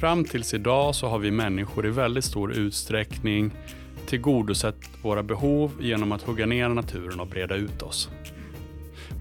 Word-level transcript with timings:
Fram 0.00 0.24
tills 0.24 0.54
idag 0.54 0.94
så 0.94 1.08
har 1.08 1.18
vi 1.18 1.30
människor 1.30 1.86
i 1.86 1.90
väldigt 1.90 2.24
stor 2.24 2.52
utsträckning 2.52 3.50
tillgodosett 4.06 4.76
våra 5.02 5.22
behov 5.22 5.72
genom 5.80 6.12
att 6.12 6.22
hugga 6.22 6.46
ner 6.46 6.68
naturen 6.68 7.20
och 7.20 7.26
breda 7.26 7.54
ut 7.54 7.82
oss. 7.82 8.08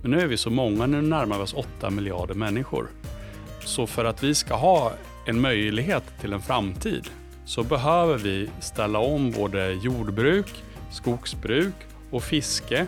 Men 0.02 0.12
nu 0.12 0.22
är 0.22 0.28
vi 0.28 0.38
så 0.38 0.50
många, 0.50 0.86
nu 0.86 1.02
närmar 1.02 1.38
vi 1.38 1.44
oss 1.44 1.54
8 1.54 1.90
miljarder 1.90 2.34
människor. 2.34 2.88
Så 3.66 3.88
för 3.88 4.06
att 4.06 4.24
vi 4.24 4.36
ska 4.36 4.56
ha 4.56 4.94
en 5.26 5.42
möjlighet 5.42 6.04
till 6.22 6.34
en 6.34 6.42
framtid 6.42 7.10
så 7.46 7.64
behöver 7.64 8.18
vi 8.18 8.50
ställa 8.60 9.00
om 9.00 9.32
både 9.32 9.72
jordbruk, 9.74 10.64
skogsbruk 10.92 11.76
och 12.12 12.24
fiske 12.24 12.88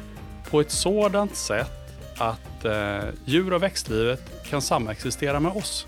på 0.49 0.61
ett 0.61 0.71
sådant 0.71 1.35
sätt 1.35 1.97
att 2.17 2.65
eh, 2.65 3.09
djur 3.25 3.53
och 3.53 3.63
växtlivet 3.63 4.49
kan 4.49 4.61
samexistera 4.61 5.39
med 5.39 5.51
oss. 5.51 5.87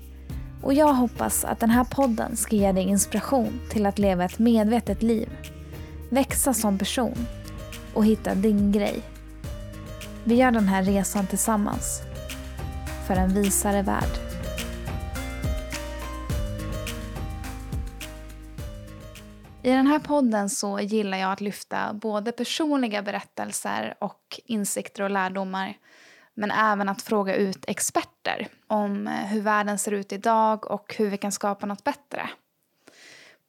och 0.63 0.73
jag 0.73 0.93
hoppas 0.93 1.45
att 1.45 1.59
den 1.59 1.69
här 1.69 1.83
podden 1.83 2.37
ska 2.37 2.55
ge 2.55 2.71
dig 2.71 2.83
inspiration 2.83 3.61
till 3.69 3.85
att 3.85 3.99
leva 3.99 4.25
ett 4.25 4.39
medvetet 4.39 5.03
liv, 5.03 5.29
växa 6.09 6.53
som 6.53 6.77
person 6.77 7.27
och 7.93 8.05
hitta 8.05 8.35
din 8.35 8.71
grej. 8.71 9.01
Vi 10.23 10.35
gör 10.35 10.51
den 10.51 10.67
här 10.67 10.83
resan 10.83 11.27
tillsammans 11.27 12.01
för 13.07 13.15
en 13.15 13.33
visare 13.33 13.81
värld. 13.81 14.31
I 19.63 19.69
den 19.69 19.87
här 19.87 19.99
podden 19.99 20.49
så 20.49 20.79
gillar 20.79 21.17
jag 21.17 21.31
att 21.31 21.41
lyfta 21.41 21.93
både 21.93 22.31
personliga 22.31 23.01
berättelser 23.01 23.95
och 23.99 24.39
insikter 24.45 25.03
och 25.03 25.09
lärdomar 25.09 25.77
men 26.33 26.51
även 26.51 26.89
att 26.89 27.01
fråga 27.01 27.35
ut 27.35 27.65
experter 27.67 28.47
om 28.67 29.07
eh, 29.07 29.13
hur 29.13 29.41
världen 29.41 29.79
ser 29.79 29.91
ut 29.91 30.11
idag 30.11 30.71
och 30.71 30.95
hur 30.97 31.09
vi 31.09 31.17
kan 31.17 31.31
skapa 31.31 31.65
något 31.65 31.83
bättre. 31.83 32.29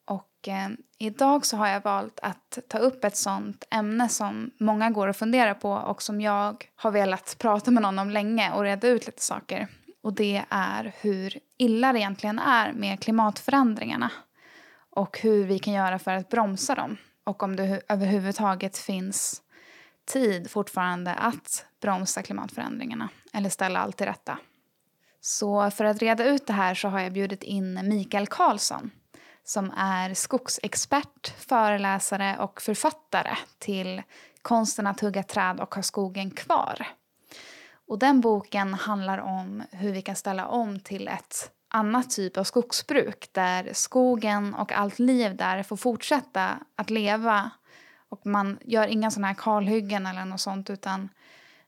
Och 0.05 0.49
eh, 0.49 0.69
idag 0.99 1.47
så 1.47 1.57
har 1.57 1.69
jag 1.69 1.83
valt 1.83 2.21
att 2.23 2.59
ta 2.69 2.79
upp 2.79 3.05
ett 3.05 3.17
sånt 3.17 3.65
ämne 3.71 4.09
som 4.09 4.51
många 4.61 4.91
går 4.91 5.09
och 5.09 5.17
funderar 5.17 5.55
på 5.55 5.73
och 5.73 6.03
som 6.03 6.21
jag 6.21 6.65
har 6.77 6.91
velat 6.91 7.37
prata 7.39 7.71
med 7.71 7.83
någon 7.83 7.99
om 7.99 8.11
länge 8.11 8.53
och 8.53 8.63
reda 8.63 8.89
ut 8.89 9.07
lite 9.07 9.23
saker. 9.23 9.69
Och 10.03 10.13
det 10.13 10.43
är 10.49 10.93
hur 11.01 11.39
illa 11.59 11.93
det 11.93 11.99
egentligen 11.99 12.39
är 12.39 12.73
med 12.73 13.01
klimatförändringarna 13.01 14.11
och 14.91 15.19
hur 15.19 15.45
vi 15.45 15.59
kan 15.59 15.75
göra 15.75 15.99
för 15.99 16.11
att 16.11 16.29
bromsa 16.29 16.75
dem 16.75 16.97
och 17.25 17.43
om 17.43 17.57
det 17.57 17.81
överhuvudtaget 17.89 18.79
finns 18.79 19.43
tid 20.05 20.51
fortfarande 20.51 21.15
att 21.15 21.65
bromsa 21.81 22.23
klimatförändringarna 22.23 23.09
eller 23.33 23.51
ställa 23.51 23.81
allt 23.81 23.97
till 23.97 24.07
rätta. 24.07 24.39
Så 25.21 25.71
för 25.71 25.85
att 25.85 26.03
reda 26.03 26.25
ut 26.25 26.47
det 26.47 26.53
här 26.53 26.75
så 26.75 26.89
har 26.89 27.01
jag 27.01 27.13
bjudit 27.13 27.43
in 27.43 27.89
Mikael 27.89 28.27
Karlsson 28.27 28.91
som 29.45 29.73
är 29.77 30.15
skogsexpert, 30.15 31.29
föreläsare 31.39 32.37
och 32.39 32.63
författare 32.63 33.37
till 33.59 34.03
Konsten 34.43 34.87
att 34.87 35.01
hugga 35.01 35.23
träd 35.23 35.61
och 35.61 35.75
ha 35.75 35.83
skogen 35.83 36.31
kvar. 36.31 36.87
Och 37.89 37.99
den 37.99 38.21
boken 38.21 38.75
handlar 38.75 39.19
om 39.19 39.63
hur 39.71 39.93
vi 39.93 40.03
kan 40.03 40.17
ställa 40.17 40.47
om 40.47 40.81
till 40.81 41.09
ett 41.09 41.51
annat 41.69 42.11
typ 42.11 42.37
av 42.37 42.45
skogsbruk 42.45 43.29
där 43.33 43.71
skogen 43.73 44.55
och 44.55 44.73
allt 44.73 44.99
liv 44.99 45.37
där 45.37 45.63
får 45.63 45.77
fortsätta 45.77 46.59
att 46.77 46.91
leva 46.91 47.51
och 48.13 48.27
man 48.27 48.59
gör 48.65 48.87
inga 48.87 49.11
sådana 49.11 49.27
här 49.27 49.35
kalhyggen 49.35 50.07
eller 50.07 50.25
något 50.25 50.41
sånt 50.41 50.71
utan 50.71 51.09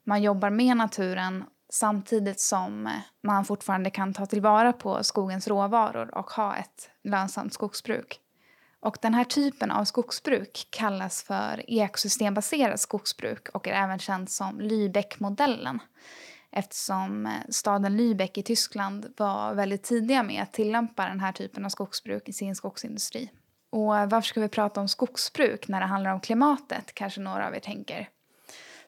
man 0.05 0.23
jobbar 0.23 0.51
med 0.51 0.77
naturen 0.77 1.45
samtidigt 1.69 2.41
som 2.41 2.91
man 3.23 3.45
fortfarande 3.45 3.91
kan 3.91 4.15
ta 4.15 4.27
tillvara 4.27 4.73
på 4.73 5.05
skogens 5.05 5.49
råvaror 5.49 6.15
och 6.15 6.31
ha 6.31 6.57
ett 6.57 6.91
lönsamt 7.05 7.53
skogsbruk. 7.53 8.21
Och 8.81 8.97
den 9.03 9.15
här 9.15 9.25
typen 9.25 9.71
av 9.71 9.85
skogsbruk 9.85 10.69
kallas 10.71 11.23
för 11.23 11.71
ekosystembaserat 11.71 12.81
skogsbruk 12.81 13.49
och 13.49 13.69
är 13.69 13.73
även 13.73 13.99
känt 13.99 14.31
som 14.31 14.61
Lübeck-modellen 14.61 15.79
eftersom 16.51 17.29
staden 17.49 18.01
Lübeck 18.01 18.39
i 18.39 18.43
Tyskland 18.43 19.15
var 19.17 19.55
väldigt 19.55 19.83
tidiga 19.83 20.23
med 20.23 20.43
att 20.43 20.53
tillämpa 20.53 21.07
den 21.07 21.21
här 21.21 21.33
typen 21.33 21.65
av 21.65 21.69
skogsbruk 21.69 22.29
i 22.29 22.33
sin 22.33 22.57
skogsindustri. 22.57 23.31
Och 23.75 23.87
varför 23.87 24.21
ska 24.21 24.41
vi 24.41 24.49
prata 24.49 24.81
om 24.81 24.89
skogsbruk 24.89 25.69
när 25.69 25.81
det 25.81 25.87
handlar 25.87 26.11
om 26.11 26.21
klimatet, 26.21 26.95
kanske 26.95 27.21
några 27.21 27.47
av 27.47 27.55
er 27.55 27.61
tänker. 27.61 28.09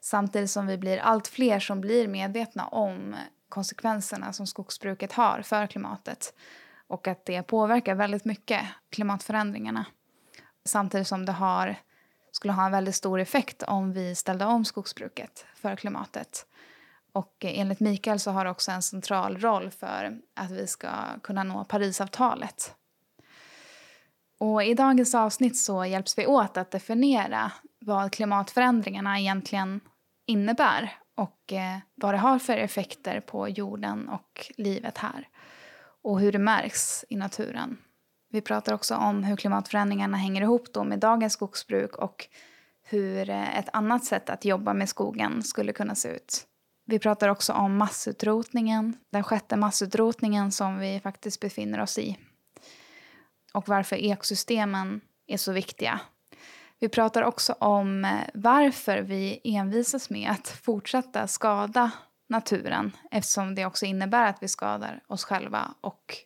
Samtidigt 0.01 0.51
som 0.51 0.67
vi 0.67 0.79
blir 0.79 0.99
allt 0.99 1.29
fler 1.29 1.61
som 1.61 1.81
blir 1.81 2.09
medvetna 2.09 2.67
om 2.67 3.17
konsekvenserna 3.49 4.33
som 4.33 4.47
skogsbruket 4.47 5.13
har 5.13 5.43
för 5.43 5.67
klimatet 5.67 6.35
och 6.87 7.09
att 7.09 7.25
det 7.25 7.43
påverkar 7.43 7.95
väldigt 7.95 8.25
mycket 8.25 8.61
klimatförändringarna. 8.91 9.87
Samtidigt 10.65 11.09
som 11.09 11.27
det 11.27 11.33
har, 11.33 11.77
skulle 12.33 12.53
ha 12.53 12.67
en 12.67 12.73
väldigt 12.73 12.97
stor 12.97 13.21
effekt 13.21 13.63
om 13.63 13.93
vi 13.93 14.15
ställde 14.15 14.45
om 14.45 14.65
skogsbruket 14.65 15.47
för 15.55 15.77
klimatet. 15.77 16.47
Och 17.13 17.37
enligt 17.41 17.81
Mikael 17.81 18.21
så 18.21 18.31
har 18.31 18.45
det 18.45 18.51
också 18.51 18.71
en 18.71 18.83
central 18.83 19.39
roll 19.39 19.71
för 19.71 20.19
att 20.35 20.51
vi 20.51 20.67
ska 20.67 20.89
kunna 21.23 21.45
nå 21.45 21.65
Parisavtalet 21.65 22.77
och 24.39 24.65
I 24.65 24.75
dagens 24.75 25.15
avsnitt 25.15 25.57
så 25.57 25.85
hjälps 25.85 26.19
vi 26.19 26.27
åt 26.27 26.57
att 26.57 26.71
definiera 26.71 27.53
vad 27.81 28.13
klimatförändringarna 28.13 29.21
egentligen 29.21 29.81
innebär 30.27 30.99
och 31.17 31.53
eh, 31.53 31.79
vad 31.95 32.15
det 32.15 32.19
har 32.19 32.39
för 32.39 32.57
effekter 32.57 33.21
på 33.21 33.49
jorden 33.49 34.09
och 34.09 34.53
livet 34.57 34.99
här 34.99 35.29
och 36.03 36.21
hur 36.21 36.33
det 36.33 36.39
märks 36.39 37.05
i 37.09 37.17
naturen. 37.17 37.79
Vi 38.31 38.41
pratar 38.41 38.73
också 38.73 38.95
om 38.97 39.25
hur 39.25 39.37
klimatförändringarna 39.37 40.17
hänger 40.17 40.43
ihop 40.43 40.73
då 40.73 40.85
med 40.85 40.99
dagens 40.99 41.33
skogsbruk 41.33 41.97
och 41.97 42.29
hur 42.83 43.31
eh, 43.31 43.59
ett 43.59 43.69
annat 43.73 44.05
sätt 44.05 44.31
att 44.31 44.45
jobba 44.45 44.75
med 44.75 44.89
skogen 44.89 45.43
skulle 45.43 45.73
kunna 45.73 45.95
se 45.95 46.09
ut. 46.09 46.47
Vi 46.87 46.99
pratar 46.99 47.29
också 47.29 47.53
om 47.53 47.77
massutrotningen, 47.77 48.97
den 49.13 49.25
sjätte 49.25 49.57
massutrotningen 49.57 50.53
som 50.53 50.79
vi 50.79 51.01
faktiskt 51.01 51.41
befinner 51.41 51.81
oss 51.81 51.99
i 51.99 52.19
och 53.57 53.69
varför 53.69 53.97
ekosystemen 53.97 55.01
är 55.27 55.37
så 55.37 55.53
viktiga. 55.53 56.01
Vi 56.79 56.89
pratar 56.89 57.23
också 57.23 57.53
om 57.53 58.05
eh, 58.05 58.11
varför 58.35 58.99
vi 58.99 59.41
envisas 59.45 60.11
med 60.11 60.31
att 60.31 60.49
fortsätta 60.49 61.27
skada 61.27 61.91
naturen 62.29 62.93
eftersom 63.11 63.55
det 63.55 63.67
också 63.67 63.87
innebär 63.87 64.29
att 64.29 64.43
vi 64.43 64.49
skadar 64.49 65.03
oss 65.07 65.25
själva 65.25 65.75
och 65.81 66.17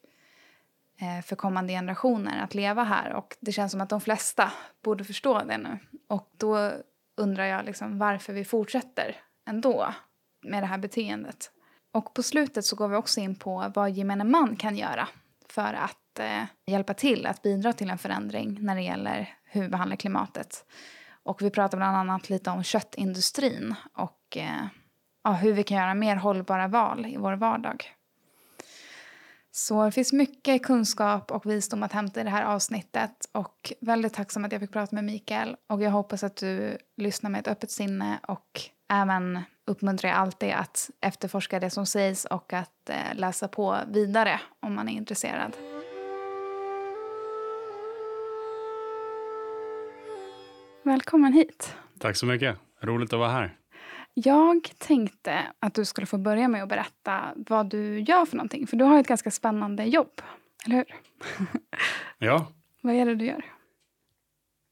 eh, 1.00 1.24
för 1.24 1.36
kommande 1.36 1.72
generationer 1.72 2.42
att 2.44 2.54
leva 2.54 2.84
här. 2.84 3.12
Och 3.12 3.36
det 3.41 3.52
känns 3.52 3.72
som 3.72 3.80
att 3.80 3.88
de 3.88 4.00
flesta 4.00 4.52
borde 4.82 5.04
förstå 5.04 5.38
det 5.38 5.58
nu. 5.58 5.78
Och 6.08 6.30
då 6.36 6.72
undrar 7.16 7.44
jag 7.44 7.64
liksom 7.64 7.98
varför 7.98 8.32
vi 8.32 8.44
fortsätter 8.44 9.16
ändå 9.48 9.94
med 10.42 10.62
det 10.62 10.66
här 10.66 10.78
beteendet. 10.78 11.50
Och 11.92 12.15
på 12.15 12.22
slutet 12.22 12.65
så 12.65 12.77
går 12.77 12.88
vi 12.88 12.97
också 12.97 13.21
in 13.21 13.34
på 13.36 13.72
vad 13.74 13.91
gemene 13.91 14.24
man 14.24 14.56
kan 14.56 14.77
göra 14.77 15.09
för 15.48 15.74
att 15.74 16.09
eh, 16.20 16.42
hjälpa 16.66 16.94
till 16.94 17.26
att 17.26 17.42
bidra 17.42 17.72
till 17.72 17.90
en 17.90 17.98
förändring 17.98 18.58
när 18.60 18.74
det 18.74 18.82
gäller 18.82 19.34
hur 19.44 19.62
vi 19.62 19.68
behandlar 19.68 19.96
klimatet. 19.96 20.64
Och 21.22 21.42
vi 21.42 21.50
pratar 21.50 21.78
bland 21.78 21.96
annat 21.96 22.30
lite 22.30 22.50
om 22.50 22.62
köttindustrin 22.62 23.74
och 23.94 24.36
eh, 24.36 24.66
ja, 25.24 25.32
hur 25.32 25.52
vi 25.52 25.62
kan 25.62 25.76
göra 25.76 25.94
mer 25.94 26.16
hållbara 26.16 26.68
val 26.68 27.06
i 27.06 27.16
vår 27.16 27.32
vardag. 27.32 27.94
Så 29.52 29.84
det 29.84 29.92
finns 29.92 30.12
mycket 30.12 30.62
kunskap 30.62 31.30
och 31.30 31.46
visdom 31.46 31.82
att 31.82 31.92
hämta 31.92 32.20
i 32.20 32.24
det 32.24 32.30
här 32.30 32.44
avsnittet 32.44 33.28
och 33.32 33.72
väldigt 33.80 34.14
tacksam 34.14 34.44
att 34.44 34.52
jag 34.52 34.60
fick 34.60 34.72
prata 34.72 34.94
med 34.94 35.04
Mikael 35.04 35.56
och 35.68 35.82
jag 35.82 35.90
hoppas 35.90 36.24
att 36.24 36.36
du 36.36 36.78
lyssnar 36.96 37.30
med 37.30 37.40
ett 37.40 37.48
öppet 37.48 37.70
sinne 37.70 38.20
och 38.28 38.60
även 38.92 39.40
uppmuntrar 39.66 40.10
jag 40.10 40.18
alltid 40.18 40.52
att 40.52 40.90
efterforska 41.00 41.60
det 41.60 41.70
som 41.70 41.86
sägs 41.86 42.24
och 42.24 42.52
att 42.52 42.90
eh, 42.90 43.14
läsa 43.14 43.48
på 43.48 43.78
vidare 43.88 44.40
om 44.60 44.74
man 44.74 44.88
är 44.88 44.92
intresserad. 44.92 45.69
Välkommen 50.82 51.32
hit. 51.32 51.77
Tack 51.98 52.16
så 52.16 52.27
mycket. 52.27 52.56
Roligt 52.80 53.12
att 53.12 53.18
vara 53.18 53.30
här. 53.30 53.56
Jag 54.15 54.71
tänkte 54.78 55.53
att 55.59 55.74
du 55.74 55.84
skulle 55.84 56.06
få 56.06 56.18
börja 56.18 56.48
med 56.48 56.62
att 56.62 56.68
berätta 56.68 57.34
vad 57.36 57.71
du 57.71 58.00
gör 58.00 58.27
för 58.27 58.36
någonting. 58.36 58.66
För 58.66 58.77
du 58.77 58.84
har 58.84 59.00
ett 59.00 59.06
ganska 59.06 59.30
spännande 59.30 59.84
jobb, 59.84 60.22
eller 60.66 60.77
hur? 60.77 60.84
Ja, 62.18 62.53
vad 62.80 62.94
är 62.94 63.06
det 63.06 63.15
du 63.15 63.24
gör? 63.24 63.44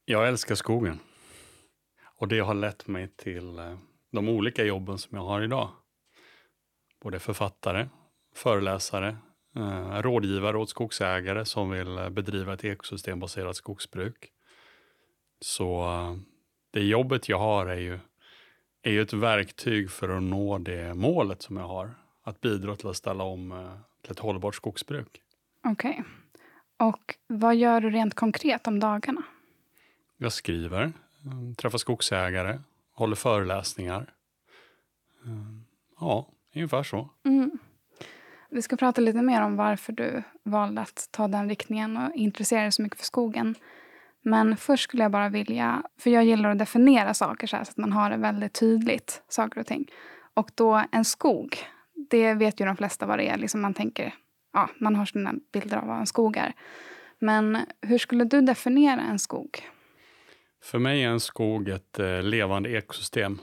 jag 0.04 0.28
älskar 0.28 0.54
skogen. 0.54 0.98
Och 2.16 2.28
det 2.28 2.38
har 2.38 2.54
lett 2.54 2.86
mig 2.86 3.08
till 3.16 3.58
eh, 3.58 3.78
de 4.12 4.28
olika 4.28 4.64
jobben 4.64 4.98
som 4.98 5.16
jag 5.16 5.24
har 5.24 5.42
idag. 5.42 5.70
Både 7.02 7.18
författare, 7.18 7.88
föreläsare, 8.34 9.16
eh, 9.56 10.02
rådgivare 10.02 10.58
åt 10.58 10.70
skogsägare 10.70 11.44
som 11.44 11.70
vill 11.70 11.98
eh, 11.98 12.08
bedriva 12.08 12.54
ett 12.54 12.64
ekosystembaserat 12.64 13.56
skogsbruk. 13.56 14.32
Så 15.40 15.86
det 16.70 16.84
jobbet 16.84 17.28
jag 17.28 17.38
har 17.38 17.66
är 17.66 17.80
ju, 17.80 17.98
är 18.82 18.90
ju 18.90 19.02
ett 19.02 19.12
verktyg 19.12 19.90
för 19.90 20.08
att 20.08 20.22
nå 20.22 20.58
det 20.58 20.94
målet 20.94 21.42
som 21.42 21.56
jag 21.56 21.68
har. 21.68 21.94
Att 22.22 22.40
bidra 22.40 22.76
till 22.76 22.88
att 22.88 22.96
ställa 22.96 23.24
om 23.24 23.52
eh, 23.52 23.72
till 24.02 24.12
ett 24.12 24.18
hållbart 24.18 24.54
skogsbruk. 24.54 25.22
Okej. 25.64 26.04
Och 26.76 27.14
vad 27.26 27.56
gör 27.56 27.80
du 27.80 27.90
rent 27.90 28.14
konkret 28.14 28.66
om 28.66 28.80
dagarna? 28.80 29.22
Jag 30.16 30.32
skriver, 30.32 30.82
eh, 30.82 31.54
träffar 31.56 31.78
skogsägare, 31.78 32.58
håller 32.92 33.16
föreläsningar. 33.16 34.14
Eh, 35.24 35.68
Ja, 36.00 36.26
ungefär 36.54 36.82
så. 36.82 37.08
Mm. 37.24 37.58
Vi 38.50 38.62
ska 38.62 38.76
prata 38.76 39.00
lite 39.00 39.22
mer 39.22 39.42
om 39.42 39.56
varför 39.56 39.92
du 39.92 40.22
valde 40.42 40.80
att 40.80 41.08
ta 41.10 41.28
den 41.28 41.48
riktningen 41.48 41.96
och 41.96 42.14
intressera 42.14 42.62
dig 42.62 42.72
så 42.72 42.82
mycket 42.82 42.98
för 42.98 43.06
skogen. 43.06 43.54
Men 44.28 44.56
först 44.56 44.82
skulle 44.82 45.02
jag 45.02 45.12
bara 45.12 45.28
vilja, 45.28 45.82
för 45.98 46.10
jag 46.10 46.24
gillar 46.24 46.50
att 46.50 46.58
definiera 46.58 47.14
saker 47.14 47.46
så, 47.46 47.56
här, 47.56 47.64
så 47.64 47.70
att 47.70 47.76
man 47.76 47.92
har 47.92 48.10
det 48.10 48.16
väldigt 48.16 48.52
tydligt, 48.52 49.22
saker 49.28 49.60
och 49.60 49.66
ting. 49.66 49.90
Och 50.34 50.50
då 50.54 50.84
en 50.92 51.04
skog, 51.04 51.58
det 52.10 52.34
vet 52.34 52.60
ju 52.60 52.64
de 52.64 52.76
flesta 52.76 53.06
vad 53.06 53.18
det 53.18 53.28
är. 53.28 53.36
Liksom 53.36 53.60
man 53.60 53.74
tänker, 53.74 54.14
ja, 54.52 54.70
man 54.78 54.96
har 54.96 55.06
sina 55.06 55.34
bilder 55.52 55.76
av 55.76 55.86
vad 55.86 55.98
en 55.98 56.06
skog 56.06 56.36
är. 56.36 56.52
Men 57.18 57.58
hur 57.82 57.98
skulle 57.98 58.24
du 58.24 58.40
definiera 58.40 59.00
en 59.00 59.18
skog? 59.18 59.62
För 60.62 60.78
mig 60.78 61.02
är 61.02 61.08
en 61.08 61.20
skog 61.20 61.68
ett 61.68 61.98
eh, 61.98 62.22
levande 62.22 62.70
ekosystem 62.70 63.38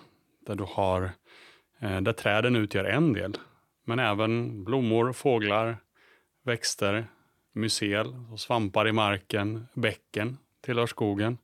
där 0.45 0.55
du 0.55 0.65
har 0.67 1.09
eh, 1.79 2.01
där 2.01 2.13
träden 2.13 2.55
utgör 2.55 2.83
en 2.83 3.13
del, 3.13 3.37
men 3.85 3.99
även 3.99 4.63
blommor, 4.63 5.13
fåglar, 5.13 5.77
växter, 6.43 7.07
mycel 7.53 8.07
och 8.31 8.39
svampar 8.39 8.87
i 8.87 8.91
marken, 8.91 9.67
bäcken 9.73 10.37
tillhör 10.65 10.85
skogen. 10.85 11.37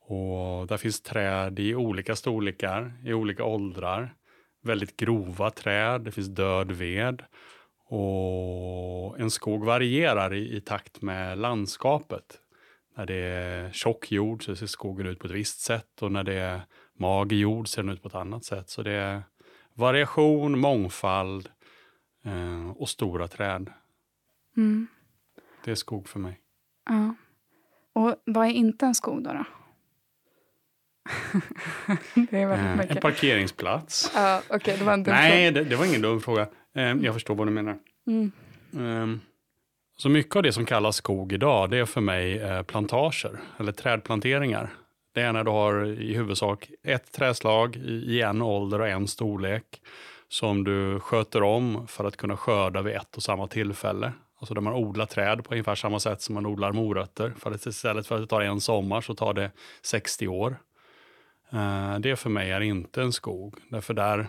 Och 0.00 0.66
där 0.66 0.76
finns 0.76 1.00
träd 1.00 1.58
i 1.58 1.74
olika 1.74 2.16
storlekar, 2.16 2.92
i 3.04 3.12
olika 3.12 3.44
åldrar. 3.44 4.14
Väldigt 4.62 4.96
grova 4.96 5.50
träd, 5.50 6.00
det 6.00 6.12
finns 6.12 6.28
död 6.28 6.72
ved. 6.72 7.22
Och 7.84 9.20
en 9.20 9.30
skog 9.30 9.64
varierar 9.64 10.34
i, 10.34 10.56
i 10.56 10.60
takt 10.60 11.02
med 11.02 11.38
landskapet. 11.38 12.40
När 12.96 13.06
det 13.06 13.14
är 13.14 13.72
tjock 13.72 14.12
jord 14.12 14.44
så 14.44 14.56
ser 14.56 14.66
skogen 14.66 15.06
ut 15.06 15.18
på 15.18 15.26
ett 15.26 15.32
visst 15.32 15.60
sätt 15.60 16.02
och 16.02 16.12
när 16.12 16.24
det 16.24 16.34
är 16.34 16.60
mager 16.98 17.36
jord 17.36 17.68
ser 17.68 17.82
den 17.82 17.92
ut 17.92 18.02
på 18.02 18.08
ett 18.08 18.14
annat 18.14 18.44
sätt. 18.44 18.68
Så 18.68 18.82
det 18.82 18.92
är 18.92 19.22
variation, 19.74 20.58
mångfald 20.58 21.48
eh, 22.24 22.70
och 22.70 22.88
stora 22.88 23.28
träd. 23.28 23.72
Mm. 24.56 24.86
Det 25.64 25.70
är 25.70 25.74
skog 25.74 26.08
för 26.08 26.18
mig. 26.18 26.40
Ja. 26.88 27.14
Och 27.98 28.14
vad 28.24 28.46
är 28.46 28.50
inte 28.50 28.86
en 28.86 28.94
skog 28.94 29.22
då? 29.22 29.32
då? 29.32 29.44
det 32.30 32.42
är 32.42 32.46
väldigt 32.46 32.90
Eh, 32.90 32.96
en 32.96 33.02
parkeringsplats. 33.02 34.12
Ja, 34.14 34.42
Okej, 34.50 34.76
det 34.78 34.84
var 34.84 34.92
en 34.92 35.02
dum 35.02 35.14
Nej, 35.14 35.50
det, 35.50 35.64
det 35.64 35.76
var 35.76 35.84
ingen 35.84 36.02
dum 36.02 36.20
fråga. 36.20 36.46
Eh, 36.76 36.82
jag 36.82 37.14
förstår 37.14 37.34
vad 37.34 37.46
du 37.46 37.50
menar. 37.50 37.78
Mm. 38.06 38.32
Ehm, 38.78 39.20
Så 39.96 40.08
mycket 40.08 40.36
av 40.36 40.42
det 40.42 40.52
som 40.52 40.64
kallas 40.66 40.96
skog 40.96 41.32
idag, 41.32 41.70
det 41.70 41.78
är 41.78 41.84
för 41.84 42.00
mig 42.00 42.38
eh, 42.38 42.62
plantager 42.62 43.40
eller 43.58 43.72
trädplanteringar. 43.72 44.70
Det 45.14 45.20
är 45.20 45.32
när 45.32 45.44
du 45.44 45.50
har 45.50 45.86
i 45.86 46.14
huvudsak 46.14 46.70
ett 46.82 47.12
träslag 47.12 47.76
i 47.76 47.90
i 47.90 48.22
en 48.22 48.42
ålder 48.42 48.80
och 48.80 48.88
en 48.88 49.08
storlek 49.08 49.82
som 50.28 50.64
du 50.64 51.00
sköter 51.00 51.42
om 51.42 51.86
för 51.86 52.04
att 52.04 52.16
kunna 52.16 52.36
skörda 52.36 52.82
vid 52.82 52.96
ett 52.96 53.16
och 53.16 53.22
samma 53.22 53.46
tillfälle. 53.46 54.12
Alltså 54.38 54.54
där 54.54 54.60
man 54.60 54.72
odlar 54.74 55.06
träd 55.06 55.44
på 55.44 55.50
ungefär 55.50 55.74
samma 55.74 56.00
sätt 56.00 56.22
som 56.22 56.34
man 56.34 56.46
odlar 56.46 56.72
morötter. 56.72 57.30
För 57.38 57.50
att 57.50 57.66
istället 57.66 58.06
för 58.06 58.14
att 58.14 58.20
det 58.20 58.26
tar 58.26 58.40
en 58.40 58.60
sommar 58.60 59.00
så 59.00 59.14
tar 59.14 59.34
det 59.34 59.50
60 59.82 60.28
år. 60.28 60.56
Eh, 61.50 61.98
Det 61.98 62.16
för 62.16 62.30
mig 62.30 62.50
är 62.50 62.60
inte 62.60 63.02
en 63.02 63.12
skog. 63.12 63.54
Därför 63.70 63.94
där, 63.94 64.26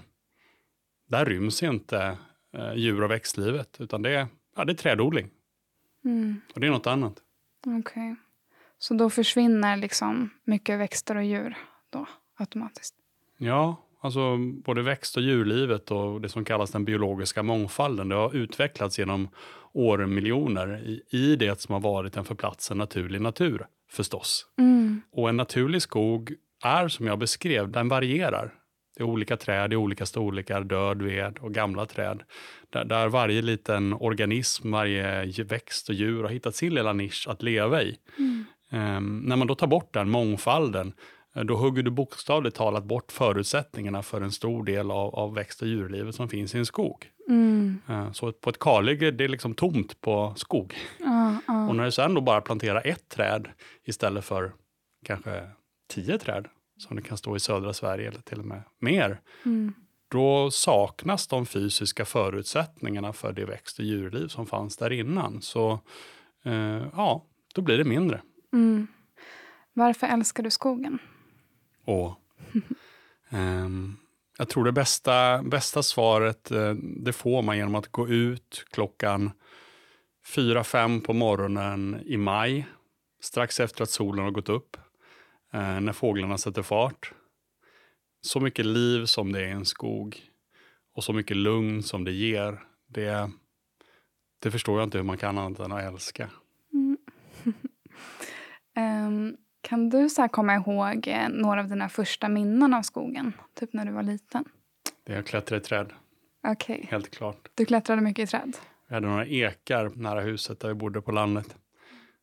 där 1.07 1.25
ryms 1.25 1.63
inte 1.63 2.17
eh, 2.53 2.73
djur 2.73 3.03
och 3.03 3.11
växtlivet. 3.11 3.77
Utan 3.79 4.01
det 4.01 4.09
är, 4.15 4.27
ja, 4.55 4.65
det 4.65 4.71
är 4.71 4.75
trädodling. 4.75 5.29
Mm. 6.05 6.41
Och 6.53 6.59
det 6.59 6.67
är 6.67 6.71
något 6.71 6.87
annat. 6.87 7.13
Okej. 7.79 8.15
Så 8.77 8.93
då 8.93 9.09
försvinner 9.09 9.77
liksom 9.77 10.29
mycket 10.43 10.79
växter 10.79 11.15
och 11.15 11.23
djur 11.23 11.57
då 11.89 12.05
automatiskt? 12.37 12.95
Ja, 13.37 13.75
alltså 14.01 14.37
både 14.37 14.81
växt 14.81 15.17
och 15.17 15.23
djurlivet 15.23 15.91
och 15.91 16.21
det 16.21 16.29
som 16.29 16.45
kallas 16.45 16.71
den 16.71 16.85
biologiska 16.85 17.43
mångfalden. 17.43 18.09
Det 18.09 18.15
har 18.15 18.35
utvecklats 18.35 18.99
genom 18.99 19.29
årmiljoner 19.73 20.81
i, 20.85 21.17
i 21.17 21.35
det 21.35 21.61
som 21.61 21.73
har 21.73 21.79
varit 21.79 22.17
en 22.17 22.25
för 22.25 22.35
platsen 22.35 22.77
naturlig 22.77 23.21
natur 23.21 23.65
förstås. 23.91 24.45
Mm. 24.57 25.01
Och 25.11 25.29
en 25.29 25.37
naturlig 25.37 25.81
skog 25.81 26.33
är 26.63 26.87
som 26.87 27.07
jag 27.07 27.19
beskrev, 27.19 27.71
den 27.71 27.89
varierar. 27.89 28.53
Det 28.97 29.03
är 29.03 29.07
olika 29.07 29.37
träd 29.37 29.73
i 29.73 29.75
olika 29.75 30.05
storlekar, 30.05 30.63
död 30.63 31.01
ved 31.01 31.37
och 31.37 31.53
gamla 31.53 31.85
träd. 31.85 32.23
Där, 32.69 32.85
där 32.85 33.07
varje 33.07 33.41
liten 33.41 33.93
organism, 33.93 34.71
varje 34.71 35.43
växt 35.43 35.89
och 35.89 35.95
djur 35.95 36.23
har 36.23 36.29
hittat 36.29 36.55
sin 36.55 36.73
lilla 36.73 36.93
nisch 36.93 37.27
att 37.27 37.41
leva 37.41 37.83
i. 37.83 37.97
Mm. 38.17 38.45
Ehm, 38.71 39.19
när 39.19 39.35
man 39.35 39.47
då 39.47 39.55
tar 39.55 39.67
bort 39.67 39.93
den 39.93 40.09
mångfalden, 40.09 40.93
då 41.33 41.55
hugger 41.55 41.83
du 41.83 41.91
bokstavligt 41.91 42.55
talat 42.57 42.83
bort 42.83 43.11
förutsättningarna 43.11 44.03
för 44.03 44.21
en 44.21 44.31
stor 44.31 44.63
del 44.63 44.91
av, 44.91 45.15
av 45.15 45.33
växt 45.33 45.61
och 45.61 45.67
djurlivet 45.67 46.15
som 46.15 46.29
finns 46.29 46.55
i 46.55 46.57
en 46.57 46.65
skog. 46.65 47.11
Mm. 47.27 47.81
Eh, 47.89 48.11
så 48.11 48.31
på 48.31 48.49
ett 48.49 48.59
kalhygge, 48.59 49.11
det 49.11 49.23
är 49.23 49.27
liksom 49.27 49.53
tomt 49.53 50.01
på 50.01 50.33
skog. 50.35 50.75
Ja, 50.99 51.35
ja. 51.47 51.67
Och 51.69 51.75
när 51.75 51.85
du 51.85 51.91
sen 51.91 52.13
då 52.13 52.21
bara 52.21 52.41
planterar 52.41 52.87
ett 52.87 53.09
träd 53.09 53.47
istället 53.85 54.25
för 54.25 54.51
kanske 55.05 55.49
tio 55.89 56.17
träd, 56.17 56.47
som 56.77 56.95
det 56.95 57.01
kan 57.01 57.17
stå 57.17 57.35
i 57.35 57.39
södra 57.39 57.73
Sverige 57.73 58.07
eller 58.07 58.21
till 58.21 58.39
och 58.39 58.45
med 58.45 58.63
mer, 58.79 59.21
Mm. 59.45 59.73
då 60.11 60.51
saknas 60.51 61.27
de 61.27 61.45
fysiska 61.45 62.05
förutsättningarna 62.05 63.13
för 63.13 63.33
det 63.33 63.45
växt 63.45 63.79
och 63.79 63.85
djurliv 63.85 64.27
som 64.27 64.45
fanns 64.45 64.77
där 64.77 64.91
innan. 64.91 65.41
Så 65.41 65.79
eh, 66.45 66.83
ja, 66.95 67.25
då 67.55 67.61
blir 67.61 67.77
det 67.77 67.83
mindre. 67.83 68.21
Mm. 68.53 68.87
Varför 69.73 70.07
älskar 70.07 70.43
du 70.43 70.49
skogen? 70.49 70.99
Och, 71.89 72.15
Um, 73.31 73.97
jag 74.37 74.49
tror 74.49 74.65
det 74.65 74.71
bästa, 74.71 75.43
bästa 75.43 75.83
svaret 75.83 76.51
eh, 76.51 76.73
det 76.73 77.13
får 77.13 77.41
man 77.41 77.57
genom 77.57 77.75
att 77.75 77.87
gå 77.87 78.07
ut 78.07 78.65
klockan 78.71 79.31
fyra 80.25 80.63
fem 80.63 81.01
på 81.01 81.13
morgonen 81.13 82.01
i 82.05 82.17
maj, 82.17 82.67
strax 83.21 83.59
efter 83.59 83.83
att 83.83 83.89
solen 83.89 84.23
har 84.25 84.31
gått 84.31 84.49
upp, 84.49 84.77
eh, 85.53 85.79
när 85.79 85.93
fåglarna 85.93 86.37
sätter 86.37 86.61
fart. 86.61 87.13
Så 88.21 88.39
mycket 88.39 88.65
liv 88.65 89.05
som 89.05 89.31
det 89.31 89.39
är 89.39 89.47
i 89.47 89.51
en 89.51 89.65
skog 89.65 90.21
och 90.95 91.03
så 91.03 91.13
mycket 91.13 91.37
lugn 91.37 91.83
som 91.83 92.03
det 92.03 92.11
ger, 92.11 92.63
det, 92.87 93.31
det 94.39 94.51
förstår 94.51 94.79
jag 94.79 94.87
inte 94.87 94.97
hur 94.97 95.05
man 95.05 95.17
kan 95.17 95.37
annat 95.37 95.59
än 95.59 95.71
att 95.71 95.83
älska. 95.83 96.29
Mm. 96.73 96.97
Ehm, 98.75 99.37
kan 99.69 99.89
du 99.89 100.09
så 100.09 100.27
komma 100.27 100.55
ihåg 100.55 101.07
eh, 101.07 101.29
några 101.29 101.59
av 101.59 101.67
dina 101.67 101.89
första 101.89 102.29
minnen 102.29 102.73
av 102.73 102.81
skogen? 102.81 103.33
Typ 103.53 103.73
när 103.73 103.85
du 103.85 103.91
var 103.91 104.03
liten? 104.03 104.45
Det 105.03 105.13
är 105.13 105.19
att 105.19 105.25
klättra 105.25 105.57
i 105.57 105.59
träd, 105.59 105.93
Okej. 106.47 106.87
helt 106.91 107.11
klart. 107.11 107.49
Du 107.55 107.65
klättrade 107.65 108.01
mycket 108.01 108.23
i 108.23 108.27
träd? 108.27 108.57
Vi 108.87 108.93
hade 108.95 109.07
några 109.07 109.25
ekar 109.25 109.89
nära 109.95 110.21
huset 110.21 110.59
där 110.59 110.67
vi 110.67 110.73
bodde 110.73 111.01
på 111.01 111.11
landet. 111.11 111.55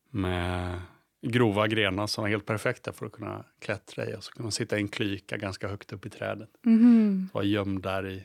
Med 0.09 0.81
grova 1.21 1.67
grenar 1.67 2.07
som 2.07 2.21
var 2.21 2.29
helt 2.29 2.45
perfekta 2.45 2.93
för 2.93 3.05
att 3.05 3.11
kunna 3.11 3.45
klättra 3.59 4.05
i. 4.05 4.15
Och 4.15 4.23
så 4.23 4.31
kunde 4.31 4.43
man 4.43 4.51
sitta 4.51 4.77
i 4.77 4.81
en 4.81 4.87
klyka 4.87 5.37
ganska 5.37 5.67
högt 5.67 5.93
upp 5.93 6.05
i 6.05 6.09
trädet. 6.09 6.49
Mhm. 6.63 7.29
Var 7.33 7.43
gömd 7.43 7.83
där 7.83 8.07
i 8.07 8.23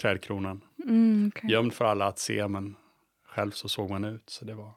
trädkronan. 0.00 0.60
Mm, 0.84 1.32
okej. 1.34 1.50
Gömd 1.50 1.72
för 1.72 1.84
alla 1.84 2.06
att 2.06 2.18
se 2.18 2.48
men 2.48 2.76
själv 3.26 3.50
så 3.50 3.68
såg 3.68 3.90
man 3.90 4.04
ut. 4.04 4.30
Så 4.30 4.44
det 4.44 4.54
var... 4.54 4.70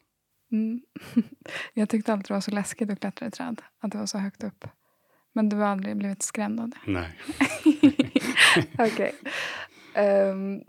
Mm. 0.52 0.82
Jag 1.74 1.90
tyckte 1.90 2.14
alltid 2.14 2.28
det 2.28 2.34
var 2.34 2.42
så 2.42 2.52
läskigt 2.52 2.90
att 2.90 3.00
klättra 3.00 3.28
i 3.28 3.32
träd. 3.32 3.62
Att 3.80 3.92
det 3.92 3.98
var 3.98 4.06
så 4.06 4.18
högt 4.18 4.44
upp. 4.44 4.68
Men 5.34 5.50
du 5.50 5.56
har 5.56 5.66
aldrig 5.66 5.98
blivit 5.98 6.24
skrämd 6.24 6.60
av 6.60 6.70
det? 6.70 6.78
Nej. 6.86 7.20
Okej. 8.80 9.16
Ehm, 9.94 10.62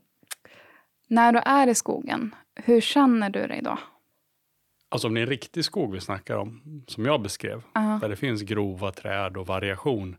när 1.09 1.33
du 1.33 1.39
är 1.39 1.67
i 1.67 1.75
skogen, 1.75 2.35
hur 2.55 2.81
känner 2.81 3.31
du 3.31 3.47
dig 3.47 3.63
då? 3.63 3.79
Alltså 4.89 5.09
om 5.09 5.15
det 5.15 5.21
är 5.21 5.23
en 5.23 5.29
riktig 5.29 5.65
skog 5.65 5.93
vi 5.93 6.01
snackar 6.01 6.37
om, 6.37 6.85
som 6.87 7.05
jag 7.05 7.23
beskrev. 7.23 7.63
Ja. 7.73 7.99
Där 8.01 8.09
det 8.09 8.17
finns 8.17 8.43
grova 8.43 8.93
träd 8.93 9.37
och 9.37 9.47
variation. 9.47 10.17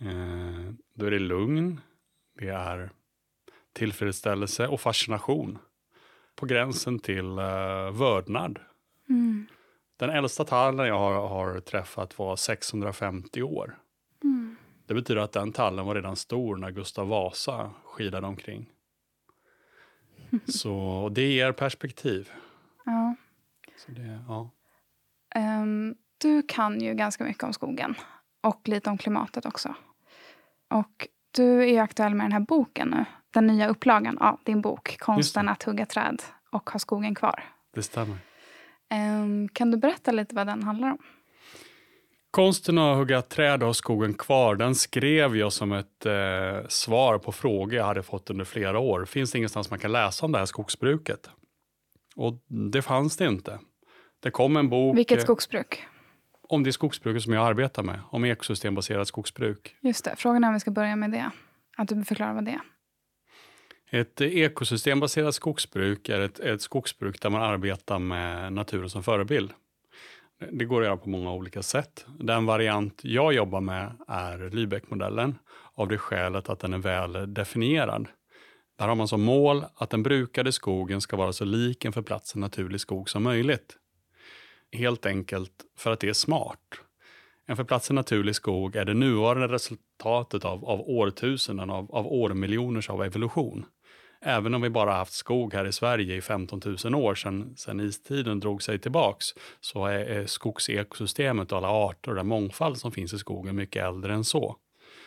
Eh, 0.00 0.72
då 0.94 1.06
är 1.06 1.10
det 1.10 1.18
lugn. 1.18 1.80
Det 2.38 2.48
är 2.48 2.90
tillfredsställelse 3.72 4.68
och 4.68 4.80
fascination. 4.80 5.58
På 6.36 6.46
gränsen 6.46 6.98
till 6.98 7.26
uh, 7.26 7.90
vördnad. 7.92 8.58
Den 9.96 10.10
äldsta 10.10 10.44
tallen 10.44 10.86
jag 10.86 10.98
har, 10.98 11.28
har 11.28 11.60
träffat 11.60 12.18
var 12.18 12.36
650 12.36 13.42
år. 13.42 13.78
Mm. 14.24 14.56
Det 14.86 14.94
betyder 14.94 15.20
att 15.20 15.32
den 15.32 15.52
tallen 15.52 15.86
var 15.86 15.94
redan 15.94 16.16
stor 16.16 16.56
när 16.56 16.70
Gustav 16.70 17.08
Vasa 17.08 17.70
skidade 17.84 18.26
omkring. 18.26 18.70
Så 20.46 21.08
det 21.14 21.32
ger 21.32 21.52
perspektiv. 21.52 22.30
Ja. 22.84 23.14
Det, 23.86 24.20
ja. 24.28 24.50
Um, 25.36 25.94
du 26.18 26.42
kan 26.42 26.80
ju 26.80 26.94
ganska 26.94 27.24
mycket 27.24 27.42
om 27.42 27.52
skogen 27.52 27.94
och 28.40 28.68
lite 28.68 28.90
om 28.90 28.98
klimatet 28.98 29.46
också. 29.46 29.74
Och 30.70 31.08
du 31.30 31.70
är 31.70 31.82
aktuell 31.82 32.14
med 32.14 32.24
den 32.24 32.32
här 32.32 32.40
boken 32.40 32.88
nu. 32.88 33.04
Den 33.30 33.46
nya 33.46 33.68
upplagan 33.68 34.18
av 34.18 34.40
din 34.44 34.60
bok 34.60 34.96
Konsten 34.98 35.48
att 35.48 35.62
hugga 35.62 35.86
träd 35.86 36.22
och 36.50 36.70
ha 36.70 36.78
skogen 36.78 37.14
kvar. 37.14 37.44
Det 37.74 37.82
stämmer. 37.82 38.18
Um, 38.94 39.48
kan 39.48 39.70
du 39.70 39.76
berätta 39.76 40.12
lite 40.12 40.34
vad 40.34 40.46
den 40.46 40.62
handlar 40.62 40.90
om? 40.90 40.98
Konsten 42.30 42.78
att 42.78 42.96
hugga 42.96 43.22
träd 43.22 43.62
och 43.62 43.76
skogen 43.76 44.14
kvar, 44.14 44.56
den 44.56 44.74
skrev 44.74 45.36
jag 45.36 45.52
som 45.52 45.72
ett 45.72 46.06
eh, 46.06 46.68
svar 46.68 47.18
på 47.18 47.32
frågor 47.32 47.74
jag 47.74 47.84
hade 47.84 48.02
fått 48.02 48.30
under 48.30 48.44
flera 48.44 48.78
år. 48.78 49.04
Finns 49.04 49.32
det 49.32 49.38
ingenstans 49.38 49.70
man 49.70 49.78
kan 49.78 49.92
läsa 49.92 50.26
om 50.26 50.32
det 50.32 50.38
här 50.38 50.46
skogsbruket? 50.46 51.30
Och 52.16 52.34
det 52.72 52.82
fanns 52.82 53.16
det 53.16 53.26
inte. 53.26 53.58
Det 54.22 54.30
kom 54.30 54.56
en 54.56 54.68
bok. 54.68 54.98
Vilket 54.98 55.18
eh, 55.18 55.22
skogsbruk? 55.22 55.84
Om 56.48 56.62
det 56.64 56.72
skogsbruket 56.72 57.22
som 57.22 57.32
jag 57.32 57.46
arbetar 57.46 57.82
med, 57.82 58.00
om 58.10 58.24
ekosystembaserat 58.24 59.08
skogsbruk. 59.08 59.76
Just 59.80 60.04
det, 60.04 60.14
frågan 60.16 60.44
är 60.44 60.48
om 60.48 60.54
vi 60.54 60.60
ska 60.60 60.70
börja 60.70 60.96
med 60.96 61.10
det. 61.10 61.30
Att 61.76 61.88
du 61.88 62.04
förklarar 62.04 62.34
vad 62.34 62.44
det 62.44 62.50
är. 62.50 62.60
Ett 63.94 64.20
ekosystembaserat 64.20 65.34
skogsbruk 65.34 66.08
är 66.08 66.20
ett, 66.20 66.40
ett 66.40 66.62
skogsbruk 66.62 67.20
där 67.20 67.30
man 67.30 67.42
arbetar 67.42 67.98
med 67.98 68.52
naturen 68.52 68.90
som 68.90 69.02
förebild. 69.02 69.50
Det 70.50 70.64
går 70.64 70.80
att 70.80 70.86
göra 70.86 70.96
på 70.96 71.08
många 71.08 71.32
olika 71.32 71.62
sätt. 71.62 72.06
Den 72.18 72.46
variant 72.46 73.00
jag 73.04 73.32
jobbar 73.32 73.60
med 73.60 73.96
är 74.08 74.38
Lübeck-modellen 74.38 75.34
av 75.74 75.88
det 75.88 75.98
skälet 75.98 76.48
att 76.48 76.60
den 76.60 76.72
är 76.74 76.78
väl 76.78 77.34
definierad. 77.34 78.08
Där 78.78 78.88
har 78.88 78.94
man 78.94 79.08
som 79.08 79.22
mål 79.22 79.64
att 79.74 79.90
den 79.90 80.02
brukade 80.02 80.52
skogen 80.52 81.00
ska 81.00 81.16
vara 81.16 81.32
så 81.32 81.44
lik 81.44 81.84
en 81.84 81.92
för 81.92 82.02
platsen 82.02 82.40
naturlig 82.40 82.80
skog 82.80 83.10
som 83.10 83.22
möjligt. 83.22 83.76
Helt 84.72 85.06
enkelt 85.06 85.64
för 85.76 85.92
att 85.92 86.00
det 86.00 86.08
är 86.08 86.12
smart. 86.12 86.80
En 87.46 87.56
för 87.56 87.64
platsen 87.64 87.96
naturlig 87.96 88.34
skog 88.34 88.76
är 88.76 88.84
det 88.84 88.94
nuvarande 88.94 89.48
resultatet 89.48 90.44
av, 90.44 90.64
av 90.64 90.80
årtusenden 90.80 91.70
av, 91.70 91.94
av 91.94 92.06
årmiljoners 92.06 92.90
av 92.90 93.04
evolution. 93.04 93.66
Även 94.26 94.54
om 94.54 94.62
vi 94.62 94.70
bara 94.70 94.92
haft 94.92 95.12
skog 95.12 95.54
här 95.54 95.66
i 95.66 95.72
Sverige 95.72 96.16
i 96.16 96.20
15 96.20 96.60
000 96.84 96.94
år 96.94 97.14
sedan, 97.14 97.54
sedan 97.56 97.80
istiden 97.80 98.40
drog 98.40 98.62
sig 98.62 98.78
tillbaks, 98.78 99.26
så 99.60 99.86
är, 99.86 99.98
är 99.98 100.26
skogsekosystemet 100.26 101.52
och 101.52 101.58
alla 101.58 101.68
arter 101.68 102.10
och 102.10 102.16
den 102.16 102.26
mångfald 102.26 102.78
som 102.78 102.92
finns 102.92 103.12
i 103.12 103.18
skogen 103.18 103.56
mycket 103.56 103.84
äldre 103.84 104.14
än 104.14 104.24
så. 104.24 104.56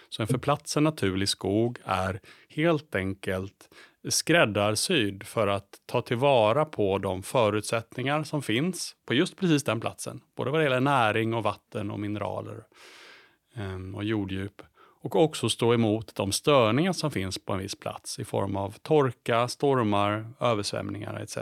Så 0.09 0.21
en 0.21 0.27
för 0.27 0.37
platsen 0.37 0.83
naturlig 0.83 1.29
skog 1.29 1.79
är 1.83 2.19
helt 2.49 2.95
enkelt 2.95 3.69
skräddarsydd 4.09 5.23
för 5.23 5.47
att 5.47 5.69
ta 5.85 6.01
tillvara 6.01 6.65
på 6.65 6.97
de 6.97 7.23
förutsättningar 7.23 8.23
som 8.23 8.41
finns 8.41 8.95
på 9.05 9.13
just 9.13 9.37
precis 9.37 9.63
den 9.63 9.79
platsen. 9.79 10.21
Både 10.35 10.51
vad 10.51 10.59
det 10.59 10.63
gäller 10.63 10.79
näring 10.79 11.33
och 11.33 11.43
vatten 11.43 11.91
och 11.91 11.99
mineraler 11.99 12.63
ehm, 13.55 13.95
och 13.95 14.03
jorddjup. 14.03 14.61
Och 15.07 15.15
också 15.15 15.49
stå 15.49 15.73
emot 15.73 16.15
de 16.15 16.31
störningar 16.31 16.93
som 16.93 17.11
finns 17.11 17.45
på 17.45 17.53
en 17.53 17.59
viss 17.59 17.75
plats 17.75 18.19
i 18.19 18.25
form 18.25 18.55
av 18.55 18.71
torka, 18.81 19.47
stormar, 19.47 20.29
översvämningar 20.39 21.19
etc. 21.19 21.37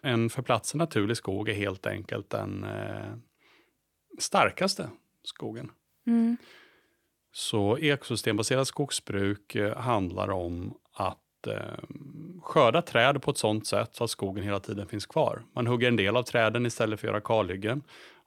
En 0.00 0.30
för 0.30 0.42
platsen 0.42 0.78
naturlig 0.78 1.16
skog 1.16 1.48
är 1.48 1.54
helt 1.54 1.86
enkelt 1.86 2.30
den 2.30 2.64
eh, 2.64 3.14
starkaste 4.18 4.88
skogen. 5.22 5.70
Mm. 6.06 6.36
Så 7.32 7.78
ekosystembaserat 7.78 8.68
skogsbruk 8.68 9.54
eh, 9.54 9.76
handlar 9.76 10.30
om 10.30 10.74
att 10.92 11.46
eh, 11.46 11.84
skörda 12.42 12.82
träd 12.82 13.22
på 13.22 13.30
ett 13.30 13.38
sådant 13.38 13.66
sätt 13.66 13.90
så 13.92 14.04
att 14.04 14.10
skogen 14.10 14.44
hela 14.44 14.60
tiden 14.60 14.86
finns 14.88 15.06
kvar. 15.06 15.42
Man 15.52 15.66
hugger 15.66 15.88
en 15.88 15.96
del 15.96 16.16
av 16.16 16.22
träden 16.22 16.66
istället 16.66 17.00
för 17.00 17.08
att 17.08 17.12
göra 17.12 17.20
kalhyggen. 17.20 17.82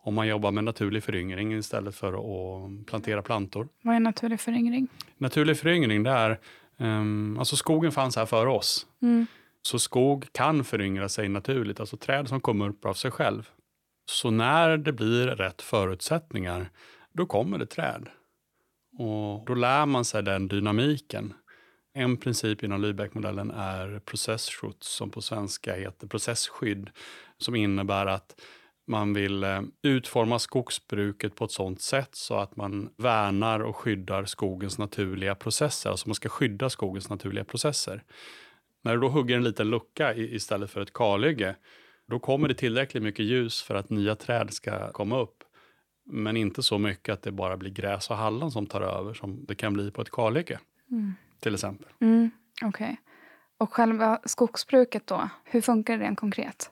Om 0.08 0.14
man 0.14 0.28
jobbar 0.28 0.52
med 0.52 0.64
naturlig 0.64 1.04
föryngring 1.04 1.54
istället 1.54 1.96
för 1.96 2.14
att 2.14 2.86
plantera 2.86 3.22
plantor. 3.22 3.68
Vad 3.82 3.96
är 3.96 4.00
naturlig 4.00 4.40
föryngring? 4.40 4.88
Naturlig 5.18 5.58
föryngring 5.58 6.04
det 6.04 6.10
är, 6.10 6.40
um, 6.78 7.40
alltså 7.40 7.56
skogen 7.56 7.92
fanns 7.92 8.16
här 8.16 8.26
före 8.26 8.50
oss. 8.50 8.88
Mm. 9.02 9.26
Så 9.62 9.80
skog 9.80 10.26
kan 10.32 10.64
föryngra 10.64 11.10
sig 11.10 11.30
naturligt, 11.30 11.80
alltså 11.80 11.98
träd 11.98 12.28
som 12.28 12.42
kommer 12.42 12.70
upp 12.70 12.86
av 12.86 12.94
sig 12.94 13.12
själv. 13.12 13.50
Så 14.06 14.32
när 14.32 14.78
det 14.78 14.92
blir 14.92 15.28
rätt 15.28 15.62
förutsättningar, 15.62 16.70
då 17.14 17.26
kommer 17.26 17.58
det 17.58 17.66
träd. 17.66 18.08
Och 18.98 19.46
då 19.46 19.54
lär 19.54 19.86
man 19.86 20.06
sig 20.06 20.24
den 20.24 20.48
dynamiken. 20.48 21.34
En 21.94 22.18
princip 22.18 22.64
inom 22.64 22.86
Lübeck-modellen 22.86 23.52
är 23.58 24.00
processschutz, 24.00 24.88
som 24.88 25.10
på 25.10 25.22
svenska 25.22 25.76
heter 25.76 26.08
processskydd, 26.08 26.90
som 27.38 27.56
innebär 27.56 28.06
att 28.06 28.36
man 28.88 29.14
vill 29.14 29.44
eh, 29.44 29.62
utforma 29.82 30.40
skogsbruket 30.40 31.36
på 31.36 31.46
ett 31.46 31.52
sådant 31.52 31.82
sätt 31.82 32.16
så 32.16 32.36
att 32.36 32.56
man 32.56 32.90
värnar 32.98 33.60
och 33.60 33.76
skyddar 33.76 34.26
skogens 34.26 34.78
naturliga 34.78 35.36
processer. 35.36 35.90
Alltså 35.90 36.10
man 36.10 36.16
ska 36.16 36.30
skydda 36.30 36.70
skogens 36.70 37.10
naturliga 37.10 37.44
processer. 37.44 38.04
När 38.84 38.94
du 38.94 39.02
då 39.02 39.10
hugger 39.10 39.36
en 39.36 39.44
liten 39.44 39.70
lucka 39.70 40.16
istället 40.16 40.72
för 40.72 40.82
ett 40.82 40.94
kalhygge, 40.94 41.56
då 42.08 42.20
kommer 42.20 42.48
det 42.48 42.54
tillräckligt 42.54 43.04
mycket 43.04 43.26
ljus 43.26 43.62
för 43.62 43.76
att 43.76 43.90
nya 43.90 44.16
träd 44.16 44.54
ska 44.54 44.92
komma 44.92 45.20
upp. 45.20 45.44
Men 46.06 46.38
inte 46.38 46.64
så 46.64 46.78
mycket 46.78 47.14
att 47.14 47.22
det 47.22 47.32
bara 47.32 47.58
blir 47.58 47.72
gräs 47.72 48.10
och 48.10 48.18
hallon 48.18 48.52
som 48.52 48.66
tar 48.66 48.82
över 48.82 49.14
som 49.14 49.46
det 49.46 49.56
kan 49.56 49.74
bli 49.74 49.92
på 49.92 50.02
ett 50.02 50.12
kalhygge. 50.12 50.60
Mm. 50.92 51.14
Till 51.40 51.54
exempel. 51.54 51.88
Mm, 52.02 52.32
Okej. 52.64 52.86
Okay. 52.86 52.96
Och 53.58 53.74
själva 53.74 54.20
skogsbruket 54.26 55.08
då, 55.08 55.30
hur 55.44 55.62
funkar 55.62 55.98
det 55.98 56.04
rent 56.04 56.20
konkret? 56.20 56.72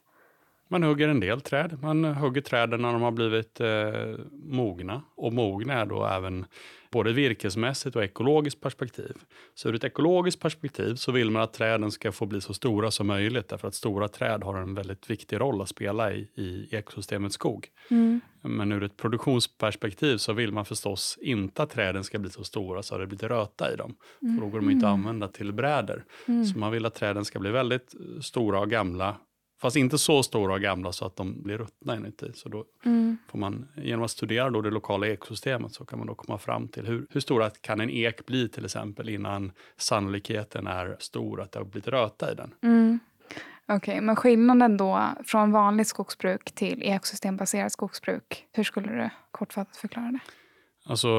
Man 0.68 0.84
hugger 0.84 1.08
en 1.08 1.20
del 1.20 1.42
träd. 1.42 1.78
Man 1.82 2.06
hugger 2.06 2.42
träden 2.42 2.82
när 2.82 2.94
de 2.94 3.02
har 3.02 3.12
blivit 3.12 3.60
eh, 3.60 4.26
mogna. 4.32 5.02
Och 5.16 5.34
mogna 5.34 5.74
är 5.74 5.86
då 5.86 6.06
även 6.06 6.46
både 6.92 7.14
virkesmässigt 7.14 7.96
och 7.96 8.04
ekologiskt 8.04 8.62
perspektiv. 8.62 9.14
Så 9.54 9.70
ur 9.70 9.76
ett 9.76 9.84
ekologiskt 9.84 10.42
perspektiv 10.42 10.96
så 10.96 11.12
vill 11.12 11.32
man 11.32 11.42
att 11.42 11.54
träden 11.54 11.92
ska 11.92 12.12
få 12.12 12.26
bli 12.26 12.42
så 12.42 12.54
stora 12.54 12.92
som 12.92 13.08
möjligt. 13.08 13.48
Därför 13.48 13.68
att 13.68 13.76
stora 13.76 14.08
träd 14.08 14.44
har 14.44 14.56
en 14.56 14.76
väldigt 14.76 15.10
viktig 15.10 15.40
roll 15.40 15.62
att 15.62 15.70
spela 15.70 16.14
i, 16.14 16.28
i 16.36 16.68
ekosystemet 16.72 17.34
skog. 17.34 17.68
Mm. 17.90 18.22
Men 18.42 18.72
ur 18.72 18.84
ett 18.84 18.98
produktionsperspektiv 18.98 20.18
så 20.18 20.34
vill 20.34 20.52
man 20.52 20.66
förstås 20.66 21.18
inte 21.22 21.64
att 21.64 21.70
träden 21.70 22.04
ska 22.04 22.20
bli 22.20 22.30
så 22.30 22.44
stora 22.44 22.84
så 22.84 22.96
att 22.96 23.02
det 23.02 23.08
blir 23.08 23.30
röta 23.30 23.74
i 23.74 23.76
dem. 23.76 23.96
Mm. 24.22 24.36
För 24.36 24.46
då 24.46 24.52
går 24.52 24.60
de 24.60 24.70
inte 24.70 24.88
att 24.88 24.94
mm. 24.94 25.08
använda 25.08 25.28
till 25.28 25.54
brädor. 25.54 26.06
Mm. 26.28 26.46
Så 26.46 26.60
man 26.60 26.72
vill 26.72 26.86
att 26.86 26.96
träden 26.96 27.26
ska 27.26 27.40
bli 27.40 27.52
väldigt 27.52 27.96
stora 28.22 28.60
och 28.60 28.70
gamla 28.70 29.18
Fast 29.66 29.78
inte 29.78 29.98
så 29.98 30.24
stora 30.24 30.54
och 30.54 30.62
gamla 30.62 30.92
så 30.92 31.06
att 31.06 31.16
de 31.16 31.44
blir 31.44 31.58
ruttna 31.58 31.96
inuti. 31.96 32.32
Så 32.34 32.50
då 32.50 32.66
mm. 32.86 33.18
får 33.28 33.40
man, 33.40 33.68
genom 33.76 34.06
att 34.06 34.12
studera 34.12 34.50
då 34.50 34.62
det 34.62 34.70
lokala 34.70 35.08
ekosystemet 35.08 35.74
så 35.74 35.86
kan 35.86 36.00
man 36.00 36.08
då 36.08 36.16
komma 36.16 36.38
fram 36.38 36.68
till 36.68 36.86
hur, 36.86 37.08
hur 37.10 37.22
stora 37.22 37.50
kan 37.50 37.82
en 37.82 37.90
ek 37.90 38.26
bli 38.26 38.50
till 38.50 38.66
exempel 38.66 39.10
innan 39.10 39.52
sannolikheten 39.78 40.68
är 40.68 40.96
stor 41.00 41.42
att 41.42 41.52
det 41.52 41.60
har 41.60 41.66
blivit 41.66 41.88
röta 41.88 42.32
i 42.32 42.36
den. 42.36 42.54
Mm. 42.64 43.00
Okej, 43.68 43.76
okay, 43.78 44.02
men 44.02 44.16
skillnaden 44.16 44.78
då 44.78 45.10
från 45.26 45.52
vanligt 45.52 45.88
skogsbruk 45.88 46.52
till 46.56 46.84
ekosystembaserat 46.84 47.72
skogsbruk, 47.72 48.46
hur 48.52 48.64
skulle 48.64 48.88
du 48.88 49.10
kortfattat 49.32 49.78
förklara 49.78 50.12
det? 50.12 50.20
Alltså 50.88 51.10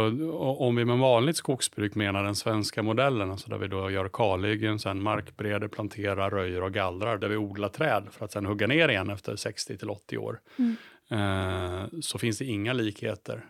om 0.58 0.76
vi 0.76 0.84
med 0.84 0.98
vanligt 0.98 1.36
skogsbruk 1.36 1.94
menar 1.94 2.24
den 2.24 2.34
svenska 2.34 2.82
modellen, 2.82 3.30
alltså 3.30 3.50
där 3.50 3.58
vi 3.58 3.68
då 3.68 3.90
gör 3.90 4.08
kalhyggen, 4.08 4.78
sen 4.78 5.02
markbreder, 5.02 5.68
planterar, 5.68 6.30
röjer 6.30 6.62
och 6.62 6.72
gallrar, 6.72 7.18
där 7.18 7.28
vi 7.28 7.36
odlar 7.36 7.68
träd 7.68 8.08
för 8.10 8.24
att 8.24 8.32
sen 8.32 8.46
hugga 8.46 8.66
ner 8.66 8.88
igen 8.88 9.10
efter 9.10 9.36
60 9.36 9.78
till 9.78 9.90
80 9.90 10.18
år, 10.18 10.40
mm. 10.58 10.76
eh, 11.10 11.86
så 12.00 12.18
finns 12.18 12.38
det 12.38 12.44
inga 12.44 12.72
likheter. 12.72 13.44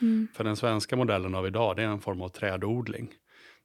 Mm. 0.00 0.28
För 0.34 0.44
den 0.44 0.56
svenska 0.56 0.96
modellen 0.96 1.34
av 1.34 1.46
idag, 1.46 1.76
det 1.76 1.82
är 1.82 1.86
en 1.86 2.00
form 2.00 2.22
av 2.22 2.28
trädodling, 2.28 3.08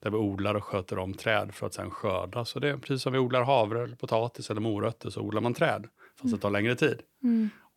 där 0.02 0.10
vi 0.12 0.18
odlar 0.18 0.56
och 0.56 0.64
sköter 0.64 1.00
om 1.00 1.14
träd 1.14 1.54
för 1.54 1.68
att 1.68 1.74
sen 1.74 1.90
skörda. 1.92 2.46
Så 2.46 2.60
det 2.60 2.70
är 2.70 2.78
precis 2.78 3.02
som 3.02 3.14
vi 3.14 3.20
odlar 3.20 3.44
havre, 3.44 3.84
eller 3.84 3.96
potatis 3.96 4.50
eller 4.50 4.62
morötter, 4.62 5.10
så 5.10 5.22
odlar 5.22 5.42
man 5.42 5.54
träd, 5.54 5.88
fast 6.12 6.24
mm. 6.24 6.36
det 6.36 6.42
tar 6.42 6.50
längre 6.50 6.76
tid. 6.76 7.02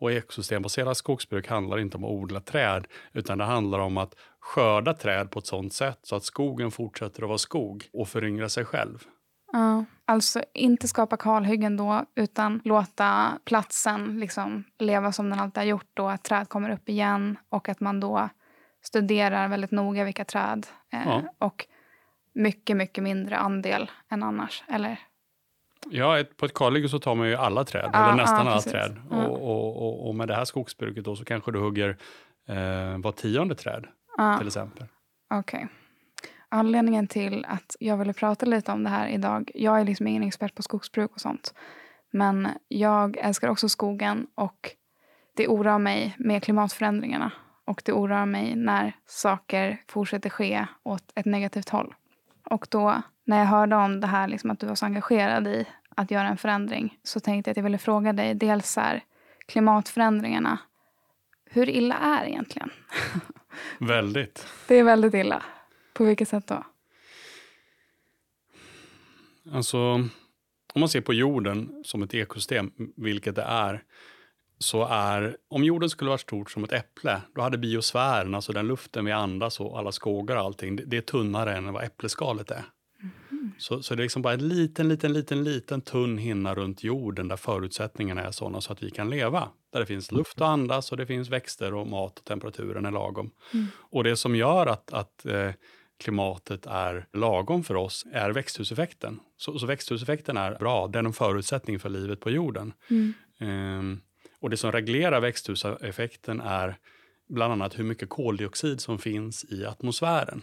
Och 0.01 0.13
ekosystembaserat 0.13 0.97
skogsbruk 0.97 1.49
handlar 1.49 1.79
inte 1.79 1.97
om 1.97 2.05
att 2.05 2.11
odla 2.11 2.41
träd, 2.41 2.87
utan 3.13 3.39
det 3.39 3.45
handlar 3.45 3.79
om 3.79 3.97
att 3.97 4.15
skörda 4.41 4.95
träd 4.95 5.31
på 5.31 5.39
ett 5.39 5.47
sådant 5.47 5.73
sätt 5.73 5.99
så 6.03 6.17
att 6.17 6.25
skogen 6.25 6.71
fortsätter 6.71 7.23
att 7.23 7.29
vara 7.29 7.39
skog 7.39 7.89
och 7.93 8.09
föryngra 8.09 8.49
sig 8.49 8.65
själv. 8.65 9.05
Ja, 9.53 9.85
alltså 10.05 10.43
inte 10.55 10.89
skapa 10.89 11.17
kalhyggen 11.17 11.77
då, 11.77 12.05
utan 12.15 12.61
låta 12.65 13.39
platsen 13.45 14.21
liksom 14.21 14.65
leva 14.79 15.13
som 15.13 15.31
den 15.31 15.41
alltid 15.41 15.57
har 15.57 15.65
gjort 15.65 15.91
då, 15.95 16.09
att 16.09 16.23
träd 16.25 16.49
kommer 16.49 16.71
upp 16.71 16.89
igen 16.89 17.39
och 17.49 17.69
att 17.69 17.81
man 17.81 18.01
då 18.01 18.29
studerar 18.83 19.49
väldigt 19.49 19.71
noga 19.71 20.05
vilka 20.05 20.25
träd. 20.25 20.67
Eh, 20.93 21.03
ja. 21.07 21.23
och 21.39 21.67
mycket, 22.35 22.77
mycket 22.77 23.05
mindre 23.05 23.37
andel 23.37 23.91
än 24.09 24.23
annars, 24.23 24.65
eller? 24.69 25.01
Ja, 25.91 26.25
på 26.37 26.47
ett 26.47 26.55
kalhygge 26.55 26.89
så 26.89 26.99
tar 26.99 27.15
man 27.15 27.29
ju 27.29 27.35
alla 27.35 27.65
träd, 27.65 27.91
Ja, 27.93 28.05
eller 28.05 28.23
nästan 28.23 28.47
ja, 28.47 28.53
alla 28.53 28.61
träd. 28.61 28.97
Ja. 29.11 29.27
Och, 29.27 29.43
och, 29.43 29.83
och, 29.83 30.09
och 30.09 30.15
med 30.15 30.29
det 30.29 30.35
här 30.35 30.45
skogsbruket 30.45 31.05
då 31.05 31.17
så 31.17 31.25
kanske 31.25 31.53
du 31.53 31.59
hugger 31.59 31.97
eh, 32.49 32.99
var 32.99 33.13
tionde 33.13 33.55
träd 33.55 33.87
till 34.39 34.47
exempel. 34.47 34.87
okej. 35.35 35.69
Anledningen 36.49 37.07
till 37.07 37.45
att 37.49 37.77
jag 37.81 37.97
ville 37.97 38.13
prata 38.13 38.47
lite 38.47 38.73
om 38.73 38.85
det 38.85 38.91
här 38.91 39.09
idag, 39.09 39.51
jag 39.55 39.81
är 39.81 39.85
liksom 39.85 40.07
ingen 40.07 40.23
expert 40.23 40.55
på 40.55 40.63
skogsbruk 40.63 41.11
och 41.13 41.21
sånt, 41.21 41.55
men 42.11 42.49
jag 42.69 43.17
älskar 43.17 43.49
också 43.49 43.69
skogen 43.69 44.27
och 44.35 44.71
det 45.37 45.49
oroar 45.49 45.79
mig 45.79 46.15
med 46.19 46.43
klimatförändringarna 46.43 47.33
och 47.65 47.83
det 47.85 47.93
oroar 47.93 48.27
mig 48.27 48.57
när 48.57 48.93
saker 49.07 49.81
fortsätter 49.89 50.31
ske 50.31 50.67
åt 50.83 51.13
ett 51.15 51.27
negativt 51.27 51.69
håll. 51.69 51.95
Och 52.51 52.67
då 52.71 53.03
när 53.25 53.39
jag 53.39 53.47
hörde 53.47 53.77
om 53.77 54.01
det 54.01 54.07
här, 54.07 54.29
liksom 54.29 54.51
att 54.51 54.61
du 54.61 54.67
var 54.67 54.75
så 54.75 54.87
engagerad 54.87 55.47
i 55.47 55.67
att 55.89 56.11
göra 56.11 56.29
en 56.29 56.37
förändring, 56.37 56.99
så 57.03 57.21
tänkte 57.21 57.49
jag 57.49 57.53
att 57.53 57.57
jag 57.57 57.65
ville 57.65 57.79
fråga 57.79 58.13
dig 58.13 58.35
dels 58.35 58.71
så 58.71 58.81
här, 58.81 59.05
klimatförändringarna, 59.47 60.59
hur 61.51 61.69
illa 61.69 61.95
är 61.95 62.25
det 62.25 62.31
egentligen? 62.31 62.71
Väldigt. 63.79 64.47
Det 64.69 64.75
är 64.75 64.85
väldigt 64.85 65.15
illa. 65.15 65.43
På 65.95 66.05
vilket 66.05 66.29
sätt 66.29 66.47
då? 66.47 66.65
Alltså, 69.53 69.79
om 70.75 70.81
man 70.81 70.89
ser 70.89 71.01
på 71.01 71.15
jorden 71.15 71.83
som 71.85 72.03
ett 72.03 72.15
ekosystem, 72.15 72.73
vilket 72.97 73.35
det 73.35 73.43
är, 73.43 73.83
så 74.59 74.85
är, 74.85 75.37
om 75.49 75.65
jorden 75.65 75.91
skulle 75.91 76.09
vara 76.09 76.19
stort 76.19 76.51
som 76.51 76.65
ett 76.65 76.73
äpple, 76.73 77.23
då 77.35 77.43
hade 77.43 77.59
biosfären, 77.59 78.35
alltså 78.35 78.53
den 78.53 78.67
luften 78.67 79.05
vi 79.05 79.13
andas 79.13 79.61
och 79.61 79.79
alla 79.79 79.93
skogar 79.93 80.37
och 80.37 80.43
allting, 80.43 80.77
det, 80.87 80.97
är 80.97 81.01
tunnare 81.01 81.57
än 81.57 81.73
vad 81.73 81.85
äppleskalet 81.85 82.51
är. 82.51 82.65
Så, 83.59 83.83
så 83.83 83.95
det 83.95 84.01
är 84.01 84.03
liksom 84.03 84.23
bara 84.23 84.35
en 84.35 84.49
liten, 84.49 84.89
liten, 84.89 85.13
liten, 85.13 85.45
liten 85.45 85.81
tunn 85.81 86.19
hinna 86.19 86.55
runt 86.55 86.85
jorden 86.85 87.29
där 87.29 87.37
förutsättningarna 87.37 88.23
är 88.23 88.31
sådana 88.31 88.61
så 88.61 88.73
att 88.73 88.83
vi 88.83 88.91
kan 88.91 89.11
leva. 89.11 89.49
Där 89.73 89.81
det 89.81 89.87
finns 89.87 90.13
luft 90.13 90.41
att 90.41 90.49
andas 90.49 90.91
och 90.93 90.97
det 90.97 91.07
finns 91.07 91.29
växter 91.29 91.75
och 91.75 91.87
mat 91.87 92.19
och 92.19 92.25
temperaturen 92.25 92.87
är 92.87 92.91
lagom. 92.91 93.31
Och 93.79 94.05
det 94.05 94.17
som 94.17 94.37
gör 94.37 94.67
att, 94.67 94.93
att 94.93 95.27
eh, 95.27 95.51
klimatet 95.99 96.67
är 96.67 97.07
lagom 97.13 97.65
för 97.65 97.75
oss 97.75 98.07
är 98.13 98.31
växthuseffekten. 98.31 99.21
Så, 99.37 99.59
så 99.59 99.67
växthuseffekten 99.67 100.37
är 100.37 100.55
bra, 100.59 100.87
den 100.87 101.05
är 101.05 101.09
en 101.09 101.13
förutsättning 101.13 101.79
för 101.79 101.89
livet 101.89 102.21
på 102.21 102.31
jorden. 102.31 102.73
Ehm, 103.39 104.01
och 104.47 104.51
det 104.51 104.57
som 104.57 104.73
reglerar 104.73 105.21
växthuseffekten 105.21 106.41
är 106.41 106.77
bland 107.29 107.53
annat 107.53 107.79
hur 107.79 107.85
mycket 107.85 108.09
koldioxid 108.09 108.81
som 108.81 108.99
finns 108.99 109.45
i 109.45 109.67
atmosfären. 109.67 110.43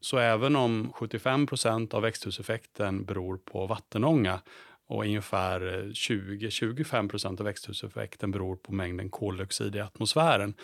Så 0.00 0.18
även 0.18 0.56
om 0.56 0.92
75 0.92 1.46
procent 1.46 1.94
av 1.94 2.02
växthuseffekten 2.02 3.04
beror 3.04 3.36
på 3.36 3.66
vattenånga 3.66 4.40
och 4.88 5.04
ungefär 5.04 5.60
20-25 5.92 7.08
procent 7.08 7.40
av 7.40 7.46
växthuseffekten 7.46 8.30
beror 8.30 8.56
på 8.56 8.72
mängden 8.72 9.10
koldioxid 9.10 9.76
i 9.76 9.80
atmosfären 9.80 10.54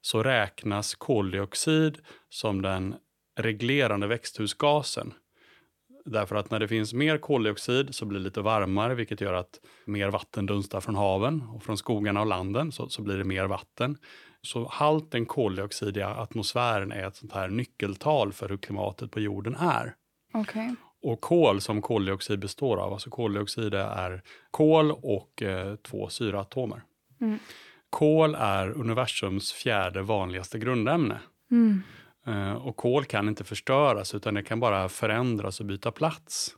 så 0.00 0.22
räknas 0.22 0.94
koldioxid 0.94 1.98
som 2.28 2.62
den 2.62 2.94
reglerande 3.36 4.06
växthusgasen. 4.06 5.14
Därför 6.10 6.36
att 6.36 6.50
när 6.50 6.60
det 6.60 6.68
finns 6.68 6.94
mer 6.94 7.18
koldioxid 7.18 7.94
så 7.94 8.06
blir 8.06 8.18
det 8.18 8.24
lite 8.24 8.40
varmare 8.40 8.94
vilket 8.94 9.20
gör 9.20 9.32
att 9.32 9.60
mer 9.84 10.10
vatten 10.10 10.46
dunstar 10.46 10.80
från 10.80 10.94
haven 10.94 11.42
och 11.42 11.62
från 11.62 11.78
skogarna 11.78 12.20
och 12.20 12.26
landen 12.26 12.72
så, 12.72 12.88
så 12.88 13.02
blir 13.02 13.18
det 13.18 13.24
mer 13.24 13.44
vatten. 13.44 13.96
Så 14.42 14.68
halten 14.68 15.26
koldioxid 15.26 15.96
i 15.96 16.02
atmosfären 16.02 16.92
är 16.92 17.06
ett 17.06 17.16
sånt 17.16 17.32
här 17.32 17.48
nyckeltal 17.48 18.32
för 18.32 18.48
hur 18.48 18.56
klimatet 18.56 19.10
på 19.10 19.20
jorden 19.20 19.54
är. 19.54 19.94
Okej. 20.32 20.74
Och 21.02 21.20
kol 21.20 21.60
som 21.60 21.82
koldioxid 21.82 22.38
består 22.38 22.76
av, 22.76 22.92
alltså 22.92 23.10
koldioxid 23.10 23.74
är 23.74 24.22
kol 24.50 24.90
och 24.90 25.42
eh, 25.42 25.76
två 25.76 26.08
syraatomer. 26.08 26.82
Mm. 27.20 27.38
Kol 27.90 28.34
är 28.34 28.70
universums 28.70 29.52
fjärde 29.52 30.02
vanligaste 30.02 30.58
grundämne. 30.58 31.18
Mm. 31.50 31.82
Eh, 32.26 32.52
och 32.52 32.76
kol 32.76 33.04
kan 33.04 33.28
inte 33.28 33.44
förstöras 33.44 34.14
utan 34.14 34.34
det 34.34 34.42
kan 34.42 34.60
bara 34.60 34.88
förändras 34.88 35.60
och 35.60 35.66
byta 35.66 35.90
plats. 35.90 36.54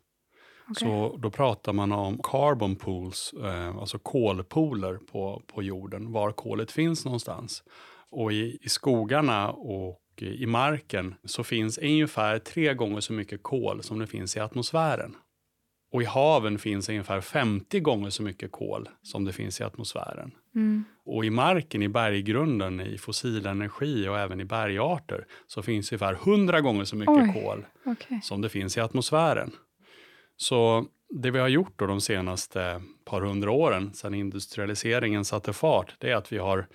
Okej. 0.68 0.88
Så 0.88 1.16
då 1.16 1.30
pratar 1.30 1.72
man 1.72 1.92
om 1.92 2.18
carbon 2.22 2.76
pools, 2.76 3.34
eh, 3.44 3.76
alltså 3.76 3.98
kolpooler 3.98 4.94
på, 5.12 5.42
på 5.46 5.62
jorden, 5.62 6.12
var 6.12 6.32
kolet 6.32 6.72
finns 6.72 7.04
någonstans. 7.04 7.62
Och 8.10 8.32
i, 8.32 8.58
i 8.62 8.68
skogarna 8.68 9.50
och 9.50 10.00
i 10.20 10.46
marken 10.46 11.14
så 11.24 11.44
finns 11.44 11.78
ungefär 11.78 12.38
tre 12.38 12.74
gånger 12.74 13.00
så 13.00 13.12
mycket 13.12 13.42
kol 13.42 13.82
som 13.82 13.98
det 13.98 14.06
finns 14.06 14.36
i 14.36 14.40
atmosfären. 14.40 15.16
Och 15.92 16.02
i 16.02 16.04
haven 16.04 16.58
finns 16.58 16.88
ungefär 16.88 17.20
50 17.20 17.80
gånger 17.80 18.10
så 18.10 18.22
mycket 18.22 18.52
kol 18.52 18.88
som 19.02 19.24
det 19.24 19.32
finns 19.32 19.60
i 19.60 19.64
atmosfären. 19.64 20.32
Mm. 20.54 20.84
Och 21.04 21.24
i 21.24 21.30
marken, 21.30 21.82
i 21.82 21.88
berggrunden, 21.88 22.80
i 22.80 22.98
fossil 22.98 23.46
energi 23.46 24.08
och 24.08 24.18
även 24.18 24.40
i 24.40 24.44
bergarter 24.44 25.26
så 25.46 25.62
finns 25.62 25.92
ungefär 25.92 26.12
100 26.12 26.60
gånger 26.60 26.84
så 26.84 26.96
mycket 26.96 27.34
Oj. 27.34 27.42
kol 27.42 27.66
Okej. 27.84 28.20
som 28.22 28.40
det 28.40 28.48
finns 28.48 28.76
i 28.76 28.80
atmosfären. 28.80 29.50
Så 30.36 30.86
det 31.08 31.30
vi 31.30 31.38
har 31.38 31.48
gjort 31.48 31.78
då 31.78 31.86
de 31.86 32.00
senaste 32.00 32.82
par 33.04 33.20
hundra 33.20 33.50
åren, 33.50 33.94
sedan 33.94 34.14
industrialiseringen 34.14 35.24
satte 35.24 35.52
fart, 35.52 35.94
det 35.98 36.10
är 36.10 36.16
att 36.16 36.32
vi 36.32 36.38
har 36.38 36.66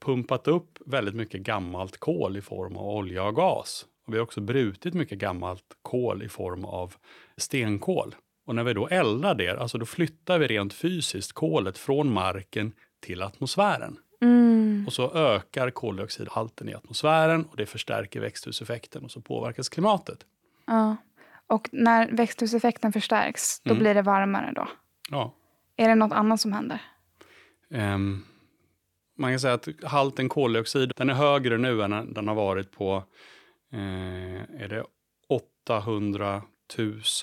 pumpat 0.00 0.48
upp 0.48 0.78
väldigt 0.86 1.14
mycket 1.14 1.40
gammalt 1.40 1.98
kol 1.98 2.36
i 2.36 2.40
form 2.40 2.76
av 2.76 2.88
olja 2.88 3.24
och 3.24 3.34
gas. 3.34 3.86
Och 4.06 4.12
vi 4.12 4.18
har 4.18 4.24
också 4.24 4.40
brutit 4.40 4.94
mycket 4.94 5.18
gammalt 5.18 5.64
kol 5.82 6.22
i 6.22 6.28
form 6.28 6.64
av 6.64 6.94
stenkol. 7.36 8.14
Och 8.48 8.54
när 8.54 8.64
vi 8.64 8.72
då 8.74 8.88
eldar 8.88 9.34
det, 9.34 9.60
alltså 9.60 9.78
då 9.78 9.86
flyttar 9.86 10.38
vi 10.38 10.46
rent 10.46 10.74
fysiskt 10.74 11.32
kolet 11.32 11.78
från 11.78 12.12
marken 12.12 12.72
till 13.00 13.22
atmosfären. 13.22 13.96
Mm. 14.20 14.84
Och 14.86 14.92
så 14.92 15.14
ökar 15.14 15.70
koldioxidhalten 15.70 16.68
i 16.68 16.74
atmosfären 16.74 17.44
och 17.44 17.56
det 17.56 17.66
förstärker 17.66 18.20
växthuseffekten 18.20 19.04
och 19.04 19.10
så 19.10 19.20
påverkas 19.20 19.68
klimatet. 19.68 20.18
Ja. 20.66 20.96
Och 21.46 21.68
när 21.72 22.10
växthuseffekten 22.12 22.92
förstärks, 22.92 23.60
då 23.60 23.70
Mm. 23.70 23.82
blir 23.82 23.94
det 23.94 24.02
varmare 24.02 24.52
då? 24.56 24.68
Ja. 25.10 25.34
Är 25.76 25.88
det 25.88 25.94
något 25.94 26.12
annat 26.12 26.40
som 26.40 26.52
händer? 26.52 26.80
Ehm, 27.70 28.24
man 29.18 29.32
kan 29.32 29.40
säga 29.40 29.54
att 29.54 29.68
halten 29.82 30.28
koldioxid 30.28 30.92
den 30.96 31.10
är 31.10 31.14
högre 31.14 31.58
nu 31.58 31.82
än 31.82 32.12
den 32.12 32.28
har 32.28 32.34
varit 32.34 32.72
på 32.72 33.04
eh, 33.72 34.60
är 34.62 34.68
det 34.68 34.84
800 35.28 36.42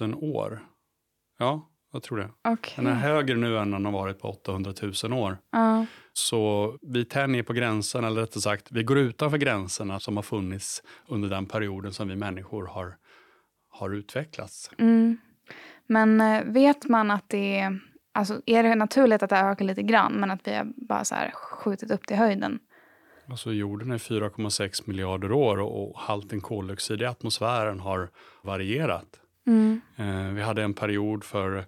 000 0.01 0.13
år. 0.21 0.59
Ja, 1.37 1.69
jag 1.93 2.03
tror 2.03 2.17
det. 2.17 2.29
Okej. 2.43 2.73
Den 2.75 2.87
är 2.87 2.93
högre 2.93 3.35
nu 3.35 3.57
än 3.57 3.71
den 3.71 3.85
har 3.85 3.91
varit 3.91 4.19
på 4.19 4.27
800 4.29 4.73
000 5.03 5.13
år. 5.13 5.37
Ja. 5.51 5.85
Så 6.13 6.77
vi 6.81 7.05
tänjer 7.05 7.43
på 7.43 7.53
gränsen, 7.53 8.03
eller 8.03 8.21
rättare 8.21 8.41
sagt, 8.41 8.67
vi 8.71 8.83
går 8.83 8.97
utanför 8.97 9.37
gränserna 9.37 9.99
som 9.99 10.15
har 10.15 10.23
funnits 10.23 10.83
under 11.07 11.29
den 11.29 11.45
perioden 11.45 11.93
som 11.93 12.07
vi 12.07 12.15
människor 12.15 12.67
har, 12.67 12.95
har 13.69 13.89
utvecklats. 13.89 14.71
Mm. 14.77 15.17
Men 15.87 16.21
eh, 16.21 16.43
vet 16.43 16.85
man 16.85 17.11
att 17.11 17.29
det 17.29 17.59
är... 17.59 17.79
Alltså, 18.13 18.41
är 18.45 18.63
det 18.63 18.75
naturligt 18.75 19.23
att 19.23 19.29
det 19.29 19.37
ökar 19.37 19.65
lite 19.65 19.83
grann, 19.83 20.13
men 20.13 20.31
att 20.31 20.47
vi 20.47 20.55
har 20.55 20.67
bara 20.87 21.05
så 21.05 21.15
här 21.15 21.31
skjutit 21.31 21.91
upp 21.91 22.07
till 22.07 22.17
höjden? 22.17 22.59
Alltså 23.29 23.53
jorden 23.53 23.91
är 23.91 23.97
4,6 23.97 24.81
miljarder 24.85 25.31
år 25.31 25.59
och, 25.59 25.89
och 25.89 25.99
halten 25.99 26.41
koldioxid 26.41 27.01
i 27.01 27.05
atmosfären 27.05 27.79
har 27.79 28.09
varierat. 28.43 29.19
Mm. 29.47 29.81
Eh, 29.95 30.33
vi 30.33 30.41
hade 30.41 30.63
en 30.63 30.73
period 30.73 31.23
för 31.23 31.65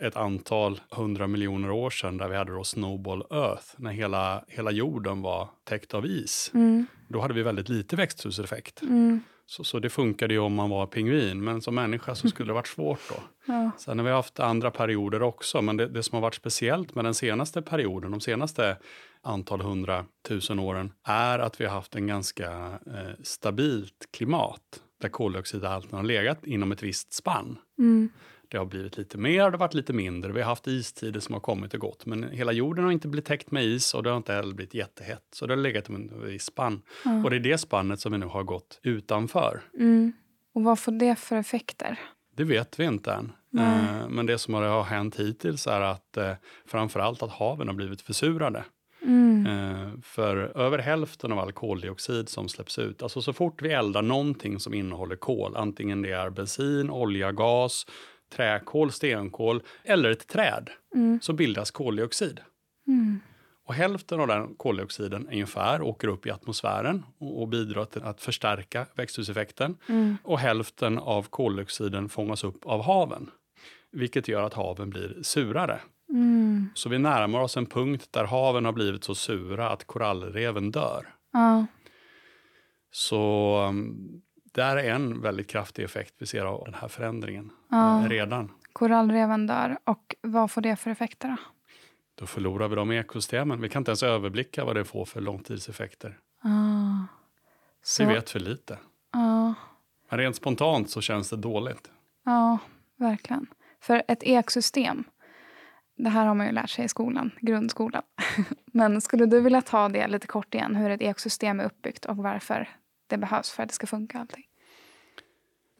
ett 0.00 0.16
antal 0.16 0.80
hundra 0.90 1.26
miljoner 1.26 1.70
år 1.70 1.90
sedan 1.90 2.16
där 2.16 2.28
vi 2.28 2.36
hade 2.36 2.52
då 2.52 2.64
Snowball 2.64 3.24
Earth, 3.30 3.64
när 3.76 3.90
hela, 3.90 4.44
hela 4.48 4.70
jorden 4.70 5.22
var 5.22 5.48
täckt 5.64 5.94
av 5.94 6.06
is. 6.06 6.50
Mm. 6.54 6.86
Då 7.08 7.20
hade 7.20 7.34
vi 7.34 7.42
väldigt 7.42 7.68
lite 7.68 7.96
växthuseffekt. 7.96 8.82
Mm. 8.82 9.20
Så, 9.46 9.64
så 9.64 9.78
det 9.78 9.90
funkade 9.90 10.34
ju 10.34 10.40
om 10.40 10.54
man 10.54 10.70
var 10.70 10.86
pingvin, 10.86 11.44
men 11.44 11.62
som 11.62 11.74
människa 11.74 12.14
så 12.14 12.28
skulle 12.28 12.48
det 12.48 12.54
varit 12.54 12.66
svårt 12.66 13.00
då. 13.08 13.14
Ja. 13.46 13.70
Sen 13.78 13.98
har 13.98 14.06
vi 14.06 14.12
haft 14.12 14.40
andra 14.40 14.70
perioder 14.70 15.22
också, 15.22 15.62
men 15.62 15.76
det, 15.76 15.86
det 15.86 16.02
som 16.02 16.16
har 16.16 16.22
varit 16.22 16.34
speciellt 16.34 16.94
med 16.94 17.04
den 17.04 17.14
senaste 17.14 17.62
perioden, 17.62 18.10
de 18.10 18.20
senaste 18.20 18.76
antal 19.22 19.60
hundratusen 19.60 20.58
åren, 20.58 20.92
är 21.04 21.38
att 21.38 21.60
vi 21.60 21.64
har 21.64 21.72
haft 21.72 21.94
en 21.94 22.06
ganska 22.06 22.50
eh, 22.86 23.12
stabilt 23.22 24.08
klimat 24.10 24.60
där 25.00 25.08
koldioxidhalten 25.08 25.96
har 25.96 26.02
legat 26.02 26.46
inom 26.46 26.72
ett 26.72 26.82
visst 26.82 27.12
spann. 27.12 27.58
Mm. 27.78 28.08
Det 28.48 28.58
har 28.58 28.64
blivit 28.64 28.96
lite 28.96 29.18
mer, 29.18 29.36
det 29.36 29.50
har 29.50 29.58
varit 29.58 29.74
lite 29.74 29.92
mindre. 29.92 30.32
Vi 30.32 30.40
har 30.40 30.48
haft 30.48 30.66
istider 30.66 31.20
som 31.20 31.32
har 31.32 31.40
kommit 31.40 31.74
och 31.74 31.80
gått, 31.80 32.06
men 32.06 32.22
hela 32.22 32.52
jorden 32.52 32.84
har 32.84 32.92
inte 32.92 33.08
blivit 33.08 33.26
täckt 33.26 33.50
med 33.50 33.64
is 33.64 33.94
och 33.94 34.02
det 34.02 34.10
har 34.10 34.16
inte 34.16 34.32
heller 34.32 34.54
blivit 34.54 34.74
jättehett. 34.74 35.24
Så 35.32 35.46
det 35.46 35.52
har 35.54 35.58
legat 35.58 35.88
inom 35.88 36.02
ett 36.02 36.30
visst 36.32 36.46
spann. 36.46 36.82
Ja. 37.04 37.24
Och 37.24 37.30
det 37.30 37.36
är 37.36 37.40
det 37.40 37.58
spannet 37.58 38.00
som 38.00 38.12
vi 38.12 38.18
nu 38.18 38.26
har 38.26 38.42
gått 38.42 38.80
utanför. 38.82 39.60
Mm. 39.78 40.12
Och 40.54 40.62
vad 40.64 40.78
får 40.78 40.92
det 40.92 41.16
för 41.16 41.36
effekter? 41.36 41.98
Det 42.36 42.44
vet 42.44 42.80
vi 42.80 42.84
inte 42.84 43.12
än. 43.12 43.32
Eh, 43.58 44.08
men 44.08 44.26
det 44.26 44.38
som 44.38 44.54
har 44.54 44.82
hänt 44.82 45.16
hittills 45.16 45.66
är 45.66 45.80
att 45.80 46.16
eh, 46.16 46.32
framförallt 46.66 47.22
att 47.22 47.30
haven 47.30 47.68
har 47.68 47.74
blivit 47.74 48.02
försurade. 48.02 48.64
Mm. 49.02 49.46
Eh, 49.46 49.88
för 50.02 50.36
över 50.36 50.78
hälften 50.78 51.32
av 51.32 51.38
all 51.38 51.52
koldioxid 51.52 52.28
som 52.28 52.48
släpps 52.48 52.78
ut, 52.78 53.02
alltså 53.02 53.22
så 53.22 53.32
fort 53.32 53.62
vi 53.62 53.72
eldar 53.72 54.02
någonting 54.02 54.60
som 54.60 54.74
innehåller 54.74 55.16
kol, 55.16 55.56
antingen 55.56 56.02
det 56.02 56.10
är 56.12 56.30
bensin, 56.30 56.90
olja, 56.90 57.32
gas, 57.32 57.86
träkol, 58.36 58.92
stenkol 58.92 59.62
eller 59.84 60.10
ett 60.10 60.26
träd, 60.28 60.70
Mm. 60.94 61.18
så 61.22 61.32
bildas 61.32 61.70
koldioxid. 61.70 62.40
Mm. 62.86 63.20
Och 63.66 63.74
hälften 63.74 64.20
av 64.20 64.26
den 64.26 64.54
koldioxiden 64.54 65.28
ungefär 65.32 65.82
åker 65.82 66.08
upp 66.08 66.26
i 66.26 66.30
atmosfären 66.30 67.04
och, 67.18 67.42
och 67.42 67.48
bidrar 67.48 67.84
till 67.84 68.02
att 68.02 68.20
förstärka 68.20 68.86
växthuseffekten. 68.94 69.76
Mm. 69.88 70.16
Och 70.24 70.38
hälften 70.38 70.98
av 70.98 71.22
koldioxiden 71.22 72.08
fångas 72.08 72.44
upp 72.44 72.66
av 72.66 72.82
haven, 72.82 73.30
vilket 73.92 74.28
gör 74.28 74.42
att 74.42 74.54
haven 74.54 74.90
blir 74.90 75.22
surare. 75.22 75.80
Mm. 76.10 76.68
Så 76.74 76.88
vi 76.88 76.98
närmar 76.98 77.40
oss 77.40 77.56
en 77.56 77.66
punkt 77.66 78.08
där 78.10 78.24
haven 78.24 78.64
har 78.64 78.72
blivit 78.72 79.04
så 79.04 79.14
sura 79.14 79.68
att 79.70 79.84
korallreven 79.86 80.70
dör. 80.70 81.14
Ja. 81.32 81.66
Så 82.90 83.56
um, 83.68 84.22
det 84.52 84.62
är 84.62 84.76
en 84.76 85.20
väldigt 85.20 85.48
kraftig 85.50 85.82
effekt 85.82 86.14
vi 86.18 86.26
ser 86.26 86.44
av 86.44 86.64
den 86.64 86.74
här 86.74 86.88
förändringen 86.88 87.50
Ja. 87.70 88.02
eh, 88.02 88.08
redan. 88.08 88.52
Korallreven 88.72 89.46
dör. 89.46 89.78
Och 89.84 90.14
vad 90.22 90.50
får 90.50 90.60
det 90.60 90.76
för 90.76 90.90
effekter 90.90 91.28
då? 91.28 91.36
Då 92.14 92.26
förlorar 92.26 92.68
vi 92.68 92.76
de 92.76 92.90
ekosystemen. 92.92 93.60
Vi 93.60 93.68
kan 93.68 93.80
inte 93.80 93.90
ens 93.90 94.02
överblicka 94.02 94.64
vad 94.64 94.76
det 94.76 94.84
får 94.84 95.04
för 95.04 95.20
långtidseffekter. 95.20 96.18
Ah. 96.42 97.06
Så, 97.82 98.06
Vi 98.06 98.14
vet 98.14 98.30
för 98.30 98.40
lite. 98.40 98.78
Ja, 99.12 99.54
Men 100.10 100.18
rent 100.18 100.36
spontant 100.36 100.90
så 100.90 101.00
känns 101.00 101.30
det 101.30 101.36
dåligt. 101.36 101.90
ja, 102.24 102.58
verkligen. 102.96 103.46
För 103.80 104.02
ett 104.08 104.22
ekosystem, 104.22 105.04
det 106.04 106.10
här 106.10 106.26
har 106.26 106.34
man 106.34 106.46
ju 106.46 106.52
lärt 106.52 106.70
sig 106.70 106.84
i 106.84 106.88
skolan, 106.88 107.30
grundskolan. 107.40 108.02
Men 108.72 109.00
skulle 109.00 109.26
du 109.26 109.40
vilja 109.40 109.62
ta 109.62 109.88
det 109.88 110.08
lite 110.08 110.26
kort 110.26 110.54
igen, 110.54 110.76
hur 110.76 110.90
ett 110.90 111.02
ekosystem 111.02 111.60
är 111.60 111.64
uppbyggt 111.64 112.04
och 112.04 112.16
varför 112.16 112.68
det 113.06 113.16
behövs 113.16 113.50
för 113.50 113.62
att 113.62 113.68
det 113.68 113.74
ska 113.74 113.86
funka 113.86 114.18
allting? 114.18 114.44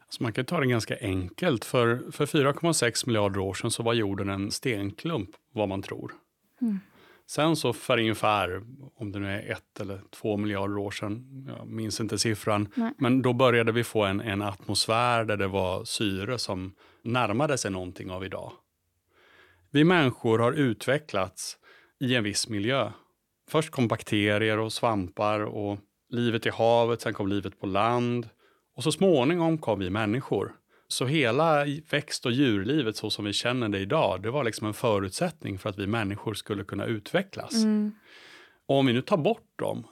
Så 0.08 0.22
man 0.22 0.32
kan 0.32 0.44
ta 0.44 0.60
det 0.60 0.66
ganska 0.66 0.96
enkelt. 1.00 1.64
För, 1.64 2.10
för 2.10 2.26
4,6 2.26 3.06
miljarder 3.06 3.40
år 3.40 3.54
sedan 3.54 3.70
så 3.70 3.82
var 3.82 3.94
jorden 3.94 4.28
en 4.28 4.50
stenklump, 4.50 5.30
vad 5.52 5.68
man 5.68 5.82
tror. 5.82 6.12
Mm. 6.60 6.80
Sen 7.26 7.56
så 7.56 7.72
för 7.72 7.98
ungefär, 7.98 8.62
om 8.96 9.12
det 9.12 9.18
nu 9.18 9.28
är 9.28 9.52
ett 9.52 9.80
eller 9.80 10.00
två 10.10 10.36
miljarder 10.36 10.78
år 10.78 10.90
sedan, 10.90 11.46
jag 11.58 11.66
minns 11.68 12.00
inte 12.00 12.18
siffran, 12.18 12.68
Nej. 12.74 12.92
men 12.98 13.22
då 13.22 13.32
började 13.32 13.72
vi 13.72 13.84
få 13.84 14.04
en, 14.04 14.20
en 14.20 14.42
atmosfär 14.42 15.24
där 15.24 15.36
det 15.36 15.46
var 15.46 15.84
syre 15.84 16.38
som 16.38 16.74
närmade 17.02 17.58
sig 17.58 17.70
någonting 17.70 18.10
av 18.10 18.24
idag. 18.24 18.52
Vi 19.72 19.84
människor 19.84 20.38
har 20.38 20.52
utvecklats 20.52 21.56
i 22.00 22.14
en 22.14 22.24
viss 22.24 22.48
miljö. 22.48 22.92
Först 23.50 23.70
kom 23.70 23.88
bakterier 23.88 24.58
och 24.58 24.72
svampar 24.72 25.40
och 25.40 25.78
livet 26.08 26.46
i 26.46 26.50
havet, 26.50 27.00
sen 27.00 27.14
kom 27.14 27.28
livet 27.28 27.60
på 27.60 27.66
land 27.66 28.28
och 28.76 28.82
så 28.82 28.92
småningom 28.92 29.58
kom 29.58 29.78
vi 29.78 29.90
människor. 29.90 30.54
Så 30.88 31.06
hela 31.06 31.64
växt 31.90 32.26
och 32.26 32.32
djurlivet 32.32 32.96
så 32.96 33.10
som 33.10 33.24
vi 33.24 33.32
känner 33.32 33.68
det 33.68 33.78
idag, 33.78 34.22
det 34.22 34.30
var 34.30 34.44
liksom 34.44 34.66
en 34.66 34.74
förutsättning 34.74 35.58
för 35.58 35.70
att 35.70 35.78
vi 35.78 35.86
människor 35.86 36.34
skulle 36.34 36.64
kunna 36.64 36.84
utvecklas. 36.84 37.54
Mm. 37.54 37.92
Och 38.66 38.76
om 38.76 38.86
vi 38.86 38.92
nu 38.92 39.02
tar 39.02 39.16
bort 39.16 39.58
dem, 39.58 39.86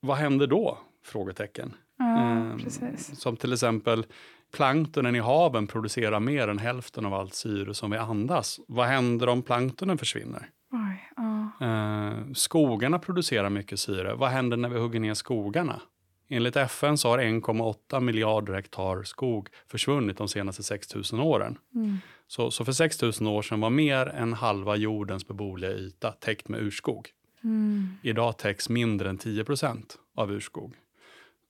vad 0.00 0.16
händer 0.16 0.46
då? 0.46 0.78
Frågetecken. 1.04 1.74
Ja, 1.98 2.56
precis. 2.62 3.20
Som 3.20 3.36
till 3.36 3.52
exempel 3.52 4.06
planktonen 4.52 5.16
i 5.16 5.20
haven 5.20 5.66
producerar 5.66 6.20
mer 6.20 6.48
än 6.48 6.58
hälften 6.58 7.06
av 7.06 7.14
allt 7.14 7.34
syre 7.34 7.74
som 7.74 7.90
vi 7.90 7.96
andas. 7.96 8.60
Vad 8.68 8.86
händer 8.86 9.28
om 9.28 9.42
planktonen 9.42 9.98
försvinner? 9.98 10.48
Oj, 10.72 11.10
ja. 11.16 11.66
Eh, 11.66 12.32
skogarna 12.34 12.98
producerar 12.98 13.50
mycket 13.50 13.80
syre. 13.80 14.14
Vad 14.14 14.30
händer 14.30 14.56
när 14.56 14.68
vi 14.68 14.78
hugger 14.78 15.00
ner 15.00 15.14
skogarna? 15.14 15.80
Enligt 16.28 16.56
FN 16.56 16.98
så 16.98 17.08
har 17.08 17.18
1,8 17.18 18.00
miljarder 18.00 18.54
hektar 18.54 19.02
skog 19.02 19.48
försvunnit 19.66 20.18
de 20.18 20.28
senaste 20.28 20.62
6 20.62 20.94
000 21.12 21.20
åren. 21.20 21.58
Mm. 21.74 21.98
Så, 22.26 22.50
så 22.50 22.64
för 22.64 22.72
6 22.72 23.02
000 23.02 23.12
år 23.26 23.42
sedan 23.42 23.60
var 23.60 23.70
mer 23.70 24.06
än 24.06 24.32
halva 24.32 24.76
jordens 24.76 25.26
beboeliga 25.26 25.72
yta 25.72 26.12
täckt 26.12 26.48
med 26.48 26.60
urskog. 26.60 27.08
Mm. 27.44 27.88
Idag 28.02 28.38
täcks 28.38 28.68
mindre 28.68 29.10
än 29.10 29.18
10 29.18 29.44
procent 29.44 29.98
av 30.16 30.32
urskog. 30.32 30.74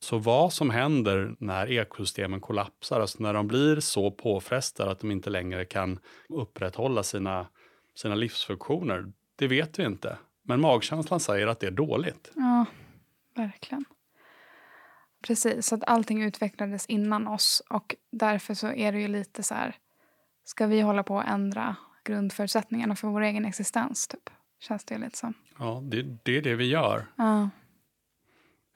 Så 0.02 0.18
vad 0.18 0.52
som 0.52 0.70
händer 0.70 1.36
när 1.38 1.70
ekosystemen 1.70 2.40
kollapsar, 2.40 3.00
alltså 3.00 3.22
när 3.22 3.34
de 3.34 3.48
blir 3.48 3.80
så 3.80 4.10
påfrestade 4.10 4.90
att 4.90 5.00
de 5.00 5.10
inte 5.10 5.30
längre 5.30 5.64
kan 5.64 5.98
upprätthålla 6.28 7.02
sina, 7.02 7.46
sina 7.94 8.14
livsfunktioner, 8.14 9.12
det 9.36 9.46
vet 9.46 9.78
vi 9.78 9.84
inte. 9.84 10.18
Men 10.42 10.60
magkänslan 10.60 11.20
säger 11.20 11.46
att 11.46 11.60
det 11.60 11.66
är 11.66 11.70
dåligt. 11.70 12.30
Ja, 12.34 12.64
verkligen. 13.34 13.84
Precis, 15.26 15.66
så 15.66 15.74
att 15.74 15.84
allting 15.86 16.22
utvecklades 16.22 16.86
innan 16.86 17.28
oss 17.28 17.62
och 17.70 17.96
därför 18.12 18.54
så 18.54 18.72
är 18.72 18.92
det 18.92 19.00
ju 19.00 19.08
lite 19.08 19.42
så 19.42 19.54
här, 19.54 19.76
ska 20.44 20.66
vi 20.66 20.80
hålla 20.80 21.02
på 21.02 21.18
att 21.18 21.28
ändra 21.28 21.76
grundförutsättningarna 22.04 22.96
för 22.96 23.08
vår 23.08 23.20
egen 23.20 23.44
existens 23.44 24.08
typ? 24.08 24.30
Känns 24.60 24.84
det 24.84 24.98
lite 24.98 25.18
som. 25.18 25.34
Ja, 25.58 25.80
det, 25.84 26.02
det 26.22 26.36
är 26.36 26.42
det 26.42 26.54
vi 26.54 26.64
gör. 26.64 27.06
Ja, 27.16 27.48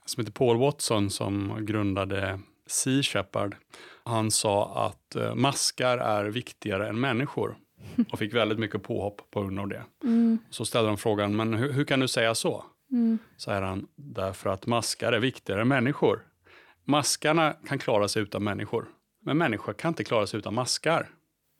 Som 0.07 0.21
heter 0.21 0.33
Paul 0.33 0.59
Watson 0.59 1.11
som 1.11 1.67
grundade 1.67 2.41
Sea 2.67 3.03
Shepherd. 3.03 3.57
Han 4.05 4.31
sa 4.31 4.87
att 4.87 5.17
eh, 5.17 5.35
maskar 5.35 5.99
är 5.99 6.25
viktigare 6.25 6.89
än 6.89 7.01
människor 7.01 7.57
och 8.13 8.19
fick 8.19 8.35
väldigt 8.35 8.59
mycket 8.59 8.83
påhopp 8.83 9.31
på 9.31 9.43
grund 9.43 9.59
av 9.61 9.69
det. 9.69 9.85
mm, 10.05 10.39
Så 10.51 10.65
ställde 10.65 10.89
de 10.89 10.97
frågan, 10.99 11.37
men 11.37 11.55
hur, 11.55 11.73
hur 11.73 11.85
kan 11.85 12.01
du 12.01 12.09
säga 12.09 12.35
så? 12.35 12.65
mm, 12.93 13.19
Säger 13.39 13.63
han, 13.63 13.87
därför 13.97 14.51
att 14.51 14.67
maskar 14.67 15.13
är 15.13 15.19
viktigare 15.21 15.61
än 15.61 15.69
människor. 15.69 16.21
Maskarna 16.85 17.53
kan 17.69 17.79
klara 17.79 18.09
sig 18.09 18.23
utan 18.23 18.45
människor, 18.45 18.87
men 19.23 19.39
människor 19.39 19.73
kan 19.73 19.89
inte 19.89 20.05
klara 20.05 20.27
sig 20.27 20.39
utan 20.39 20.55
maskar. 20.55 21.09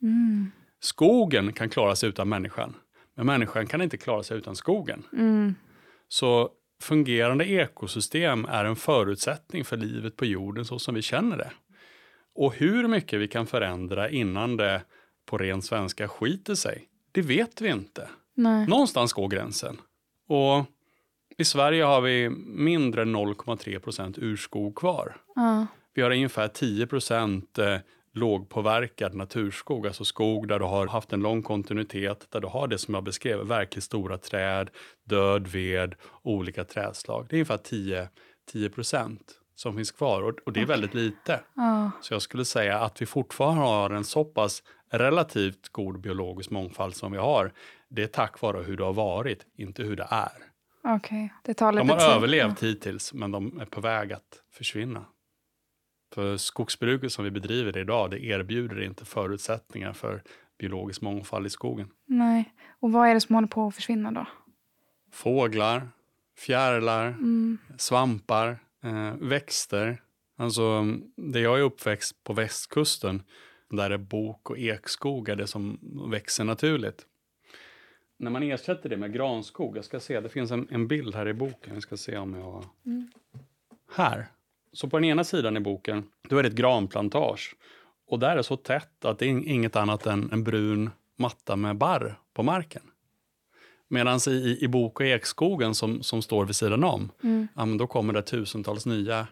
mm, 0.01 0.51
Skogen 0.79 1.53
kan 1.53 1.69
klara 1.69 1.95
sig 1.95 2.09
utan 2.09 2.29
människan, 2.29 2.75
men 3.15 3.25
människan 3.25 3.67
kan 3.67 3.81
inte 3.81 3.97
klara 3.97 4.23
sig 4.23 4.37
utan 4.37 4.55
skogen. 4.55 5.03
mm, 5.13 5.55
Så 6.07 6.49
fungerande 6.81 7.45
ekosystem 7.45 8.45
är 8.45 8.65
en 8.65 8.75
förutsättning 8.75 9.65
för 9.65 9.77
livet 9.77 10.15
på 10.15 10.25
jorden 10.25 10.65
så 10.65 10.79
som 10.79 10.95
vi 10.95 11.01
känner 11.01 11.37
det. 11.37 11.51
Och 12.35 12.53
hur 12.55 12.87
mycket 12.87 13.19
vi 13.19 13.27
kan 13.27 13.47
förändra 13.47 14.09
innan 14.09 14.57
det 14.57 14.81
på 15.25 15.37
ren 15.37 15.61
svenska 15.61 16.07
skiter 16.07 16.55
sig, 16.55 16.89
det 17.11 17.21
vet 17.21 17.61
vi 17.61 17.69
inte. 17.69 18.09
nej, 18.33 18.67
Någonstans 18.67 19.13
går 19.13 19.27
gränsen. 19.27 19.77
Och 20.27 20.65
i 21.37 21.45
Sverige 21.45 21.83
har 21.83 22.01
vi 22.01 22.29
mindre 22.45 23.01
än 23.01 23.15
0,3 23.15 23.79
procent 23.79 24.17
urskog 24.17 24.75
kvar. 24.75 25.15
ja, 25.35 25.67
Vi 25.93 26.01
har 26.01 26.11
ungefär 26.11 26.47
10 26.47 26.87
procent 26.87 27.57
eh, 27.57 27.77
lågpåverkad 28.17 29.15
naturskog, 29.15 29.87
alltså 29.87 30.05
skog 30.05 30.47
där 30.47 30.59
du 30.59 30.65
har 30.65 30.87
haft 30.87 31.13
en 31.13 31.19
lång 31.21 31.41
kontinuitet, 31.43 32.27
där 32.29 32.39
du 32.39 32.47
har 32.47 32.67
det 32.67 32.77
som 32.77 32.93
jag 32.93 33.03
beskrev, 33.03 33.39
verkligt 33.39 33.83
stora 33.83 34.17
träd, 34.17 34.69
död 35.03 35.47
ved, 35.47 35.95
olika 36.23 36.63
trädslag. 36.63 37.25
Det 37.29 37.35
är 37.35 37.37
ungefär 37.37 37.57
10, 37.57 38.09
10 38.51 38.69
procent 38.69 39.33
som 39.55 39.75
finns 39.75 39.91
kvar 39.91 40.21
och, 40.21 40.39
och 40.45 40.53
det 40.53 40.61
är 40.61 40.65
väldigt 40.65 40.93
lite. 40.93 41.39
Så 42.01 42.13
jag 42.13 42.21
skulle 42.21 42.45
säga 42.45 42.79
att 42.79 43.01
vi 43.01 43.05
fortfarande 43.05 43.61
har 43.61 43.89
en 43.89 44.03
så 44.03 44.25
pass 44.25 44.63
relativt 44.91 45.69
god 45.69 45.99
biologisk 46.01 46.49
mångfald 46.49 46.95
som 46.95 47.11
vi 47.11 47.17
har. 47.17 47.51
Det 47.89 48.03
är 48.03 48.07
tack 48.07 48.41
vare 48.41 48.63
hur 48.63 48.77
det 48.77 48.83
har 48.83 48.93
varit, 48.93 49.45
inte 49.57 49.83
hur 49.83 49.95
det 49.95 50.07
är. 50.09 50.31
okej. 50.95 51.33
Det 51.43 51.53
tar 51.53 51.71
lite 51.71 51.81
De 51.83 51.89
har 51.89 51.99
tid. 51.99 52.07
överlevt 52.07 52.63
hittills, 52.63 53.13
men 53.13 53.31
de 53.31 53.59
är 53.61 53.65
på 53.65 53.81
väg 53.81 54.13
att 54.13 54.41
försvinna. 54.53 55.05
För 56.13 56.37
skogsbruket 56.37 57.11
som 57.11 57.25
vi 57.25 57.31
bedriver 57.31 57.77
idag, 57.77 58.11
det 58.11 58.25
erbjuder 58.25 58.81
inte 58.81 59.05
förutsättningar 59.05 59.93
för 59.93 60.23
biologisk 60.59 61.01
mångfald 61.01 61.47
i 61.47 61.49
skogen. 61.49 61.89
Nej, 62.05 62.53
och 62.79 62.91
vad 62.91 63.07
är 63.09 63.13
det 63.13 63.21
som 63.21 63.35
håller 63.35 63.47
på 63.47 63.67
att 63.67 63.75
försvinna 63.75 64.11
då? 64.11 64.25
Fåglar, 65.11 65.89
fjärilar, 66.37 67.07
Mm, 67.07 67.57
svampar, 67.77 68.59
eh, 68.83 69.13
växter. 69.19 70.01
Alltså, 70.37 70.83
där 71.15 71.39
jag 71.39 71.59
är 71.59 71.63
uppväxt 71.63 72.23
på 72.23 72.33
västkusten, 72.33 73.23
där 73.69 73.91
är 73.91 73.97
bok 73.97 74.49
och 74.49 74.57
ekskog 74.57 75.29
är 75.29 75.35
det 75.35 75.47
som 75.47 75.79
växer 76.11 76.43
naturligt. 76.43 77.05
När 78.19 78.31
man 78.31 78.43
ersätter 78.43 78.89
det 78.89 78.97
med 78.97 79.13
granskog, 79.13 79.77
jag 79.77 79.85
ska 79.85 79.99
se, 79.99 80.19
det 80.19 80.29
finns 80.29 80.51
en, 80.51 80.67
en 80.71 80.87
bild 80.87 81.15
här 81.15 81.27
i 81.27 81.33
boken, 81.33 81.73
jag 81.73 81.83
ska 81.83 81.97
se 81.97 82.17
om 82.17 82.33
jag... 82.33 82.65
Mm. 82.85 83.11
Här. 83.95 84.27
Så 84.73 84.89
på 84.89 84.97
den 84.97 85.05
ena 85.05 85.23
sidan 85.23 85.57
i 85.57 85.59
boken, 85.59 86.03
då 86.29 86.37
är 86.37 86.43
det 86.43 86.49
ett 86.49 86.55
granplantage. 86.55 87.55
Och 88.07 88.19
där 88.19 88.29
är 88.29 88.35
det 88.35 88.43
så 88.43 88.55
tätt 88.57 89.05
att 89.05 89.19
det 89.19 89.25
är 89.25 89.29
inget 89.29 89.75
annat 89.75 90.05
än 90.05 90.29
en 90.31 90.43
brun 90.43 90.89
matta 91.17 91.55
med 91.55 91.77
barr 91.77 92.19
på 92.33 92.43
marken. 92.43 92.81
Medan 93.89 94.19
i, 94.27 94.57
i 94.61 94.67
bok 94.67 94.99
och 94.99 95.05
ekskogen 95.05 95.75
som, 95.75 96.03
som 96.03 96.21
står 96.21 96.45
vid 96.45 96.55
sidan 96.55 96.83
om, 96.83 97.11
mm, 97.23 97.47
ja, 97.55 97.65
då 97.65 97.87
kommer 97.87 98.13
det 98.13 98.21
tusentals 98.21 98.85
nya 98.85 99.27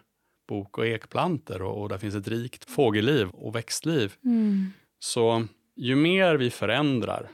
bok 0.48 0.78
och 0.78 0.86
ekplanter 0.86 1.62
och, 1.62 1.82
och 1.82 1.88
där 1.88 1.98
finns 1.98 2.14
ett 2.14 2.28
rikt 2.28 2.70
fågelliv 2.70 3.28
och 3.28 3.54
växtliv. 3.54 4.14
mm, 4.24 4.66
Så 4.98 5.46
ju 5.76 5.96
mer 5.96 6.34
vi 6.34 6.50
förändrar, 6.50 7.28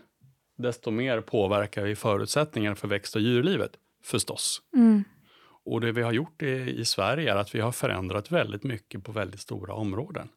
desto 0.58 0.90
mer 0.90 1.20
påverkar 1.20 1.84
vi 1.84 1.96
förutsättningarna 1.96 2.76
för 2.76 2.88
växt 2.88 3.16
och 3.16 3.22
djurlivet. 3.22 3.72
förstås. 4.04 4.62
Mm. 4.74 5.04
Och 5.64 5.80
det 5.80 5.92
vi 5.92 6.02
har 6.02 6.12
gjort 6.12 6.42
i, 6.42 6.80
i 6.80 6.84
Sverige 6.84 7.32
är 7.32 7.36
att 7.36 7.54
vi 7.54 7.60
har 7.60 7.72
förändrat 7.72 8.30
väldigt 8.30 8.64
mycket 8.64 9.04
på 9.04 9.12
väldigt 9.12 9.40
stora 9.40 9.74
områden. 9.74 10.28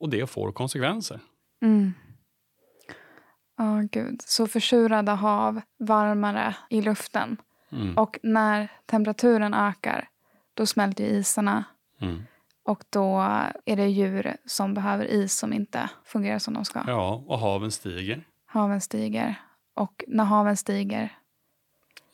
Och 0.00 0.08
det 0.08 0.30
får 0.30 0.52
konsekvenser. 0.52 1.20
Mm. 1.62 1.92
Ja, 3.56 3.82
gud. 3.92 4.22
Så 4.24 4.46
försurade 4.46 5.12
hav, 5.12 5.60
varmare 5.78 6.56
i 6.70 6.82
luften. 6.82 7.36
Mm. 7.72 7.98
Och 7.98 8.18
när 8.22 8.68
temperaturen 8.86 9.54
ökar, 9.54 10.08
då 10.54 10.66
smälter 10.66 11.04
ju 11.04 11.10
isarna. 11.10 11.64
Mm. 12.00 12.22
Och 12.62 12.84
då 12.90 13.18
är 13.64 13.76
det 13.76 13.86
djur 13.86 14.36
som 14.44 14.74
behöver 14.74 15.04
is 15.04 15.38
som 15.38 15.52
inte 15.52 15.90
fungerar 16.04 16.38
som 16.38 16.54
de 16.54 16.64
ska. 16.64 16.82
Ja, 16.86 17.24
och 17.26 17.38
haven 17.38 17.70
stiger. 17.70 18.26
Haven 18.46 18.80
stiger. 18.80 19.34
Och 19.74 20.04
när 20.08 20.24
haven 20.24 20.56
stiger, 20.56 21.18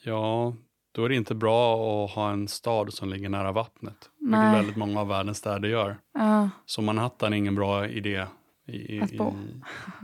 Ja, 0.07 0.54
då 0.94 1.04
är 1.04 1.09
det 1.09 1.14
inte 1.14 1.35
bra 1.35 1.74
att 2.04 2.11
ha 2.11 2.30
en 2.30 2.48
stad 2.48 2.92
som 2.94 3.09
ligger 3.09 3.28
nära 3.28 3.52
vattnet. 3.52 4.11
Nej. 4.20 4.40
Vilket 4.40 4.59
väldigt 4.59 4.76
många 4.76 5.00
av 5.00 5.09
världens 5.09 5.38
städer 5.38 5.68
gör. 5.68 5.96
ja, 6.14 6.50
Så 6.66 6.83
Manhattan 6.83 7.33
är 7.33 7.37
ingen 7.37 7.54
bra 7.54 7.88
idé. 7.88 8.26
I, 8.66 9.00
Att 9.00 9.12
bo. 9.12 9.30
I, 9.30 9.35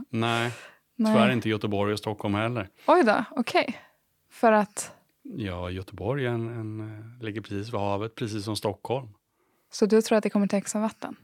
nej, 0.09 0.51
nej. 0.95 1.13
tyvärr 1.13 1.31
inte 1.31 1.49
Göteborg 1.49 1.93
och 1.93 1.99
Stockholm 1.99 2.33
heller. 2.35 2.69
Oj 2.87 3.03
då, 3.03 3.23
okej. 3.31 3.77
För 4.29 4.51
att, 4.51 4.91
Ja, 5.23 5.69
Göteborg 5.69 6.25
en, 6.25 6.47
en, 6.47 6.79
eh, 7.19 7.23
ligger 7.25 7.41
precis 7.41 7.73
vid 7.73 7.79
havet, 7.79 8.15
precis 8.15 8.45
som 8.45 8.55
Stockholm. 8.55 9.07
så 9.71 9.85
du 9.85 10.01
tror 10.01 10.17
att 10.17 10.23
det 10.23 10.29
kommer 10.29 10.47
täckas 10.47 10.75
av 10.75 10.81
vatten? 10.81 11.15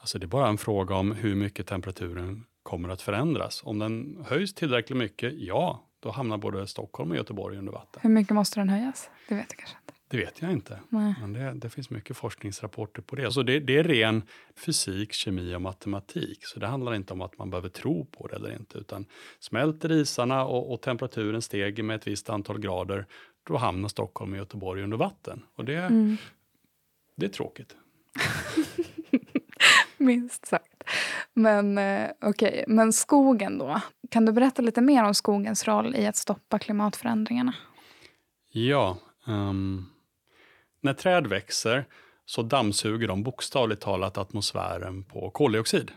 Alltså 0.00 0.18
det 0.18 0.24
är 0.26 0.28
bara 0.28 0.48
en 0.48 0.58
fråga 0.58 0.94
om 0.94 1.12
hur 1.12 1.34
mycket 1.34 1.66
temperaturen 1.66 2.44
kommer 2.62 2.88
att 2.88 3.02
förändras. 3.02 3.62
Om 3.64 3.78
den 3.78 4.24
höjs 4.28 4.54
tillräckligt 4.54 4.98
mycket, 4.98 5.32
ja, 5.36 5.82
då 6.00 6.10
hamnar 6.10 6.38
både 6.38 6.66
Stockholm 6.66 7.10
och 7.10 7.16
Göteborg 7.16 7.58
under 7.58 7.72
vatten. 7.72 8.00
Hur 8.02 8.10
mycket 8.10 8.34
måste 8.34 8.60
den 8.60 8.68
höjas? 8.68 9.10
Det 9.28 9.34
vet 9.34 9.46
jag 9.50 9.58
kanske 9.58 9.76
inte. 9.76 9.92
Det 10.08 10.16
vet 10.16 10.42
jag 10.42 10.52
inte. 10.52 10.80
Nej. 10.88 11.14
Men 11.20 11.32
det, 11.32 11.52
det 11.54 11.70
finns 11.70 11.90
mycket 11.90 12.16
forskningsrapporter 12.16 13.02
på 13.02 13.16
det. 13.16 13.24
Alltså 13.24 13.42
det. 13.42 13.60
Det 13.60 13.76
är 13.78 13.84
ren 13.84 14.22
fysik, 14.56 15.12
kemi 15.12 15.54
och 15.54 15.62
matematik. 15.62 16.38
Så 16.46 16.60
det 16.60 16.66
handlar 16.66 16.94
inte 16.94 17.12
om 17.12 17.20
att 17.22 17.38
man 17.38 17.50
behöver 17.50 17.68
tro 17.68 18.04
på 18.04 18.26
det 18.26 18.36
eller 18.36 18.52
inte. 18.56 18.78
Utan 18.78 19.04
smälter 19.38 19.92
isarna 19.92 20.44
och, 20.44 20.72
och 20.72 20.80
temperaturen 20.82 21.42
stiger 21.42 21.82
med 21.82 21.96
ett 21.96 22.06
visst 22.06 22.30
antal 22.30 22.58
grader, 22.58 23.06
då 23.42 23.56
hamnar 23.56 23.88
Stockholm 23.88 24.32
och 24.32 24.38
Göteborg 24.38 24.82
under 24.82 24.96
vatten. 24.96 25.42
Och 25.54 25.64
det, 25.64 25.76
Mm. 25.76 26.16
det 27.16 27.26
är 27.26 27.30
tråkigt. 27.30 27.76
Minst 29.96 30.46
sagt. 30.46 30.65
Men 31.34 31.78
eh, 31.78 32.10
okej, 32.20 32.64
men 32.68 32.92
skogen 32.92 33.58
då? 33.58 33.80
Kan 34.10 34.26
du 34.26 34.32
berätta 34.32 34.62
lite 34.62 34.80
mer 34.80 35.04
om 35.04 35.14
skogens 35.14 35.68
roll 35.68 35.96
i 35.96 36.06
att 36.06 36.16
stoppa 36.16 36.58
klimatförändringarna? 36.58 37.54
Ja, 38.52 38.98
ehm, 39.26 39.84
när 40.80 40.92
träd 40.92 41.26
växer 41.26 41.84
så 42.26 42.42
dammsuger 42.42 43.08
de 43.08 43.22
bokstavligt 43.22 43.82
talat 43.82 44.18
atmosfären 44.18 45.02
på 45.02 45.30
koldioxid. 45.30 45.90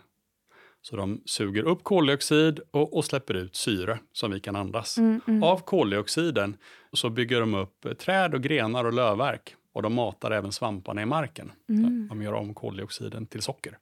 Så 0.81 0.95
de 0.95 1.21
suger 1.25 1.63
upp 1.63 1.83
koldioxid 1.83 2.59
och, 2.71 2.97
och 2.97 3.05
släpper 3.05 3.33
ut 3.33 3.55
syre 3.55 3.99
som 4.13 4.31
vi 4.31 4.39
kan 4.39 4.55
andas. 4.55 4.97
Mm, 4.97 5.21
mm. 5.27 5.43
Av 5.43 5.59
koldioxiden 5.59 6.57
så 6.93 7.09
bygger 7.09 7.39
de 7.39 7.55
upp 7.55 7.99
träd 7.99 8.33
och 8.33 8.41
grenar 8.41 8.85
och 8.85 8.93
lövverk 8.93 9.55
och 9.73 9.81
de 9.81 9.93
matar 9.93 10.31
även 10.31 10.51
svamparna 10.51 11.01
i 11.01 11.05
marken. 11.05 11.51
Mm. 11.69 12.07
De 12.07 12.21
gör 12.21 12.33
om 12.33 12.53
koldioxiden 12.53 13.25
till 13.25 13.41
socker. 13.41 13.77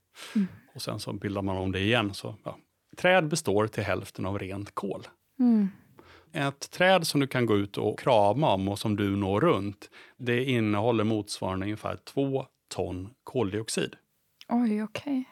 Och 0.78 0.84
sen 0.84 1.00
så 1.00 1.14
bildar 1.14 1.42
man 1.42 1.58
om 1.58 1.72
det 1.72 1.80
igen. 1.80 2.14
Så, 2.14 2.36
ja. 2.44 2.58
Träd 2.98 3.28
består 3.28 3.68
till 3.68 3.84
hälften 3.84 4.26
av 4.26 4.40
rent 4.40 4.76
kol. 4.76 5.08
Mm. 5.40 5.68
Ett 6.34 6.72
träd 6.72 7.08
som 7.08 7.20
du 7.20 7.28
kan 7.28 7.46
gå 7.46 7.58
ut 7.58 7.78
och 7.78 8.00
krama 8.00 8.54
om 8.54 8.68
och 8.68 8.80
som 8.80 8.96
du 8.96 9.16
når 9.16 9.42
runt, 9.42 9.90
det 10.18 10.44
innehåller 10.44 11.04
motsvarande 11.04 11.66
ungefär 11.66 11.96
två 11.96 12.46
ton 12.70 13.10
koldioxid. 13.24 13.96
Oj, 14.50 14.84
okej. 14.84 15.26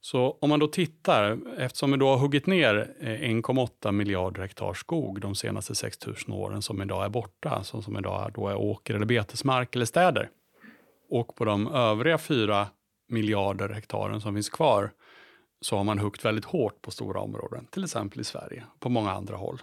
Så 0.00 0.38
om 0.40 0.48
man 0.48 0.60
då 0.60 0.66
tittar, 0.66 1.38
eftersom 1.58 1.90
vi 1.90 1.96
då 1.96 2.08
har 2.08 2.18
huggit 2.18 2.46
ner 2.46 2.94
eh, 3.00 3.08
1,8 3.08 3.92
miljarder 3.92 4.42
hektar 4.42 4.74
skog 4.74 5.20
de 5.20 5.34
senaste 5.34 5.74
6000 5.74 6.32
åren 6.32 6.62
som 6.62 6.82
idag 6.82 7.04
är 7.04 7.08
borta, 7.08 7.64
som, 7.64 7.82
som 7.82 7.98
idag 7.98 8.32
då 8.34 8.48
är 8.48 8.56
åker 8.56 8.94
eller 8.94 9.06
betesmark 9.06 9.76
eller 9.76 9.86
städer. 9.86 10.30
Och 11.10 11.34
på 11.36 11.44
de 11.44 11.66
övriga 11.66 12.18
4 12.18 12.66
miljarder 13.08 13.68
hektaren 13.68 14.20
som 14.20 14.34
finns 14.34 14.48
kvar 14.48 14.92
så 15.60 15.76
har 15.76 15.84
man 15.84 15.98
huggt 15.98 16.24
väldigt 16.24 16.44
hårt 16.44 16.82
på 16.82 16.90
stora 16.90 17.20
områden, 17.20 17.66
till 17.66 17.84
exempel 17.84 18.20
i 18.20 18.24
Sverige 18.24 18.64
och 18.74 18.80
på 18.80 18.88
många 18.88 19.12
andra 19.12 19.36
håll. 19.36 19.62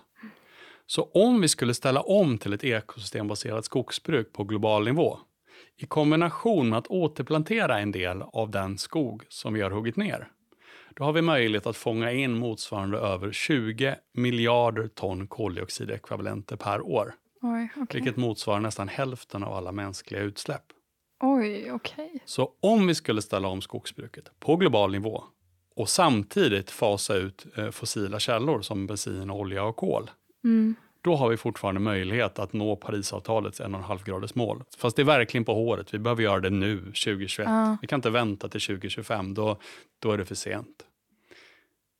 Så 0.85 1.03
om 1.13 1.41
vi 1.41 1.47
skulle 1.47 1.73
ställa 1.73 2.01
om 2.01 2.37
till 2.37 2.53
ett 2.53 2.63
ekosystembaserat 2.63 3.65
skogsbruk 3.65 4.33
på 4.33 4.43
global 4.43 4.85
nivå 4.85 5.19
i 5.77 5.85
kombination 5.85 6.69
med 6.69 6.79
att 6.79 6.87
återplantera 6.87 7.79
en 7.79 7.91
del 7.91 8.21
av 8.21 8.51
den 8.51 8.77
skog 8.77 9.23
som 9.29 9.53
vi 9.53 9.61
har 9.61 9.71
huggit 9.71 9.95
ner, 9.95 10.27
då 10.95 11.03
har 11.03 11.13
vi 11.13 11.21
möjlighet 11.21 11.67
att 11.67 11.77
fånga 11.77 12.11
in 12.11 12.33
motsvarande 12.33 12.97
över 12.97 13.31
20 13.31 13.95
miljarder 14.13 14.87
ton 14.87 15.27
koldioxidekvivalenter 15.27 16.55
per 16.55 16.81
år, 16.81 17.13
Oj, 17.41 17.69
okej. 17.75 17.85
vilket 17.93 18.17
motsvarar 18.17 18.59
nästan 18.59 18.87
hälften 18.87 19.43
av 19.43 19.53
alla 19.53 19.71
mänskliga 19.71 20.21
utsläpp. 20.21 20.63
Oj, 21.25 21.71
okej. 21.71 22.19
Så 22.25 22.51
om 22.59 22.87
vi 22.87 22.95
skulle 22.95 23.21
ställa 23.21 23.47
om 23.47 23.61
skogsbruket 23.61 24.31
på 24.39 24.55
global 24.55 24.91
nivå 24.91 25.23
och 25.75 25.89
samtidigt 25.89 26.71
fasa 26.71 27.15
ut 27.15 27.45
eh, 27.57 27.69
fossila 27.69 28.19
källor 28.19 28.61
som 28.61 28.87
bensin, 28.87 29.29
olja 29.31 29.63
och 29.63 29.75
kol, 29.75 30.11
Mm. 30.43 30.75
då 31.01 31.15
har 31.15 31.29
vi 31.29 31.37
fortfarande 31.37 31.81
möjlighet 31.81 32.39
att 32.39 32.53
nå 32.53 32.75
Parisavtalets 32.75 33.61
1,5 33.61 34.03
graders 34.05 34.35
mål. 34.35 34.63
Fast 34.77 34.95
det 34.95 35.01
är 35.01 35.05
verkligen 35.05 35.45
på 35.45 35.53
håret. 35.53 35.93
Vi 35.93 35.99
behöver 35.99 36.23
göra 36.23 36.39
det 36.39 36.49
nu, 36.49 36.77
2021. 36.79 37.47
Ja. 37.49 37.77
Vi 37.81 37.87
kan 37.87 37.97
inte 37.97 38.09
vänta 38.09 38.49
till 38.49 38.61
2025, 38.61 39.33
då, 39.33 39.57
då 39.99 40.11
är 40.11 40.17
det 40.17 40.25
för 40.25 40.35
sent. 40.35 40.85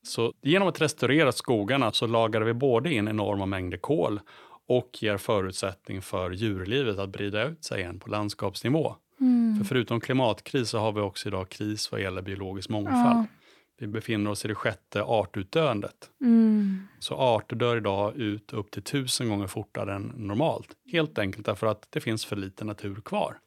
Så 0.02 0.32
genom 0.42 0.68
att 0.68 0.80
restaurera 0.80 1.32
skogarna 1.32 1.92
så 1.92 2.06
lagar 2.06 2.40
vi 2.40 2.52
både 2.54 2.92
in 2.94 3.08
enorma 3.08 3.46
mängder 3.46 3.78
kol 3.78 4.20
och 4.66 5.02
ger 5.02 5.16
förutsättning 5.16 6.02
för 6.02 6.30
djurlivet 6.30 6.98
att 6.98 7.10
brida 7.10 7.44
ut 7.44 7.64
sig 7.64 7.80
igen 7.80 7.98
på 8.00 8.10
landskapsnivå. 8.10 8.96
Mm. 9.24 9.56
För 9.58 9.64
förutom 9.64 10.00
klimatkris 10.00 10.68
så 10.68 10.78
har 10.78 10.92
vi 10.92 11.00
också 11.00 11.28
idag 11.28 11.48
kris 11.48 11.92
vad 11.92 12.00
gäller 12.00 12.22
biologisk 12.22 12.68
mångfald. 12.68 13.18
Ja. 13.18 13.24
Vi 13.78 13.86
befinner 13.86 14.30
oss 14.30 14.44
i 14.44 14.48
det 14.48 14.54
sjätte 14.54 15.02
artutdöendet. 15.02 16.10
Mm. 16.20 16.88
Så 16.98 17.14
arter 17.14 17.56
dör 17.56 17.76
idag 17.76 18.16
ut 18.16 18.52
upp 18.52 18.70
till 18.70 18.82
tusen 18.82 19.28
gånger 19.28 19.46
fortare 19.46 19.94
än 19.94 20.12
normalt. 20.16 20.68
Helt 20.92 21.18
enkelt 21.18 21.46
därför 21.46 21.66
att 21.66 21.86
det 21.90 22.00
finns 22.00 22.24
för 22.24 22.36
lite 22.36 22.64
natur 22.64 23.00
kvar. 23.04 23.38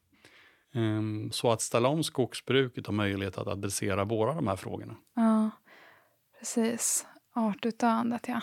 Ehm, 0.76 1.32
Så 1.32 1.52
att 1.52 1.62
ställa 1.62 1.88
om 1.90 2.04
skogsbruket 2.04 2.88
har 2.88 2.94
möjlighet 2.94 3.38
att 3.38 3.48
adressera 3.48 4.06
båda 4.06 4.34
de 4.34 4.48
här 4.48 4.56
frågorna. 4.56 4.96
Ja, 5.16 5.50
precis. 6.40 7.06
Artutdöendet, 7.36 8.28
ja. 8.28 8.42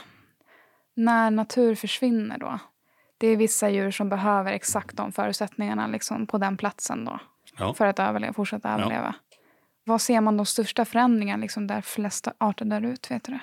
När 0.97 1.31
natur 1.31 1.75
försvinner 1.75 2.39
då? 2.39 2.59
Det 3.19 3.27
är 3.27 3.37
vissa 3.37 3.71
djur 3.71 3.91
som 3.91 4.09
behöver 4.09 4.53
exakt 4.53 4.97
de 4.97 5.13
förutsättningarna 5.13 5.87
liksom, 5.87 6.27
på 6.27 6.39
den 6.39 6.57
platsen 6.57 7.05
då. 7.05 7.19
Ja. 7.59 7.75
För 7.75 7.87
att 7.87 7.99
överleva, 7.99 8.33
fortsätta 8.33 8.69
överleva. 8.69 9.15
Vad 9.85 10.01
ser 10.01 10.21
man 10.21 10.37
de 10.37 10.47
största 10.47 10.85
förändringarna 10.85 11.41
liksom, 11.41 11.67
där 11.67 11.81
flesta 11.81 12.33
arter 12.39 12.65
dör 12.65 12.85
ut? 12.85 13.11
Vet 13.11 13.25
du 13.25 13.33
det? 13.33 13.41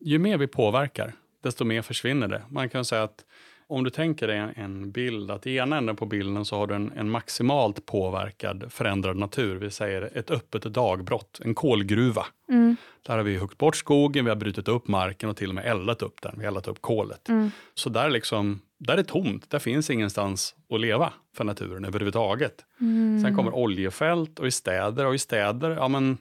Ju 0.00 0.18
mer 0.18 0.38
vi 0.38 0.46
påverkar, 0.46 1.12
desto 1.42 1.64
mer 1.64 1.82
försvinner 1.82 2.28
det. 2.28 2.42
Man 2.48 2.68
kan 2.68 2.84
säga 2.84 3.02
att 3.02 3.24
om 3.68 3.84
du 3.84 3.90
tänker 3.90 4.28
dig 4.28 4.38
en, 4.38 4.52
en 4.56 4.90
bild, 4.90 5.30
att 5.30 5.46
i 5.46 5.56
ena 5.56 5.76
änden 5.76 5.96
på 5.96 6.06
bilden 6.06 6.44
så 6.44 6.56
har 6.56 6.66
du 6.66 6.74
en, 6.74 6.92
en 6.96 7.10
maximalt 7.10 7.86
påverkad 7.86 8.64
förändrad 8.72 9.16
natur. 9.16 9.56
Vi 9.56 9.70
säger 9.70 10.18
ett 10.18 10.30
öppet 10.30 10.62
dagbrott, 10.62 11.40
en 11.44 11.54
kolgruva. 11.54 12.26
Mm. 12.48 12.76
Där 13.06 13.16
har 13.16 13.24
vi 13.24 13.36
huggit 13.36 13.58
bort 13.58 13.76
skogen, 13.76 14.24
vi 14.24 14.28
har 14.28 14.36
brutit 14.36 14.68
upp 14.68 14.88
marken 14.88 15.30
och 15.30 15.36
till 15.36 15.48
och 15.48 15.54
med 15.54 15.66
eldat 15.66 16.02
upp 16.02 16.22
den. 16.22 16.34
Vi 16.36 16.44
har 16.44 16.48
eldat 16.48 16.68
upp 16.68 16.82
kolet. 16.82 17.28
Mm. 17.28 17.50
Så 17.74 17.88
där, 17.88 18.10
liksom, 18.10 18.60
där 18.78 18.98
är 18.98 19.02
tomt, 19.02 19.50
där 19.50 19.58
finns 19.58 19.90
ingenstans 19.90 20.54
att 20.70 20.80
leva 20.80 21.12
för 21.36 21.44
naturen 21.44 21.84
överhuvudtaget. 21.84 22.64
Mm. 22.80 23.22
Sen 23.22 23.36
kommer 23.36 23.54
oljefält 23.54 24.38
och 24.38 24.46
i 24.46 24.50
städer, 24.50 25.06
och 25.06 25.14
i 25.14 25.18
städer, 25.18 25.70
ja 25.70 25.88
men 25.88 26.18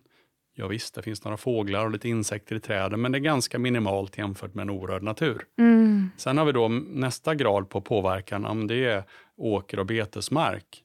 ja 0.55 0.67
visst, 0.67 0.95
det 0.95 1.01
finns 1.01 1.23
några 1.23 1.37
fåglar 1.37 1.85
och 1.85 1.91
lite 1.91 2.09
insekter 2.09 2.55
i 2.55 2.59
träden, 2.59 3.01
men 3.01 3.11
det 3.11 3.17
är 3.17 3.19
ganska 3.19 3.59
minimalt 3.59 4.17
jämfört 4.17 4.53
med 4.53 4.63
en 4.63 4.69
orörd 4.69 5.03
natur. 5.03 5.41
Mm. 5.57 6.09
Sen 6.17 6.37
har 6.37 6.45
vi 6.45 6.51
då 6.51 6.67
nästa 6.67 7.35
grad 7.35 7.69
på 7.69 7.81
påverkan, 7.81 8.41
men 8.41 8.67
det 8.67 8.85
är 8.85 9.03
åker 9.37 9.79
och 9.79 9.85
betesmark. 9.85 10.81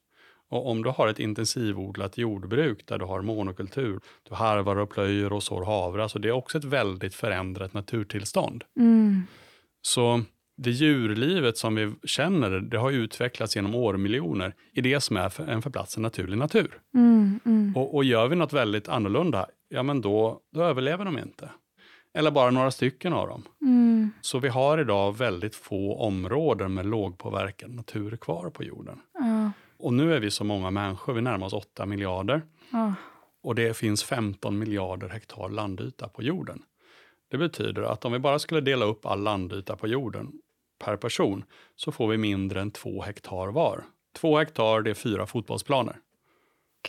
Och 0.49 0.69
om 0.69 0.83
du 0.83 0.89
har 0.89 1.07
ett 1.07 1.19
intensivodlat 1.19 2.17
jordbruk 2.17 2.87
där 2.87 2.97
du 2.97 3.05
har 3.05 3.21
monokultur, 3.21 3.99
du 4.29 4.35
harvar 4.35 4.75
och 4.75 4.89
plöjer 4.89 5.33
och 5.33 5.43
sår 5.43 5.65
havre, 5.65 6.03
alltså 6.03 6.19
det 6.19 6.27
är 6.27 6.31
också 6.31 6.57
ett 6.57 6.63
väldigt 6.63 7.15
förändrat 7.15 7.73
naturtillstånd. 7.73 8.63
Mm. 8.77 9.23
Så 9.81 10.21
det 10.63 10.71
djurlivet 10.71 11.57
som 11.57 11.75
vi 11.75 11.93
känner, 12.03 12.49
det 12.49 12.77
har 12.77 12.91
utvecklats 12.91 13.55
genom 13.55 13.75
årmiljoner 13.75 14.53
i 14.73 14.81
det 14.81 15.01
som 15.01 15.17
är 15.17 15.49
en 15.49 15.61
för 15.61 15.69
platsen 15.69 16.03
naturlig 16.03 16.37
natur. 16.37 16.79
Mm. 16.93 17.39
Mm. 17.45 17.75
Och, 17.75 17.95
och 17.95 18.03
gör 18.03 18.27
vi 18.27 18.35
något 18.35 18.53
väldigt 18.53 18.89
annorlunda, 18.89 19.45
ja 19.69 19.83
men 19.83 20.01
då, 20.01 20.39
då 20.51 20.63
överlever 20.63 21.05
de 21.05 21.17
inte. 21.17 21.49
Eller 22.13 22.31
bara 22.31 22.51
några 22.51 22.71
stycken 22.71 23.13
av 23.13 23.27
dem. 23.27 23.43
Mm. 23.61 24.11
Så 24.21 24.39
vi 24.39 24.47
har 24.49 24.77
idag 24.77 25.17
väldigt 25.17 25.55
få 25.55 25.95
områden 25.95 26.73
med 26.73 26.85
lågpåverkad 26.85 27.71
natur 27.71 28.17
kvar 28.17 28.49
på 28.49 28.63
jorden. 28.63 28.99
Ja. 29.13 29.51
Och 29.79 29.93
nu 29.93 30.13
är 30.15 30.19
vi 30.19 30.31
så 30.31 30.43
många 30.43 30.71
människor, 30.71 31.13
vi 31.13 31.21
närmar 31.21 31.47
oss 31.47 31.53
8 31.53 31.85
miljarder. 31.85 32.41
Ja. 32.71 32.93
Och 33.43 33.55
det 33.55 33.77
finns 33.77 34.03
15 34.03 34.59
miljarder 34.59 35.09
hektar 35.09 35.49
landyta 35.49 36.07
på 36.07 36.23
jorden. 36.23 36.63
Det 37.31 37.37
betyder 37.37 37.81
att 37.81 38.05
om 38.05 38.11
vi 38.11 38.19
bara 38.19 38.39
skulle 38.39 38.61
dela 38.61 38.85
upp 38.85 39.05
all 39.05 39.23
landyta 39.23 39.75
på 39.75 39.87
jorden 39.87 40.31
per 40.83 40.97
person 40.97 41.43
så 41.75 41.91
får 41.91 42.07
vi 42.07 42.17
mindre 42.17 42.61
än 42.61 42.71
två 42.71 43.01
hektar 43.01 43.47
var. 43.47 43.83
Två 44.15 44.37
hektar, 44.37 44.81
det 44.81 44.89
är 44.89 44.93
fyra 44.93 45.25
fotbollsplaner. 45.25 45.95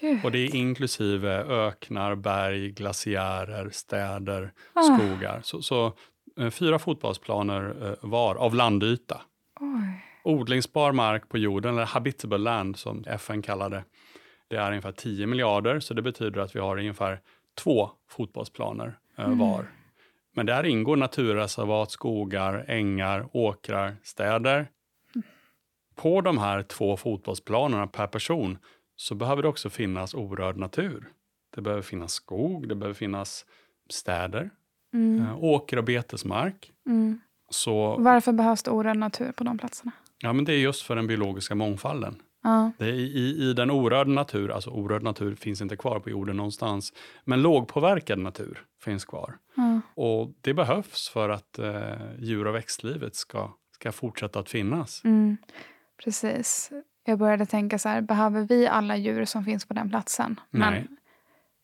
Gud. 0.00 0.24
Och 0.24 0.32
det 0.32 0.38
är 0.38 0.54
inklusive 0.56 1.30
öknar, 1.44 2.14
berg, 2.14 2.70
glaciärer, 2.70 3.70
städer, 3.70 4.52
Ah. 4.72 4.82
skogar. 4.82 5.40
Så, 5.44 5.62
så 5.62 5.92
eh, 6.38 6.50
fyra 6.50 6.78
fotbollsplaner 6.78 7.74
eh, 7.82 8.08
var 8.08 8.34
av 8.34 8.54
landyta. 8.54 9.20
Oj. 9.60 10.04
Odlingsbar 10.24 10.92
mark 10.92 11.28
på 11.28 11.38
jorden, 11.38 11.74
eller 11.74 11.86
habitable 11.86 12.38
land 12.38 12.76
som 12.76 13.04
FN 13.06 13.42
kallar 13.42 13.70
det, 13.70 13.84
det 14.48 14.56
är 14.56 14.68
ungefär 14.70 14.92
10 14.92 15.26
miljarder. 15.26 15.80
Så 15.80 15.94
det 15.94 16.02
betyder 16.02 16.40
att 16.40 16.56
vi 16.56 16.60
har 16.60 16.78
ungefär 16.78 17.20
två 17.58 17.90
fotbollsplaner 18.10 18.98
eh, 19.18 19.24
Mm. 19.24 19.38
Men 20.34 20.46
där 20.46 20.64
ingår 20.66 20.96
naturreservat, 20.96 21.90
skogar, 21.90 22.64
ängar, 22.68 23.28
åkrar, 23.32 23.96
städer. 24.02 24.66
På 25.94 26.20
de 26.20 26.38
här 26.38 26.62
två 26.62 26.96
fotbollsplanerna 26.96 27.86
per 27.86 28.06
person 28.06 28.58
så 28.96 29.14
behöver 29.14 29.42
det 29.42 29.48
också 29.48 29.70
finnas 29.70 30.14
orörd 30.14 30.56
natur. 30.56 31.08
Det 31.54 31.60
behöver 31.60 31.82
finnas 31.82 32.12
skog, 32.12 32.68
det 32.68 32.74
behöver 32.74 32.94
finnas 32.94 33.44
städer, 33.90 34.50
Mm. 34.94 35.20
eh, 35.26 35.44
åker 35.44 35.76
och 35.76 35.84
betesmark. 35.84 36.72
Mm. 36.86 37.20
Så 37.50 37.96
Varför 37.98 38.32
behövs 38.32 38.62
det 38.62 38.70
orörd 38.70 38.96
natur 38.96 39.32
på 39.32 39.44
de 39.44 39.58
platserna? 39.58 39.92
ja, 40.18 40.32
men 40.32 40.44
det 40.44 40.52
är 40.52 40.58
just 40.58 40.82
för 40.82 40.96
den 40.96 41.06
biologiska 41.06 41.54
mångfalden. 41.54 42.22
Ja. 42.42 42.70
Det 42.78 42.84
är 42.84 42.92
i, 42.92 43.48
I 43.50 43.52
den 43.52 43.70
orörda 43.70 44.10
natur, 44.10 44.50
alltså 44.50 44.70
orörd 44.70 45.02
natur 45.02 45.34
finns 45.34 45.60
inte 45.60 45.76
kvar 45.76 46.00
på 46.00 46.10
jorden 46.10 46.36
någonstans, 46.36 46.92
men 47.24 47.42
lågpåverkad 47.42 48.18
natur 48.18 48.64
finns 48.84 49.04
kvar. 49.04 49.38
Ja. 49.54 49.80
Och 49.94 50.32
det 50.40 50.54
behövs 50.54 51.08
för 51.08 51.28
att 51.28 51.58
eh, 51.58 51.92
djur 52.18 52.46
och 52.46 52.54
växtlivet 52.54 53.14
ska, 53.14 53.50
ska 53.74 53.92
fortsätta 53.92 54.38
att 54.38 54.50
finnas. 54.50 55.04
Mm. 55.04 55.36
Precis. 56.04 56.70
Jag 57.04 57.18
började 57.18 57.46
tänka 57.46 57.78
så 57.78 57.88
här, 57.88 58.00
behöver 58.00 58.42
vi 58.42 58.66
alla 58.66 58.96
djur 58.96 59.24
som 59.24 59.44
finns 59.44 59.64
på 59.66 59.74
den 59.74 59.90
platsen? 59.90 60.40
Men, 60.50 60.60
Nej. 60.72 60.86
Men 60.88 60.98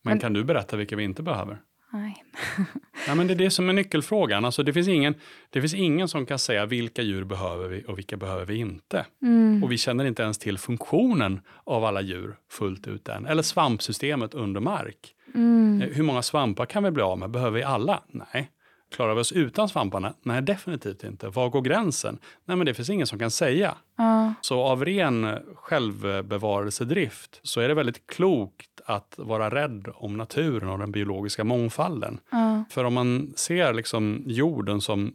men- 0.02 0.18
kan 0.18 0.32
du 0.32 0.44
berätta 0.44 0.76
vilka 0.76 0.96
vi 0.96 1.04
inte 1.04 1.22
behöver? 1.22 1.58
Nej. 1.92 2.24
Ja, 3.06 3.14
men 3.14 3.26
det 3.26 3.32
är 3.32 3.38
det 3.38 3.50
som 3.50 3.68
är 3.68 3.72
nyckelfrågan. 3.72 4.44
Alltså, 4.44 4.62
det, 4.62 4.72
finns 4.72 4.88
ingen, 4.88 5.14
det 5.50 5.60
finns 5.60 5.74
ingen 5.74 6.08
som 6.08 6.26
kan 6.26 6.38
säga 6.38 6.66
vilka 6.66 7.02
djur 7.02 7.24
behöver 7.24 7.68
vi 7.68 7.84
och 7.88 7.98
vilka 7.98 8.16
behöver 8.16 8.44
vi 8.44 8.56
inte. 8.56 9.06
Mm. 9.22 9.64
Och 9.64 9.72
vi 9.72 9.78
känner 9.78 10.04
inte 10.04 10.22
ens 10.22 10.38
till 10.38 10.58
funktionen 10.58 11.40
av 11.64 11.84
alla 11.84 12.00
djur 12.00 12.36
fullt 12.50 12.86
ut 12.88 13.08
än. 13.08 13.26
Eller 13.26 13.42
svampsystemet 13.42 14.34
under 14.34 14.60
mark. 14.60 15.14
Mm. 15.34 15.82
Eh, 15.82 15.88
Hur 15.88 16.02
många 16.02 16.22
svampar 16.22 16.66
kan 16.66 16.84
vi 16.84 16.90
bli 16.90 17.02
av 17.02 17.18
med? 17.18 17.30
Behöver 17.30 17.58
vi 17.58 17.62
alla? 17.64 18.02
Nej. 18.08 18.50
Klarar 18.94 19.14
vi 19.14 19.20
oss 19.20 19.32
utan 19.32 19.68
svamparna? 19.68 20.14
Nej, 20.22 20.42
definitivt 20.42 21.04
inte. 21.04 21.28
Var 21.28 21.48
går 21.48 21.60
gränsen? 21.62 22.18
Nej, 22.44 22.56
men 22.56 22.66
det 22.66 22.74
finns 22.74 22.90
ingen 22.90 23.06
som 23.06 23.18
kan 23.18 23.30
säga. 23.30 23.74
Ja. 23.96 24.34
Så 24.40 24.60
av 24.60 24.84
ren 24.84 25.38
självbevarelsedrift 25.54 27.40
så 27.42 27.60
är 27.60 27.68
det 27.68 27.74
väldigt 27.74 28.06
klokt 28.06 28.67
att 28.88 29.14
vara 29.18 29.50
rädd 29.50 29.88
om 29.94 30.16
naturen 30.16 30.68
och 30.68 30.78
den 30.78 30.92
biologiska 30.92 31.44
mångfalden. 31.44 32.20
Ja. 32.30 32.64
För 32.70 32.84
om 32.84 32.94
man 32.94 33.32
ser 33.36 33.72
liksom 33.72 34.22
jorden 34.26 34.80
som, 34.80 35.14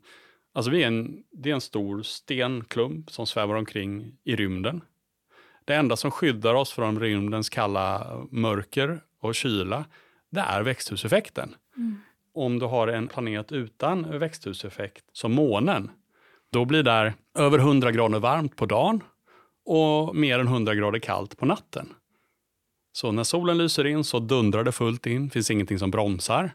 alltså 0.53 0.71
vi 0.71 0.83
är 0.83 0.87
en, 0.87 1.23
det 1.31 1.49
är 1.49 1.53
en 1.53 1.61
stor 1.61 2.01
stenklump 2.01 3.11
som 3.11 3.27
svävar 3.27 3.55
omkring 3.55 4.15
i 4.23 4.35
rymden. 4.35 4.81
Det 5.65 5.75
enda 5.75 5.95
som 5.95 6.11
skyddar 6.11 6.53
oss 6.53 6.71
från 6.71 6.99
rymdens 6.99 7.49
kalla 7.49 8.17
mörker 8.31 8.99
och 9.21 9.35
kyla, 9.35 9.85
det 10.29 10.41
är 10.41 10.61
växthuseffekten. 10.61 11.55
Mm. 11.77 12.01
Om 12.33 12.59
du 12.59 12.65
har 12.65 12.87
en 12.87 13.07
planet 13.07 13.51
utan 13.51 14.19
växthuseffekt, 14.19 15.03
som 15.11 15.33
månen, 15.33 15.91
då 16.51 16.65
blir 16.65 16.83
det 16.83 17.13
över 17.37 17.59
100 17.59 17.91
grader 17.91 18.19
varmt 18.19 18.55
på 18.55 18.65
dagen 18.65 19.03
och 19.65 20.15
mer 20.15 20.39
än 20.39 20.47
100 20.47 20.75
grader 20.75 20.99
kallt 20.99 21.37
på 21.37 21.45
natten. 21.45 21.93
Så 22.93 23.11
när 23.11 23.23
solen 23.23 23.57
lyser 23.57 23.85
in 23.85 24.03
så 24.03 24.19
dundrar 24.19 24.63
det 24.63 24.71
fullt 24.71 25.05
in, 25.05 25.29
finns 25.29 25.51
ingenting 25.51 25.79
som 25.79 25.91
bromsar. 25.91 26.51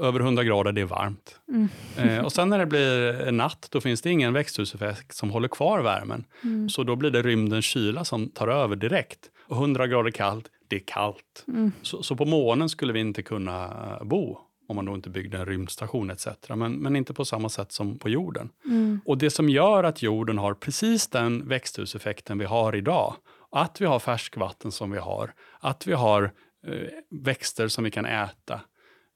Över 0.00 0.20
100 0.20 0.44
grader, 0.44 0.72
det 0.72 0.80
är 0.80 0.84
varmt. 0.84 1.40
Mm. 1.48 1.68
Eh, 1.96 2.24
och 2.24 2.32
sen 2.32 2.48
när 2.48 2.58
det 2.58 2.66
blir 2.66 3.30
natt, 3.32 3.68
då 3.70 3.80
finns 3.80 4.02
det 4.02 4.10
ingen 4.10 4.32
växthuseffekt 4.32 5.14
som 5.14 5.30
håller 5.30 5.48
kvar 5.48 5.82
värmen. 5.82 6.24
Mm. 6.44 6.68
Så 6.68 6.82
då 6.82 6.96
blir 6.96 7.10
det 7.10 7.22
rymdens 7.22 7.64
kyla 7.64 8.04
som 8.04 8.28
tar 8.28 8.48
över 8.48 8.76
direkt. 8.76 9.18
Och 9.46 9.56
100 9.56 9.86
grader 9.86 10.10
kallt, 10.10 10.48
det 10.68 10.76
är 10.76 10.82
kallt. 10.86 11.44
Mm. 11.48 11.72
Så, 11.82 12.02
så 12.02 12.16
på 12.16 12.24
månen 12.24 12.68
skulle 12.68 12.92
vi 12.92 13.00
inte 13.00 13.22
kunna 13.22 13.98
bo 14.02 14.38
om 14.72 14.76
man 14.76 14.84
då 14.84 14.94
inte 14.94 15.10
byggde 15.10 15.38
en 15.38 15.46
rymdstation 15.46 16.10
etc. 16.10 16.26
Men, 16.48 16.72
men 16.72 16.96
inte 16.96 17.14
på 17.14 17.24
samma 17.24 17.48
sätt 17.48 17.72
som 17.72 17.98
på 17.98 18.08
jorden. 18.08 18.48
Mm. 18.64 19.00
Och 19.04 19.18
det 19.18 19.30
som 19.30 19.48
gör 19.48 19.84
att 19.84 20.02
jorden 20.02 20.38
har 20.38 20.54
precis 20.54 21.08
den 21.08 21.48
växthuseffekten 21.48 22.38
vi 22.38 22.44
har 22.44 22.76
idag, 22.76 23.14
att 23.52 23.80
vi 23.80 23.86
har 23.86 23.98
färskvatten 23.98 24.72
som 24.72 24.90
vi 24.90 24.98
har, 24.98 25.34
att 25.60 25.86
vi 25.86 25.92
har 25.92 26.32
eh, 26.66 26.88
växter 27.10 27.68
som 27.68 27.84
vi 27.84 27.90
kan 27.90 28.06
äta, 28.06 28.60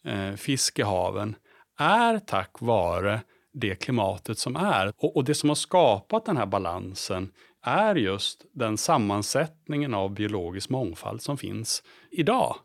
eh, 0.04 0.32
fisk 0.34 0.78
i 0.78 0.82
haven, 0.82 1.36
är 1.78 2.18
tack 2.18 2.50
vare 2.60 3.20
det 3.52 3.74
klimatet 3.74 4.38
som 4.38 4.56
är. 4.56 4.92
Och, 4.96 5.16
och 5.16 5.24
det 5.24 5.34
som 5.34 5.48
har 5.48 5.54
skapat 5.54 6.24
den 6.24 6.36
här 6.36 6.46
balansen 6.46 7.32
är 7.62 7.94
just 7.94 8.44
den 8.52 8.78
sammansättningen 8.78 9.94
av 9.94 10.14
biologisk 10.14 10.70
mångfald 10.70 11.22
som 11.22 11.38
finns 11.38 11.82
idag. 12.10 12.56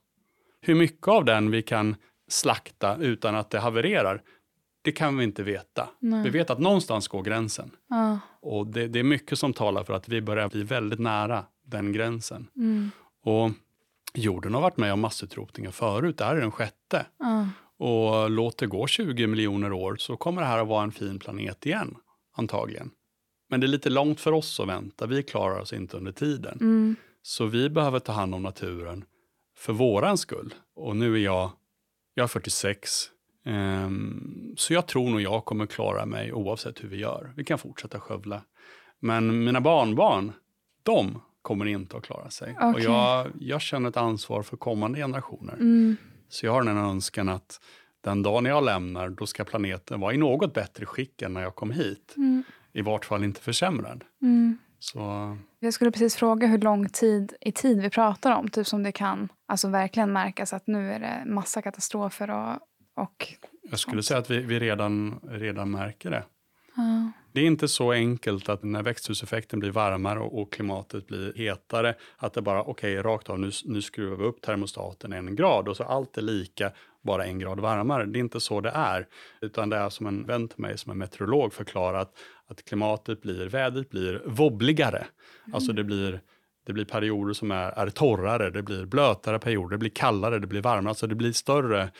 Hur 0.62 0.76
mycket 0.76 1.08
av 1.08 1.26
den 1.26 1.52
vi 1.52 1.62
kan 1.62 1.96
slakta 2.28 2.98
utan 2.98 3.36
att 3.36 3.50
det 3.50 3.60
havererar, 3.60 4.22
det 4.82 4.92
kan 4.92 5.18
vi 5.18 5.24
inte 5.24 5.44
veta. 5.44 5.90
Nej. 6.00 6.24
Vi 6.24 6.30
vet 6.30 6.50
att 6.50 6.60
någonstans 6.60 7.08
går 7.08 7.22
gränsen. 7.22 7.72
Ja. 7.90 8.20
Och 8.42 8.68
det, 8.68 8.88
det 8.88 9.00
är 9.00 9.04
mycket 9.04 9.40
som 9.40 9.54
talar 9.54 9.84
för 9.84 9.94
att 9.94 10.10
vi 10.10 10.22
börjar 10.22 10.50
bli 10.50 10.64
väldigt 10.64 11.00
nära 11.00 11.46
den 11.72 11.92
gränsen. 11.92 12.48
Mm. 12.56 12.92
Och 13.24 13.52
jorden 14.14 14.54
har 14.54 14.62
varit 14.62 14.78
med 14.78 14.94
om 14.94 15.00
massutrotningar 15.00 15.72
förut, 15.72 16.18
det 16.18 16.26
här 16.26 16.36
är 16.36 16.42
den 16.42 16.52
sjätte. 16.52 17.06
Ja. 17.20 17.48
Och 17.78 18.30
låt 18.30 18.58
det 18.58 18.68
gå 18.68 18.88
20 18.88 19.28
miljoner 19.28 19.74
år 19.74 19.96
så 20.00 20.18
kommer 20.18 20.42
det 20.42 20.48
här 20.48 20.60
att 20.60 20.68
vara 20.68 20.84
en 20.84 20.92
fin 20.92 21.20
planet 21.20 21.66
igen, 21.66 21.96
antagligen. 22.38 22.92
Men 23.50 23.60
det 23.60 23.66
är 23.66 23.68
lite 23.68 23.90
långt 23.90 24.20
för 24.20 24.32
oss 24.32 24.60
att 24.60 24.68
vänta, 24.68 25.08
vi 25.08 25.24
klarar 25.24 25.60
oss 25.60 25.74
inte 25.74 25.98
under 25.98 26.12
tiden. 26.12 26.58
Mm. 26.62 26.96
Så 27.22 27.46
vi 27.46 27.70
behöver 27.70 28.00
ta 28.00 28.12
hand 28.12 28.36
om 28.36 28.44
naturen 28.44 29.06
för 29.58 29.74
våran 29.74 30.18
skull. 30.18 30.54
Och 30.76 30.96
nu 30.96 31.16
är 31.16 31.20
jag, 31.20 31.52
jag 32.14 32.24
är 32.24 32.28
46, 32.28 32.90
ehm, 33.46 34.54
så 34.58 34.74
jag 34.74 34.88
tror 34.88 35.10
nog 35.10 35.22
jag 35.22 35.46
kommer 35.46 35.66
klara 35.66 36.06
mig 36.06 36.34
oavsett 36.34 36.84
hur 36.84 36.90
vi 36.90 36.98
gör. 36.98 37.34
Vi 37.36 37.44
kan 37.44 37.58
fortsätta 37.58 38.00
skövla. 38.00 38.42
Men 39.00 39.44
mina 39.44 39.62
barnbarn, 39.62 40.32
de 40.84 41.22
kommer 41.42 41.66
inte 41.66 41.98
att 41.98 42.04
klara 42.04 42.30
sig. 42.30 42.58
Och 42.62 42.70
Okej. 42.70 42.84
jag, 42.84 43.28
jag 43.40 43.62
känner 43.62 43.90
ett 43.90 43.98
ansvar 43.98 44.44
för 44.44 44.58
kommande 44.58 45.00
generationer. 45.00 45.54
Mm. 45.54 45.98
Så 46.30 46.46
jag 46.46 46.54
har 46.54 46.62
en 46.62 46.78
önskan 46.78 47.30
att 47.30 47.60
den 48.02 48.24
dagen 48.24 48.46
jag 48.46 48.64
lämnar, 48.64 49.10
då 49.10 49.26
ska 49.28 49.44
planeten 49.44 50.00
vara 50.00 50.14
i 50.14 50.18
något 50.18 50.54
bättre 50.54 50.86
skick 50.86 51.22
än 51.22 51.34
när 51.34 51.42
jag 51.42 51.56
kom 51.56 51.72
hit. 51.72 52.14
Mm. 52.18 52.44
I 52.74 52.82
vart 52.82 53.06
fall 53.06 53.24
inte 53.24 53.42
försämrad. 53.42 54.04
Mm. 54.22 54.58
Så 54.80 55.38
Jag 55.60 55.74
skulle 55.74 55.92
precis 55.92 56.16
fråga 56.16 56.48
hur 56.48 56.58
lång 56.58 56.90
tid 56.90 57.34
i 57.42 57.52
tid 57.52 57.82
vi 57.82 57.90
pratar 57.90 58.32
om. 58.32 58.50
Typ 58.50 58.68
som 58.68 58.84
det 58.84 58.92
kan 58.92 59.30
alltså 59.46 59.68
verkligen 59.68 60.14
märkas 60.14 60.54
att 60.54 60.68
nu 60.68 60.92
är 60.92 61.00
det 61.00 61.32
massa 61.32 61.62
katastrofer 61.62 62.30
och... 62.30 62.60
och 62.96 63.28
jag 63.64 63.80
skulle 63.80 64.04
säga 64.04 64.20
att 64.20 64.30
vi, 64.30 64.40
vi 64.40 64.60
redan, 64.60 65.20
redan 65.24 65.72
märker 65.72 66.12
det. 66.12 66.24
ja. 66.76 67.12
Det 67.34 67.42
är 67.42 67.46
inte 67.46 67.68
så 67.68 67.92
enkelt 67.92 68.50
att 68.50 68.64
när 68.64 68.84
växthuseffekten 68.84 69.60
blir 69.60 69.72
varmare 69.72 70.20
och, 70.20 70.54
klimatet 70.54 71.08
blir 71.08 71.34
hetare, 71.34 71.96
att 72.18 72.34
det 72.34 72.42
bara, 72.42 72.64
okej, 72.64 72.98
rakt 73.02 73.30
av, 73.30 73.40
nu, 73.40 73.52
nu 73.66 73.82
skruvar 73.82 74.18
vi 74.18 74.24
upp 74.24 74.42
termostaten 74.42 75.14
en 75.14 75.36
grad 75.36 75.68
och 75.68 75.78
så 75.78 75.84
allt 75.84 76.18
är 76.18 76.22
lika, 76.22 76.72
bara 77.02 77.26
en 77.26 77.40
grad 77.40 77.60
varmare. 77.60 78.06
Det 78.06 78.20
är 78.20 78.22
inte 78.22 78.40
så 78.40 78.62
det 78.62 78.70
är, 78.70 79.08
utan 79.42 79.70
det 79.70 79.78
är 79.78 79.90
som 79.90 80.08
en 80.08 80.26
vän 80.26 80.48
till 80.48 80.62
mig 80.62 80.78
som 80.78 80.92
är 80.92 80.96
meteorolog 80.96 81.54
förklarat, 81.54 82.14
att 82.48 82.66
klimatet 82.66 83.22
blir, 83.22 83.50
vädret 83.50 83.90
blir 83.90 84.22
wobbligare. 84.26 85.06
Alltså 85.54 85.74
det 85.74 85.84
blir, 85.84 86.22
det 86.66 86.74
blir 86.74 86.86
perioder 86.86 87.34
som 87.34 87.52
är, 87.52 87.72
är 87.72 87.90
torrare, 87.90 88.50
det 88.50 88.64
blir 88.64 88.86
blötare 88.86 89.40
perioder, 89.40 89.72
det 89.72 89.78
blir 89.78 89.90
kallare, 89.90 90.40
det 90.40 90.48
blir 90.48 90.62
varmare, 90.62 90.90
alltså 90.90 91.08
det 91.08 91.16
blir 91.16 91.32
större 91.32 91.92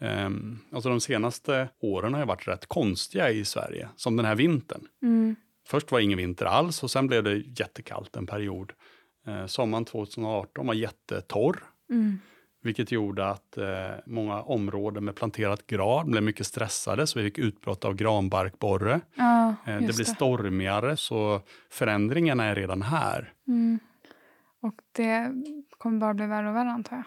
Um, 0.00 0.58
alltså 0.72 0.88
de 0.88 1.00
senaste 1.00 1.68
åren 1.80 2.14
har 2.14 2.20
ju 2.20 2.26
varit 2.26 2.48
rätt 2.48 2.66
konstiga 2.66 3.30
i 3.30 3.44
Sverige, 3.44 3.88
som 3.96 4.16
den 4.16 4.26
här 4.26 4.34
vintern. 4.34 4.88
Mm. 5.02 5.36
Först 5.66 5.92
var 5.92 5.98
det 5.98 6.04
ingen 6.04 6.18
vinter 6.18 6.46
alls 6.46 6.82
och 6.82 6.90
sen 6.90 7.06
blev 7.06 7.24
det 7.24 7.36
jättekallt 7.36 8.16
en 8.16 8.26
period. 8.26 8.72
Eh, 9.26 9.46
sommaren 9.46 9.84
2018 9.84 10.66
var 10.66 10.74
jättetorr. 10.74 11.64
Mm. 11.90 12.18
Vilket 12.62 12.92
gjorde 12.92 13.30
att 13.30 13.58
eh, 13.58 13.90
många 14.06 14.42
områden 14.42 15.04
med 15.04 15.16
planterat 15.16 15.66
gran 15.66 16.10
blev 16.10 16.22
mycket 16.22 16.46
stressade, 16.46 17.06
så 17.06 17.18
vi 17.18 17.24
fick 17.24 17.38
utbrott 17.38 17.84
av 17.84 17.94
granbarkborre. 17.94 19.00
Ja, 19.14 19.54
just 19.66 19.86
det 19.86 19.94
blir 19.96 20.14
stormigare, 20.14 20.96
så 20.96 21.40
förändringarna 21.70 22.44
är 22.44 22.54
redan 22.54 22.82
här. 22.82 23.32
Mm. 23.48 23.78
Och 24.62 24.74
det 24.92 25.32
kommer 25.78 25.98
bara 25.98 26.14
bli 26.14 26.26
värre 26.26 26.48
och 26.48 26.56
värre 26.56 26.70
antar 26.70 26.96
jag. 26.96 27.04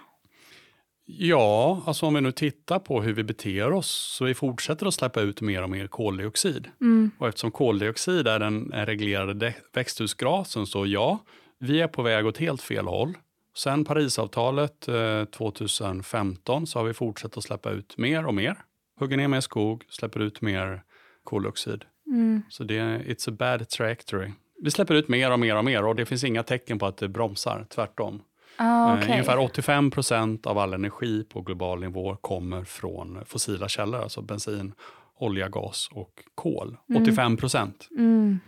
Ja, 1.18 1.82
alltså 1.86 2.06
om 2.06 2.14
vi 2.14 2.22
nu 2.22 2.32
tittar 2.32 2.80
på 2.80 3.02
hur 3.02 3.14
vi 3.14 3.24
beter 3.24 3.72
oss, 3.72 4.16
så 4.18 4.26
vi 4.26 4.34
fortsätter 4.34 4.86
att 4.86 4.94
släppa 4.94 5.22
ut 5.22 5.42
mer 5.42 5.64
och 5.64 5.70
mer 5.70 5.88
koldioxid. 5.88 6.68
Mm. 6.82 7.12
Och 7.18 7.28
eftersom 7.28 7.52
koldioxid 7.52 8.28
är 8.28 8.40
den 8.40 8.72
reglerade 8.74 9.34
de- 9.34 9.54
växthusgasen, 9.74 10.68
så 10.68 10.86
ja, 10.86 11.20
vi 11.60 11.82
är 11.82 11.88
på 11.88 12.02
väg 12.02 12.26
åt 12.26 12.38
helt 12.38 12.62
fel 12.62 12.88
håll. 12.88 13.14
Sen 13.58 13.86
Parisavtalet 13.86 14.88
eh, 14.88 15.26
2015 15.26 16.68
så 16.68 16.80
har 16.80 16.86
vi 16.86 16.94
fortsatt 16.94 17.38
att 17.38 17.44
släppa 17.44 17.72
ut 17.72 17.98
mer 17.98 18.26
och 18.26 18.34
mer. 18.34 18.58
Hugger 19.00 19.18
ner 19.18 19.28
mer 19.28 19.42
skog, 19.42 19.84
släpper 19.90 20.20
ut 20.20 20.42
mer 20.42 20.84
koldioxid. 21.24 21.86
Mm. 22.08 22.42
Så 22.50 22.64
det 22.64 22.78
är 22.78 23.00
it's 23.00 23.30
a 23.30 23.36
bad 23.40 23.70
trajectory. 23.70 24.32
Vi 24.64 24.72
släpper 24.72 24.96
ut 24.96 25.08
mer 25.08 25.32
och 25.32 25.40
mer 25.40 25.56
och 25.56 25.66
mer 25.66 25.86
och 25.86 25.96
det 25.96 26.06
finns 26.06 26.24
inga 26.24 26.44
tecken 26.44 26.80
på 26.80 26.86
att 26.86 26.98
det 26.98 27.08
bromsar, 27.08 27.66
tvärtom. 27.70 28.22
Ah, 28.58 28.94
Eh, 28.94 28.98
okej. 29.00 29.12
Ungefär 29.12 29.38
85 29.40 29.92
procent 29.92 30.46
av 30.48 30.58
all 30.58 30.74
energi 30.74 31.24
på 31.24 31.42
global 31.42 31.80
nivå 31.80 32.16
kommer 32.16 32.64
från 32.64 33.26
fossila 33.26 33.68
källor, 33.70 34.00
alltså 34.02 34.22
bensin, 34.22 34.74
olja, 35.18 35.50
gas 35.50 35.90
och 35.92 36.24
kol. 36.36 36.78
85 37.02 37.38
procent. 37.38 37.88
Mm. 37.98 38.40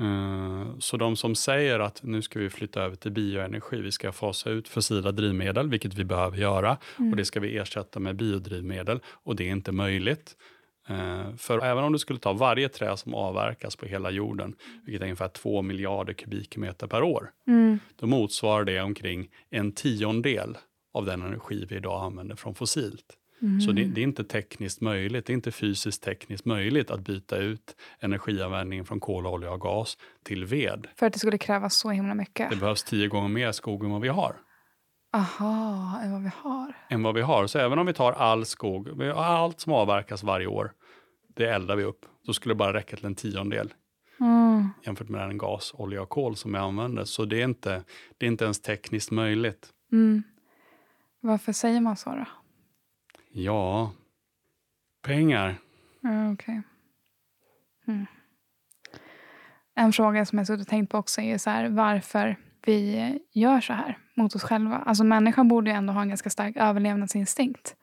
Eh, 0.00 0.66
Så 0.78 0.96
de 0.96 1.16
som 1.16 1.34
säger 1.34 1.80
att 1.80 2.02
nu 2.02 2.22
ska 2.22 2.38
vi 2.38 2.50
flytta 2.50 2.82
över 2.82 2.96
till 2.96 3.10
bioenergi, 3.12 3.80
vi 3.80 3.92
ska 3.92 4.12
fasa 4.12 4.50
ut 4.50 4.68
fossila 4.68 5.12
drivmedel, 5.12 5.68
vilket 5.68 5.94
vi 5.94 6.04
behöver 6.04 6.36
göra, 6.38 6.76
och 6.96 7.16
det 7.16 7.24
ska 7.24 7.40
vi 7.40 7.58
ersätta 7.58 8.00
med 8.00 8.16
biodrivmedel, 8.16 9.00
och 9.24 9.36
det 9.36 9.44
är 9.48 9.52
inte 9.52 9.72
möjligt. 9.72 10.36
Eh, 10.90 11.36
För 11.36 11.64
även 11.64 11.84
om 11.84 11.92
du 11.92 11.98
skulle 11.98 12.18
ta 12.18 12.32
varje 12.32 12.68
trä 12.68 12.96
som 12.96 13.14
avverkas 13.14 13.76
på 13.76 13.86
hela 13.86 14.10
jorden, 14.10 14.54
vilket 14.84 15.00
är 15.00 15.04
ungefär 15.04 15.28
2 15.28 15.62
miljarder 15.62 16.12
kubikmeter 16.12 16.86
per 16.86 17.02
år, 17.02 17.30
Mm. 17.46 17.78
då 17.96 18.06
motsvarar 18.06 18.64
det 18.64 18.80
omkring 18.80 19.28
en 19.50 19.72
tiondel 19.72 20.56
av 20.94 21.06
den 21.06 21.22
energi 21.22 21.66
vi 21.68 21.76
idag 21.76 22.02
använder 22.04 22.36
från 22.36 22.54
fossilt. 22.54 23.16
Så 23.66 23.72
det, 23.72 23.84
det 23.84 24.00
är 24.00 24.02
inte 24.02 24.24
tekniskt 24.24 24.80
möjligt, 24.80 25.26
det 25.26 25.32
är 25.32 25.34
inte 25.34 25.50
fysiskt 25.52 26.02
tekniskt 26.02 26.44
möjligt 26.44 26.90
att 26.90 27.00
byta 27.00 27.36
ut 27.36 27.76
energianvändningen 28.00 28.84
från 28.84 29.00
kol, 29.00 29.26
olja 29.26 29.50
och 29.50 29.60
gas 29.60 29.96
till 30.24 30.44
ved. 30.44 30.86
För 30.96 31.06
att 31.06 31.12
det 31.12 31.18
skulle 31.18 31.38
krävas 31.38 31.74
så 31.74 31.90
himla 31.90 32.14
mycket. 32.14 32.50
Det 32.50 32.56
behövs 32.56 32.84
tio 32.84 33.08
gånger 33.08 33.28
mer 33.28 33.52
skog 33.52 33.84
än 33.84 33.90
vad 33.90 34.00
vi 34.00 34.08
har. 34.08 34.36
Aha, 35.12 36.00
än 36.04 36.12
vad 36.12 36.22
vi 36.22 36.30
har. 36.36 36.72
Än 36.90 37.02
vad 37.02 37.14
vi 37.14 37.20
har. 37.20 37.46
Så 37.46 37.58
även 37.58 37.78
om 37.78 37.86
vi 37.86 37.92
tar 37.92 38.12
all 38.12 38.44
skog, 38.46 39.02
allt 39.14 39.60
som 39.60 39.72
avverkas 39.72 40.22
varje 40.22 40.46
år, 40.46 40.72
det 41.40 41.50
eldar 41.54 41.76
vi 41.76 41.84
upp. 41.84 42.06
Så 42.26 42.32
skulle 42.32 42.50
det 42.54 42.58
bara 42.58 42.72
räcka 42.72 42.96
till 42.96 43.06
en 43.06 43.14
tiondel 43.14 43.74
Mm. 44.20 44.68
jämfört 44.82 45.08
med 45.08 45.20
den 45.28 45.38
gas, 45.38 45.74
olja 45.74 46.02
och 46.02 46.08
kol 46.08 46.36
som 46.36 46.52
vi 46.52 46.58
använder. 46.58 47.04
Så 47.04 47.24
det 47.24 47.40
är 47.40 47.44
inte, 47.44 47.84
det 48.18 48.26
är 48.26 48.30
inte 48.30 48.44
ens 48.44 48.60
tekniskt 48.60 49.10
möjligt. 49.10 49.68
Mm. 49.92 50.22
Varför 51.20 51.52
säger 51.52 51.80
man 51.80 51.96
så 51.96 52.10
då? 52.10 52.24
Ja, 53.32 53.92
pengar. 55.02 55.58
Okej. 56.32 56.62
Mm. 57.86 58.06
En 59.74 59.92
fråga 59.92 60.26
som 60.26 60.38
jag 60.38 60.46
suttit 60.46 60.60
och 60.66 60.68
tänkt 60.70 60.90
på 60.90 60.98
också 60.98 61.20
är 61.20 61.38
så 61.38 61.50
här, 61.50 61.68
varför 61.68 62.36
vi 62.66 63.18
gör 63.32 63.60
så 63.60 63.72
här 63.72 63.98
mot 64.16 64.34
oss 64.34 64.42
själva. 64.42 64.76
Alltså 64.76 65.04
människan 65.04 65.48
borde 65.48 65.70
ju 65.70 65.76
ändå 65.76 65.92
ha 65.92 66.02
en 66.02 66.08
ganska 66.08 66.30
stark 66.30 66.56
överlevnadsinstinkt. 66.56 67.76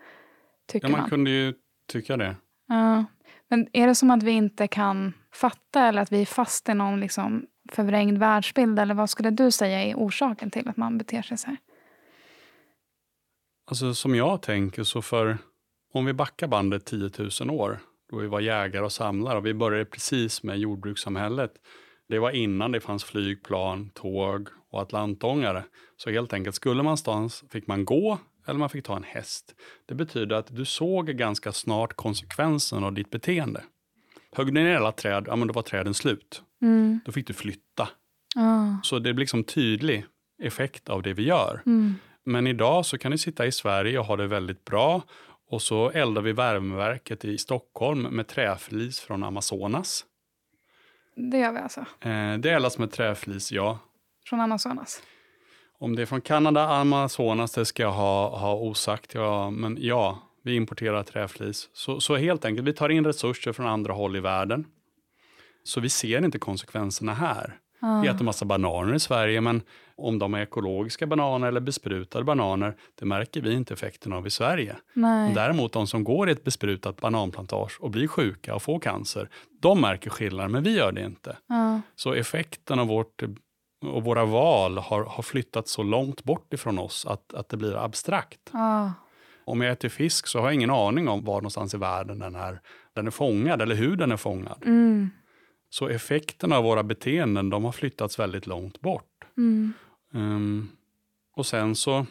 Tycker 0.68 0.88
Ja, 0.88 0.91
man 0.91 0.99
man. 0.99 1.10
kunde 1.10 1.30
ju 1.32 1.53
tycka 1.88 2.18
det. 2.18 2.36
Ja. 2.68 3.05
Men 3.50 3.68
är 3.74 3.88
det 3.88 3.95
som 3.95 4.12
att 4.12 4.24
vi 4.24 4.32
inte 4.32 4.68
kan 4.68 5.14
fatta 5.34 5.88
eller 5.88 6.02
att 6.02 6.12
vi 6.12 6.22
är 6.22 6.26
fast 6.26 6.70
i 6.70 6.74
någon 6.74 7.00
liksom 7.00 7.45
förvrängd 7.72 8.18
världsbild? 8.18 8.80
Eller 8.80 8.93
vad 8.93 9.10
skulle 9.10 9.30
du 9.30 9.52
säga 9.52 9.84
är 9.84 9.95
orsaken 9.95 10.52
till 10.52 10.68
att 10.68 10.78
man 10.78 10.98
beter 10.98 11.22
sig 11.22 11.38
så 11.38 11.48
här? 11.48 11.58
Alltså 13.70 13.93
som 13.93 14.16
jag 14.16 14.41
tänker 14.41 14.84
så 14.84 15.02
för, 15.02 15.38
om 15.93 16.06
vi 16.06 16.14
backar 16.14 16.48
bandet 16.48 16.86
10 16.86 17.12
000 17.41 17.50
år, 17.50 17.80
då 18.12 18.18
vi 18.18 18.28
var 18.28 18.39
jägare 18.39 18.86
och 18.86 18.91
samlare 18.91 19.38
och 19.38 19.45
vi 19.45 19.54
började 19.54 19.86
precis 19.86 20.43
med 20.43 20.60
jordbrukssamhället. 20.60 21.52
Det 22.10 22.20
var 22.20 22.32
innan 22.32 22.72
det 22.72 22.80
fanns 22.80 23.04
flygplan, 23.04 23.89
tåg 23.89 24.48
och 24.72 24.82
atlantångare. 24.82 25.64
Så 25.98 26.10
helt 26.10 26.34
enkelt, 26.34 26.56
skulle 26.56 26.84
man 26.84 26.98
stans 26.98 27.43
fick 27.50 27.68
man 27.68 27.86
gå 27.86 28.20
eller 28.48 28.60
man 28.60 28.70
fick 28.70 28.86
ta 28.86 28.95
en 28.95 29.04
häst. 29.04 29.56
Det 29.86 29.95
betyder 29.95 30.36
att 30.36 30.56
du 30.56 30.66
såg 30.66 31.08
ganska 31.08 31.52
snart 31.52 31.93
konsekvensen 31.93 32.84
av 32.84 32.93
ditt 32.93 33.10
beteende. 33.10 33.64
Högg 34.32 34.48
du 34.48 34.52
ner 34.52 34.76
alla 34.76 34.91
träd, 34.91 35.24
ja 35.28 35.36
men 35.36 35.48
då 35.48 35.54
var 35.54 35.62
träden 35.62 35.93
slut. 35.93 36.41
Mm. 36.62 37.00
Då 37.06 37.12
fick 37.12 37.28
du 37.28 37.34
flytta. 37.34 37.89
Ah. 38.36 38.68
Så 38.84 39.00
det 39.00 39.14
blir 39.14 39.24
liksom 39.24 39.43
tydlig 39.43 40.06
effekt 40.43 40.89
av 40.89 41.02
det 41.02 41.14
vi 41.14 41.24
gör. 41.24 41.62
Mm. 41.66 41.95
Men 42.24 42.48
idag 42.48 42.86
så 42.86 42.98
kan 42.98 43.12
du 43.12 43.18
sitta 43.18 43.45
i 43.45 43.52
Sverige 43.52 44.00
och 44.00 44.06
ha 44.06 44.16
det 44.16 44.28
väldigt 44.28 44.66
bra 44.66 45.04
och 45.50 45.62
så 45.62 45.89
eldar 45.89 46.22
vi 46.22 46.34
värmeverket 46.34 47.26
i 47.26 47.38
Stockholm 47.38 48.02
med 48.02 48.28
träflis 48.28 49.00
från 49.00 49.24
Amazonas. 49.24 50.06
Det 51.16 51.38
gör 51.38 51.52
vi 51.52 51.60
alltså. 51.60 51.80
Eh, 51.80 52.38
det 52.38 52.50
eldas 52.50 52.78
med 52.78 52.91
träflis, 52.91 53.52
ja. 53.52 53.80
Från 54.26 54.41
Amazonas. 54.41 55.02
Om 55.80 55.95
det 55.95 56.01
är 56.01 56.05
från 56.05 56.21
Kanada, 56.21 56.67
Amazonas, 56.67 57.51
det 57.51 57.65
ska 57.65 57.84
jag 57.84 57.91
ha, 57.91 58.38
ha 58.38 58.55
osagt. 58.55 59.13
Ja, 59.13 59.49
men 59.49 59.78
ja, 59.82 60.19
vi 60.43 60.55
importerar 60.55 61.03
träflis. 61.03 61.69
Så, 61.73 61.99
så 61.99 62.15
helt 62.15 62.45
enkelt, 62.45 62.67
vi 62.67 62.73
tar 62.73 62.89
in 62.89 63.05
resurser 63.05 63.53
från 63.53 63.67
andra 63.67 63.93
håll 63.93 64.15
i 64.15 64.19
världen. 64.19 64.65
Så 65.63 65.80
vi 65.80 65.89
ser 65.89 66.25
inte 66.25 66.39
konsekvenserna 66.39 67.13
här. 67.13 67.59
Ah. 67.80 68.01
Vi 68.01 68.07
äter 68.07 68.25
massa 68.25 68.45
bananer 68.45 68.93
i 68.93 68.99
Sverige, 68.99 69.41
men 69.41 69.61
om 69.95 70.19
de 70.19 70.34
är 70.34 70.41
ekologiska 70.41 71.07
bananer 71.07 71.47
eller 71.47 71.59
besprutade 71.59 72.25
bananer, 72.25 72.75
det 72.99 73.05
märker 73.05 73.41
vi 73.41 73.53
inte 73.53 73.73
effekten 73.73 74.13
av 74.13 74.28
i 74.28 74.30
Sverige. 74.30 74.75
Nej. 74.93 75.34
Däremot 75.34 75.73
de 75.73 75.88
som 75.88 76.03
går 76.03 76.30
i 76.30 76.32
ett 76.32 76.43
besprutat 76.43 77.01
bananplantage 77.01 77.78
och 77.82 77.91
blir 77.91 78.07
sjuka 78.07 78.55
och 78.55 78.61
får 78.61 78.80
cancer, 78.80 79.30
de 79.61 79.82
märker 79.82 80.09
skillnad, 80.09 80.51
men 80.51 80.63
vi 80.63 80.78
gör 80.78 80.91
det 80.91 81.05
inte. 81.05 81.38
Ja. 81.47 81.82
Så 81.95 82.13
effekten 82.13 82.80
av 82.80 82.88
vårt 82.88 83.23
och 83.82 84.03
våra 84.03 84.25
val 84.25 84.78
har, 84.78 85.03
har 85.03 85.23
flyttat 85.23 85.67
så 85.67 85.84
långt 85.84 86.23
bort 86.23 86.53
ifrån 86.53 86.80
oss 86.80 87.05
att, 87.05 87.34
att 87.34 87.49
det 87.49 87.57
blir 87.57 87.75
abstrakt. 87.75 88.49
Ja. 88.51 88.93
Om 89.45 89.61
jag 89.61 89.71
äter 89.71 89.89
fisk 89.89 90.28
så 90.28 90.39
har 90.39 90.45
jag 90.45 90.53
ingen 90.53 90.69
aning 90.69 91.07
om 91.07 91.25
var 91.25 91.36
någonstans 91.36 91.73
i 91.73 91.78
världen 91.78 92.19
den 92.19 92.36
är, 92.36 92.61
den 92.93 93.07
är 93.07 93.11
fångad 93.11 93.61
eller 93.61 93.75
hur 93.75 93.95
den 93.95 94.11
är 94.11 94.17
fångad. 94.17 94.63
Mm. 94.65 95.09
Så 95.69 95.88
effekterna 95.88 96.57
av 96.57 96.63
våra 96.63 96.84
beteenden 96.84 97.49
de 97.49 97.65
har 97.65 97.71
flyttats 97.71 98.19
väldigt 98.19 98.47
långt 98.47 98.82
bort. 98.82 99.23
Mm. 99.38 99.73
Ehm, 100.13 100.69
och 101.36 101.45
sen 101.45 101.75
så, 101.75 102.05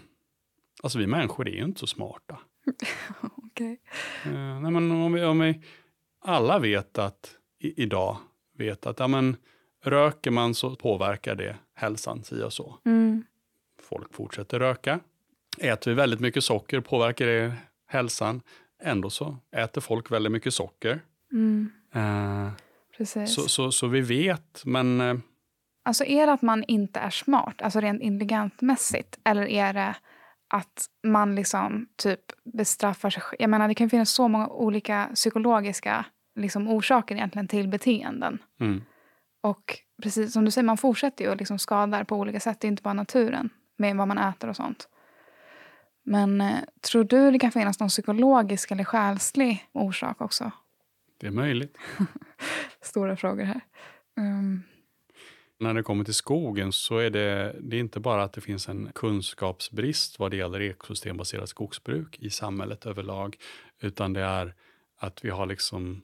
alltså 0.82 0.98
vi 0.98 1.06
människor 1.06 1.48
är 1.48 1.52
ju 1.52 1.64
inte 1.64 1.80
så 1.80 1.86
smarta. 1.86 2.38
Okej. 3.36 3.80
Eh, 4.24 4.60
nej, 4.60 4.72
men 4.72 4.90
om 4.90 5.12
vi, 5.12 5.24
om 5.24 5.38
vi 5.38 5.62
alla 6.20 6.58
vet 6.58 6.98
att 6.98 7.36
i, 7.58 7.82
idag 7.82 8.16
vet 8.58 8.86
att 8.86 8.98
ja, 8.98 9.08
men, 9.08 9.36
röker 9.87 10.30
man 10.30 10.55
så 10.55 10.76
påverkar 10.76 11.34
det 11.34 11.57
hälsan 11.74 12.24
si 12.24 12.43
och 12.43 12.53
så. 12.53 12.78
Mm. 12.84 13.24
Folk 13.82 14.14
fortsätter 14.14 14.59
röka. 14.59 15.01
Äter 15.59 15.91
vi 15.91 15.95
väldigt 15.95 16.20
mycket 16.20 16.45
socker 16.45 16.80
påverkar 16.80 17.26
det 17.26 17.55
hälsan. 17.87 18.41
Ändå 18.82 19.11
så 19.11 19.37
äter 19.57 19.80
folk 19.80 20.11
väldigt 20.11 20.32
mycket 20.32 20.55
socker. 20.55 21.01
Mm. 21.32 21.70
Eh, 21.95 22.53
Precis. 22.97 23.34
så, 23.34 23.49
så, 23.49 23.72
så 23.72 23.87
vi 23.87 24.01
vet, 24.01 24.62
men 24.64 25.01
eh, 25.01 25.16
Alltså 25.87 26.05
är 26.05 26.26
det 26.26 26.32
att 26.32 26.43
man 26.43 26.64
inte 26.68 27.01
är 27.01 27.11
smart, 27.11 27.62
alltså 27.62 27.80
rent 27.80 28.03
intelligentmässigt, 28.03 29.18
eller 29.24 29.47
är 29.47 29.72
det 29.72 29.95
att 30.49 30.87
man 31.03 31.34
liksom 31.34 31.89
typ 31.97 32.20
bestraffar 32.45 33.11
sig 33.11 33.22
själv? 33.22 33.37
Jag 33.41 33.51
menar, 33.51 33.68
det 33.68 33.74
kan 33.74 33.91
finnas 33.91 34.11
så 34.11 34.28
många 34.28 34.49
olika 34.49 35.11
psykologiska 35.14 36.05
liksom, 36.34 36.68
orsaker 36.68 37.14
egentligen 37.14 37.49
till 37.49 37.68
beteenden. 37.68 38.39
mm, 38.61 38.82
Och 39.47 39.78
precis 40.03 40.32
som 40.32 40.44
du 40.44 40.51
säger, 40.51 40.64
man 40.64 40.76
fortsätter 40.76 41.24
ju 41.24 41.30
och 41.30 41.36
liksom 41.36 41.59
skadar 41.59 42.05
på 42.05 42.16
olika 42.16 42.40
sätt. 42.40 42.61
Det 42.61 42.66
är 42.66 42.68
inte 42.68 42.82
bara 42.82 42.94
naturen 42.94 43.51
med 43.76 43.97
vad 43.97 44.09
man 44.09 44.18
äter 44.18 44.51
och 44.51 44.57
sånt. 44.57 44.88
Men 46.03 46.40
eh, 46.40 46.59
tror 46.80 47.05
du 47.05 47.30
det 47.30 47.38
kan 47.38 47.53
finnas 47.53 47.80
någon 47.80 47.88
psykologisk 47.88 48.70
eller 48.70 48.84
själslig 48.84 49.66
orsak 49.72 50.20
också? 50.20 50.53
det 51.18 51.26
är 51.26 51.30
möjligt. 51.30 51.78
Stora 52.80 53.16
frågor 53.16 53.44
här. 53.44 53.61
Um, 54.16 54.62
När 55.59 55.74
det 55.74 55.82
kommer 55.82 56.05
till 56.05 56.14
skogen 56.14 56.72
så 56.72 56.99
är 56.99 57.11
det, 57.11 57.57
det 57.61 57.76
är 57.76 57.80
inte 57.80 58.01
bara 58.01 58.22
att 58.22 58.32
det 58.32 58.40
finns 58.40 58.68
en 58.68 58.90
kunskapsbrist 58.94 60.18
vad 60.18 60.30
det 60.30 60.36
gäller 60.36 60.61
ekosystembaserat 60.61 61.49
skogsbruk 61.49 62.18
i 62.18 62.30
samhället 62.30 62.86
överlag, 62.86 63.36
utan 63.80 64.12
det 64.12 64.22
är 64.22 64.55
att 64.99 65.24
vi 65.24 65.30
har 65.30 65.47
liksom 65.47 66.03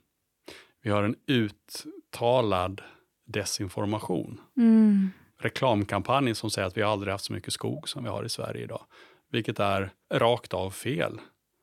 vi 0.83 0.91
har 0.91 1.03
en 1.03 1.17
uttalad 1.27 2.83
desinformation. 3.33 4.41
mm, 4.57 5.11
Reklamkampanjer 5.39 6.35
som 6.35 6.51
säger 6.51 6.69
att 6.69 6.77
vi 6.77 6.83
aldrig 6.83 7.13
haft 7.13 7.25
så 7.25 7.33
mycket 7.33 7.53
skog 7.53 7.89
som 7.89 8.05
vi 8.05 8.11
har 8.11 8.25
i 8.25 8.29
Sverige 8.29 8.65
idag. 8.65 8.83
vilket 9.31 9.61
är 9.61 9.91
rakt 10.15 10.55
av 10.55 10.71
fel. 10.71 11.21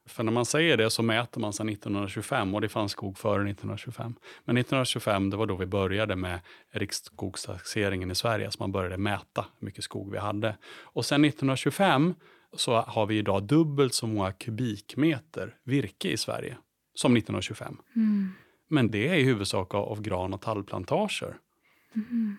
För 0.10 0.24
när 0.24 0.32
man 0.32 0.46
säger 0.46 0.78
det 0.78 0.90
så 0.90 1.04
mäter 1.04 1.42
man 1.42 1.54
sedan 1.54 1.70
1925 1.70 2.56
och 2.56 2.62
det 2.62 2.70
fanns 2.70 2.92
skog 2.92 3.18
före 3.18 3.50
1925. 3.50 4.16
Men 4.46 4.58
1925 4.58 5.30
det 5.30 5.38
var 5.38 5.46
då 5.46 5.56
vi 5.56 5.66
började 5.66 6.16
med 6.16 6.40
riksskogstaxeringen 6.72 8.12
i 8.12 8.16
Sverige, 8.16 8.52
så 8.52 8.58
man 8.60 8.72
började 8.72 8.98
mäta 8.98 9.46
hur 9.60 9.66
mycket 9.66 9.84
skog 9.84 10.12
vi 10.12 10.18
hade. 10.18 10.58
Och 10.82 11.06
sen 11.06 11.26
1925 11.26 12.16
så 12.54 12.76
har 12.76 13.06
vi 13.06 13.18
idag 13.18 13.44
dubbelt 13.44 13.94
så 13.94 14.08
många 14.08 14.32
kubikmeter 14.32 15.56
virke 15.64 16.10
i 16.10 16.18
Sverige 16.18 16.58
som 16.94 17.18
1925. 17.18 17.78
Mm. 17.96 18.30
Men 18.70 18.92
det 18.92 19.08
är 19.08 19.16
i 19.16 19.24
huvudsak 19.24 19.74
av, 19.74 19.84
av 19.84 20.02
gran 20.02 20.34
och 20.34 20.42
tallplantager. 20.42 21.38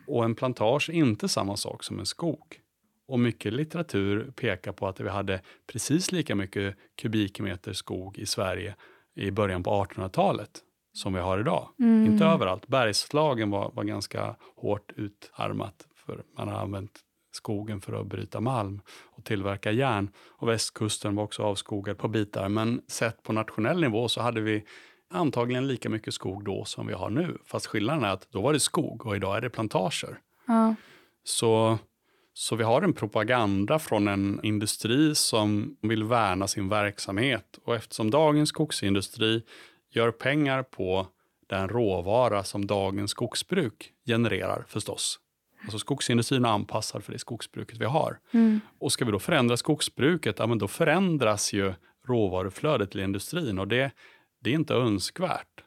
Och 0.06 0.24
en 0.24 0.34
plantage 0.34 0.90
är 0.90 0.94
inte 0.94 1.28
samma 1.28 1.56
sak 1.56 1.84
som 1.84 1.98
en 1.98 2.06
skog. 2.06 2.60
Och 3.06 3.20
mycket 3.20 3.52
litteratur 3.52 4.32
pekar 4.36 4.72
på 4.72 4.88
att 4.88 5.00
vi 5.00 5.08
hade 5.08 5.40
precis 5.66 6.12
lika 6.12 6.34
mycket 6.34 6.76
kubikmeter 6.94 7.72
skog 7.72 8.18
i 8.18 8.26
Sverige 8.26 8.74
i 9.14 9.30
början 9.30 9.62
på 9.62 9.70
1800-talet 9.84 10.50
som 10.92 11.12
vi 11.12 11.20
har 11.20 11.40
idag. 11.40 11.68
Inte 12.06 12.24
överallt. 12.24 12.68
Bergslagen 12.68 13.50
var, 13.50 13.70
var 13.74 13.84
ganska 13.84 14.36
hårt 14.56 14.92
utarmat 14.96 15.86
för 15.94 16.22
man 16.38 16.48
har 16.48 16.60
använt 16.60 17.00
skogen 17.32 17.80
för 17.80 18.00
att 18.00 18.06
bryta 18.06 18.40
malm 18.40 18.80
och 19.00 19.24
tillverka 19.24 19.72
järn. 19.72 20.10
Och 20.28 20.48
västkusten 20.48 21.16
var 21.16 21.24
också 21.24 21.42
avskogad 21.42 21.98
på 21.98 22.08
bitar. 22.08 22.48
Men 22.48 22.82
sett 22.86 23.22
på 23.22 23.32
nationell 23.32 23.80
nivå 23.80 24.08
så 24.08 24.20
hade 24.20 24.40
vi 24.40 24.64
antagligen 25.10 25.66
lika 25.66 25.88
mycket 25.88 26.14
skog 26.14 26.44
då 26.44 26.64
som 26.64 26.86
vi 26.86 26.92
har 26.92 27.10
nu. 27.10 27.38
Fast 27.46 27.66
skillnaden 27.66 28.04
är 28.04 28.08
att 28.08 28.28
då 28.30 28.40
var 28.40 28.52
det 28.52 28.60
skog 28.60 29.06
och 29.06 29.16
idag 29.16 29.36
är 29.36 29.40
det 29.40 29.50
plantager. 29.50 30.18
Ja. 30.46 30.74
Så, 31.24 31.78
så 32.32 32.56
vi 32.56 32.64
har 32.64 32.82
en 32.82 32.92
propaganda 32.92 33.78
från 33.78 34.08
en 34.08 34.40
industri 34.42 35.14
som 35.14 35.76
vill 35.82 36.04
värna 36.04 36.48
sin 36.48 36.68
verksamhet. 36.68 37.58
Och 37.64 37.74
eftersom 37.74 38.10
dagens 38.10 38.48
skogsindustri 38.48 39.42
gör 39.90 40.10
pengar 40.10 40.62
på 40.62 41.06
den 41.48 41.68
råvara 41.68 42.44
som 42.44 42.66
dagens 42.66 43.10
skogsbruk 43.10 43.92
genererar 44.06 44.64
förstås. 44.68 45.18
Alltså 45.62 45.78
skogsindustrin 45.78 46.44
är 46.44 46.48
anpassad 46.48 47.04
för 47.04 47.12
det 47.12 47.18
skogsbruket 47.18 47.78
vi 47.78 47.84
har. 47.84 48.18
Mm. 48.32 48.60
Och 48.78 48.92
ska 48.92 49.04
vi 49.04 49.12
då 49.12 49.18
förändra 49.18 49.56
skogsbruket, 49.56 50.38
ja 50.38 50.46
men 50.46 50.58
då 50.58 50.68
förändras 50.68 51.52
ju 51.52 51.74
råvaruflödet 52.06 52.90
till 52.90 53.00
industrin 53.00 53.58
och 53.58 53.68
det, 53.68 53.90
det 54.40 54.50
är 54.50 54.54
inte 54.54 54.74
önskvärt. 54.74 55.64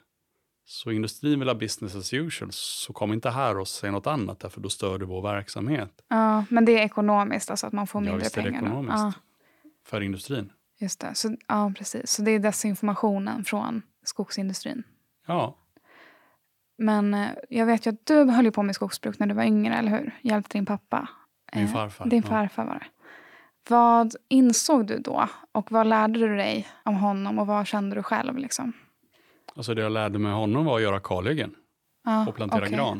Så 0.66 0.90
industrin 0.90 1.38
vill 1.38 1.48
ha 1.48 1.54
business 1.54 1.94
as 1.96 2.12
usual, 2.14 2.48
så 2.52 2.92
kom 2.92 3.12
inte 3.12 3.30
här 3.30 3.58
och 3.58 3.68
säg 3.68 3.90
något 3.90 4.06
annat, 4.06 4.40
därför 4.40 4.60
då 4.60 4.68
stör 4.68 4.98
du 4.98 5.06
vår 5.06 5.22
verksamhet. 5.22 5.90
ja, 6.08 6.44
men 6.50 6.64
det 6.64 6.72
är 6.80 6.84
ekonomiskt, 6.84 7.50
alltså 7.50 7.66
att 7.66 7.72
man 7.72 7.86
får 7.86 8.00
Ja, 8.02 8.04
mindre 8.04 8.18
visst 8.24 8.36
är 8.38 8.42
det 8.42 8.48
pengar. 8.48 8.60
då. 8.60 8.66
ekonomiskt. 8.66 8.98
Ja, 8.98 9.12
För 9.86 10.00
industrin. 10.00 10.52
just 10.80 11.00
det. 11.00 11.14
Så, 11.14 11.36
ja, 11.48 11.72
precis. 11.78 12.10
Så 12.10 12.22
det 12.22 12.30
är 12.30 12.38
desinformationen 12.38 13.44
från 13.44 13.82
skogsindustrin. 14.04 14.82
Ja, 15.26 15.56
Men 16.78 17.14
eh, 17.14 17.28
jag 17.50 17.66
vet 17.66 17.86
ju 17.86 17.90
att 17.90 18.06
du 18.06 18.24
höll 18.24 18.52
på 18.52 18.62
med 18.62 18.74
skogsbruk 18.74 19.18
när 19.18 19.26
du 19.26 19.34
var 19.34 19.44
yngre, 19.44 19.74
eller 19.76 19.90
hur? 19.90 20.18
Hjälpte 20.22 20.58
din 20.58 20.66
pappa. 20.66 21.08
min 21.54 21.64
Eh, 21.64 21.72
farfar. 21.72 22.06
Din 22.06 22.22
ja. 22.22 22.28
farfar 22.28 22.64
var 22.66 22.74
det. 22.74 22.86
Vad 23.68 24.14
insåg 24.28 24.86
du 24.86 24.98
då? 24.98 25.28
Och 25.52 25.72
vad 25.72 25.86
lärde 25.86 26.18
du 26.18 26.36
dig 26.36 26.68
om 26.82 26.94
honom 26.94 27.38
och 27.38 27.46
vad 27.46 27.66
kände 27.66 27.96
du 27.96 28.02
själv? 28.02 28.36
Liksom? 28.38 28.72
Alltså 29.56 29.74
det 29.74 29.82
jag 29.82 29.92
lärde 29.92 30.18
mig 30.18 30.32
honom 30.32 30.64
var 30.64 30.76
att 30.76 30.82
göra 30.82 31.00
kalhyggen 31.00 31.54
Ja, 32.04 32.28
och 32.28 32.34
plantera 32.34 32.62
okej. 32.62 32.72
gran. 32.76 32.98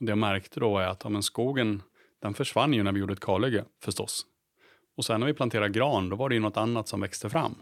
Och 0.00 0.06
det 0.06 0.10
jag 0.10 0.18
märkte 0.18 0.60
då 0.60 0.78
är 0.78 0.86
att 0.86 1.00
ja, 1.04 1.10
men 1.10 1.22
skogen 1.22 1.82
den 2.22 2.34
försvann 2.34 2.72
ju 2.74 2.82
när 2.82 2.92
vi 2.92 3.00
gjorde 3.00 3.12
ett 3.12 3.20
kalhygge 3.20 3.64
förstås. 3.84 4.26
Och 4.96 5.04
sen 5.04 5.20
när 5.20 5.26
vi 5.26 5.34
planterade 5.34 5.68
gran 5.68 6.08
då 6.08 6.16
var 6.16 6.28
det 6.28 6.34
ju 6.34 6.40
något 6.40 6.56
annat 6.56 6.88
som 6.88 7.00
växte 7.00 7.30
fram. 7.30 7.54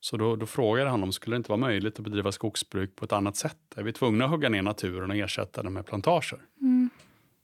Så 0.00 0.16
då, 0.16 0.36
då 0.36 0.46
frågade 0.46 0.90
han 0.90 1.02
om 1.02 1.12
skulle 1.12 1.34
det 1.34 1.36
inte 1.36 1.48
vara 1.50 1.60
möjligt 1.60 1.98
att 1.98 2.04
bedriva 2.04 2.32
skogsbruk 2.32 2.96
på 2.96 3.04
ett 3.04 3.12
annat 3.12 3.36
sätt. 3.36 3.58
Är 3.76 3.82
vi 3.82 3.92
tvungna 3.92 4.24
att 4.24 4.30
hugga 4.30 4.48
ner 4.48 4.62
naturen 4.62 5.10
och 5.10 5.16
ersätta 5.16 5.62
den 5.62 5.72
med 5.72 5.86
plantager? 5.86 6.40
Mm. 6.60 6.90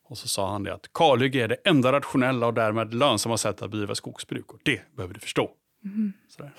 Och 0.08 0.18
så 0.18 0.28
sa 0.28 0.52
han 0.52 0.62
det 0.62 0.74
att 0.74 0.92
kalhygge 0.92 1.44
är 1.44 1.48
det 1.48 1.56
enda 1.64 1.92
rationella 1.92 2.46
och 2.46 2.54
därmed 2.54 2.94
lönsamma 2.94 3.36
sättet 3.36 3.62
att 3.62 3.70
bedriva 3.70 3.94
skogsbruk. 3.94 4.52
Och 4.52 4.58
det 4.62 4.96
behöver 4.96 5.14
du 5.14 5.20
förstå. 5.20 5.50
Mm. 5.84 6.12
Sådär. 6.28 6.52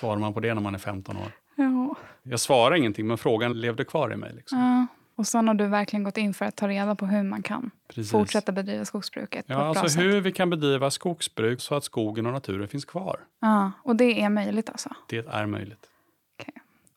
Svarar 0.00 0.18
man 0.18 0.34
på 0.34 0.40
det 0.40 0.54
när 0.54 0.60
man 0.62 0.74
är 0.74 0.78
15 0.78 1.16
år? 1.16 1.32
Ja. 1.56 1.94
Jag 2.22 2.40
svarade 2.40 2.78
ingenting, 2.78 3.06
men 3.06 3.18
frågan 3.18 3.60
levde 3.60 3.84
kvar 3.84 4.12
i 4.12 4.16
mig. 4.16 4.32
Liksom. 4.34 4.58
ja. 4.58 4.86
Och 5.16 5.26
sen 5.26 5.48
har 5.48 5.54
du 5.54 5.66
verkligen 5.66 6.04
gått 6.04 6.16
in 6.16 6.34
för 6.34 6.44
att 6.44 6.56
ta 6.56 6.68
reda 6.68 6.94
på 6.94 7.06
hur 7.06 7.22
man 7.22 7.42
kan 7.42 7.70
Precis. 7.88 8.10
fortsätta 8.12 8.52
bedriva 8.52 8.84
skogsbruket 8.84 9.46
på 9.46 9.52
Ja, 9.52 9.58
alltså 9.64 9.88
sätt. 9.88 10.00
hur 10.02 10.20
vi 10.20 10.32
kan 10.32 10.50
bedriva 10.50 10.90
skogsbruk 10.90 11.60
så 11.60 11.74
att 11.74 11.84
skogen 11.84 12.26
och 12.26 12.32
naturen 12.32 12.68
finns 12.68 12.84
kvar. 12.84 13.20
Ja, 13.40 13.72
och 13.82 13.96
det 13.96 14.22
är 14.22 14.28
möjligt 14.28 14.70
alltså. 14.70 14.90
Det 15.08 15.26
är 15.28 15.46
möjligt. 15.46 15.86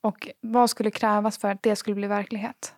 Och 0.02 0.28
vad 0.42 0.70
skulle 0.70 0.92
krävas 0.92 1.38
för 1.38 1.52
att 1.52 1.64
det 1.64 1.76
skulle 1.76 1.96
bli 1.96 2.08
verklighet? 2.08 2.74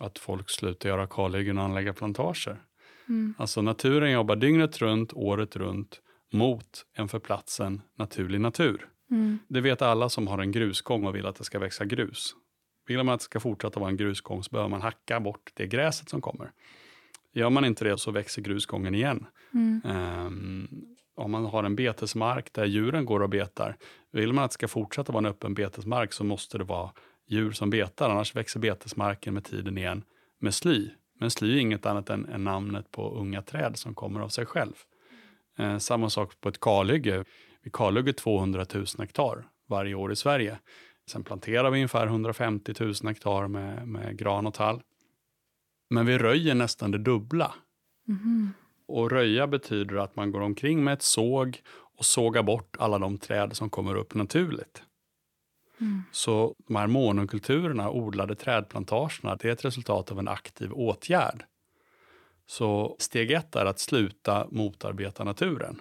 Att 0.00 0.18
folk 0.18 0.50
slutar 0.50 0.88
göra 0.88 1.06
kalhyggen 1.06 1.58
och 1.58 1.64
anlägga 1.64 1.92
plantager. 1.92 2.62
Mm. 3.08 3.34
Alltså 3.38 3.62
naturen 3.62 4.10
jobbar 4.10 4.36
dygnet 4.36 4.78
runt, 4.78 5.12
året 5.12 5.56
runt 5.56 6.00
mot 6.32 6.86
en 6.92 7.08
för 7.08 7.18
platsen 7.18 7.82
naturlig 7.98 8.40
natur. 8.40 8.88
Mm. 9.10 9.38
Det 9.48 9.60
vet 9.60 9.82
alla 9.82 10.08
som 10.08 10.26
har 10.26 10.38
en 10.38 10.52
grusgång 10.52 11.06
och 11.06 11.14
vill 11.14 11.26
att 11.26 11.36
det 11.36 11.44
ska 11.44 11.58
växa 11.58 11.84
grus. 11.84 12.34
Vill 12.86 12.96
man 12.96 13.08
att 13.08 13.20
det 13.20 13.24
ska 13.24 13.40
fortsätta 13.40 13.80
vara 13.80 13.90
en 13.90 13.96
grusgång 13.96 14.42
så 14.42 14.50
behöver 14.50 14.68
man 14.68 14.82
hacka 14.82 15.20
bort 15.20 15.50
det 15.54 15.66
gräset 15.66 16.08
som 16.08 16.20
kommer. 16.20 16.52
Gör 17.32 17.50
man 17.50 17.64
inte 17.64 17.84
det 17.84 17.98
så 17.98 18.10
växer 18.10 18.42
grusgången 18.42 18.94
igen. 18.94 19.26
Mm. 19.54 19.80
Ehm, 19.84 20.68
om 21.14 21.30
man 21.30 21.44
har 21.44 21.64
en 21.64 21.76
betesmark 21.76 22.52
där 22.52 22.64
djuren 22.64 23.04
går 23.04 23.22
och 23.22 23.28
betar. 23.28 23.76
Vill 24.12 24.32
man 24.32 24.44
att 24.44 24.50
det 24.50 24.54
ska 24.54 24.68
fortsätta 24.68 25.12
vara 25.12 25.26
en 25.26 25.30
öppen 25.30 25.54
betesmark 25.54 26.12
så 26.12 26.24
måste 26.24 26.58
det 26.58 26.64
vara 26.64 26.90
djur 27.30 27.52
som 27.52 27.70
betar. 27.70 28.10
Annars 28.10 28.36
växer 28.36 28.60
betesmarken 28.60 29.34
med 29.34 29.44
tiden 29.44 29.78
igen 29.78 30.04
med 30.38 30.54
sly. 30.54 30.90
Men 31.18 31.30
sly 31.30 31.56
är 31.56 31.60
inget 31.60 31.86
annat 31.86 32.10
än, 32.10 32.28
än 32.28 32.44
namnet 32.44 32.90
på 32.90 33.14
unga 33.14 33.42
träd 33.42 33.78
som 33.78 33.94
kommer 33.94 34.20
av 34.20 34.28
sig 34.28 34.46
själv. 34.46 34.72
Eh, 35.58 35.78
samma 35.78 36.10
sak 36.10 36.40
på 36.40 36.48
ett 36.48 36.60
kalhygge. 36.60 37.24
Vi 37.62 37.70
kalhugger 37.72 38.12
200 38.12 38.66
000 38.74 38.86
hektar 38.98 39.48
varje 39.68 39.94
år 39.94 40.12
i 40.12 40.16
Sverige. 40.16 40.58
Sen 41.10 41.24
planterar 41.24 41.70
vi 41.70 41.78
ungefär 41.78 42.06
150 42.06 42.74
000 42.80 42.94
hektar 43.04 43.48
med, 43.48 43.88
med 43.88 44.18
gran 44.18 44.46
och 44.46 44.54
tall. 44.54 44.82
Men 45.90 46.06
vi 46.06 46.18
röjer 46.18 46.54
nästan 46.54 46.90
det 46.90 46.98
dubbla. 46.98 47.54
Mhm. 48.06 48.52
Och 48.88 49.10
röja 49.10 49.46
betyder 49.46 49.96
att 49.96 50.16
man 50.16 50.32
går 50.32 50.40
omkring 50.40 50.84
med 50.84 50.94
ett 50.94 51.02
såg 51.02 51.62
och 51.98 52.04
sågar 52.04 52.42
bort 52.42 52.76
alla 52.78 52.98
de 52.98 53.18
träd 53.18 53.56
som 53.56 53.70
kommer 53.70 53.94
upp 53.94 54.14
naturligt. 54.14 54.82
Mm. 55.80 56.02
Så 56.12 56.54
de 56.66 56.76
här 56.76 56.86
monokulturerna, 56.86 57.90
odlade 57.90 58.34
trädplantagerna, 58.34 59.36
det 59.36 59.48
är 59.48 59.52
ett 59.52 59.64
resultat 59.64 60.12
av 60.12 60.18
en 60.18 60.28
aktiv 60.28 60.72
åtgärd. 60.72 61.44
Så 62.46 62.96
steg 62.98 63.30
ett 63.30 63.56
är 63.56 63.66
att 63.66 63.80
sluta 63.80 64.46
motarbeta 64.50 65.24
naturen 65.24 65.80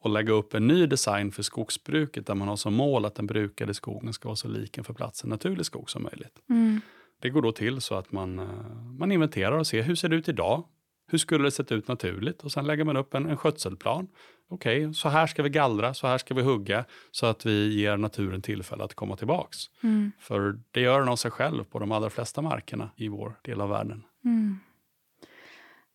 och 0.00 0.10
lägga 0.10 0.32
upp 0.32 0.54
en 0.54 0.66
ny 0.66 0.86
design 0.86 1.32
för 1.32 1.42
skogsbruket 1.42 2.26
där 2.26 2.34
man 2.34 2.48
har 2.48 2.56
som 2.56 2.74
mål 2.74 3.04
att 3.04 3.14
den 3.14 3.26
brukade 3.26 3.74
skogen 3.74 4.12
ska 4.12 4.28
vara 4.28 4.36
så 4.36 4.48
lik 4.48 4.78
en 4.78 4.84
för 4.84 4.94
platsen 4.94 5.30
naturlig 5.30 5.66
skog 5.66 5.90
som 5.90 6.02
möjligt. 6.02 6.38
Mm. 6.50 6.80
Det 7.20 7.30
går 7.30 7.42
då 7.42 7.52
till 7.52 7.80
så 7.80 7.94
att 7.94 8.12
man, 8.12 8.38
eh, 8.38 8.74
man 8.98 9.12
inventerar 9.12 9.58
och 9.58 9.66
ser 9.66 9.82
hur 9.82 9.94
ser 9.94 10.08
det 10.08 10.16
ut 10.16 10.28
idag? 10.28 10.64
Hur 11.10 11.18
skulle 11.18 11.44
det 11.44 11.50
sett 11.50 11.72
ut 11.72 11.88
naturligt? 11.88 12.42
Och 12.42 12.52
sen 12.52 12.66
lägger 12.66 12.84
man 12.84 12.96
upp 12.96 13.14
en, 13.14 13.26
en 13.26 13.36
skötselplan. 13.36 14.08
Okej, 14.50 14.94
så 14.94 15.08
här 15.08 15.26
ska 15.26 15.42
vi 15.42 15.50
gallra, 15.50 15.94
så 15.94 16.06
här 16.06 16.18
ska 16.18 16.34
vi 16.34 16.42
hugga 16.42 16.84
så 17.10 17.26
att 17.26 17.46
vi 17.46 17.80
ger 17.80 17.96
naturen 17.96 18.42
tillfälle 18.42 18.84
att 18.84 18.94
komma 18.94 19.16
tillbaks. 19.16 19.56
Mm. 19.82 20.12
För 20.18 20.60
det 20.70 20.80
gör 20.80 20.98
den 20.98 21.08
av 21.08 21.16
sig 21.16 21.30
själv 21.30 21.64
på 21.64 21.78
de 21.78 21.92
allra 21.92 22.10
flesta 22.10 22.42
markerna 22.42 22.90
i 22.96 23.08
vår 23.08 23.38
del 23.42 23.60
av 23.60 23.68
världen. 23.68 24.04
Mm. 24.24 24.58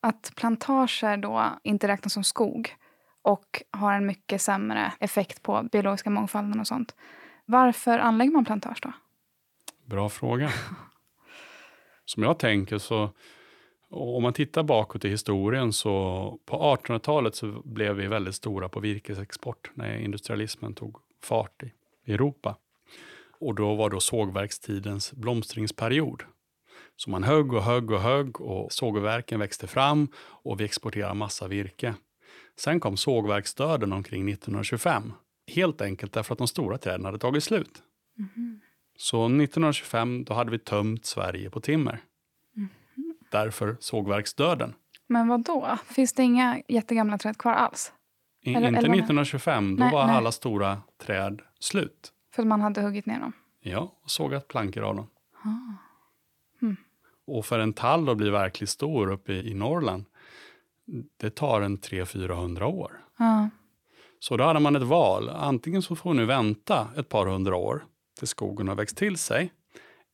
Att 0.01 0.34
plantager 0.36 1.18
då 1.18 1.59
inte 1.64 1.88
räknas 1.88 2.14
som 2.14 2.24
skog 2.24 2.76
och 3.22 3.64
har 3.72 3.93
en 3.93 4.05
mycket 4.05 4.41
sämre 4.41 4.93
effekt 4.99 5.43
på 5.43 5.68
biologiska 5.72 6.09
mångfalden 6.09 6.59
och 6.59 6.68
sånt. 6.68 6.95
Varför 7.45 7.99
anlägger 7.99 8.32
man 8.32 8.45
plantage 8.45 8.80
då? 8.82 8.91
Bra 9.86 10.09
fråga. 10.09 10.51
Som 12.05 12.24
jag 12.24 12.39
tänker 12.39 12.78
så, 12.78 13.09
om 13.94 14.24
man 14.24 14.34
tittar 14.34 14.64
bakåt 14.64 15.06
i 15.06 15.10
historien 15.10 15.74
så 15.74 16.39
på 16.46 16.58
1800-talet 16.58 17.36
så 17.36 17.62
blev 17.66 17.96
vi 17.96 18.08
väldigt 18.08 18.36
stora 18.36 18.70
på 18.70 18.80
virkesexport 18.80 19.72
när 19.74 19.98
industrialismen 19.98 20.74
tog 20.74 20.98
fart 21.24 21.64
i 22.06 22.14
Europa. 22.14 22.58
Och 23.39 23.56
då 23.56 23.76
var 23.76 23.89
då 23.89 24.00
sågverkstidens 24.00 25.14
blomstringsperiod. 25.14 26.24
Så 26.96 27.10
man 27.10 27.24
högg 27.24 27.54
och 27.54 27.64
högg 27.64 27.91
och 27.91 28.02
högg 28.02 28.41
och 28.41 28.72
sågverken 28.72 29.39
växte 29.39 29.68
fram 29.68 30.08
och 30.18 30.60
vi 30.60 30.66
exporterade 30.66 31.14
massa 31.14 31.48
virke. 31.48 31.94
Sen 32.60 32.80
kom 32.80 32.98
sågverksdöden 32.98 33.94
omkring 33.94 34.30
1925. 34.30 35.14
Helt 35.48 35.82
enkelt 35.82 36.14
därför 36.14 36.34
att 36.34 36.38
de 36.38 36.48
stora 36.48 36.78
träden 36.78 37.06
hade 37.06 37.20
tagit 37.20 37.44
slut. 37.44 37.84
Så 38.98 39.26
1925 39.26 40.24
då 40.24 40.34
hade 40.34 40.52
vi 40.52 40.60
tömt 40.60 41.06
Sverige 41.06 41.50
på 41.50 41.62
timmer. 41.62 42.02
Därför 43.34 43.78
sågverksdöden. 43.80 44.74
Men 45.08 45.28
vad 45.28 45.44
då? 45.44 45.78
Finns 45.86 46.14
det 46.14 46.24
inga 46.24 46.62
jättegamla 46.68 47.18
träd 47.18 47.38
kvar 47.38 47.52
alls? 47.54 47.94
I, 48.42 48.50
Eller- 48.54 48.68
inte 48.68 48.78
eller 48.80 48.90
vad- 48.90 48.98
1925, 48.98 49.76
då 49.76 49.84
Nej, 49.84 49.94
var 49.94 50.06
nej. 50.08 50.16
alla 50.16 50.32
stora 50.32 50.82
träd 51.06 51.42
slut. 51.60 52.12
För 52.36 52.42
att 52.42 52.48
man 52.48 52.62
hade 52.62 52.82
huggit 52.82 53.06
ner 53.06 53.20
dem? 53.20 53.34
Ja, 53.62 53.80
och 54.04 54.12
sågat 54.12 54.48
plankor 54.48 54.84
av 54.84 54.96
dem. 54.96 55.08
Ah. 55.44 56.70
Och 57.28 57.46
för 57.46 57.60
en 57.60 57.74
tall 57.74 58.10
att 58.10 58.18
bli 58.18 58.30
verkligt 58.30 58.70
stor 58.70 59.12
uppe 59.12 59.34
i, 59.34 59.52
i 59.52 59.54
Norrland, 59.54 60.06
det 61.20 61.30
tar 61.30 61.62
en 61.62 61.78
300-400 61.80 62.64
år. 62.64 62.92
Ja. 63.18 63.50
Så 64.20 64.38
då 64.38 64.44
hade 64.44 64.60
man 64.60 64.76
ett 64.76 64.82
val. 64.84 65.30
Antingen 65.30 65.82
så 65.82 65.96
får 65.96 66.14
nu 66.14 66.26
vänta 66.26 66.88
ett 66.98 67.10
par 67.10 67.26
hundra 67.26 67.56
år 67.56 67.86
till 68.20 68.28
skogen 68.28 68.68
har 68.68 68.76
växt 68.76 68.98
till 68.98 69.18
sig. 69.18 69.54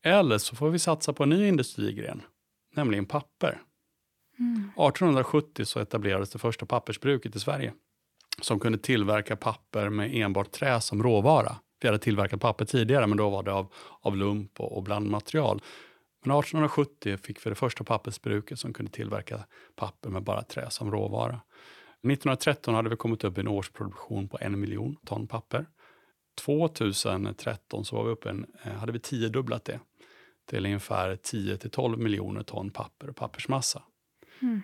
Eller 0.04 0.38
så 0.38 0.56
får 0.56 0.70
vi 0.70 0.80
satsa 0.80 1.14
på 1.14 1.24
en 1.24 1.30
ny 1.30 1.48
industrigren, 1.48 2.22
nämligen 2.80 3.06
papper. 3.06 3.62
Mm. 4.40 4.58
1870 4.58 5.66
så 5.66 5.80
etablerades 5.80 6.30
det 6.30 6.40
första 6.40 6.66
pappersbruket 6.66 7.36
i 7.36 7.40
Sverige 7.40 7.74
som 8.42 8.60
kunde 8.60 8.78
tillverka 8.78 9.36
papper 9.36 9.90
med 9.90 10.16
enbart 10.16 10.52
trä 10.52 10.82
som 10.82 11.04
råvara. 11.04 11.56
Vi 11.82 11.88
hade 11.88 12.00
tillverkat 12.00 12.42
papper 12.42 12.66
tidigare, 12.66 13.08
men 13.08 13.18
då 13.18 13.30
var 13.30 13.44
det 13.44 13.54
av, 13.54 13.74
av 14.02 14.18
lump 14.18 14.60
och, 14.60 14.78
och 14.78 14.84
blandmaterial. 14.84 15.62
Men 16.26 16.40
1870 16.40 17.18
fick 17.18 17.46
vi 17.46 17.50
det 17.50 17.56
första 17.56 17.84
pappersbruket 17.84 18.60
som 18.60 18.74
kunde 18.74 18.92
tillverka 18.92 19.46
papper 19.76 20.10
med 20.10 20.24
bara 20.24 20.44
trä 20.44 20.70
som 20.70 20.92
råvara. 20.92 21.42
1913 22.04 22.76
hade 22.76 22.90
vi 22.90 22.96
kommit 22.96 23.24
upp 23.24 23.38
i 23.38 23.42
en 23.42 23.48
årsproduktion 23.48 24.28
på 24.28 24.38
en 24.42 24.60
miljon 24.60 24.96
ton 25.06 25.28
papper. 25.28 25.66
2013 26.46 27.86
så 27.86 27.96
var 27.96 28.04
vi 28.04 28.10
uppe 28.10 28.30
en, 28.30 28.46
eh, 28.64 28.74
hade 28.74 28.92
vi 28.92 29.00
tiodubblat 29.00 29.66
det 29.66 29.80
till 30.50 30.66
ungefär 30.66 31.16
10-12 31.16 31.98
miljoner 31.98 32.44
ton 32.44 32.70
papper 32.70 33.10
och 33.10 33.16
pappersmassa. 33.16 33.84
Mm. 34.42 34.62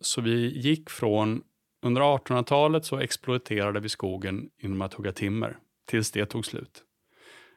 Så 0.00 0.20
vi 0.20 0.58
gick 0.60 0.90
från, 0.90 1.42
under 1.82 2.02
1800-talet 2.02 2.84
så 2.84 2.98
exploaterade 2.98 3.80
vi 3.80 3.88
skogen 3.88 4.50
genom 4.62 4.82
att 4.82 4.94
hugga 4.94 5.12
timmer, 5.12 5.58
tills 5.86 6.10
det 6.10 6.26
tog 6.26 6.46
slut. 6.46 6.82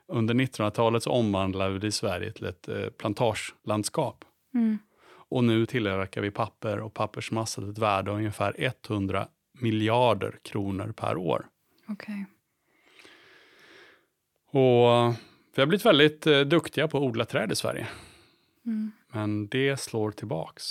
Under 0.08 0.34
1900-talet 0.34 1.04
så 1.04 1.12
omvandlade 1.12 1.80
vi 1.80 1.92
Sverige 1.92 2.32
till 2.32 2.46
ett 2.46 2.68
eh, 2.68 2.90
plantagelandskap. 2.90 4.26
Mm. 4.54 4.78
Och 5.32 5.44
nu 5.44 5.66
tillverkar 5.66 6.22
vi 6.22 6.32
papper 6.32 6.80
och 6.80 6.94
pappersmassa 6.94 7.62
till 7.62 7.72
ett 7.72 7.78
värde 7.78 8.12
av 8.12 8.18
ungefär 8.18 8.74
100 8.88 9.28
miljarder 9.62 10.40
kronor 10.42 10.94
per 10.98 11.18
år. 11.18 11.48
Okej. 11.88 12.26
Och 14.52 15.14
vi 15.56 15.62
har 15.62 15.68
blivit 15.68 15.86
väldigt 15.86 16.28
eh, 16.28 16.40
duktiga 16.42 16.88
på 16.88 16.98
att 16.98 17.04
odla 17.04 17.26
träd 17.26 17.52
i 17.52 17.56
Sverige. 17.56 17.88
Mm. 18.66 18.92
Men 19.14 19.48
det 19.48 19.80
slår 19.80 20.12
tillbaks. 20.12 20.64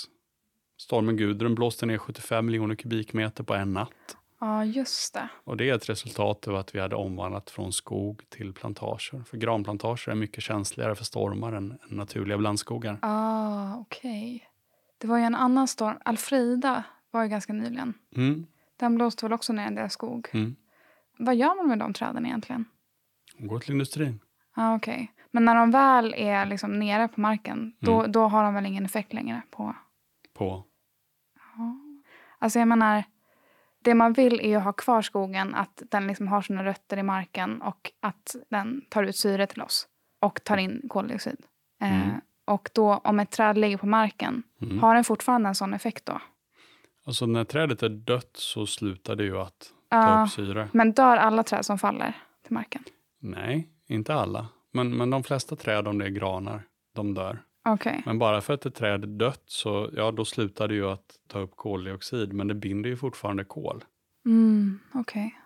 Stormen 0.77 1.17
Gudrun 1.17 1.55
blåste 1.55 1.87
ner 1.87 1.99
75 1.99 2.47
miljoner 2.47 2.75
kubikmeter 2.75 3.45
på 3.45 3.55
en 3.55 3.73
natt. 3.73 4.17
Ja, 4.41 4.65
just 4.65 5.15
det. 5.15 5.29
Och 5.45 5.57
det 5.57 5.71
är 5.71 5.75
ett 5.75 5.89
resultat 5.89 6.49
av 6.49 6.57
att 6.57 6.75
vi 6.75 6.81
hade 6.81 6.97
omvandlat 6.97 7.51
från 7.51 7.73
skog 7.73 8.23
till 8.29 8.53
plantager. 8.53 9.23
För 9.27 9.37
granplantager 9.37 10.09
är 10.13 10.15
mycket 10.15 10.45
känsligare 10.45 10.95
för 10.95 11.05
stormar 11.05 11.53
än, 11.53 11.71
än 11.71 11.97
naturliga 11.97 12.39
blandskogar. 12.39 12.99
Ah, 13.03 13.77
okej. 13.77 14.49
Det 14.99 15.07
var 15.07 15.19
ju 15.19 15.25
en 15.25 15.35
annan 15.35 15.69
storm. 15.69 15.97
Alfrida 16.05 16.85
var 17.11 17.23
ju 17.23 17.29
ganska 17.29 17.53
nyligen. 17.53 17.95
Mm, 18.17 18.47
Den 18.77 18.95
blåste 18.95 19.25
väl 19.25 19.33
också 19.33 19.53
ner 19.53 19.67
en 19.67 19.75
del 19.75 19.91
skog. 19.91 20.29
mm. 20.33 20.57
Vad 21.19 21.37
gör 21.37 21.57
man 21.57 21.69
med 21.69 21.79
de 21.79 21.93
träden 21.93 22.27
egentligen? 22.27 22.65
Gå 23.39 23.61
till 23.61 23.71
industrin. 23.73 24.21
Ah, 24.61 24.75
okej. 24.75 25.13
Men 25.31 25.45
när 25.45 25.55
de 25.55 25.71
väl 25.71 26.15
är 26.17 26.47
liksom 26.47 26.79
nere 26.79 27.09
på 27.09 27.21
marken, 27.21 27.73
då, 27.81 27.99
Mm. 28.01 28.13
då 28.13 28.27
har 28.29 28.45
de 28.45 28.55
väl 28.55 28.67
ingen 28.67 28.85
effekt 28.85 29.13
längre 29.13 29.43
på... 29.51 29.75
På. 30.35 30.65
Alltså 32.39 32.59
jag 32.59 32.69
menar, 32.69 33.05
det 33.85 33.95
man 33.95 34.13
vill 34.13 34.41
är 34.41 34.49
ju 34.49 34.57
ha 34.59 34.73
kvar 34.73 35.03
skogen, 35.03 35.55
att 35.55 35.83
den 35.91 36.07
liksom 36.07 36.29
har 36.29 36.43
sina 36.43 36.65
rötter 36.65 36.97
i 36.97 37.03
marken 37.03 37.63
och 37.63 37.93
att 38.01 38.37
den 38.51 38.83
tar 38.89 39.03
ut 39.03 39.17
syre 39.17 39.47
till 39.47 39.63
oss 39.63 39.89
och 40.21 40.45
tar 40.45 40.57
in 40.57 40.83
koldioxid. 40.89 41.39
Eh, 41.81 42.03
Mm. 42.09 42.21
och 42.45 42.71
då 42.75 42.95
om 42.95 43.21
ett 43.21 43.31
träd 43.31 43.59
ligger 43.59 43.77
på 43.79 43.87
marken, 43.87 44.43
Mm. 44.63 44.79
har 44.79 44.95
den 44.95 45.05
fortfarande 45.05 45.49
en 45.49 45.55
sån 45.55 45.75
effekt 45.75 46.07
då? 46.07 46.21
Alltså 47.07 47.27
när 47.27 47.45
trädet 47.45 47.83
är 47.83 47.89
dött 47.89 48.31
så 48.37 48.67
slutar 48.67 49.17
det 49.17 49.25
ju 49.25 49.39
att 49.39 49.73
ta 49.91 49.97
Ja, 50.19 50.23
upp 50.25 50.31
syre. 50.31 50.69
men 50.73 50.93
dör 50.93 51.17
alla 51.17 51.43
träd 51.43 51.67
som 51.67 51.79
faller 51.79 52.13
till 52.43 52.53
marken? 52.55 52.85
Nej, 53.21 53.69
inte 53.89 54.15
alla. 54.15 54.49
Men, 54.73 54.97
men 54.97 55.11
de 55.11 55.23
flesta 55.23 55.57
träd, 55.57 55.89
om 55.89 55.99
det 55.99 56.05
är 56.05 56.11
granar, 56.11 56.63
de 56.95 57.15
dör. 57.15 57.43
Okej. 57.69 58.03
Men 58.07 58.19
bara 58.19 58.41
för 58.41 58.55
att 58.55 58.67
ett 58.67 58.75
träd 58.75 59.05
är 59.05 59.09
dött 59.09 59.43
så 59.47 59.91
ja, 59.97 60.11
då 60.11 60.25
slutar 60.25 60.69
det 60.69 60.75
ju 60.75 60.91
att 60.91 61.17
ta 61.29 61.39
upp 61.39 61.57
koldioxid, 61.57 62.33
men 62.33 62.49
det 62.49 62.55
binder 62.55 62.91
ju 62.91 62.97
fortfarande 62.97 63.45
kol. 63.45 63.85
Mm, 64.27 64.79
okej. 64.95 65.39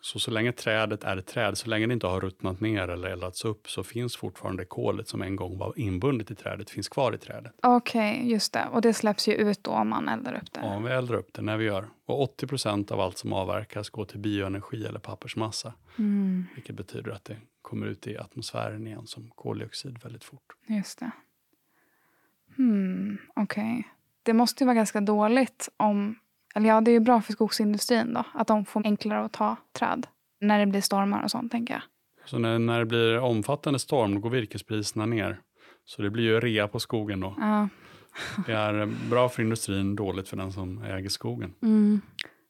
Så 0.00 0.18
så 0.18 0.30
länge 0.30 0.52
trädet 0.52 1.04
är 1.04 1.16
ett 1.16 1.26
träd, 1.26 1.58
så 1.58 1.68
länge 1.68 1.86
det 1.86 1.92
inte 1.92 2.06
har 2.06 2.20
ruttnat 2.20 2.60
ner 2.60 2.88
eller 2.88 3.08
eldats 3.08 3.44
upp, 3.44 3.70
så 3.70 3.82
finns 3.82 4.16
fortfarande 4.16 4.64
kolet 4.64 5.08
som 5.08 5.22
en 5.22 5.36
gång 5.36 5.58
var 5.58 5.72
inbundet 5.76 6.30
i 6.30 6.34
trädet, 6.34 6.70
finns 6.70 6.88
kvar 6.88 7.14
i 7.14 7.18
trädet. 7.18 7.52
Okej, 7.62 8.30
just 8.30 8.52
det. 8.52 8.66
Och 8.72 8.80
det 8.82 8.94
släpps 8.94 9.28
ju 9.28 9.32
ut 9.32 9.64
då 9.64 9.70
om 9.70 9.88
man 9.88 10.08
eldar 10.08 10.34
upp 10.34 10.52
det. 10.52 10.60
Ja, 10.62 10.78
vi 10.78 10.90
eldar 10.90 11.14
upp 11.14 11.32
det 11.32 11.42
när 11.42 11.56
vi 11.56 11.64
gör. 11.64 11.88
Och 12.06 12.22
80 12.22 12.46
procent 12.46 12.90
av 12.90 13.00
allt 13.00 13.18
som 13.18 13.32
avverkas 13.32 13.90
går 13.90 14.04
till 14.04 14.18
bioenergi 14.18 14.86
eller 14.86 14.98
pappersmassa, 15.00 15.72
Mm, 15.98 16.44
vilket 16.54 16.76
betyder 16.76 17.10
att 17.10 17.24
det 17.24 17.36
kommer 17.62 17.86
ut 17.86 18.06
i 18.06 18.18
atmosfären 18.18 18.86
igen 18.86 19.06
som 19.06 19.30
koldioxid 19.34 19.98
väldigt 20.02 20.24
fort. 20.24 20.52
just 20.66 20.98
det. 20.98 21.10
Hmm, 22.56 23.18
okej. 23.36 23.88
Det 24.22 24.32
måste 24.32 24.64
ju 24.64 24.66
vara 24.66 24.74
ganska 24.74 25.00
dåligt 25.00 25.68
om... 25.76 26.18
Eller 26.54 26.68
ja, 26.68 26.80
det 26.80 26.90
är 26.90 26.92
ju 26.92 27.00
bra 27.00 27.20
för 27.20 27.32
skogsindustrin 27.32 28.14
då. 28.14 28.24
Att 28.32 28.46
de 28.46 28.64
får 28.64 28.86
enklare 28.86 29.24
att 29.24 29.32
ta 29.32 29.56
träd. 29.78 30.06
När 30.40 30.58
det 30.58 30.66
blir 30.66 30.80
stormar 30.80 31.22
och 31.22 31.30
sånt, 31.30 31.52
tänker 31.52 31.74
jag. 31.74 31.82
Så 32.24 32.38
när, 32.38 32.58
när 32.58 32.78
det 32.78 32.86
blir 32.86 33.18
omfattande 33.18 33.78
storm, 33.78 34.20
går 34.20 34.30
virkespriserna 34.30 35.06
ner. 35.06 35.40
Så 35.84 36.02
det 36.02 36.10
blir 36.10 36.24
ju 36.24 36.40
rea 36.40 36.68
på 36.68 36.80
skogen 36.80 37.20
då. 37.20 37.34
Ja. 37.40 37.68
Det 38.46 38.52
är 38.52 38.86
bra 39.10 39.28
för 39.28 39.42
industrin, 39.42 39.96
dåligt 39.96 40.28
för 40.28 40.36
den 40.36 40.52
som 40.52 40.82
äger 40.82 41.08
skogen. 41.08 41.54
Mm. 41.62 42.00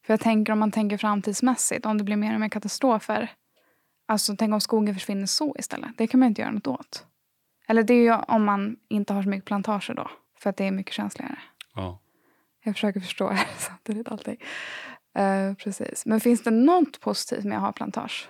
För 0.06 0.12
jag 0.12 0.20
tänker 0.20 0.52
om 0.52 0.58
man 0.58 0.70
tänker 0.70 0.96
framtidsmässigt, 0.96 1.86
om 1.86 1.98
det 1.98 2.04
blir 2.04 2.16
mer 2.16 2.34
och 2.34 2.40
mer 2.40 2.48
katastrofer. 2.48 3.30
Alltså 4.08 4.36
tänk 4.38 4.54
om 4.54 4.60
skogen 4.60 4.94
försvinner 4.94 5.26
så 5.26 5.56
istället. 5.58 5.90
Det 5.96 6.06
kan 6.06 6.20
man 6.20 6.28
inte 6.28 6.42
göra 6.42 6.52
något 6.52 6.66
åt. 6.66 7.06
Eller 7.68 7.82
det 7.82 7.94
är 7.94 8.02
ju 8.02 8.14
om 8.14 8.44
man 8.44 8.76
inte 8.88 9.14
har 9.14 9.22
så 9.22 9.28
mycket 9.28 9.44
plantager 9.44 9.94
då. 9.94 10.10
För 10.38 10.50
att 10.50 10.56
det 10.56 10.64
är 10.64 10.70
mycket 10.70 10.92
känsligare. 10.92 11.38
Ja. 11.74 12.00
Jag 12.68 12.74
försöker 12.74 13.00
förstå 13.00 13.28
här 13.28 13.46
samtidigt 13.58 14.08
allting. 14.08 14.36
Eh, 15.18 15.54
precis. 15.54 16.06
Men 16.06 16.20
finns 16.20 16.42
det 16.42 16.50
något 16.50 17.00
positivt 17.00 17.44
med 17.44 17.58
att 17.58 17.64
ha 17.64 17.72
plantage? 17.72 18.28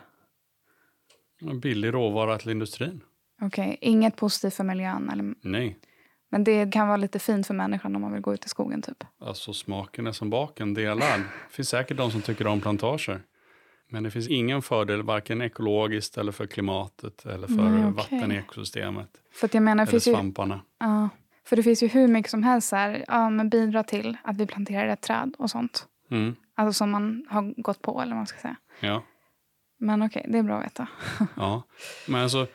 Billig 1.63 1.95
råvara 1.95 2.39
till 2.39 2.51
industrin? 2.51 3.01
Okej, 3.43 3.79
inget 3.81 4.17
positivt 4.17 4.55
för 4.55 4.65
miljön. 4.65 5.11
Eller, 5.11 5.35
Nej. 5.43 5.79
men 6.31 6.45
det 6.45 6.73
kan 6.73 6.89
vara 6.89 6.97
lite 6.97 7.19
fint 7.19 7.47
för 7.47 7.55
människan 7.55 7.97
om 7.97 8.03
man 8.03 8.13
vill 8.13 8.23
gå 8.23 8.35
ut 8.35 8.47
i 8.47 8.49
skogen 8.49 8.83
typ. 8.83 9.05
Alltså 9.21 9.53
smaken 9.53 10.07
är 10.07 10.13
som 10.13 10.31
baken 10.31 10.75
delad. 10.75 11.21
Det 11.21 11.55
finns 11.55 11.69
säkert 11.69 11.97
de 11.97 12.11
som 12.11 12.23
tycker 12.23 12.47
om 12.47 12.61
plantager. 12.61 13.21
Men 13.91 14.03
det 14.03 14.11
finns 14.11 14.29
ingen 14.29 14.63
fördel 14.63 15.03
varken 15.03 15.43
ekologiskt 15.43 16.19
eller 16.19 16.33
för 16.33 16.47
klimatet 16.47 17.27
eller 17.27 17.47
för 17.47 17.55
Nej, 17.55 17.85
okej. 17.85 17.93
vatten 17.93 18.33
i 18.33 18.35
ekosystemet. 18.35 19.09
För 19.33 19.47
att 19.47 19.55
jag 19.55 19.63
menar, 19.63 19.83
Eller 19.83 19.91
finns 19.91 20.09
ju, 20.09 20.13
svamparna. 20.13 20.61
För 21.49 21.57
det 21.57 21.63
finns 21.63 21.83
ju 21.83 21.87
hur 21.87 22.09
mycket 22.09 22.31
som 22.31 22.43
helst 22.43 22.69
så 22.69 22.77
här, 22.77 23.05
ja, 23.09 23.31
men 23.31 23.49
bidra 23.49 23.83
till 23.83 24.17
att 24.23 24.37
vi 24.37 24.47
planterar 24.47 24.89
ett 24.89 25.01
träd 25.01 25.35
och 25.39 25.51
sånt. 25.51 25.87
Mm. 26.11 26.37
Alltså 26.55 26.73
som 26.73 26.91
man 26.91 27.27
har 27.29 27.63
gått 27.63 27.83
på 27.83 28.01
eller 28.01 28.11
vad 28.11 28.17
man 28.17 28.27
ska 28.27 28.39
säga. 28.39 28.57
Ja. 28.81 29.03
Men 29.79 30.03
okej, 30.03 30.27
det 30.29 30.39
är 30.39 30.43
bra 30.43 30.59
att 30.59 30.65
veta. 30.65 30.89
ja. 31.37 31.63
Men 32.09 32.23
alltså 32.23 32.47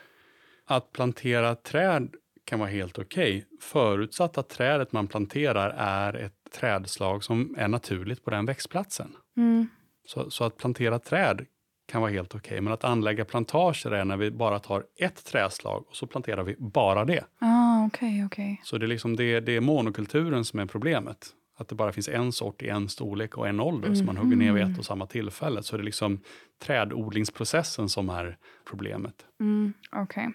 att 0.66 0.92
plantera 0.92 1.56
träd 1.56 2.16
kan 2.46 2.60
vara 2.60 2.70
helt 2.70 3.00
okej. 3.00 3.46
Förutsatt 3.62 4.38
att 4.38 4.50
trädet 4.50 4.92
man 4.92 5.08
planterar 5.08 5.70
är 5.78 6.14
ett 6.14 6.52
trädslag 6.52 7.24
som 7.24 7.56
är 7.58 7.68
naturligt 7.68 8.24
på 8.24 8.32
den 8.32 8.46
växtplatsen. 8.46 9.16
Mm. 9.38 9.68
Så, 10.06 10.32
så 10.32 10.44
att 10.44 10.58
plantera 10.58 11.00
träd 11.00 11.46
kan 11.86 12.02
vara 12.02 12.12
helt 12.12 12.36
okej. 12.36 12.62
Men 12.62 12.74
att 12.74 12.84
anlägga 12.84 13.26
plantager 13.26 13.92
är 13.92 14.06
när 14.06 14.18
vi 14.18 14.32
bara 14.32 14.60
tar 14.60 14.84
ett 15.00 15.26
trädslag 15.26 15.86
och 15.90 15.96
så 15.96 16.08
planterar 16.08 16.44
vi 16.44 16.56
bara 16.60 17.06
det. 17.06 17.26
Ah, 17.40 17.86
okej, 17.86 18.26
okej. 18.26 18.62
Så 18.64 18.78
det 18.78 18.86
är, 18.86 18.88
liksom 18.88 19.16
det, 19.16 19.40
det 19.40 19.56
är 19.56 19.62
monokulturen 19.62 20.46
som 20.46 20.60
är 20.60 20.66
problemet. 20.66 21.28
Att 21.58 21.68
det 21.68 21.76
bara 21.76 21.92
finns 21.92 22.08
en 22.08 22.32
sort 22.32 22.62
i 22.62 22.70
en 22.70 22.90
storlek 22.90 23.38
och 23.38 23.48
en 23.48 23.60
ålder 23.60 23.96
som 23.96 24.06
man 24.06 24.18
hugger 24.18 24.36
ner 24.36 24.54
vid 24.54 24.64
ett 24.64 24.80
och 24.80 24.86
samma 24.86 25.08
tillfälle. 25.08 25.64
Så 25.64 25.78
det 25.78 25.84
är 25.84 25.86
liksom 25.86 26.20
trädodlingsprocessen 26.62 27.90
som 27.90 28.10
är 28.10 28.38
problemet. 28.66 29.26
Mm, 29.40 29.74
okej. 29.92 30.30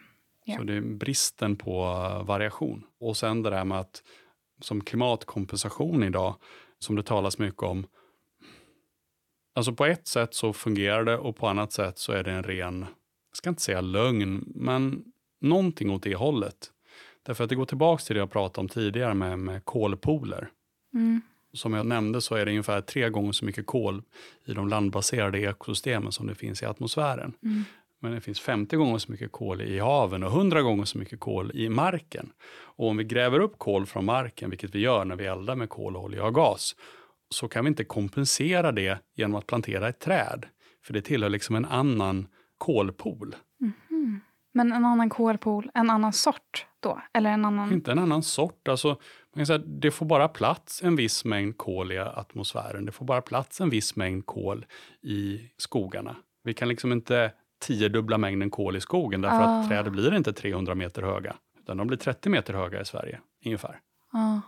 Ja. 0.45 0.57
Så 0.57 0.63
det 0.63 0.75
är 0.75 0.81
bristen 0.81 1.57
på 1.57 1.85
variation. 2.27 2.85
Och 3.01 3.17
sen 3.17 3.43
det 3.43 3.51
där 3.51 3.65
med 3.65 3.79
att 3.79 4.03
som 4.61 4.85
klimatkompensation 4.85 6.03
idag, 6.03 6.35
som 6.79 6.97
det 6.97 7.03
talas 7.03 7.39
mycket 7.39 7.63
om. 7.63 7.87
Alltså 9.59 9.73
på 9.73 9.87
ett 9.87 10.07
sätt 10.07 10.35
så 10.35 10.53
fungerar 10.53 11.05
det 11.05 11.17
och 11.17 11.37
på 11.37 11.49
annat 11.49 11.73
sätt 11.73 11.99
så 11.99 12.13
är 12.13 12.23
det 12.23 12.31
en 12.31 12.43
ren, 12.43 12.81
jag 13.31 13.37
ska 13.37 13.49
inte 13.49 13.63
säga 13.63 13.81
lögn, 13.81 14.45
men 14.47 15.05
någonting 15.41 15.91
åt 15.91 16.03
det 16.03 16.15
hållet. 16.15 16.71
Därför 17.23 17.45
att 17.45 17.51
det 17.51 17.57
går 17.57 17.65
tillbaka 17.65 18.03
till 18.03 18.15
det 18.15 18.21
jag 18.21 18.31
pratade 18.31 18.61
om 18.61 18.69
tidigare 18.69 19.15
med, 19.15 19.39
med 19.39 19.65
kolpooler. 19.65 20.49
Mm. 20.95 21.21
Som 21.53 21.75
jag 21.75 21.87
nämnde 21.87 22.21
så 22.21 22.35
är 22.35 22.45
det 22.45 22.51
ungefär 22.51 22.81
tre 22.81 23.09
gånger 23.09 23.33
så 23.33 23.45
mycket 23.45 23.67
kol 23.67 24.03
i 24.45 24.53
de 24.53 24.69
landbaserade 24.69 25.41
ekosystemen 25.41 26.13
som 26.13 26.27
det 26.27 26.35
finns 26.35 26.63
i 26.63 26.67
atmosfären. 26.67 27.33
Mm. 27.43 27.65
Men 28.01 28.13
det 28.13 28.21
finns 28.21 28.41
50 28.41 28.77
gånger 28.77 28.99
så 28.99 29.13
mycket 29.13 29.33
kol 29.33 29.63
i 29.63 29.79
haven 29.79 30.23
och 30.23 30.33
100 30.33 30.63
gånger 30.63 30.85
så 30.85 30.99
mycket 30.99 31.21
kol 31.21 31.51
i 31.55 31.69
marken. 31.69 32.33
Och 32.51 32.89
om 32.89 32.97
vi 32.97 33.05
gräver 33.05 33.41
upp 33.41 33.59
kol 33.59 33.87
från 33.87 34.05
marken, 34.05 34.51
vilket 34.51 34.75
vi 34.75 34.79
gör 34.79 35.05
när 35.05 35.17
vi 35.17 35.27
eldar 35.27 35.57
med 35.57 35.69
kol, 35.69 35.97
olja 35.97 36.25
och 36.25 36.35
gas, 36.35 36.77
så 37.31 37.49
kan 37.49 37.65
vi 37.65 37.69
inte 37.69 37.85
kompensera 37.85 38.73
det 38.73 38.99
genom 39.17 39.35
att 39.35 39.47
plantera 39.47 39.89
ett 39.89 39.99
träd. 39.99 40.47
För 40.85 40.93
det 40.93 41.01
tillhör 41.03 41.31
liksom 41.31 41.57
en 41.57 41.65
annan 41.65 42.29
kolpool. 42.59 43.37
Mhm. 43.61 44.21
Men 44.53 44.73
en 44.73 44.85
annan 44.85 45.11
kolpool, 45.11 45.71
en 45.75 45.91
annan 45.91 46.13
sort 46.13 46.67
då? 46.81 47.01
Eller 47.15 47.31
en 47.31 47.45
annan... 47.45 47.73
Inte 47.73 47.93
en 47.93 47.99
annan 47.99 48.23
sort. 48.23 48.69
Alltså, 48.69 48.89
man 48.89 48.97
kan 49.37 49.47
säga, 49.47 49.59
det 49.59 49.91
får 49.91 50.07
bara 50.07 50.29
plats 50.29 50.83
en 50.83 50.97
viss 50.97 51.25
mängd 51.25 51.57
kol 51.59 51.93
i 51.93 51.99
atmosfären. 51.99 52.85
Det 52.87 52.93
får 52.93 53.05
bara 53.05 53.21
plats 53.21 53.61
en 53.61 53.71
viss 53.71 53.97
mängd 53.97 54.27
kol 54.27 54.67
i 55.03 55.41
skogarna. 55.57 56.17
Vi 56.45 56.55
kan 56.55 56.69
liksom 56.69 56.93
inte 56.93 57.33
tiodubbla 57.61 58.19
mängden 58.19 58.51
kol 58.51 58.77
i 58.77 58.81
skogen 58.81 59.21
därför 59.21 59.37
Ah. 59.37 59.61
att 59.61 59.69
träd 59.69 59.93
blir 59.93 60.15
inte 60.15 60.33
300 60.33 60.75
meter 60.75 61.03
höga. 61.03 61.37
Utan 61.61 61.77
de 61.77 61.87
blir 61.87 61.99
30 61.99 62.29
meter 62.29 62.55
höga 62.55 62.81
i 62.81 62.85
Sverige, 62.85 63.21
ungefär. 63.45 63.81
Ja. 64.13 64.41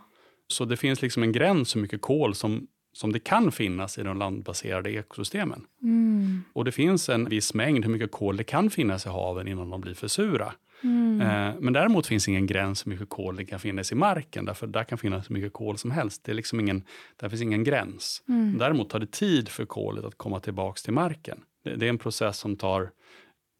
Så 0.51 0.65
det 0.65 0.77
finns 0.77 1.01
liksom 1.01 1.23
en 1.23 1.31
gräns 1.31 1.75
hur 1.75 1.81
mycket 1.81 2.01
kol 2.01 2.35
som, 2.35 2.67
som 2.93 3.11
det 3.11 3.19
kan 3.19 3.51
finnas 3.51 3.97
i 3.97 4.03
de 4.03 4.17
landbaserade 4.17 4.91
ekosystemen. 4.91 5.65
Mm. 5.81 6.43
Och 6.53 6.65
det 6.65 6.71
finns 6.71 7.09
en 7.09 7.29
viss 7.29 7.53
mängd 7.53 7.85
hur 7.85 7.91
mycket 7.91 8.11
kol 8.11 8.37
det 8.37 8.43
kan 8.43 8.69
finnas 8.69 9.05
i 9.05 9.09
haven 9.09 9.47
innan 9.47 9.69
de 9.69 9.81
blir 9.81 9.93
för 9.93 10.07
sura. 10.07 10.53
Mm. 10.83 11.21
Eh, 11.21 11.55
men 11.59 11.73
däremot 11.73 12.07
finns 12.07 12.27
ingen 12.27 12.47
gräns 12.47 12.85
hur 12.85 12.91
mycket 12.91 13.09
kol 13.09 13.35
det 13.35 13.45
kan 13.45 13.59
finnas 13.59 13.91
i 13.91 13.95
marken. 13.95 14.45
Därför 14.45 14.67
där 14.67 14.83
kan 14.83 14.97
finnas 14.97 15.29
hur 15.29 15.33
mycket 15.33 15.53
kol 15.53 15.77
som 15.77 15.91
helst. 15.91 16.23
Det 16.23 16.31
är 16.31 16.35
liksom 16.35 16.59
ingen, 16.59 16.83
där 17.15 17.29
finns 17.29 17.41
ingen 17.41 17.63
gräns. 17.63 18.23
Mm. 18.27 18.57
Däremot 18.57 18.89
tar 18.89 18.99
det 18.99 19.11
tid 19.11 19.49
för 19.49 19.65
kolet 19.65 20.05
att 20.05 20.17
komma 20.17 20.39
tillbaka 20.39 20.79
till 20.83 20.93
marken. 20.93 21.39
Det, 21.63 21.75
det 21.75 21.85
är 21.85 21.89
en 21.89 21.97
process 21.97 22.37
som 22.37 22.55
tar 22.55 22.91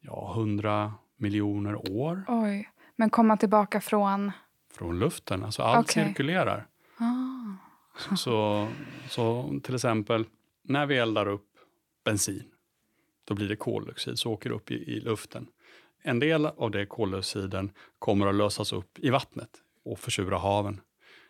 ja, 0.00 0.32
100 0.36 0.94
miljoner 1.18 1.92
år 1.92 2.24
Oj. 2.28 2.68
Men 2.96 3.10
komma 3.10 3.36
tillbaka 3.36 3.80
från... 3.80 4.32
från 4.74 4.98
luften. 4.98 5.44
Alltså 5.44 5.62
allt 5.62 5.90
Okej. 5.90 6.06
cirkulerar. 6.06 6.66
Så, 8.16 8.68
så 9.08 9.54
till 9.62 9.74
exempel 9.74 10.24
när 10.62 10.86
vi 10.86 10.96
eldar 10.96 11.28
upp 11.28 11.48
bensin, 12.04 12.44
då 13.24 13.34
blir 13.34 13.48
det 13.48 13.56
koldioxid 13.56 14.18
som 14.18 14.32
åker 14.32 14.50
upp 14.50 14.70
i, 14.70 14.74
i 14.74 15.00
luften. 15.00 15.46
En 16.02 16.18
del 16.18 16.46
av 16.46 16.70
det 16.70 16.86
koldioxiden 16.86 17.70
kommer 17.98 18.26
att 18.26 18.34
lösas 18.34 18.72
upp 18.72 18.98
i 18.98 19.10
vattnet 19.10 19.50
och 19.84 19.98
försura 19.98 20.38
haven. 20.38 20.80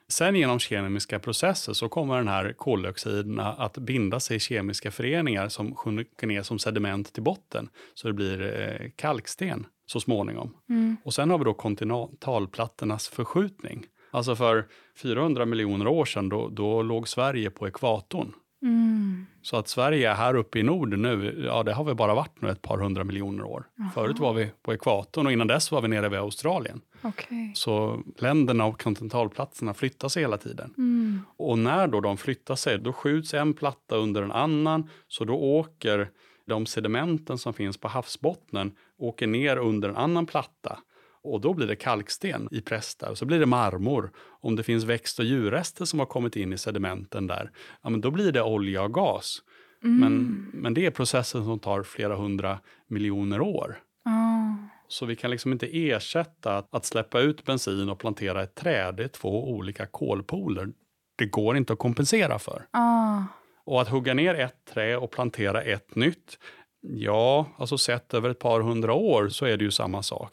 Sen 0.09 0.37
genom 0.37 0.59
kemiska 0.59 1.19
processer 1.19 1.73
så 1.73 1.89
kommer 1.89 2.17
den 2.17 2.29
här 2.29 2.53
koldioxiden 2.53 3.41
att 3.41 3.79
binda 3.79 4.21
sig 4.21 4.37
i 4.37 4.41
kemiska 4.41 4.91
föreningar 4.91 5.49
som 5.49 5.75
sjunker 5.75 6.27
ner 6.27 6.43
som 6.43 6.59
sediment 6.59 7.13
till 7.13 7.23
botten. 7.23 7.69
Så 7.95 8.09
det 8.09 8.15
blir 8.15 8.61
eh, 8.61 8.91
kalksten 8.97 9.67
så 9.87 10.01
småningom. 10.01 10.57
Mm. 10.69 10.97
Och 11.05 11.15
sen 11.15 11.31
har 11.31 11.39
vi 11.39 11.45
då 11.45 11.55
kontinentalplattornas 11.55 13.09
förskjutning. 13.09 13.87
Alltså 14.15 14.37
för 14.37 14.67
400 14.97 15.47
miljoner 15.47 15.87
år 15.87 16.05
sedan, 16.05 16.29
då, 16.29 16.49
då 16.49 16.83
låg 16.83 17.09
Sverige 17.09 17.51
på 17.51 17.69
ekvatorn. 17.69 18.33
Mm. 18.63 19.27
Så 19.43 19.57
att 19.57 19.69
Sverige 19.69 20.11
är 20.11 20.15
här 20.15 20.35
uppe 20.35 20.59
i 20.59 20.63
Norden 20.63 21.03
nu, 21.03 21.45
ja 21.47 21.63
det 21.63 21.73
har 21.73 21.85
vi 21.85 21.95
bara 21.95 22.15
varit 22.15 22.43
nu 22.43 22.51
ett 22.51 22.63
par 22.63 22.79
hundra 22.79 23.05
miljoner 23.05 23.45
år. 23.45 23.65
Förut 23.95 24.19
var 24.19 24.33
vi 24.33 24.51
på 24.63 24.75
ekvatorn 24.75 25.27
och 25.27 25.33
innan 25.33 25.47
dess 25.47 25.71
var 25.71 25.81
vi 25.81 25.89
nere 25.89 26.09
vid 26.09 26.19
Australien. 26.19 26.81
Okej. 27.03 27.53
Så 27.55 28.03
länderna 28.19 28.65
och 28.65 28.83
kontinentalplatserna 28.83 29.75
flyttar 29.75 30.09
sig 30.09 30.23
hela 30.23 30.39
tiden. 30.39 30.75
Mm. 30.79 31.21
Och 31.37 31.59
när 31.59 31.87
då 31.89 32.01
de 32.01 32.17
flyttar 32.17 32.55
sig, 32.55 32.79
då 32.79 32.93
skjuts 32.93 33.35
en 33.35 33.55
platta 33.55 33.97
under 33.97 34.23
en 34.23 34.33
annan, 34.33 34.89
så 35.09 35.25
då 35.25 35.35
åker 35.35 36.11
de 36.47 36.67
sedimenten 36.67 37.39
som 37.39 37.55
finns 37.55 37.77
på 37.77 37.89
havsbottnen 37.89 38.73
åker 38.99 39.27
ner 39.27 39.57
under 39.57 39.89
en 39.89 39.97
annan 39.97 40.27
platta. 40.27 40.79
Och 41.25 41.41
då 41.41 41.55
blir 41.55 41.67
det 41.67 41.77
kalksten 41.77 42.49
i 42.51 42.61
prästar, 42.61 43.15
så 43.15 43.25
blir 43.25 43.41
det 43.41 43.47
marmor. 43.47 44.11
Om 44.41 44.57
det 44.57 44.63
finns 44.63 44.85
växt 44.85 45.19
och 45.19 45.25
djurrester 45.25 45.85
som 45.85 45.99
har 45.99 46.07
kommit 46.07 46.37
in 46.37 46.53
i 46.53 46.59
sedimenten 46.59 47.27
där, 47.27 47.51
ja 47.83 47.91
men 47.91 48.01
då 48.01 48.11
blir 48.11 48.33
det 48.33 48.43
olja 48.43 48.83
och 48.83 48.95
gas. 48.95 49.43
Mm. 49.85 50.01
Men, 50.01 50.51
men 50.53 50.75
det 50.75 50.87
är 50.87 50.91
processen 50.91 51.45
som 51.45 51.59
tar 51.59 51.83
flera 51.83 52.17
hundra 52.17 52.59
miljoner 52.89 53.41
år. 53.41 53.79
Ah. 54.05 54.43
Så 54.89 55.07
vi 55.07 55.17
kan 55.17 55.31
liksom 55.31 55.53
inte 55.53 55.79
ersätta 55.79 56.57
att, 56.57 56.75
att 56.75 56.85
släppa 56.85 57.21
ut 57.21 57.45
bensin 57.45 57.89
och 57.89 57.99
plantera 57.99 58.43
ett 58.43 58.55
träd. 58.55 58.95
Det 58.97 59.05
är 59.05 59.09
två 59.09 59.51
olika 59.51 59.87
kolpooler. 59.87 60.69
Det 61.17 61.27
går 61.27 61.57
inte 61.57 61.73
att 61.73 61.79
kompensera 61.79 62.39
för. 62.39 62.67
Ah. 62.71 63.23
Och 63.65 63.83
att 63.83 63.89
hugga 63.89 64.15
ner 64.15 64.35
ett 64.35 64.65
trä 64.65 64.97
och 64.97 65.11
plantera 65.11 65.63
ett 65.63 65.95
nytt, 65.95 66.39
ja, 66.81 67.47
alltså 67.59 67.79
sett 67.79 68.15
över 68.15 68.31
ett 68.31 68.39
par 68.39 68.61
hundra 68.61 68.93
år 68.93 69.29
så 69.29 69.47
är 69.47 69.57
det 69.57 69.65
ju 69.65 69.71
samma 69.71 70.03
sak. 70.03 70.33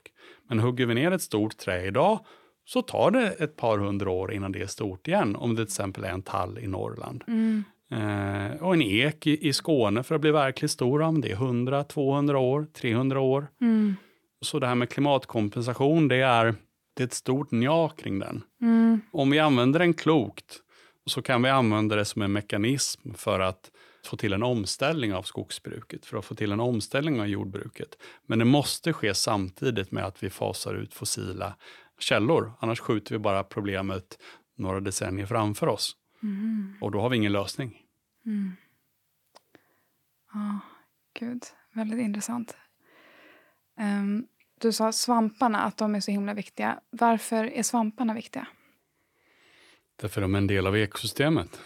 Men 0.50 0.60
hugger 0.60 0.86
vi 0.86 0.93
ner 0.93 1.12
ett 1.12 1.22
stort 1.22 1.58
trä 1.58 1.86
idag 1.86 2.20
så 2.66 2.82
tar 2.82 3.12
det 3.12 3.28
ett 3.28 3.56
par 3.56 3.78
hundra 3.78 4.10
år 4.10 4.34
innan 4.34 4.52
det 4.52 4.62
är 4.62 4.68
stort 4.68 5.08
igen. 5.08 5.36
Om 5.36 5.56
det 5.56 5.56
till 5.56 5.64
exempel 5.64 6.04
är 6.04 6.10
en 6.10 6.22
tall 6.22 6.60
i 6.60 6.68
Norrland. 6.68 7.24
Mm. 7.28 7.64
Eh, 7.91 8.62
och 8.62 8.74
en 8.74 8.82
ek 8.82 9.28
i, 9.28 9.47
i 9.47 9.54
Skåne 9.54 10.04
för 10.04 10.16
att 10.16 10.22
bli 10.22 10.32
verkligt 10.32 10.72
stor, 10.72 11.02
om 11.02 11.22
det 11.22 11.32
är 11.32 11.34
100, 11.34 11.84
200 11.84 12.39
år, 12.39 12.68
300 12.74 13.20
år. 13.20 13.47
Mm. 13.62 13.95
Så 14.41 14.60
det 14.60 14.68
här 14.68 14.76
med 14.76 14.89
klimatkompensation, 14.89 16.08
det 16.08 16.16
är, 16.16 16.56
det 16.95 17.04
är 17.04 17.08
ett 17.08 17.14
stort 17.14 17.47
ja 17.52 17.89
kring 17.89 18.20
den. 18.20 18.43
Mm. 18.62 19.02
Om 19.12 19.30
vi 19.30 19.39
använder 19.39 19.80
den 19.80 19.93
klokt 19.93 20.60
så 21.06 21.22
kan 21.22 21.41
vi 21.41 21.50
använda 21.50 21.95
det 21.95 22.06
som 22.06 22.22
en 22.22 22.32
mekanism 22.32 23.14
för 23.14 23.39
att 23.39 23.72
få 24.06 24.18
till 24.18 24.34
en 24.34 24.43
omställning 24.43 25.14
av 25.14 25.24
skogsbruket, 25.24 26.06
för 26.06 26.18
att 26.18 26.26
få 26.26 26.36
till 26.36 26.52
en 26.52 26.60
omställning 26.60 27.22
av 27.22 27.28
jordbruket. 27.28 27.97
Men 28.26 28.39
det 28.39 28.45
måste 28.45 28.93
ske 28.93 29.14
samtidigt 29.14 29.91
med 29.91 30.06
att 30.06 30.24
vi 30.24 30.30
fasar 30.30 30.76
ut 30.76 30.93
fossila 30.93 31.56
källor. 32.00 32.54
Annars 32.60 32.80
skjuter 32.80 33.16
vi 33.16 33.20
bara 33.20 33.43
problemet 33.43 34.20
några 34.58 34.80
decennier 34.80 35.26
framför 35.26 35.68
oss. 35.68 35.95
Mm. 36.24 36.76
Och 36.82 36.91
då 36.91 37.02
har 37.02 37.10
vi 37.10 37.18
ingen 37.18 37.32
lösning. 37.32 37.82
Mm. 38.26 38.52
Ja, 40.34 40.60
gud. 41.20 41.43
Väldigt 41.74 42.00
intressant. 42.00 42.58
Ehm, 43.80 44.28
du 44.60 44.72
sa 44.72 44.91
svamparna, 44.91 45.60
att 45.60 45.78
de 45.78 45.95
är 45.95 46.00
så 46.00 46.12
himla 46.12 46.34
viktiga. 46.34 46.80
Varför 46.89 47.45
är 47.45 47.64
svamparna 47.64 48.14
viktiga? 48.14 48.47
Därför 49.95 50.22
de 50.22 50.36
är 50.36 50.38
en 50.38 50.47
del 50.47 50.68
av 50.68 50.78
ekosystemet. 50.78 51.60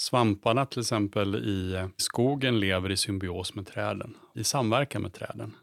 Svamparna 0.00 0.66
till 0.66 0.80
exempel 0.80 1.34
i 1.36 1.88
skogen 1.96 2.60
lever 2.60 2.90
i 2.90 2.96
symbios 2.96 3.54
med 3.54 3.66
träden, 3.66 4.16
i 4.34 4.44
samverkan 4.44 5.02
med 5.02 5.14
träden. 5.14 5.56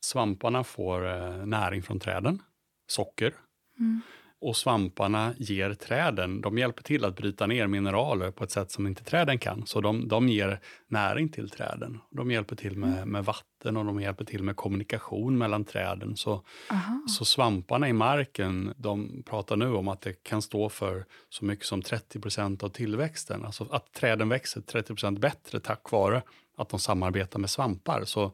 Svamparna 0.00 0.64
får 0.64 1.08
eh, 1.08 1.46
näring 1.46 1.82
från 1.82 2.00
träden, 2.00 2.42
socker. 2.86 3.34
Mm. 3.78 4.00
Och 4.40 4.56
svamparna 4.56 5.34
ger 5.38 5.74
träden, 5.74 6.40
de 6.40 6.58
hjälper 6.58 6.82
till 6.82 7.04
att 7.04 7.16
bryta 7.16 7.46
ner 7.46 7.66
mineraler 7.66 8.30
på 8.30 8.44
ett 8.44 8.50
sätt 8.50 8.70
som 8.70 8.86
inte 8.86 9.04
träden 9.04 9.38
kan. 9.38 9.66
Så 9.66 9.80
de, 9.80 10.08
de 10.08 10.28
ger 10.28 10.60
näring 10.88 11.28
till 11.28 11.50
träden. 11.50 12.00
De 12.10 12.30
hjälper 12.30 12.56
till 12.56 12.76
med, 12.76 13.06
med 13.06 13.24
vatten 13.24 13.76
och 13.76 13.84
de 13.84 14.00
hjälper 14.00 14.24
till 14.24 14.42
med 14.42 14.56
kommunikation 14.56 15.38
mellan 15.38 15.64
träden. 15.64 16.16
Så 16.16 16.42
Aha. 16.70 17.02
så 17.08 17.24
svamparna 17.24 17.88
i 17.88 17.92
marken, 17.92 18.74
de 18.76 19.22
pratar 19.26 19.56
nu 19.56 19.74
om 19.74 19.88
att 19.88 20.00
det 20.00 20.22
kan 20.22 20.42
stå 20.42 20.68
för 20.68 21.04
så 21.28 21.44
mycket 21.44 21.66
som 21.66 21.82
30 21.82 22.20
procent 22.20 22.62
av 22.62 22.68
tillväxten. 22.68 23.44
Alltså 23.44 23.66
att 23.70 23.92
träden 23.92 24.28
växer 24.28 24.60
30 24.60 24.86
procent 24.86 25.18
bättre 25.18 25.60
tack 25.60 25.90
vare 25.90 26.22
att 26.56 26.68
de 26.68 26.80
samarbetar 26.80 27.38
med 27.38 27.50
svampar. 27.50 28.04
Så, 28.04 28.32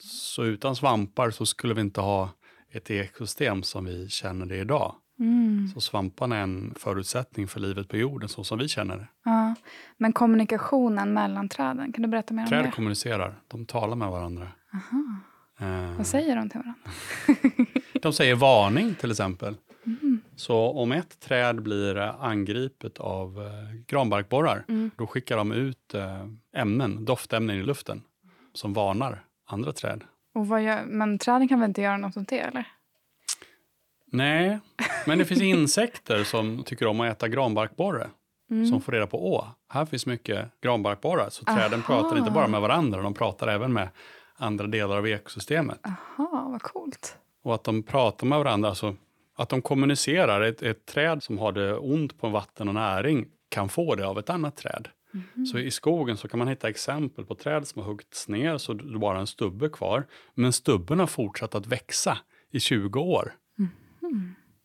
så 0.00 0.44
utan 0.44 0.76
svampar 0.76 1.30
så 1.30 1.46
skulle 1.46 1.74
vi 1.74 1.80
inte 1.80 2.00
ha 2.00 2.30
ett 2.70 2.90
ekosystem 2.90 3.62
som 3.62 3.84
vi 3.84 4.08
känner 4.08 4.46
det 4.46 4.56
idag. 4.56 4.94
Mm. 5.20 5.68
Så 5.74 5.80
svamparna 5.80 6.36
är 6.36 6.42
en 6.42 6.74
förutsättning 6.78 7.48
för 7.48 7.60
livet 7.60 7.88
på 7.88 7.96
jorden 7.96 8.28
så 8.28 8.44
som 8.44 8.58
vi 8.58 8.68
känner 8.68 8.96
det. 8.96 9.06
Ja. 9.24 9.54
Men 9.96 10.12
kommunikationen 10.12 11.12
mellan 11.12 11.48
träden, 11.48 11.92
kan 11.92 12.02
du 12.02 12.08
berätta 12.08 12.34
mer 12.34 12.42
om 12.42 12.48
Träd 12.48 12.64
det? 12.64 12.70
kommunicerar, 12.70 13.34
de 13.48 13.66
talar 13.66 13.96
med 13.96 14.08
varandra. 14.08 14.48
Aha. 14.72 15.04
Eh, 15.60 15.96
Vad 15.96 16.06
säger 16.06 16.36
de 16.36 16.50
till 16.50 16.60
varandra? 16.60 16.80
De 18.02 18.12
säger 18.12 18.34
varning 18.34 18.94
till 18.94 19.10
exempel. 19.10 19.54
Mm. 19.86 20.20
Så 20.36 20.56
om 20.70 20.92
ett 20.92 21.20
träd 21.20 21.62
blir 21.62 21.96
eh, 21.98 22.22
angripet 22.24 22.98
av 22.98 23.38
eh, 23.38 23.80
granbarkborrar, 23.86 24.64
Mm. 24.68 24.90
då 24.96 25.06
skickar 25.06 25.36
de 25.36 25.52
ut 25.52 25.94
eh, 25.94 26.26
ämnen, 26.56 27.04
doftämnen 27.04 27.56
i 27.56 27.62
luften 27.62 28.02
som 28.52 28.72
varnar 28.72 29.24
andra 29.46 29.72
träd. 29.72 30.04
Och 30.34 30.62
gör, 30.62 30.84
men 30.86 31.18
träden 31.18 31.48
kan 31.48 31.60
väl 31.60 31.68
inte 31.68 31.82
göra 31.82 31.96
något 31.96 32.16
åt 32.16 32.28
det, 32.28 32.38
eller? 32.40 32.66
Nej, 34.10 34.58
men 35.06 35.18
det 35.18 35.24
finns 35.24 35.42
insekter 35.42 36.24
som 36.24 36.62
tycker 36.64 36.86
om 36.86 37.00
att 37.00 37.12
äta 37.12 37.28
granbarkborre. 37.28 38.10
Mm. 38.50 38.66
Som 38.66 38.80
får 38.80 38.92
reda 38.92 39.06
på, 39.06 39.34
åh, 39.34 39.46
här 39.68 39.84
finns 39.84 40.06
mycket 40.06 40.48
granbarkborrar. 40.60 41.30
Så 41.30 41.44
träden 41.44 41.80
Aha. 41.80 41.86
pratar 41.86 42.18
inte 42.18 42.30
bara 42.30 42.48
med 42.48 42.60
varandra, 42.60 43.02
de 43.02 43.14
pratar 43.14 43.48
även 43.48 43.72
med 43.72 43.88
andra 44.36 44.66
delar 44.66 44.96
av 44.96 45.08
ekosystemet. 45.08 45.80
Aha, 45.82 46.48
vad 46.50 46.62
coolt. 46.62 47.16
Och 47.42 47.54
att 47.54 47.64
de 47.64 47.82
pratar 47.82 48.26
med 48.26 48.38
varandra, 48.38 48.68
alltså 48.68 48.96
att 49.36 49.48
de 49.48 49.62
kommunicerar. 49.62 50.40
Ett, 50.40 50.62
ett 50.62 50.86
träd 50.86 51.22
som 51.22 51.38
har 51.38 51.52
det 51.52 51.76
ont 51.76 52.20
på 52.20 52.28
vatten 52.28 52.68
och 52.68 52.74
näring 52.74 53.26
kan 53.48 53.68
få 53.68 53.94
det 53.94 54.06
av 54.06 54.18
ett 54.18 54.30
annat 54.30 54.56
träd. 54.56 54.88
Mhm. 55.10 55.46
Så 55.46 55.58
i 55.58 55.70
skogen 55.70 56.16
så 56.16 56.28
kan 56.28 56.38
man 56.38 56.48
hitta 56.48 56.68
exempel 56.68 57.24
på 57.24 57.34
träd 57.34 57.66
som 57.68 57.82
har 57.82 57.88
huggits 57.88 58.28
ner 58.28 58.58
så 58.58 58.72
det 58.72 58.94
är 58.94 58.98
bara 58.98 59.18
en 59.18 59.26
stubbe 59.26 59.68
kvar. 59.68 60.06
Men 60.34 60.52
stubben 60.52 61.00
har 61.00 61.06
fortsatt 61.06 61.54
att 61.54 61.66
växa 61.66 62.18
i 62.50 62.60
20 62.60 63.00
år. 63.00 63.32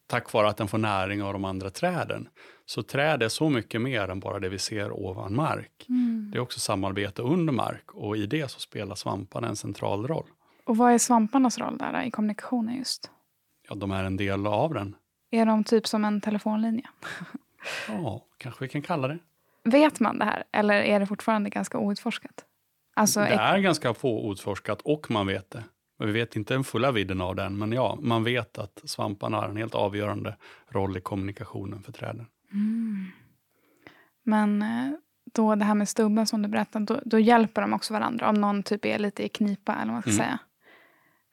Tack 0.08 0.34
vare 0.34 0.50
att 0.50 0.58
den 0.58 0.68
får 0.68 0.78
näring 0.78 1.24
av 1.24 1.34
de 1.34 1.46
andra 1.46 1.70
träden. 1.70 2.30
Så 2.66 2.84
träd 2.84 3.24
är 3.24 3.30
så 3.30 3.50
mycket 3.50 3.82
mer 3.82 4.08
än 4.08 4.20
bara 4.20 4.40
det 4.40 4.50
vi 4.50 4.60
ser 4.60 4.92
ovan 4.92 5.36
mark. 5.36 5.86
Mm. 5.90 6.30
Det 6.32 6.38
är 6.38 6.42
också 6.42 6.60
samarbete 6.60 7.22
under 7.22 7.54
mark 7.54 7.92
och 7.94 8.18
i 8.18 8.26
det 8.26 8.52
så 8.52 8.60
spelar 8.60 8.96
svamparna 8.96 9.48
en 9.48 9.56
central 9.56 10.08
roll. 10.08 10.28
Och 10.66 10.78
vad 10.78 10.94
är 10.94 10.98
svamparnas 10.98 11.58
roll 11.58 11.78
där 11.78 12.04
i 12.04 12.12
kommunikationen 12.12 12.76
just? 12.76 13.12
Ja, 13.70 13.76
de 13.76 13.92
är 13.92 14.04
en 14.04 14.18
del 14.18 14.48
av 14.48 14.74
den. 14.74 14.96
Är 15.32 15.46
de 15.46 15.64
typ 15.64 15.88
som 15.88 16.06
en 16.06 16.22
telefonlinje? 16.22 16.90
Ja, 17.88 18.26
kanske 18.38 18.66
vi 18.66 18.70
kan 18.70 18.82
kalla 18.82 19.08
det. 19.08 19.20
Vet 19.64 20.00
man 20.00 20.20
det 20.20 20.26
här 20.26 20.44
eller 20.52 20.82
är 20.82 21.00
det 21.00 21.06
fortfarande 21.06 21.50
ganska 21.50 21.78
outforskat? 21.78 22.46
Alltså, 22.96 23.20
Det 23.20 23.28
är 23.28 23.58
ganska 23.60 23.94
få 23.94 24.32
utforskat 24.32 24.82
och 24.82 25.12
man 25.12 25.28
vet 25.28 25.52
det. 25.52 25.64
Vi 26.00 26.12
vet 26.12 26.36
inte 26.36 26.54
den 26.54 26.64
fulla 26.64 26.92
vidden 26.92 27.22
av 27.22 27.36
den, 27.36 27.58
men 27.58 27.72
ja, 27.72 27.98
man 28.02 28.24
vet 28.24 28.58
att 28.58 28.82
svamparna 28.84 29.38
har 29.38 29.50
en 29.50 29.58
helt 29.58 29.76
avgörande 29.76 30.38
roll 30.68 30.98
i 30.98 31.02
kommunikationen 31.02 31.84
för 31.84 31.92
träden. 31.92 32.26
Mm. 32.52 33.08
Men 34.24 34.62
eh, 34.62 34.92
då 35.34 35.56
det 35.56 35.66
här 35.66 35.76
med 35.76 35.90
stubben 35.90 36.28
som 36.28 36.42
du 36.42 36.50
berättade, 36.50 36.86
då, 36.86 37.02
då 37.06 37.20
hjälper 37.20 37.62
de 37.62 37.74
också 37.74 37.94
varandra 37.94 38.30
om 38.30 38.36
någon 38.36 38.64
typ 38.64 38.86
är 38.86 39.00
lite 39.00 39.26
i 39.26 39.30
knipa 39.30 39.74
eller 39.76 39.86
vad 39.86 39.94
man 39.94 40.02
ska 40.02 40.12
Mm. 40.12 40.24
säga. 40.26 40.40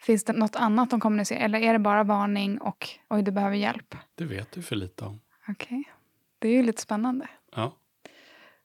Finns 0.01 0.25
det 0.25 0.33
något 0.33 0.57
annat 0.57 0.91
de 0.91 1.01
kommunicerar 1.01 1.41
eller 1.41 1.59
är 1.61 1.73
det 1.73 1.79
bara 1.79 2.05
varning 2.05 2.59
och 2.61 2.89
oj 3.11 3.23
du 3.23 3.31
behöver 3.31 3.57
hjälp? 3.57 3.95
Det 4.15 4.25
vet 4.25 4.53
du 4.53 4.63
för 4.63 4.77
lite 4.77 5.05
om. 5.05 5.21
Okej, 5.49 5.85
det 6.39 6.49
är 6.49 6.53
ju 6.53 6.63
lite 6.63 6.83
spännande. 6.83 7.29
Ja. 7.55 7.73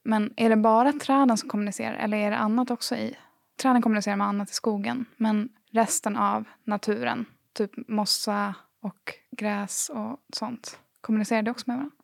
Men 0.04 0.34
är 0.38 0.50
det 0.50 0.56
bara 0.56 0.92
träden 0.94 1.38
som 1.38 1.50
kommunicerar 1.50 1.94
eller 1.94 2.18
är 2.18 2.32
det 2.32 2.38
annat 2.38 2.72
också 2.72 2.96
i? 2.96 3.16
Träden 3.62 3.82
kommunicerar 3.82 4.16
med 4.16 4.28
annat 4.28 4.50
i 4.50 4.54
skogen 4.54 5.06
men 5.18 5.50
resten 5.76 6.18
av 6.18 6.44
naturen, 6.64 7.26
typ 7.54 7.72
mossa 7.88 8.56
och 8.82 9.14
gräs 9.32 9.92
och 9.94 10.20
sånt, 10.34 10.80
kommunicerar 11.02 11.42
det 11.42 11.52
också 11.52 11.64
med 11.68 11.78
varandra? 11.78 11.96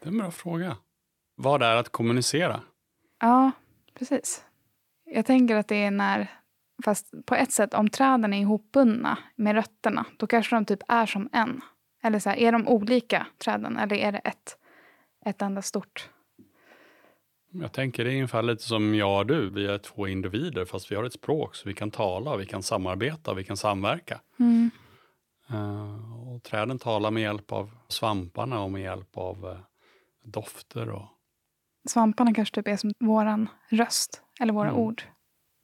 Det 0.00 0.06
är 0.06 0.12
en 0.12 0.18
bra 0.18 0.30
fråga. 0.30 0.76
Vad 1.34 1.62
är 1.62 1.76
att 1.76 1.88
kommunicera? 1.88 2.60
Ja, 3.20 3.50
precis. 3.94 4.44
Jag 5.04 5.26
tänker 5.26 5.56
att 5.56 5.68
det 5.68 5.84
är 5.84 5.90
när, 5.90 6.30
fast 6.84 7.26
på 7.26 7.34
ett 7.34 7.52
sätt 7.52 7.74
om 7.74 7.88
träden 7.88 8.32
är 8.32 8.40
ihopbundna 8.40 9.18
med 9.36 9.54
rötterna, 9.54 10.04
då 10.16 10.26
kanske 10.26 10.56
de 10.56 10.64
typ 10.64 10.82
är 10.88 11.06
som 11.06 11.28
en. 11.32 11.60
Eller 12.02 12.18
så 12.18 12.30
här, 12.30 12.36
är 12.36 12.52
de 12.52 12.68
olika 12.68 13.26
träden 13.38 13.76
eller 13.76 13.96
är 13.96 14.12
det 14.12 14.18
ett, 14.18 14.58
ett 15.24 15.42
enda 15.42 15.62
stort? 15.62 16.10
Jag 17.52 17.72
tänker 17.72 18.04
det 18.04 18.10
är 18.10 18.14
ungefär 18.14 18.42
lite 18.42 18.62
som 18.62 18.94
jag 18.94 19.18
och 19.18 19.26
du. 19.26 19.50
Vi 19.50 19.66
är 19.66 19.78
två 19.78 20.06
individer 20.08 20.64
fast 20.64 20.90
vi 20.92 20.96
har 20.96 21.04
ett 21.04 21.12
språk 21.12 21.54
så 21.54 21.68
vi 21.68 21.74
kan 21.74 21.90
tala, 21.90 22.36
vi 22.36 22.46
kan 22.46 22.62
samarbeta, 22.62 23.34
vi 23.34 23.44
kan 23.44 23.56
samverka. 23.56 24.20
Mm. 24.38 24.70
Eh, 25.50 26.28
och 26.34 26.42
träden 26.42 26.78
talar 26.78 27.10
med 27.10 27.22
hjälp 27.22 27.52
av 27.52 27.70
svamparna 27.88 28.60
och 28.60 28.70
med 28.70 28.82
hjälp 28.82 29.16
av 29.16 29.46
eh, 29.46 29.58
dofter 30.24 30.88
och, 30.90 31.06
Svamparna 31.88 32.34
kanske 32.34 32.54
typ 32.54 32.68
är 32.68 32.76
som 32.76 32.92
våran 32.98 33.48
röst, 33.68 34.22
eller 34.40 34.52
våra 34.52 34.68
Mm. 34.68 34.80
ord. 34.80 35.02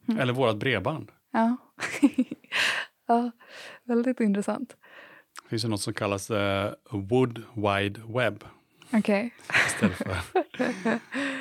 Mm. 0.07 0.19
eller 0.21 0.33
vårt 0.33 0.55
bredband. 0.55 1.11
Ja. 1.31 1.57
ja, 3.07 3.31
väldigt 3.83 4.19
intressant. 4.19 4.75
Det 5.43 5.49
finns 5.49 5.63
ju 5.65 5.67
något 5.69 5.81
som 5.81 5.93
kallas 5.93 6.31
eh, 6.31 6.73
Wood 6.91 7.43
Wide 7.55 8.01
Web 8.07 8.43
Okej, 8.93 9.33
istället 9.67 9.97
för 9.97 10.17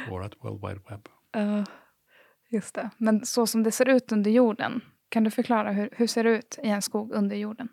vårt 0.11 0.44
World 0.44 0.61
Wide 0.68 0.80
Web. 0.90 1.09
Ja, 1.32 1.64
just 2.49 2.74
det. 2.74 2.90
Men 2.97 3.26
så 3.26 3.47
som 3.47 3.62
det 3.62 3.72
ser 3.72 3.88
ut 3.88 4.12
under 4.12 4.30
jorden, 4.30 4.80
kan 5.09 5.24
du 5.24 5.30
förklara 5.30 5.72
hur, 5.72 5.88
hur 5.92 6.07
ser 6.07 6.24
det 6.24 6.30
ut 6.30 6.59
i 6.62 6.68
en 6.68 6.82
skog 6.82 7.12
under 7.12 7.36
jorden? 7.36 7.68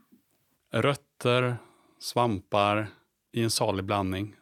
Rötter, 0.72 1.56
svampar 2.00 2.88
i 3.32 3.44
en 3.44 3.52
salig 3.52 3.86
blandning 3.86 4.36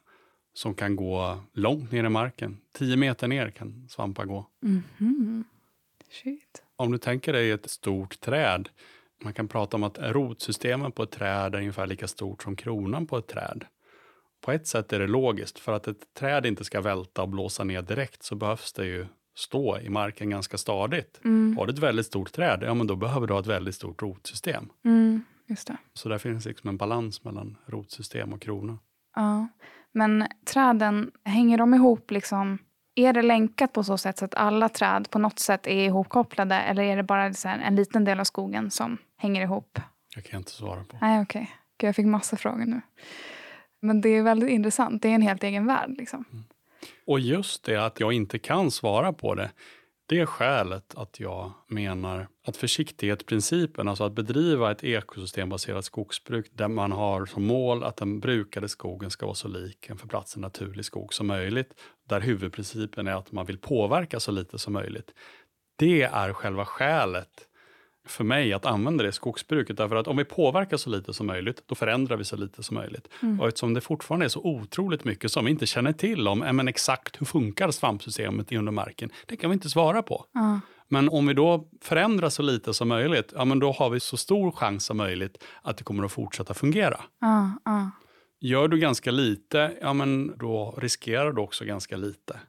som 0.54 0.76
kan 0.76 0.96
gå 0.96 1.44
långt 1.54 1.92
ner 1.92 2.04
i 2.04 2.10
marken. 2.10 2.58
10 2.74 2.98
meter 2.98 3.28
ner 3.28 3.50
kan 3.50 3.88
svampar 3.90 4.26
gå. 4.26 4.46
Mhm. 4.60 5.44
Shit. 6.10 6.64
Om 6.76 6.92
du 6.92 6.98
tänker 6.98 7.34
dig 7.34 7.52
ett 7.52 7.70
stort 7.70 8.20
träd, 8.20 8.70
man 9.24 9.34
kan 9.34 9.48
prata 9.48 9.78
om 9.78 9.84
att 9.84 9.98
rotsystemet 10.02 10.96
på 10.96 11.04
ett 11.04 11.12
träd 11.12 11.56
är 11.56 11.60
ungefär 11.60 11.88
lika 11.88 12.08
stort 12.08 12.44
som 12.44 12.56
kronan 12.56 13.08
på 13.08 13.18
ett 13.18 13.28
träd. 13.28 13.66
På 14.42 14.52
ett 14.52 14.68
sätt 14.68 14.94
är 14.94 15.00
det 15.00 15.08
logiskt, 15.08 15.60
för 15.60 15.72
att 15.74 15.88
ett 15.88 16.14
träd 16.14 16.46
inte 16.46 16.64
ska 16.64 16.82
välta 16.82 17.22
och 17.22 17.30
blåsa 17.30 17.64
ner 17.64 17.82
direkt 17.82 18.24
så 18.24 18.36
behövs 18.36 18.74
det 18.74 18.86
ju 18.86 19.08
stå 19.36 19.80
i 19.80 19.90
marken 19.90 20.30
ganska 20.30 20.58
stadigt. 20.58 21.22
Mm. 21.24 21.58
Har 21.58 21.68
du 21.68 21.74
ett 21.74 21.80
väldigt 21.80 22.06
stort 22.06 22.32
träd, 22.32 22.60
ja 22.64 22.74
men 22.74 22.88
då 22.88 22.96
behöver 22.96 23.28
du 23.28 23.34
ha 23.34 23.40
ett 23.40 23.48
väldigt 23.48 23.76
stort 23.76 24.02
rotsystem. 24.02 24.70
Mm, 24.86 25.24
just 25.48 25.68
det. 25.68 25.78
Så 25.94 26.10
där 26.10 26.18
finns 26.18 26.46
liksom 26.46 26.70
en 26.70 26.78
balans 26.78 27.24
mellan 27.24 27.58
rotsystem 27.66 28.34
och 28.34 28.42
krona. 28.42 28.78
Ja. 29.16 29.48
Men 29.92 30.28
träden, 30.46 31.12
hänger 31.26 31.58
de 31.58 31.74
ihop 31.74 32.12
liksom? 32.12 32.58
Är 32.96 33.14
det 33.14 33.22
länkat 33.22 33.74
på 33.74 33.84
så 33.84 33.98
sätt 33.98 34.18
så 34.18 34.26
att 34.26 34.36
alla 34.36 34.70
träd 34.70 35.10
på 35.10 35.20
något 35.20 35.40
sätt 35.40 35.68
är 35.68 35.86
ihopkopplade 35.86 36.56
eller 36.56 36.84
är 36.84 36.98
det 36.98 37.04
bara 37.04 37.26
en 37.46 37.76
liten 37.76 38.04
del 38.06 38.20
av 38.20 38.24
skogen 38.24 38.72
som 38.72 38.98
hänger 39.18 39.42
ihop? 39.42 39.80
Jag 40.16 40.26
kan 40.26 40.38
inte 40.38 40.52
svara 40.52 40.84
på. 40.84 40.98
Nej, 41.02 41.22
okej. 41.22 41.52
Gud, 41.78 41.88
Jag 41.88 41.96
fick 41.96 42.06
massa 42.06 42.38
frågor 42.38 42.66
nu. 42.66 42.82
Men 43.82 44.02
det 44.02 44.10
är 44.10 44.24
väldigt 44.24 44.50
intressant. 44.50 45.02
Det 45.02 45.10
är 45.10 45.16
en 45.16 45.22
helt 45.22 45.44
egen 45.44 45.66
värld. 45.66 45.96
Liksom. 45.98 46.26
Mm. 46.32 46.44
Och 47.06 47.20
just 47.20 47.64
det 47.64 47.86
att 47.86 48.00
jag 48.00 48.14
inte 48.14 48.40
kan 48.40 48.72
svara 48.72 49.14
på 49.14 49.36
det, 49.36 49.52
det 50.06 50.20
är 50.20 50.26
skälet 50.26 50.96
att 50.96 51.20
jag 51.20 51.52
menar 51.68 52.28
att 52.48 52.58
försiktighetsprincipen, 52.58 53.88
alltså 53.88 54.04
att 54.04 54.14
bedriva 54.14 54.72
ett 54.72 54.84
ekosystembaserat 54.84 55.86
skogsbruk 55.86 56.52
där 56.54 56.68
man 56.68 56.92
har 56.92 57.26
som 57.26 57.46
mål 57.46 57.84
att 57.84 57.98
den 57.98 58.20
brukade 58.20 58.70
skogen 58.70 59.12
ska 59.12 59.26
vara 59.26 59.36
så 59.36 59.48
lik 59.48 59.90
en 59.90 59.98
för 59.98 60.08
platsen 60.08 60.42
naturlig 60.42 60.86
skog 60.86 61.14
som 61.14 61.28
möjligt, 61.28 61.74
där 62.10 62.22
huvudprincipen 62.22 63.08
är 63.08 63.14
att 63.14 63.32
man 63.32 63.46
vill 63.46 63.58
påverka 63.58 64.20
så 64.20 64.32
lite 64.32 64.60
som 64.60 64.74
möjligt. 64.74 65.12
Det 65.76 66.02
är 66.02 66.34
själva 66.34 66.66
skälet 66.66 67.48
för 68.08 68.24
mig 68.24 68.54
att 68.54 68.66
använda 68.66 69.04
det 69.04 69.10
i 69.10 69.12
skogsbruket. 69.12 69.78
Därför 69.78 69.96
att 69.96 70.08
om 70.08 70.18
vi 70.18 70.26
påverkar 70.26 70.78
så 70.78 70.90
lite 70.90 71.14
som 71.14 71.28
möjligt, 71.28 71.64
då 71.66 71.76
förändrar 71.76 72.18
vi 72.18 72.24
så 72.24 72.36
lite 72.36 72.64
som 72.64 72.76
möjligt. 72.76 73.08
Och 73.40 73.48
eftersom 73.48 73.74
det 73.74 73.82
fortfarande 73.82 74.26
är 74.26 74.30
så 74.30 74.42
otroligt 74.44 75.04
mycket 75.04 75.32
som 75.32 75.46
vi 75.46 75.52
inte 75.52 75.66
känner 75.66 75.94
till 75.94 76.28
om, 76.28 76.40
men 76.40 76.68
exakt 76.68 77.22
hur 77.22 77.26
funkar 77.26 77.72
svampsystemet 77.72 78.52
i 78.52 78.58
under 78.58 78.72
marken, 78.72 79.10
det 79.28 79.38
kan 79.38 79.50
vi 79.50 79.54
inte 79.54 79.70
svara 79.70 80.04
på. 80.04 80.26
Ja. 80.34 80.60
Men 80.88 81.10
om 81.10 81.28
vi 81.28 81.34
då 81.34 81.70
förändrar 81.82 82.30
så 82.30 82.42
lite 82.42 82.74
som 82.74 82.88
möjligt, 82.88 83.34
ja 83.36 83.46
men 83.46 83.60
då 83.60 83.72
har 83.72 83.90
vi 83.90 84.00
så 84.00 84.18
stor 84.18 84.52
chans 84.52 84.86
som 84.86 84.98
möjligt 84.98 85.44
att 85.62 85.78
det 85.78 85.84
kommer 85.84 86.04
att 86.04 86.12
fortsätta 86.12 86.54
fungera. 86.54 87.02
Ja. 87.20 87.92
Gör 88.44 88.68
du 88.68 88.78
ganska 88.78 89.12
lite, 89.12 89.78
ja 89.82 89.94
men 89.94 90.38
då 90.38 90.76
riskerar 90.78 91.32
du 91.32 91.42
också 91.42 91.66
ganska 91.66 91.98
lite. 91.98 92.40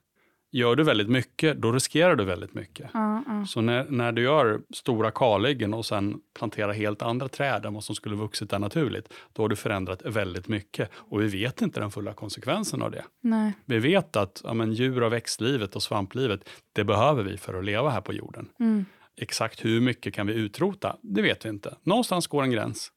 Gör 0.54 0.76
du 0.76 0.84
väldigt 0.84 1.08
mycket, 1.08 1.62
då 1.62 1.72
riskerar 1.72 2.16
du 2.16 2.24
väldigt 2.24 2.54
mycket. 2.54 2.90
ja, 2.94 3.22
ja. 3.26 3.46
Så 3.46 3.60
när, 3.60 3.86
när 3.90 4.12
du 4.12 4.22
gör 4.22 4.60
stora 4.74 5.10
kalhyggen 5.10 5.74
och 5.74 5.86
sen 5.86 6.20
planterar 6.34 6.72
helt 6.72 7.02
andra 7.02 7.28
träd 7.28 7.66
än 7.66 7.74
vad 7.74 7.84
som 7.84 7.94
skulle 7.94 8.16
vuxit 8.16 8.50
där 8.50 8.58
naturligt, 8.58 9.12
då 9.32 9.42
har 9.42 9.48
du 9.48 9.56
förändrat 9.56 10.02
väldigt 10.04 10.48
mycket. 10.48 10.90
Och 10.94 11.20
vi 11.20 11.26
vet 11.26 11.62
inte 11.62 11.80
den 11.80 11.90
fulla 11.90 12.12
konsekvensen 12.14 12.82
av 12.82 12.90
det. 12.90 13.04
Nej. 13.20 13.52
Vi 13.64 13.78
vet 13.78 14.16
att 14.16 14.40
ja, 14.44 14.54
men, 14.54 14.72
djur 14.72 15.02
och 15.02 15.12
växtlivet 15.12 15.76
och 15.76 15.82
svamplivet, 15.82 16.48
det 16.72 16.84
behöver 16.84 17.22
vi 17.22 17.36
för 17.36 17.54
att 17.54 17.64
leva 17.64 17.90
här 17.90 18.00
på 18.00 18.12
jorden. 18.12 18.48
Mm. 18.60 18.84
Exakt 19.16 19.64
hur 19.64 19.80
mycket 19.80 20.14
kan 20.14 20.26
vi 20.26 20.32
utrota? 20.32 20.96
Det 21.02 21.22
vet 21.22 21.44
vi 21.44 21.48
inte. 21.48 21.76
Någonstans 21.82 22.26
går 22.26 22.42
en 22.42 22.50
gräns. 22.50 22.92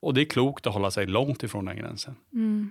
Och 0.00 0.14
det 0.14 0.20
är 0.20 0.24
klokt 0.24 0.66
att 0.66 0.74
hålla 0.74 0.90
sig 0.90 1.06
långt 1.06 1.42
ifrån 1.42 1.64
den 1.64 1.76
gränsen. 1.76 2.14
Mm. 2.32 2.70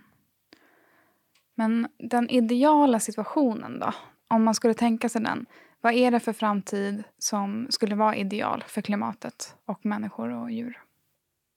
Men 1.55 1.88
den 1.97 2.29
ideala 2.29 2.99
situationen 2.99 3.79
då? 3.79 3.93
Om 4.36 4.43
man 4.43 4.55
skulle 4.55 4.73
tänka 4.73 5.09
sig 5.09 5.21
den. 5.21 5.45
Vad 5.81 5.93
är 5.93 6.11
det 6.11 6.19
för 6.19 6.33
framtid 6.33 7.03
som 7.17 7.67
skulle 7.69 7.95
vara 7.95 8.15
ideal 8.15 8.63
för 8.67 8.81
klimatet 8.81 9.55
och 9.67 9.86
människor 9.86 10.29
och 10.29 10.51
djur? 10.51 10.81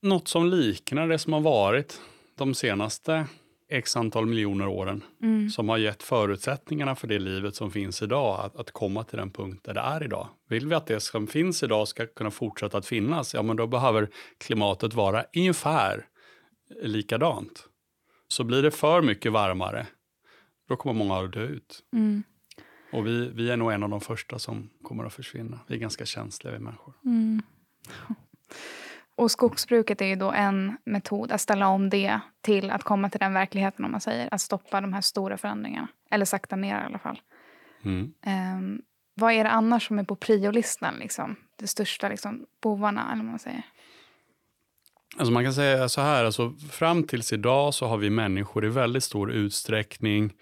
Något 0.03 0.29
som 0.29 0.47
liknar 0.47 1.09
det 1.09 1.19
som 1.19 1.33
har 1.33 1.41
varit 1.41 2.01
de 2.37 2.55
senaste 2.55 3.27
x 3.71 3.97
antal 3.97 4.27
miljoner 4.27 4.69
åren. 4.69 5.05
Mm. 5.23 5.51
som 5.51 5.69
har 5.69 5.79
gett 5.79 6.03
förutsättningarna 6.03 6.97
för 6.97 7.09
det 7.09 7.19
livet 7.19 7.55
som 7.55 7.71
finns 7.71 8.03
idag 8.03 8.41
att, 8.41 8.57
att 8.57 8.71
komma 8.71 9.05
till 9.05 9.19
den 9.19 9.31
punkt 9.31 9.65
där 9.65 9.75
det 9.75 9.81
är 9.81 10.03
idag. 10.03 10.29
Vill 10.49 10.67
vi 10.67 10.75
att 10.75 10.87
det 10.87 11.01
som 11.01 11.27
finns 11.27 11.63
idag 11.63 11.89
ska 11.89 12.07
kunna 12.07 12.31
fortsätta 12.31 12.79
att 12.79 12.87
finnas, 12.87 13.35
ja 13.35 13.43
men 13.43 13.57
då 13.57 13.67
behöver 13.67 14.09
klimatet 14.39 14.95
vara 14.95 15.25
ungefär 15.37 16.07
likadant. 16.83 17.69
Så 18.29 18.45
blir 18.45 18.63
det 18.63 18.71
för 18.71 19.03
mycket 19.03 19.33
varmare, 19.33 19.87
då 20.69 20.77
kommer 20.77 20.95
många 20.95 21.25
att 21.25 21.33
dö 21.33 21.45
ut. 21.45 21.81
Mm. 21.93 22.23
Och 22.93 23.07
vi, 23.07 23.31
vi 23.35 23.51
är 23.51 23.57
nog 23.57 23.73
en 23.73 23.83
av 23.83 23.89
de 23.89 24.01
första 24.01 24.39
som 24.39 24.71
kommer 24.83 25.05
att 25.05 25.13
försvinna. 25.13 25.61
Vi 25.67 25.75
är 25.75 25.79
ganska 25.79 26.07
känsliga 26.07 26.53
vi 26.55 26.59
människor. 26.59 26.95
Mm. 27.05 27.43
Och 29.17 29.31
skogsbruket 29.31 30.01
är 30.01 30.07
ju 30.07 30.17
då 30.17 30.31
en 30.31 30.77
metod 30.85 31.33
att 31.33 31.41
ställa 31.41 31.69
om 31.69 31.91
det 31.91 32.21
till 32.41 32.71
att 32.71 32.83
komma 32.83 33.11
till 33.11 33.21
den 33.21 33.35
verkligheten 33.35 33.85
om 33.85 33.91
man 33.91 34.01
säger. 34.01 34.29
Att 34.35 34.41
stoppa 34.41 34.81
de 34.81 34.93
här 34.93 35.01
stora 35.01 35.37
förändringarna. 35.37 35.89
Eller 36.11 36.25
sakta 36.25 36.57
ner 36.57 36.81
i 36.81 36.85
alla 36.85 36.99
fall. 36.99 37.21
Mm. 37.85 38.13
Um, 38.27 38.83
vad 39.15 39.33
är 39.33 39.45
det 39.45 39.51
annars 39.51 39.87
som 39.87 39.99
är 39.99 40.05
på 40.05 40.17
priolistan? 40.17 40.95
Liksom? 40.99 41.37
De 41.57 41.67
största 41.67 42.09
liksom, 42.09 42.47
bovarna, 42.63 43.13
eller 43.13 43.23
vad 43.23 43.31
man 43.31 43.39
säger. 43.39 43.63
Alltså 45.17 45.33
man 45.33 45.45
kan 45.45 45.55
säga 45.55 45.89
så 45.89 46.01
här, 46.01 46.25
alltså 46.25 46.53
fram 46.71 47.03
tills 47.03 47.33
idag 47.33 47.75
så 47.75 47.87
har 47.87 47.97
vi 47.97 48.11
människor 48.11 48.65
i 48.65 48.69
väldigt 48.69 49.05
stor 49.05 49.33
utsträckning 49.33 50.33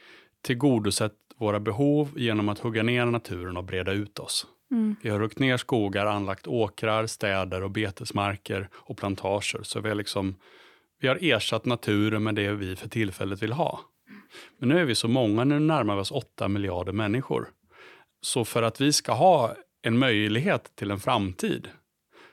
tillgodosett 0.42 1.12
våra 1.38 1.60
behov 1.60 2.10
genom 2.16 2.48
att 2.48 2.58
hugga 2.58 2.82
ner 2.82 3.06
naturen 3.06 3.56
och 3.56 3.64
breda 3.64 3.92
ut 3.92 4.18
oss. 4.18 4.46
Mm. 4.70 4.96
Vi 5.02 5.10
har 5.10 5.20
huggit 5.20 5.38
ner 5.38 5.56
skogar, 5.56 6.06
anlagt 6.06 6.46
åkrar, 6.46 7.06
städer 7.06 7.62
och 7.62 7.70
betesmarker 7.70 8.68
och 8.74 8.96
plantager. 8.96 9.62
Så 9.62 9.80
vi 9.80 9.88
har, 9.88 9.96
liksom, 9.96 10.34
vi 11.00 11.08
har 11.08 11.18
ersatt 11.20 11.64
naturen 11.64 12.22
med 12.22 12.34
det 12.34 12.52
vi 12.52 12.76
för 12.76 12.88
tillfället 12.88 13.42
vill 13.42 13.52
ha. 13.52 13.80
Men 14.58 14.68
nu 14.68 14.80
är 14.80 14.84
vi 14.84 14.94
så 14.94 15.08
många, 15.08 15.44
nu 15.44 15.58
närmar 15.58 15.94
vi 15.94 16.00
oss 16.00 16.10
8 16.10 16.48
miljarder 16.48 16.92
människor. 16.92 17.48
Så 18.20 18.44
för 18.44 18.62
att 18.62 18.80
vi 18.80 18.92
ska 18.92 19.12
ha 19.12 19.56
en 19.82 19.98
möjlighet 19.98 20.76
till 20.76 20.90
en 20.90 21.00
framtid 21.00 21.68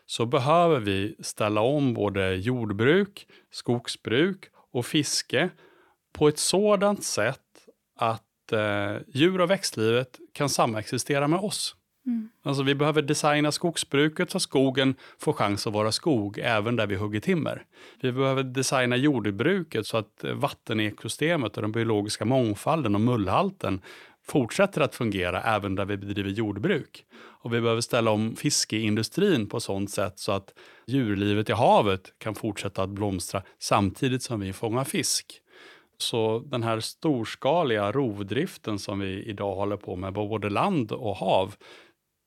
så 0.05 0.25
behöver 0.25 0.79
vi 0.79 1.15
ställa 1.19 1.61
om 1.61 1.93
både 1.93 2.35
jordbruk, 2.35 3.27
skogsbruk 3.51 4.45
och 4.71 4.85
fiske 4.85 5.49
på 6.13 6.27
ett 6.27 6.39
sådant 6.39 7.03
sätt 7.03 7.39
att 7.95 8.23
eh, 8.53 8.97
djur 9.07 9.41
och 9.41 9.51
växtlivet 9.51 10.19
kan 10.33 10.49
samexistera 10.49 11.27
med 11.27 11.39
oss. 11.39 11.75
Mm. 12.05 12.29
Alltså 12.43 12.63
vi 12.63 12.75
behöver 12.75 13.01
designa 13.01 13.51
skogsbruket 13.51 14.31
så 14.31 14.37
att 14.37 14.41
skogen 14.41 14.95
får 15.19 15.33
chans 15.33 15.67
att 15.67 15.73
vara 15.73 15.91
skog 15.91 16.39
även 16.43 16.75
där 16.75 16.87
vi 16.87 16.95
hugger 16.95 17.19
timmer. 17.19 17.65
Vi 18.01 18.11
behöver 18.11 18.43
designa 18.43 18.95
jordbruket 18.95 19.87
så 19.87 19.97
att 19.97 20.25
vattenekosystemet 20.33 21.55
och 21.55 21.61
den 21.61 21.71
biologiska 21.71 22.25
mångfalden 22.25 22.95
och 22.95 23.01
mullhalten 23.01 23.81
fortsätter 24.25 24.81
att 24.81 24.95
fungera 24.95 25.41
även 25.41 25.75
där 25.75 25.85
vi 25.85 25.97
bedriver 25.97 26.29
jordbruk. 26.29 27.05
Och 27.15 27.53
vi 27.53 27.61
behöver 27.61 27.81
ställa 27.81 28.11
om 28.11 28.35
fiskeindustrin 28.35 29.49
på 29.49 29.59
sånt 29.59 29.91
sätt 29.91 30.19
så 30.19 30.31
att 30.31 30.53
djurlivet 30.87 31.49
i 31.49 31.53
havet 31.53 32.13
kan 32.17 32.35
fortsätta 32.35 32.83
att 32.83 32.89
blomstra 32.89 33.43
samtidigt 33.59 34.23
som 34.23 34.39
vi 34.39 34.53
fångar 34.53 34.83
fisk. 34.83 35.42
Så 36.03 36.39
den 36.39 36.63
här 36.63 36.79
storskaliga 36.79 37.91
rovdriften 37.91 38.79
som 38.79 38.99
vi 38.99 39.23
idag 39.23 39.55
håller 39.55 39.77
på 39.77 39.95
med 39.95 40.13
på 40.13 40.27
både 40.27 40.49
land 40.49 40.91
och 40.91 41.15
hav, 41.15 41.55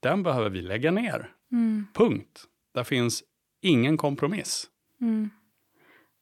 den 0.02 0.22
behöver 0.22 0.50
vi 0.50 0.62
lägga 0.62 0.90
ner. 0.90 1.30
Mm. 1.52 1.86
Punkt. 1.94 2.44
Där 2.74 2.84
finns 2.84 3.22
ingen 3.62 3.96
kompromiss. 3.96 4.66
Mm. 5.00 5.30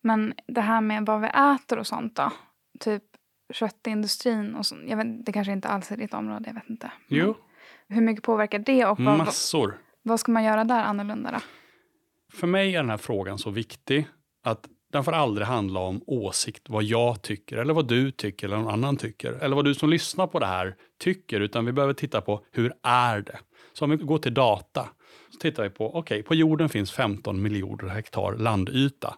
Men 0.03 0.35
det 0.47 0.61
här 0.61 0.81
med 0.81 1.07
vad 1.07 1.21
vi 1.21 1.27
äter 1.27 1.79
och 1.79 1.87
sånt 1.87 2.17
då? 2.17 2.33
Typ 2.81 3.03
köttindustrin 3.53 4.55
och 4.55 4.67
sånt. 4.67 4.83
Jag 4.89 4.97
vet, 4.97 5.27
det 5.27 5.33
kanske 5.33 5.53
inte 5.53 5.69
alls 5.69 5.93
är 5.93 5.97
ditt 5.97 6.15
område, 6.15 6.45
jag 6.47 6.55
vet 6.55 6.71
inte. 6.71 6.93
Men 7.09 7.19
Jo, 7.19 7.37
Hur 7.89 8.03
mycket 8.03 8.25
påverkar 8.25 8.59
det 8.59 8.85
och 8.85 9.01
vad, 9.01 9.19
massor. 9.19 9.79
vad 10.03 10.21
ska 10.21 10.33
man 10.33 10.45
göra 10.45 10.65
där 10.65 10.83
annorlunda 10.85 11.31
då? 11.31 11.39
För 12.33 12.47
mig 12.47 12.75
är 12.75 12.79
den 12.81 12.91
här 12.91 12.97
frågan 12.97 13.39
så 13.39 13.51
viktig 13.51 14.09
att 14.43 14.69
den 14.95 15.05
får 15.05 15.13
aldrig 15.13 15.47
handla 15.47 15.81
om 15.81 16.03
åsikt, 16.07 16.63
vad 16.69 16.83
jag 16.83 17.23
tycker 17.23 17.57
eller 17.57 17.75
vad 17.75 17.89
du 17.89 18.11
tycker 18.11 18.47
eller 18.47 18.57
någon 18.57 18.73
annan 18.73 18.97
tycker. 18.97 19.33
Eller 19.33 19.57
vad 19.57 19.65
du 19.65 19.75
som 19.75 19.91
lyssnar 19.91 20.27
på 20.27 20.39
det 20.39 20.47
här 20.47 20.77
tycker, 21.01 21.41
utan 21.41 21.65
vi 21.65 21.73
behöver 21.73 21.95
titta 21.95 22.21
på 22.21 22.45
hur 22.53 22.73
är 22.83 23.21
det? 23.21 23.39
Så 23.73 23.85
om 23.85 23.91
vi 23.91 23.97
går 23.97 24.19
till 24.19 24.35
data, 24.35 24.89
så 25.31 25.39
tittar 25.39 25.63
vi 25.63 25.71
på, 25.71 25.89
okej, 25.89 25.99
okay, 25.99 26.23
på 26.23 26.35
jorden 26.35 26.69
finns 26.69 26.93
15 26.93 27.43
miljoner 27.43 27.89
hektar 27.89 28.37
landyta. 28.37 29.15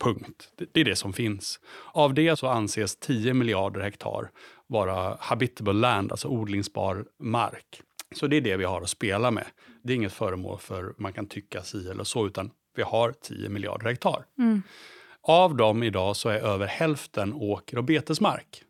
Punkt. 0.00 0.48
Det, 0.72 0.80
är 0.80 0.84
det 0.84 0.96
som 0.96 1.12
finns. 1.12 1.60
Av 1.92 2.14
det 2.14 2.38
så 2.38 2.46
anses 2.46 2.96
10 2.96 3.34
miljarder 3.34 3.80
hektar 3.80 4.30
vara 4.66 5.16
habitable 5.20 5.72
land, 5.72 6.12
alltså 6.12 6.28
odlingsbar 6.28 7.04
mark. 7.20 7.82
Så 8.14 8.26
det 8.26 8.36
är 8.36 8.40
det 8.40 8.56
vi 8.56 8.64
har 8.64 8.82
att 8.82 8.90
spela 8.90 9.30
med. 9.30 9.46
Det 9.82 9.92
är 9.92 9.96
inget 9.96 10.12
föremål 10.12 10.58
för 10.58 10.94
man 10.98 11.12
kan 11.12 11.26
tycka 11.26 11.62
si 11.62 11.88
eller 11.88 12.04
så, 12.04 12.26
utan 12.26 12.50
vi 12.76 12.82
har 12.82 13.12
10 13.12 13.48
miljarder 13.48 13.86
hektar. 13.86 14.24
Mm. 14.38 14.62
Av 15.28 15.56
dem 15.56 15.82
idag 15.82 16.16
så 16.16 16.28
är 16.28 16.38
över 16.38 16.66
hälften 16.66 17.32
åker 17.32 17.78
och 17.78 17.84
betesmark. 17.84 18.62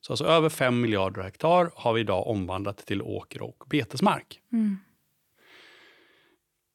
Så 0.00 0.12
alltså 0.12 0.24
över 0.24 0.48
5 0.48 0.80
miljarder 0.80 1.22
hektar 1.22 1.70
har 1.74 1.92
vi 1.92 2.00
idag 2.00 2.26
omvandlat 2.26 2.78
till 2.86 3.02
åker 3.02 3.42
och 3.42 3.64
betesmark. 3.70 4.40
Mm. 4.52 4.76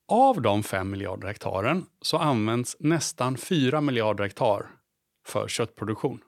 Av 0.07 0.41
de 0.41 0.63
5 0.63 0.89
miljarder 0.89 1.27
hektaren 1.27 1.85
så 2.01 2.17
används 2.17 2.77
nästan 2.79 3.37
4 3.37 3.81
miljarder 3.81 4.23
hektar 4.23 4.65
för 5.25 5.47
köttproduktion. 5.47 6.21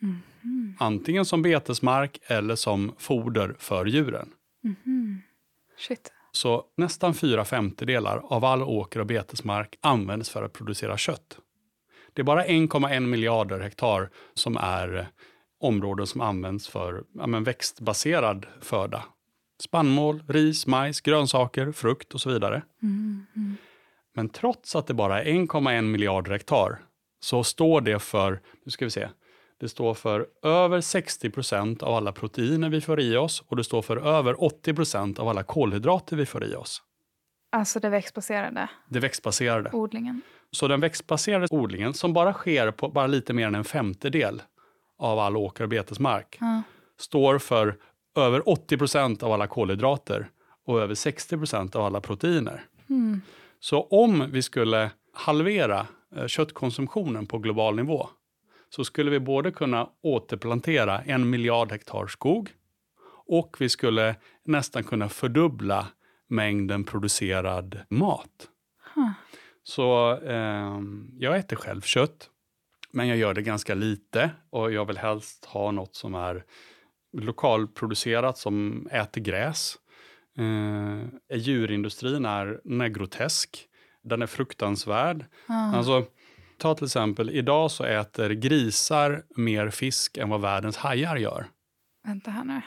Mhm. 0.00 0.76
Antingen 0.78 1.24
som 1.24 1.42
betesmark 1.42 2.18
eller 2.26 2.54
som 2.54 2.94
foder 2.98 3.56
för 3.58 3.86
djuren. 3.86 4.32
Mhm. 4.62 5.22
Shit. 5.78 6.12
Så 6.32 6.64
nästan 6.76 7.14
fyra 7.14 7.44
femtedelar 7.44 8.20
av 8.24 8.44
all 8.44 8.62
åker 8.62 9.00
och 9.00 9.06
betesmark 9.06 9.78
används 9.80 10.30
för 10.30 10.42
att 10.42 10.52
producera 10.52 10.96
kött. 10.96 11.38
Det 12.16 12.22
är 12.22 12.24
bara 12.24 12.44
1,1 12.44 13.00
miljarder 13.00 13.60
hektar 13.60 14.10
som 14.34 14.56
är 14.56 15.08
områden 15.60 16.06
som 16.06 16.20
används 16.20 16.68
för 16.68 17.04
ja, 17.14 17.26
men 17.26 17.44
växtbaserad 17.44 18.46
föda. 18.60 19.04
Spannmål, 19.62 20.22
ris, 20.28 20.66
majs, 20.66 21.00
grönsaker, 21.00 21.72
frukt 21.72 22.14
och 22.14 22.20
så 22.20 22.30
vidare. 22.30 22.62
Mm. 22.82 23.26
Mm. 23.36 23.56
Men 24.14 24.28
trots 24.28 24.76
att 24.76 24.86
det 24.86 24.94
bara 24.94 25.22
är 25.22 25.32
1,1 25.32 25.82
miljarder 25.82 26.32
hektar 26.32 26.78
så 27.20 27.44
står 27.44 27.80
det 27.80 27.98
för, 27.98 28.40
nu 28.64 28.70
ska 28.70 28.84
vi 28.84 28.90
se, 28.90 29.08
det 29.60 29.68
står 29.68 29.94
för 29.94 30.26
över 30.42 30.80
60 30.80 31.30
procent 31.30 31.82
av 31.82 31.94
alla 31.94 32.12
proteiner 32.12 32.68
vi 32.68 32.80
får 32.80 33.00
i 33.00 33.16
oss 33.16 33.42
och 33.46 33.56
det 33.56 33.64
står 33.64 33.82
för 33.82 33.96
över 33.96 34.44
80 34.44 34.74
procent 34.74 35.18
av 35.18 35.28
alla 35.28 35.42
kolhydrater 35.42 36.16
vi 36.16 36.26
får 36.26 36.44
i 36.44 36.54
oss. 36.54 36.82
Alltså 37.52 37.80
det 37.80 37.88
växtbaserade 37.88 38.68
Det 38.88 39.00
växtbaserade. 39.00 39.70
odlingen. 39.72 40.22
Så 40.50 40.68
den 40.68 40.80
växtbaserade 40.80 41.46
odlingen, 41.50 41.94
som 41.94 42.12
bara 42.12 42.32
sker 42.32 42.70
på 42.70 42.88
bara 42.88 43.06
lite 43.06 43.32
mer 43.32 43.46
än 43.46 43.54
en 43.54 43.64
femtedel 43.64 44.42
av 44.98 45.18
all 45.18 45.36
åker 45.36 45.64
och 45.64 45.70
betesmark, 45.70 46.36
Ja. 46.40 46.62
står 46.98 47.38
för 47.38 47.76
över 48.16 48.48
80 48.48 48.78
procent 48.78 49.22
av 49.22 49.32
alla 49.32 49.46
kolhydrater 49.46 50.30
och 50.66 50.80
över 50.80 50.94
60 50.94 51.36
procent 51.36 51.76
av 51.76 51.84
alla 51.84 52.00
proteiner. 52.00 52.64
Mm. 52.90 53.20
Så 53.60 53.82
om 53.82 54.30
vi 54.30 54.42
skulle 54.42 54.90
halvera 55.12 55.86
eh, 56.16 56.26
köttkonsumtionen 56.26 57.26
på 57.26 57.38
global 57.38 57.76
nivå 57.76 58.08
så 58.70 58.84
skulle 58.84 59.10
vi 59.10 59.20
både 59.20 59.50
kunna 59.50 59.88
återplantera 60.02 61.00
en 61.02 61.30
miljard 61.30 61.72
hektar 61.72 62.06
skog 62.06 62.50
och 63.26 63.56
vi 63.58 63.68
skulle 63.68 64.14
nästan 64.44 64.84
kunna 64.84 65.08
fördubbla 65.08 65.86
mängden 66.28 66.84
producerad 66.84 67.80
mat. 67.88 68.48
Huh. 68.94 69.10
Så 69.68 70.18
eh, 70.22 70.80
jag 71.18 71.36
äter 71.36 71.56
själv 71.56 71.80
kött, 71.80 72.30
men 72.90 73.08
jag 73.08 73.16
gör 73.16 73.34
det 73.34 73.42
ganska 73.42 73.74
lite 73.74 74.30
och 74.50 74.72
jag 74.72 74.84
vill 74.84 74.98
helst 74.98 75.44
ha 75.44 75.70
något 75.70 75.94
som 75.94 76.14
är 76.14 76.44
lokalproducerat 77.12 78.38
som 78.38 78.86
äter 78.92 79.20
gräs. 79.20 79.76
Eh, 80.38 81.36
djurindustrin 81.38 82.24
är, 82.24 82.60
den 82.64 82.80
är 82.80 82.88
grotesk, 82.88 83.68
den 84.02 84.22
är 84.22 84.26
fruktansvärd. 84.26 85.24
Ja. 85.46 85.76
Alltså, 85.76 86.04
ta 86.58 86.74
till 86.74 86.84
exempel, 86.84 87.30
idag 87.30 87.70
så 87.70 87.84
äter 87.84 88.30
grisar 88.30 89.22
mer 89.36 89.70
fisk 89.70 90.16
än 90.16 90.28
vad 90.28 90.40
världens 90.40 90.76
hajar 90.76 91.16
gör. 91.16 91.46
Vänta 92.04 92.30
här 92.30 92.44
nu. 92.44 92.60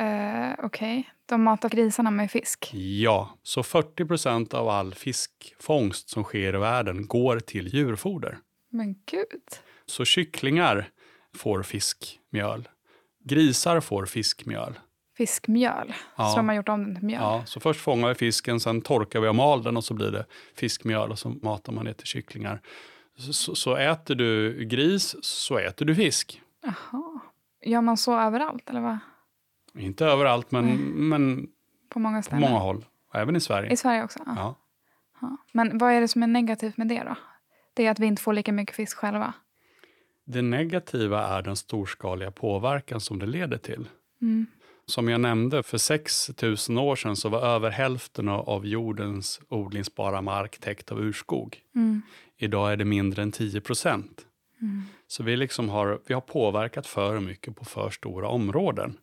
Uh, 0.00 0.54
Okej, 0.64 1.10
de 1.26 1.42
matar 1.42 1.68
grisarna 1.68 2.10
med 2.10 2.30
fisk. 2.30 2.74
Ja, 2.74 3.38
så 3.42 3.62
40 3.62 4.04
procent 4.04 4.54
av 4.54 4.68
all 4.68 4.94
fiskfångst 4.94 6.08
som 6.08 6.24
sker 6.24 6.54
i 6.54 6.58
världen 6.58 7.06
går 7.06 7.40
till 7.40 7.74
djurfoder. 7.74 8.38
Men 8.70 8.94
gud. 9.06 9.42
Så 9.86 10.04
kycklingar 10.04 10.88
får 11.34 11.62
fiskmjöl. 11.62 12.68
Grisar 13.24 13.80
får 13.80 14.06
fiskmjöl. 14.06 14.78
Fiskmjöl. 15.16 15.94
Ja. 16.16 16.30
Så 16.30 16.36
de 16.36 16.48
har 16.48 16.56
gjort 16.56 16.68
om 16.68 16.84
den 16.84 16.94
till 16.94 17.04
mjöl. 17.04 17.20
Ja, 17.22 17.42
så 17.46 17.60
först 17.60 17.80
fångar 17.80 18.08
vi 18.08 18.14
fisken, 18.14 18.60
sen 18.60 18.82
torkar 18.82 19.20
vi 19.20 19.28
och 19.28 19.34
mal 19.34 19.62
den 19.62 19.76
och 19.76 19.84
så 19.84 19.94
blir 19.94 20.10
det 20.10 20.26
fiskmjöl 20.54 21.10
och 21.10 21.18
så 21.18 21.28
matar 21.28 21.72
man 21.72 21.84
det 21.84 21.94
till 21.94 22.06
kycklingar. 22.06 22.60
Så, 23.18 23.32
så, 23.32 23.54
så 23.54 23.76
äter 23.76 24.14
du 24.14 24.64
gris 24.64 25.16
så 25.20 25.58
äter 25.58 25.86
du 25.86 25.94
fisk. 25.94 26.42
Jaha. 26.62 27.20
Gör 27.64 27.80
man 27.80 27.96
så 27.96 28.20
överallt 28.20 28.70
eller 28.70 28.80
vad? 28.80 28.98
Inte 29.78 30.04
överallt, 30.06 30.50
men, 30.50 30.64
Nej. 30.64 30.76
men 30.78 31.48
På 31.88 31.98
många 31.98 32.18
på 32.18 32.22
ställen? 32.22 32.40
många 32.40 32.58
håll. 32.58 32.84
Även 33.14 33.36
i 33.36 33.40
Sverige. 33.40 33.72
I 33.72 33.76
Sverige 33.76 34.04
också? 34.04 34.18
Ja. 34.26 34.32
Ja. 34.36 34.54
Ja. 35.20 35.36
Men 35.52 35.78
vad 35.78 35.92
är 35.92 36.00
det 36.00 36.08
som 36.08 36.22
är 36.22 36.26
negativt 36.26 36.76
med 36.76 36.88
det 36.88 37.02
då? 37.02 37.16
Det 37.74 37.86
är 37.86 37.90
att 37.90 37.98
vi 37.98 38.06
inte 38.06 38.22
får 38.22 38.32
lika 38.32 38.52
mycket 38.52 38.76
fisk 38.76 38.96
själva. 38.96 39.32
Det 40.24 40.42
negativa 40.42 41.26
är 41.28 41.42
den 41.42 41.56
storskaliga 41.56 42.30
påverkan 42.30 43.00
som 43.00 43.18
det 43.18 43.26
leder 43.26 43.58
till. 43.58 43.88
Mm. 44.22 44.46
Som 44.86 45.08
jag 45.08 45.20
nämnde, 45.20 45.62
för 45.62 45.78
6 45.78 46.30
000 46.68 46.78
år 46.78 46.96
sedan 46.96 47.16
så 47.16 47.28
var 47.28 47.40
över 47.40 47.70
hälften 47.70 48.28
av 48.28 48.66
jordens 48.66 49.40
odlingsbara 49.48 50.22
mark 50.22 50.58
täckt 50.58 50.92
av 50.92 51.00
urskog. 51.00 51.58
Mm. 51.74 52.02
Idag 52.36 52.72
är 52.72 52.76
det 52.76 52.84
mindre 52.84 53.22
än 53.22 53.32
10 53.32 53.60
procent. 53.60 54.26
Mm. 54.60 54.82
Så 55.06 55.22
vi, 55.22 55.36
liksom 55.36 55.68
har, 55.68 56.00
vi 56.06 56.14
har 56.14 56.20
påverkat 56.20 56.86
för 56.86 57.20
mycket 57.20 57.56
på 57.56 57.64
för 57.64 57.90
stora 57.90 58.28
områden. 58.28 58.96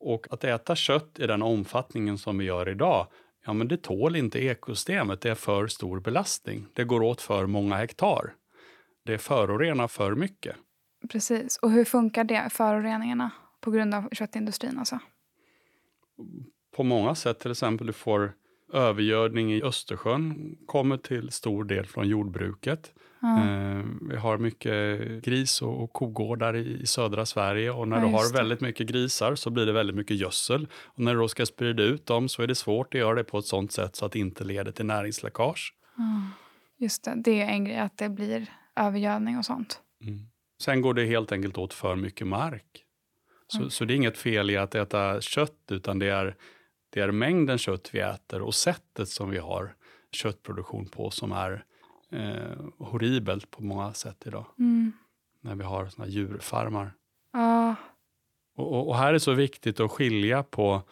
Och 0.00 0.26
att 0.30 0.44
äta 0.44 0.76
kött 0.76 1.18
i 1.18 1.26
den 1.26 1.42
omfattningen 1.42 2.18
som 2.18 2.38
vi 2.38 2.44
gör 2.44 2.68
idag, 2.68 3.06
ja 3.46 3.52
men 3.52 3.68
det 3.68 3.76
tål 3.76 4.16
inte 4.16 4.38
ekosystemet. 4.38 5.20
Det 5.20 5.30
är 5.30 5.34
för 5.34 5.66
stor 5.66 6.00
belastning. 6.00 6.66
Det 6.72 6.84
går 6.84 7.02
åt 7.02 7.20
för 7.20 7.46
många 7.46 7.76
hektar. 7.76 8.34
Det 9.04 9.18
förorenar 9.18 9.88
för 9.88 10.14
mycket. 10.14 10.56
Precis. 11.10 11.56
Och 11.56 11.70
hur 11.70 11.84
funkar 11.84 12.24
det, 12.24 12.48
föroreningarna, 12.50 13.30
på 13.60 13.70
grund 13.70 13.94
av 13.94 14.08
köttindustrin? 14.12 14.78
Alltså? 14.78 14.98
På 16.76 16.82
många 16.82 17.14
sätt, 17.14 17.38
till 17.40 17.50
exempel 17.50 17.86
du 17.86 17.92
får 17.92 18.32
övergödning 18.72 19.52
i 19.52 19.62
Östersjön, 19.62 20.56
kommer 20.66 20.96
till 20.96 21.30
stor 21.30 21.64
del 21.64 21.86
från 21.86 22.08
jordbruket. 22.08 22.92
Eh, 23.24 23.84
vi 24.10 24.16
har 24.16 24.38
mycket 24.38 25.00
gris 25.22 25.62
och, 25.62 25.82
och 25.82 25.92
kogårdar 25.92 26.56
i, 26.56 26.80
i 26.82 26.86
södra 26.86 27.26
Sverige 27.26 27.70
och 27.70 27.88
när 27.88 27.96
Ja, 27.96 28.02
du 28.06 28.12
har 28.12 28.32
väldigt 28.32 28.60
mycket 28.60 28.86
grisar 28.86 29.34
så 29.34 29.50
blir 29.50 29.66
det 29.66 29.72
väldigt 29.72 29.96
mycket 29.96 30.16
gödsel. 30.16 30.68
Och 30.84 31.00
när 31.00 31.14
du 31.14 31.20
då 31.20 31.28
ska 31.28 31.46
sprida 31.46 31.82
ut 31.82 32.06
dem 32.06 32.28
så 32.28 32.42
är 32.42 32.46
det 32.46 32.54
svårt 32.54 32.94
att 32.94 33.00
göra 33.00 33.14
det 33.14 33.24
på 33.24 33.38
ett 33.38 33.44
sådant 33.46 33.72
sätt 33.72 33.96
så 33.96 34.06
att 34.06 34.12
det 34.12 34.18
inte 34.18 34.44
leder 34.44 34.72
till 34.72 34.86
näringsläckage. 34.86 35.74
Ja. 35.96 36.20
Just 36.78 37.04
det, 37.04 37.14
det 37.16 37.40
är 37.42 37.46
en 37.48 37.64
grej, 37.64 37.78
att 37.78 37.98
det 37.98 38.08
blir 38.08 38.46
övergödning 38.76 39.38
och 39.38 39.44
sånt. 39.44 39.80
Mm. 40.02 40.26
Sen 40.62 40.80
går 40.80 40.94
det 40.94 41.04
helt 41.04 41.32
enkelt 41.32 41.58
åt 41.58 41.74
för 41.74 41.96
mycket 41.96 42.26
mark. 42.26 42.66
Så, 43.46 43.58
Mm. 43.58 43.70
så 43.70 43.84
det 43.84 43.94
är 43.94 43.96
inget 43.96 44.18
fel 44.18 44.50
i 44.50 44.56
att 44.56 44.74
äta 44.74 45.20
kött, 45.20 45.52
utan 45.70 45.98
det 45.98 46.08
är, 46.08 46.36
det 46.90 47.00
är 47.00 47.10
mängden 47.10 47.58
kött 47.58 47.90
vi 47.92 48.00
äter 48.00 48.42
och 48.42 48.54
sättet 48.54 49.08
som 49.08 49.30
vi 49.30 49.38
har 49.38 49.74
köttproduktion 50.12 50.88
på 50.88 51.10
som 51.10 51.32
är 51.32 51.64
eh, 52.10 52.58
horribelt 52.78 53.50
på 53.50 53.62
många 53.62 53.92
sätt 53.92 54.22
idag. 54.26 54.44
Mm. 54.58 54.92
När 55.40 55.54
vi 55.54 55.64
har 55.64 55.88
såna 55.88 56.08
djurfarmar. 56.08 56.92
Ja, 57.32 57.74
Och, 58.56 58.72
och, 58.72 58.88
och 58.88 58.96
här 58.96 59.08
är 59.08 59.12
det 59.12 59.20
så 59.20 59.32
viktigt 59.32 59.80
att 59.80 59.90
skilja 59.90 60.42
på 60.42 60.82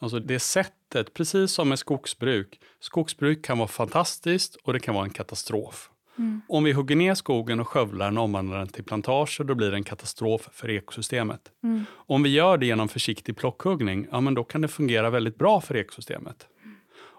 alltså 0.00 0.18
det 0.20 0.38
sättet, 0.38 1.14
precis 1.14 1.50
som 1.52 1.68
med 1.68 1.78
skogsbruk. 1.78 2.60
Skogsbruk 2.80 3.44
kan 3.44 3.58
vara 3.58 3.68
fantastiskt 3.68 4.56
och 4.56 4.72
det 4.72 4.80
kan 4.80 4.94
vara 4.94 5.04
en 5.04 5.10
katastrof. 5.10 5.90
Mm. 6.18 6.40
Om 6.48 6.64
vi 6.64 6.72
hugger 6.72 6.96
ner 6.96 7.14
skogen 7.14 7.60
och 7.60 7.68
skövlar 7.68 8.06
den 8.06 8.18
och 8.18 8.24
omvandlar 8.24 8.58
den 8.58 8.68
till 8.68 8.84
plantager, 8.84 9.44
då 9.44 9.54
blir 9.54 9.70
det 9.70 9.76
en 9.76 9.84
katastrof 9.84 10.48
för 10.52 10.70
ekosystemet. 10.70 11.40
Mm. 11.62 11.84
Om 11.92 12.22
vi 12.22 12.28
gör 12.28 12.58
det 12.58 12.66
genom 12.66 12.88
försiktig 12.88 13.36
plockhuggning, 13.36 14.06
ja 14.10 14.20
men 14.20 14.34
då 14.34 14.44
kan 14.44 14.60
det 14.60 14.68
fungera 14.68 15.10
väldigt 15.10 15.38
bra 15.38 15.60
för 15.60 15.76
ekosystemet. 15.76 16.48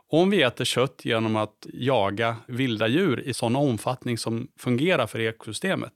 Om 0.07 0.29
vi 0.29 0.41
äter 0.41 0.65
kött 0.65 1.01
genom 1.05 1.35
att 1.35 1.67
jaga 1.73 2.35
vilda 2.47 2.87
djur 2.87 3.19
i 3.19 3.33
sån 3.33 3.55
omfattning 3.55 4.17
som 4.17 4.47
fungerar 4.57 5.07
för 5.07 5.19
ekosystemet. 5.19 5.93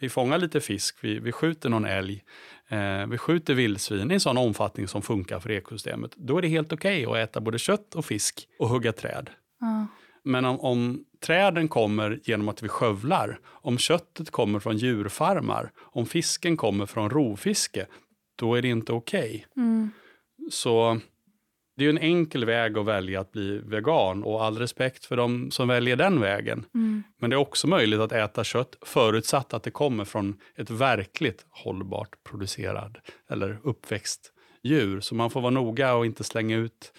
Vi 0.00 0.08
fångar 0.08 0.38
lite 0.38 0.60
fisk, 0.60 0.98
vi, 1.02 1.18
vi 1.18 1.32
skjuter 1.32 1.68
någon 1.68 1.84
älg, 1.84 2.24
eh, 2.68 3.06
vi 3.06 3.18
skjuter 3.18 3.54
vildsvin 3.54 4.10
i 4.10 4.20
sån 4.20 4.38
omfattning 4.38 4.88
som 4.88 5.02
funkar 5.02 5.40
för 5.40 5.50
ekosystemet. 5.50 6.12
Då 6.16 6.38
är 6.38 6.42
det 6.42 6.48
helt 6.48 6.72
okej 6.72 7.06
att 7.06 7.16
äta 7.16 7.40
både 7.40 7.58
kött 7.58 7.94
och 7.94 8.04
fisk 8.04 8.48
och 8.58 8.68
hugga 8.68 8.92
träd. 8.92 9.30
ja. 9.60 9.86
Men 10.24 10.44
om, 10.44 10.60
om 10.60 11.04
träden 11.20 11.68
kommer 11.68 12.20
genom 12.24 12.48
att 12.48 12.62
vi 12.62 12.68
skövlar, 12.68 13.38
om 13.46 13.78
köttet 13.78 14.30
kommer 14.30 14.60
från 14.60 14.76
djurfarmar, 14.76 15.70
om 15.78 16.06
fisken 16.06 16.56
kommer 16.56 16.86
från 16.86 17.10
rovfiske, 17.10 17.86
då 18.36 18.54
är 18.54 18.62
det 18.62 18.68
inte 18.68 18.92
okej. 18.92 19.46
Mm. 19.56 19.90
Så 20.50 21.00
det 21.76 21.82
är 21.82 21.84
ju 21.84 21.90
en 21.90 21.98
enkel 21.98 22.44
väg 22.44 22.78
att 22.78 22.86
välja 22.86 23.20
att 23.20 23.32
bli 23.32 23.58
vegan 23.58 24.24
och 24.24 24.44
all 24.44 24.58
respekt 24.58 25.04
för 25.04 25.16
de 25.16 25.50
som 25.50 25.68
väljer 25.68 25.96
den 25.96 26.20
vägen. 26.20 26.64
Mm. 26.74 27.02
Men 27.20 27.30
det 27.30 27.36
är 27.36 27.38
också 27.38 27.66
möjligt 27.66 28.00
att 28.00 28.12
äta 28.12 28.44
kött 28.44 28.76
förutsatt 28.82 29.54
att 29.54 29.62
det 29.62 29.70
kommer 29.70 30.04
från 30.04 30.36
ett 30.56 30.70
verkligt 30.70 31.46
hållbart 31.50 32.24
producerad 32.24 32.98
eller 33.30 33.58
uppväxt 33.62 34.32
djur. 34.62 35.00
Så 35.00 35.14
man 35.14 35.30
får 35.30 35.40
vara 35.40 35.50
noga 35.50 35.94
och 35.94 36.06
inte 36.06 36.24
slänga 36.24 36.56
ut 36.56 36.92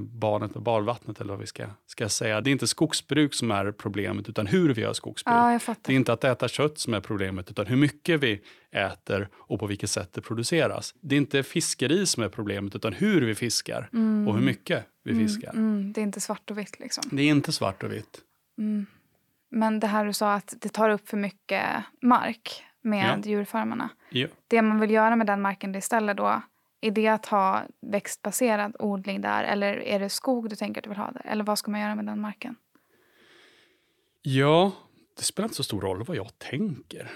barnet 0.00 0.54
med 0.54 0.62
badvattnet 0.62 1.20
eller 1.20 1.30
vad 1.30 1.40
vi 1.40 1.46
ska, 1.46 1.66
ska 1.86 2.08
säga. 2.08 2.40
Det 2.40 2.50
är 2.50 2.52
inte 2.52 2.66
skogsbruk 2.66 3.34
som 3.34 3.50
är 3.50 3.72
problemet 3.72 4.28
utan 4.28 4.46
hur 4.46 4.74
vi 4.74 4.82
gör 4.82 4.92
skogsbruk. 4.92 5.34
ja, 5.34 5.58
Det 5.82 5.92
är 5.92 5.96
inte 5.96 6.12
att 6.12 6.24
äta 6.24 6.48
kött 6.48 6.78
som 6.78 6.94
är 6.94 7.00
problemet, 7.00 7.50
utan 7.50 7.66
hur 7.66 7.76
mycket 7.76 8.20
vi 8.20 8.42
äter 8.70 9.28
och 9.34 9.60
på 9.60 9.66
vilket 9.66 9.90
sätt 9.90 10.12
det 10.12 10.20
produceras. 10.20 10.94
Det 11.00 11.14
är 11.14 11.16
inte 11.16 11.42
fiskeri 11.42 12.06
som 12.06 12.22
är 12.22 12.28
problemet, 12.28 12.74
utan 12.76 12.92
hur 12.92 13.20
vi 13.20 13.34
fiskar 13.34 13.88
Mm. 13.92 14.28
och 14.28 14.34
hur 14.34 14.42
mycket 14.44 14.86
vi 15.04 15.14
fiskar. 15.14 15.50
Mm, 15.50 15.64
mm. 15.76 15.92
Det 15.92 16.00
är 16.00 16.02
inte 16.02 16.20
svart 16.20 16.50
och 16.50 16.58
vitt 16.58 16.80
liksom. 16.80 17.04
Det 17.12 17.22
är 17.22 17.28
inte 17.28 17.52
svart 17.52 17.82
och 17.82 17.92
vitt. 17.92 18.20
Mm. 18.58 18.86
Men 19.50 19.80
det 19.80 19.86
här 19.86 20.04
du 20.04 20.12
sa 20.12 20.34
att 20.34 20.54
det 20.60 20.68
tar 20.68 20.90
upp 20.90 21.08
för 21.08 21.16
mycket 21.16 21.64
mark 22.02 22.62
med 22.82 23.26
djurfarmarna. 23.26 23.88
Ja. 24.10 24.26
Det 24.48 24.62
man 24.62 24.80
vill 24.80 24.90
göra 24.90 25.16
med 25.16 25.26
den 25.26 25.42
marken 25.42 25.74
istället 25.74 26.16
då, 26.16 26.42
är 26.86 26.90
det 26.90 27.08
att 27.08 27.26
ha 27.26 27.62
växtbaserad 27.80 28.76
odling 28.78 29.20
där 29.20 29.44
eller 29.44 29.76
är 29.76 29.98
det 29.98 30.08
skog 30.08 30.48
du 30.50 30.56
tänker 30.56 30.80
att 30.80 30.82
du 30.82 30.88
vill 30.90 30.98
ha 30.98 31.10
där? 31.10 31.22
Eller 31.24 31.44
vad 31.44 31.58
ska 31.58 31.70
man 31.70 31.80
göra 31.80 31.94
med 31.94 32.06
den 32.06 32.20
marken? 32.20 32.56
ja, 34.26 34.72
det 35.16 35.22
spelar 35.22 35.44
inte 35.44 35.56
så 35.56 35.62
stor 35.62 35.80
roll 35.80 36.04
vad 36.04 36.16
jag 36.16 36.38
tänker. 36.38 37.10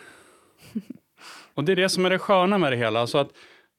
och 1.55 1.65
det 1.65 1.73
är 1.73 1.77
det 1.77 1.89
som 1.89 2.05
är 2.07 2.11
det 2.11 2.19
sköna 2.19 2.59
med 2.59 2.73
det 2.73 2.77
hela. 2.77 3.07
Så 3.07 3.19
att 3.19 3.31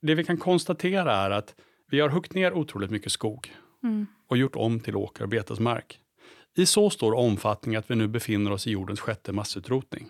det 0.02 0.16
vi 0.16 0.24
kan 0.24 0.38
konstatera 0.38 1.16
är 1.16 1.32
att 1.32 1.56
vi 1.92 2.00
har 2.00 2.10
huggit 2.10 2.34
ner 2.34 2.54
otroligt 2.54 2.92
mycket 2.92 3.12
skog 3.12 3.54
Mm. 3.84 4.08
och 4.28 4.38
gjort 4.38 4.56
om 4.56 4.80
till 4.80 4.96
åker 4.96 5.24
och 5.24 5.30
betesmark. 5.30 6.00
I 6.58 6.66
så 6.66 6.90
stor 6.90 7.14
omfattning 7.14 7.76
att 7.76 7.92
vi 7.92 7.96
nu 7.96 8.08
befinner 8.08 8.52
oss 8.52 8.68
i 8.68 8.72
jordens 8.72 9.00
sjätte 9.00 9.32
massutrotning. 9.32 10.08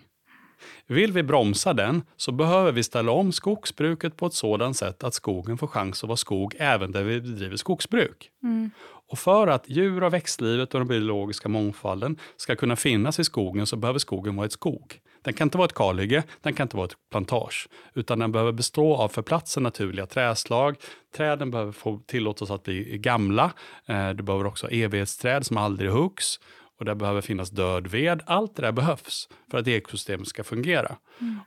Vill 0.86 1.12
vi 1.12 1.22
bromsa 1.22 1.72
den 1.72 2.02
så 2.16 2.32
behöver 2.32 2.72
vi 2.72 2.82
ställa 2.82 3.12
om 3.12 3.32
skogsbruket 3.32 4.16
på 4.16 4.26
ett 4.26 4.34
sådant 4.34 4.76
sätt 4.76 5.04
att 5.04 5.14
skogen 5.14 5.58
får 5.58 5.66
chans 5.66 6.04
att 6.04 6.08
vara 6.08 6.16
skog 6.16 6.54
även 6.58 6.92
där 6.92 7.02
vi 7.02 7.20
bedriver 7.20 7.56
skogsbruk. 7.56 8.30
Mm. 8.42 8.70
Och 9.10 9.18
för 9.18 9.46
att 9.46 9.68
djur 9.68 10.02
och 10.02 10.14
växtlivet 10.14 10.74
och 10.74 10.80
den 10.80 10.88
biologiska 10.88 11.48
mångfalden 11.48 12.18
ska 12.36 12.56
kunna 12.56 12.76
finnas 12.76 13.18
i 13.18 13.24
skogen 13.24 13.66
så 13.66 13.76
behöver 13.76 13.98
skogen 13.98 14.36
vara 14.36 14.46
ett 14.46 14.52
skog. 14.52 15.00
Den 15.22 15.34
kan 15.34 15.46
inte 15.46 15.58
vara 15.58 15.66
ett 15.66 15.74
kalhygge, 15.74 16.22
den 16.42 16.54
kan 16.54 16.64
inte 16.64 16.76
vara 16.76 16.86
ett 16.86 16.96
plantage, 17.10 17.68
utan 17.94 18.18
den 18.18 18.32
behöver 18.32 18.52
bestå 18.52 18.96
av 18.96 19.08
för 19.08 19.22
platsen 19.22 19.62
naturliga 19.62 20.06
träslag. 20.06 20.76
Träden 21.16 21.50
behöver 21.50 21.72
få 21.72 22.00
tillåtas 22.06 22.50
att 22.50 22.62
bli 22.62 22.98
gamla. 22.98 23.52
Eh, 23.86 24.10
Du 24.10 24.22
behöver 24.22 24.46
också 24.46 24.68
evighetsträd 24.68 25.46
som 25.46 25.56
aldrig 25.56 25.90
huggs. 25.90 26.40
Och 26.80 26.86
det 26.86 26.94
behöver 26.94 27.20
finnas 27.20 27.50
död 27.50 27.86
ved. 27.86 28.22
Allt 28.26 28.56
det 28.56 28.62
där 28.62 28.72
behövs 28.72 29.28
för 29.50 29.58
att 29.58 29.68
ekosystemet 29.68 30.28
ska 30.28 30.44
fungera. 30.44 30.96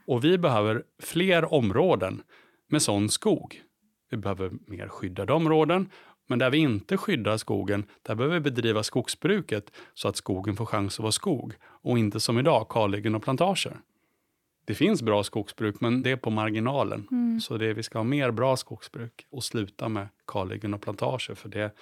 Och 0.05 0.23
vi 0.23 0.38
behöver 0.38 0.84
fler 1.03 1.53
områden 1.53 2.23
med 2.69 2.81
sån 2.81 3.09
skog. 3.09 3.61
Vi 4.11 4.17
behöver 4.17 4.51
mer 4.67 4.88
skyddade 4.88 5.34
områden. 5.34 5.89
Men 6.27 6.39
där 6.39 6.49
vi 6.49 6.57
inte 6.57 6.97
skyddar 6.97 7.38
skogen, 7.38 7.86
där 8.01 8.15
behöver 8.15 8.34
vi 8.34 8.39
bedriva 8.39 8.84
skogsbruket 8.84 9.71
så 9.93 10.07
att 10.07 10.15
skogen 10.15 10.55
får 10.55 10.65
chans 10.65 10.95
att 10.95 11.03
vara 11.03 11.11
skog. 11.11 11.53
Och 11.63 11.99
inte 11.99 12.19
som 12.19 12.39
idag, 12.39 12.69
kalhyggen 12.69 13.15
och 13.15 13.23
plantager. 13.23 13.77
Det 14.65 14.75
finns 14.75 15.01
bra 15.01 15.23
skogsbruk, 15.23 15.81
men 15.81 16.03
det 16.03 16.11
är 16.11 16.15
på 16.15 16.29
marginalen. 16.29 17.07
Mm. 17.11 17.39
Så 17.39 17.58
det, 17.58 17.74
vi 17.74 17.83
ska 17.83 17.99
ha 17.99 18.03
mer 18.03 18.32
bra 18.32 18.58
skogsbruk 18.58 19.25
och 19.32 19.43
sluta 19.43 19.89
med 19.89 20.08
kalhyggen 20.28 20.74
och 20.74 20.82
plantager. 20.82 21.36
För 21.36 21.49
det, 21.49 21.75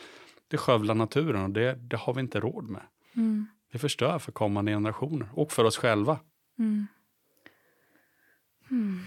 det 0.47 0.57
skövlar 0.57 0.95
naturen 0.95 1.43
och 1.43 1.49
det, 1.49 1.73
det 1.73 1.97
har 1.97 2.13
vi 2.13 2.19
inte 2.19 2.39
råd 2.39 2.69
med. 2.69 2.81
Mm. 3.15 3.47
Det 3.71 3.79
förstör 3.79 4.19
för 4.19 4.31
kommande 4.31 4.71
generationer 4.71 5.29
och 5.33 5.51
för 5.51 5.63
oss 5.63 5.77
själva. 5.77 6.19
Mm. 6.59 6.87
Mm. 8.71 8.99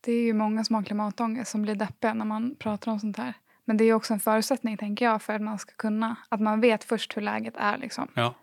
Det 0.00 0.12
är 0.12 0.22
ju 0.22 0.32
många 0.32 0.64
som 0.64 0.74
har 0.74 0.82
klimatångest 0.82 1.50
som 1.50 1.62
blir 1.62 1.74
deppiga 1.74 2.14
när 2.14 2.24
man 2.24 2.54
pratar 2.58 2.92
om 2.92 3.00
sånt 3.00 3.16
här. 3.16 3.34
Men 3.64 3.76
det 3.76 3.84
är 3.84 3.94
också 3.94 4.14
en 4.14 4.20
förutsättning, 4.20 4.76
tänker 4.76 5.04
jag, 5.04 5.22
för 5.22 5.32
att 5.32 5.42
man 5.42 5.58
ska 5.58 5.72
kunna... 5.72 6.16
Att 6.28 6.40
man 6.40 6.60
vet 6.60 6.84
först 6.84 7.16
hur 7.16 7.22
läget 7.22 7.54
är. 7.56 7.78
Liksom. 7.78 8.08
Ja. 8.14 8.34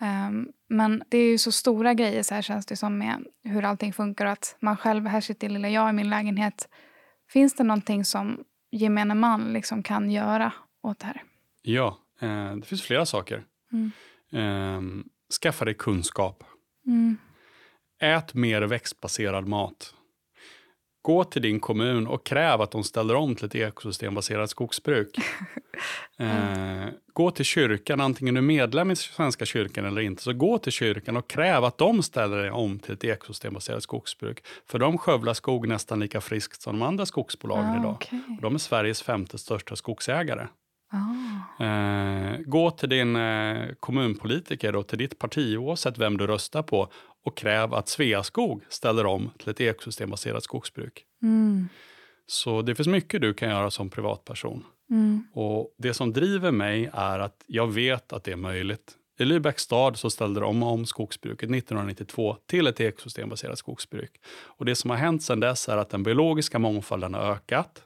Ehm, 0.00 0.48
men 0.68 1.02
det 1.08 1.18
är 1.18 1.30
ju 1.30 1.38
så 1.38 1.52
stora 1.52 1.94
grejer, 1.94 2.22
så 2.22 2.34
här 2.34 2.42
känns 2.42 2.66
det 2.66 2.76
som, 2.76 2.98
med 2.98 3.26
hur 3.42 3.64
allting 3.64 3.92
funkar. 3.92 4.26
Och 4.26 4.32
att 4.32 4.56
man 4.60 4.76
själv, 4.76 5.06
här 5.06 5.20
sitter 5.20 5.48
lilla 5.48 5.68
jag 5.68 5.90
i 5.90 5.92
min 5.92 6.10
lägenhet. 6.10 6.68
Finns 7.28 7.54
det 7.54 7.64
någonting 7.64 8.04
som 8.04 8.44
gemene 8.70 9.14
man 9.14 9.52
liksom 9.52 9.82
kan 9.82 10.10
göra 10.10 10.52
åt 10.82 10.98
det 10.98 11.06
här? 11.06 11.22
Ja, 11.62 11.98
eh, 12.20 12.56
det 12.56 12.66
finns 12.66 12.82
flera 12.82 13.06
saker. 13.06 13.44
Mm. 13.72 13.92
Eh, 14.32 15.04
skaffa 15.42 15.64
dig 15.64 15.74
kunskap. 15.74 16.44
Mm. 16.86 17.16
Ät 18.00 18.34
mer 18.34 18.62
växtbaserad 18.62 19.46
mat. 19.46 19.94
Gå 21.02 21.24
till 21.24 21.42
din 21.42 21.60
kommun 21.60 22.06
och 22.06 22.26
kräv 22.26 22.60
att 22.60 22.70
de 22.70 22.84
ställer 22.84 23.14
om 23.14 23.34
till 23.34 23.46
ett 23.46 23.54
ekosystembaserat 23.54 24.50
skogsbruk. 24.50 25.18
eh, 26.18 26.86
gå 27.12 27.30
till 27.30 27.44
kyrkan, 27.44 28.00
antingen 28.00 28.34
du 28.34 28.38
är 28.38 28.42
medlem 28.42 28.90
i 28.90 28.96
Svenska 28.96 29.44
kyrkan 29.44 29.84
eller 29.84 30.00
inte, 30.00 30.22
så 30.22 30.32
gå 30.32 30.58
till 30.58 30.72
kyrkan 30.72 31.16
och 31.16 31.28
kräv 31.28 31.64
att 31.64 31.78
de 31.78 32.02
ställer 32.02 32.50
om 32.50 32.78
till 32.78 32.94
ett 32.94 33.04
ekosystembaserat 33.04 33.82
skogsbruk. 33.82 34.44
För 34.66 34.78
de 34.78 34.98
skövlar 34.98 35.34
skog 35.34 35.68
nästan 35.68 36.00
lika 36.00 36.20
friskt 36.20 36.62
som 36.62 36.78
de 36.78 36.86
andra 36.86 37.06
skogsbolagen 37.06 37.70
Ah, 37.70 37.80
idag. 37.80 38.06
Och 38.36 38.42
de 38.42 38.54
är 38.54 38.58
Sveriges 38.58 39.02
femte 39.02 39.38
största 39.38 39.76
skogsägare. 39.76 40.46
Ah. 40.90 41.64
Eh, 41.64 42.38
gå 42.38 42.70
till 42.70 42.88
din 42.88 43.16
eh, 43.16 43.68
kommunpolitiker 43.80 44.76
och 44.76 44.86
till 44.86 44.98
ditt 44.98 45.18
parti, 45.18 45.56
oavsett 45.56 45.98
vem 45.98 46.16
du 46.16 46.26
röstar 46.26 46.62
på, 46.62 46.88
och 47.24 47.36
kräv 47.36 47.74
att 47.74 47.88
Sveaskog 47.88 48.64
ställer 48.68 49.06
om 49.06 49.30
till 49.38 49.48
ett 49.48 49.60
ekosystembaserat 49.60 50.42
skogsbruk. 50.42 51.04
Mm. 51.22 51.68
Så 52.26 52.62
det 52.62 52.74
finns 52.74 52.88
mycket 52.88 53.20
du 53.20 53.34
kan 53.34 53.50
göra 53.50 53.70
som 53.70 53.90
privatperson. 53.90 54.64
Mm. 54.90 55.24
Och 55.34 55.74
Det 55.78 55.94
som 55.94 56.12
driver 56.12 56.50
mig 56.50 56.90
är 56.92 57.18
att 57.18 57.44
jag 57.46 57.66
vet 57.72 58.12
att 58.12 58.24
det 58.24 58.32
är 58.32 58.36
möjligt. 58.36 58.96
I 59.18 59.24
Lübecks 59.24 59.58
stad 59.58 59.96
så 59.96 60.10
ställde 60.10 60.40
de 60.40 60.62
om 60.62 60.86
skogsbruket 60.86 61.50
1992 61.50 62.36
till 62.46 62.66
ett 62.66 62.80
ekosystembaserat 62.80 63.58
skogsbruk. 63.58 64.10
Och 64.44 64.64
det 64.64 64.74
som 64.74 64.90
har 64.90 64.96
hänt 64.96 65.22
sedan 65.22 65.40
dess 65.40 65.68
är 65.68 65.76
att 65.76 65.90
den 65.90 66.02
biologiska 66.02 66.58
mångfalden 66.58 67.14
har 67.14 67.32
ökat. 67.32 67.82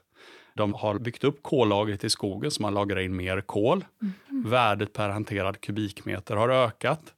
De 0.55 0.73
har 0.73 0.99
byggt 0.99 1.23
upp 1.23 1.43
kollagret 1.43 2.03
i 2.03 2.09
skogen 2.09 2.51
så 2.51 2.61
man 2.61 2.73
lagrar 2.73 2.99
in 2.99 3.15
mer 3.15 3.41
kol. 3.41 3.85
Värdet 4.29 4.93
per 4.93 5.09
hanterad 5.09 5.61
kubikmeter 5.61 6.35
har 6.35 6.49
ökat. 6.49 7.13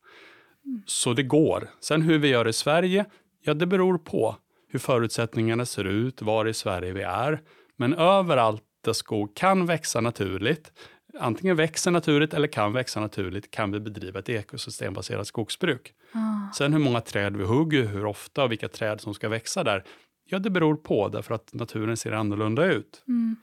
Så 0.85 1.14
det 1.14 1.23
går. 1.23 1.69
Sen 1.80 2.01
hur 2.01 2.19
vi 2.19 2.27
gör 2.27 2.47
i 2.47 2.53
Sverige, 2.53 3.05
ja 3.41 3.53
det 3.53 3.65
beror 3.65 3.97
på 3.97 4.35
hur 4.69 4.80
förutsättningarna 4.80 5.65
ser 5.65 5.84
ut, 5.84 6.22
var 6.22 6.47
i 6.47 6.53
Sverige 6.53 6.93
vi 6.93 7.01
är. 7.01 7.41
Men 7.76 7.93
överallt 7.93 8.64
där 8.85 8.93
skog 8.93 9.35
kan 9.35 9.65
växa 9.65 10.01
naturligt, 10.01 10.72
antingen 11.19 11.55
växer 11.55 11.91
naturligt 11.91 12.34
eller 12.34 12.47
kan 12.47 12.73
växa 12.73 12.99
naturligt, 12.99 13.51
kan 13.51 13.72
vi 13.72 13.80
bedriva 13.80 14.19
ett 14.19 14.30
ekosystembaserat 14.30 15.27
skogsbruk. 15.27 15.93
Ah. 16.11 16.53
Sen 16.53 16.73
hur 16.73 16.80
många 16.80 17.01
träd 17.01 17.38
vi 17.38 17.43
hugger, 17.43 17.84
hur 17.84 18.05
ofta 18.05 18.43
och 18.43 18.51
vilka 18.51 18.68
träd 18.68 19.01
som 19.01 19.14
ska 19.14 19.30
växa 19.30 19.64
där, 19.64 19.84
ja 20.27 20.39
det 20.39 20.49
beror 20.49 20.75
på 20.75 21.09
därför 21.09 21.33
att 21.33 21.53
naturen 21.53 21.97
ser 21.97 22.11
annorlunda 22.11 22.65
ut. 22.65 23.03
Mm. 23.07 23.35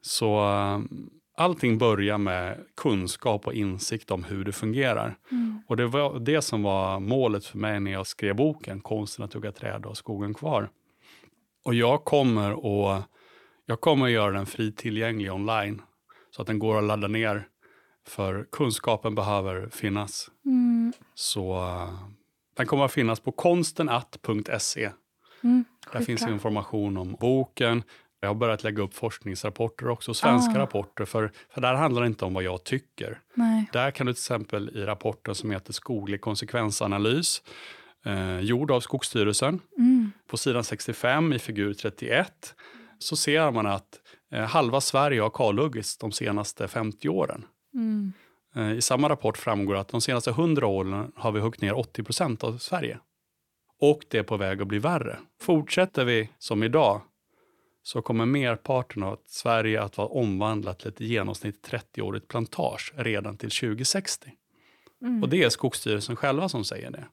Så 0.00 0.38
eh, 0.38 0.80
allting 1.36 1.78
börjar 1.78 2.18
med 2.18 2.66
kunskap 2.76 3.46
och 3.46 3.54
insikt 3.54 4.10
om 4.10 4.24
hur 4.24 4.44
det 4.44 4.52
fungerar. 4.52 5.18
Mm. 5.30 5.62
Och 5.66 5.76
det 5.76 5.86
var 5.86 6.18
det 6.18 6.42
som 6.42 6.62
var 6.62 7.00
målet 7.00 7.44
för 7.44 7.58
mig 7.58 7.80
när 7.80 7.92
jag 7.92 8.06
skrev 8.06 8.36
boken 8.36 8.80
Konsten 8.80 9.24
att 9.24 9.32
hugga 9.32 9.52
träd 9.52 9.86
och 9.86 9.96
skogen 9.96 10.34
kvar. 10.34 10.70
Och 11.64 11.74
jag 11.74 12.04
kommer 12.04 12.50
att, 12.50 13.04
jag 13.66 13.80
kommer 13.80 14.06
att 14.06 14.12
göra 14.12 14.32
den 14.32 14.46
fri 14.46 14.72
tillgänglig 14.72 15.32
online 15.32 15.82
så 16.30 16.42
att 16.42 16.48
den 16.48 16.58
går 16.58 16.78
att 16.78 16.84
ladda 16.84 17.08
ner. 17.08 17.48
För 18.08 18.46
kunskapen 18.52 19.14
behöver 19.14 19.68
finnas. 19.68 20.30
Mm. 20.44 20.92
Så 21.14 21.56
eh, 21.56 21.94
den 22.56 22.66
kommer 22.66 22.84
att 22.84 22.92
finnas 22.92 23.20
på 23.20 23.32
konstenatt.se. 23.32 24.90
Mm. 25.42 25.64
Där 25.92 26.00
finns 26.00 26.22
information 26.22 26.96
om 26.96 27.16
boken. 27.20 27.82
Jag 28.20 28.28
har 28.28 28.34
börjat 28.34 28.64
lägga 28.64 28.82
upp 28.82 28.94
forskningsrapporter 28.94 29.88
också, 29.88 30.14
svenska 30.14 30.54
Ah. 30.54 30.58
rapporter. 30.62 31.04
För, 31.04 31.32
för 31.54 31.60
där 31.60 31.74
handlar 31.74 32.02
det 32.02 32.06
inte 32.08 32.24
om 32.24 32.34
vad 32.34 32.42
jag 32.42 32.64
tycker. 32.64 33.20
Nej. 33.34 33.70
Där 33.72 33.90
kan 33.90 34.06
du 34.06 34.12
till 34.12 34.18
exempel 34.20 34.70
i 34.76 34.84
rapporten 34.84 35.34
som 35.34 35.50
heter 35.50 35.72
Skoglig 35.72 36.20
konsekvensanalys, 36.20 37.42
eh, 38.06 38.38
gjord 38.40 38.70
av 38.70 38.80
Skogsstyrelsen, 38.80 39.60
Mm. 39.78 40.12
på 40.30 40.36
sidan 40.36 40.64
65 40.64 41.32
i 41.32 41.38
figur 41.38 41.74
31, 41.74 42.54
så 42.98 43.16
ser 43.16 43.50
man 43.50 43.66
att 43.66 44.00
eh, 44.32 44.44
halva 44.44 44.80
Sverige 44.80 45.20
har 45.20 45.30
kalhuggits 45.30 45.98
de 45.98 46.12
senaste 46.12 46.68
50 46.68 47.08
åren. 47.08 47.44
Mm. 47.74 48.12
Eh, 48.54 48.72
I 48.72 48.80
samma 48.82 49.08
rapport 49.08 49.38
framgår 49.38 49.76
att 49.76 49.88
de 49.88 50.00
senaste 50.00 50.30
100 50.30 50.66
åren 50.66 51.12
har 51.16 51.32
vi 51.32 51.40
huggit 51.40 51.60
ner 51.62 51.72
80 51.78 52.02
procent 52.02 52.44
av 52.44 52.58
Sverige. 52.58 52.98
Och 53.80 54.04
det 54.08 54.18
är 54.18 54.22
på 54.22 54.36
väg 54.36 54.62
att 54.62 54.68
bli 54.68 54.78
värre. 54.78 55.18
Fortsätter 55.40 56.04
vi 56.04 56.30
som 56.38 56.62
idag 56.62 57.00
så 57.82 58.02
kommer 58.02 58.26
merparten 58.26 59.02
av 59.02 59.18
Sverige 59.26 59.82
att 59.82 59.96
vara 59.98 60.08
omvandlat 60.08 60.78
till 60.78 60.88
ett 60.88 61.00
i 61.00 61.06
genomsnitt 61.06 61.68
30-årigt 61.70 62.28
plantage 62.28 62.92
redan 62.96 63.36
till 63.36 63.50
2060. 63.50 64.32
Mm. 65.02 65.22
Och 65.22 65.28
det 65.28 65.42
är 65.42 65.48
Skogsstyrelsen 65.48 66.16
själva 66.16 66.48
som 66.48 66.64
säger 66.64 66.90
det. 66.90 67.04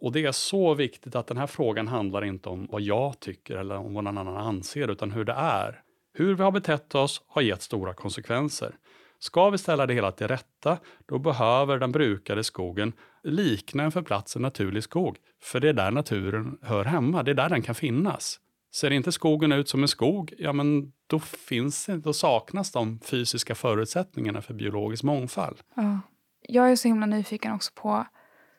Och 0.00 0.12
det 0.12 0.26
är 0.26 0.32
så 0.32 0.74
viktigt 0.74 1.16
att 1.16 1.26
den 1.26 1.36
här 1.36 1.46
frågan 1.46 1.88
handlar 1.88 2.24
inte 2.24 2.48
om 2.48 2.66
vad 2.70 2.82
jag 2.82 3.20
tycker 3.20 3.56
eller 3.56 3.76
om 3.76 3.94
vad 3.94 4.04
någon 4.04 4.18
annan 4.18 4.36
anser, 4.36 4.88
utan 4.88 5.10
hur 5.10 5.24
det 5.24 5.32
är. 5.32 5.82
Hur 6.12 6.34
vi 6.34 6.42
har 6.42 6.52
betett 6.52 6.94
oss 6.94 7.22
har 7.26 7.42
gett 7.42 7.62
stora 7.62 7.94
konsekvenser. 7.94 8.76
Ska 9.18 9.50
vi 9.50 9.58
ställa 9.58 9.86
det 9.86 9.94
hela 9.94 10.12
till 10.12 10.28
rätta, 10.28 10.78
då 11.06 11.18
behöver 11.18 11.78
den 11.78 11.92
brukade 11.92 12.44
skogen 12.44 12.92
likna 13.22 13.82
en 13.82 13.92
för 13.92 14.02
platsen 14.02 14.42
naturlig 14.42 14.82
skog. 14.82 15.16
För 15.42 15.60
det 15.60 15.68
är 15.68 15.72
där 15.72 15.90
naturen 15.90 16.58
hör 16.62 16.84
hemma, 16.84 17.22
det 17.22 17.30
är 17.30 17.34
där 17.34 17.48
den 17.48 17.62
kan 17.62 17.74
finnas. 17.74 18.40
Ser 18.74 18.90
inte 18.90 19.12
skogen 19.12 19.52
ut 19.52 19.68
som 19.68 19.82
en 19.82 19.88
skog, 19.88 20.32
ja 20.38 20.52
men 20.52 20.92
då, 21.06 21.18
finns 21.18 21.86
det, 21.86 21.96
då 21.96 22.12
saknas 22.12 22.72
de 22.72 23.00
fysiska 23.00 23.54
förutsättningarna 23.54 24.42
för 24.42 24.54
biologisk 24.54 25.02
mångfald. 25.02 25.56
Ja. 25.74 26.00
Jag 26.42 26.70
är 26.70 26.76
så 26.76 26.88
himla 26.88 27.06
nyfiken 27.06 27.52
också 27.52 27.72
på, 27.74 28.06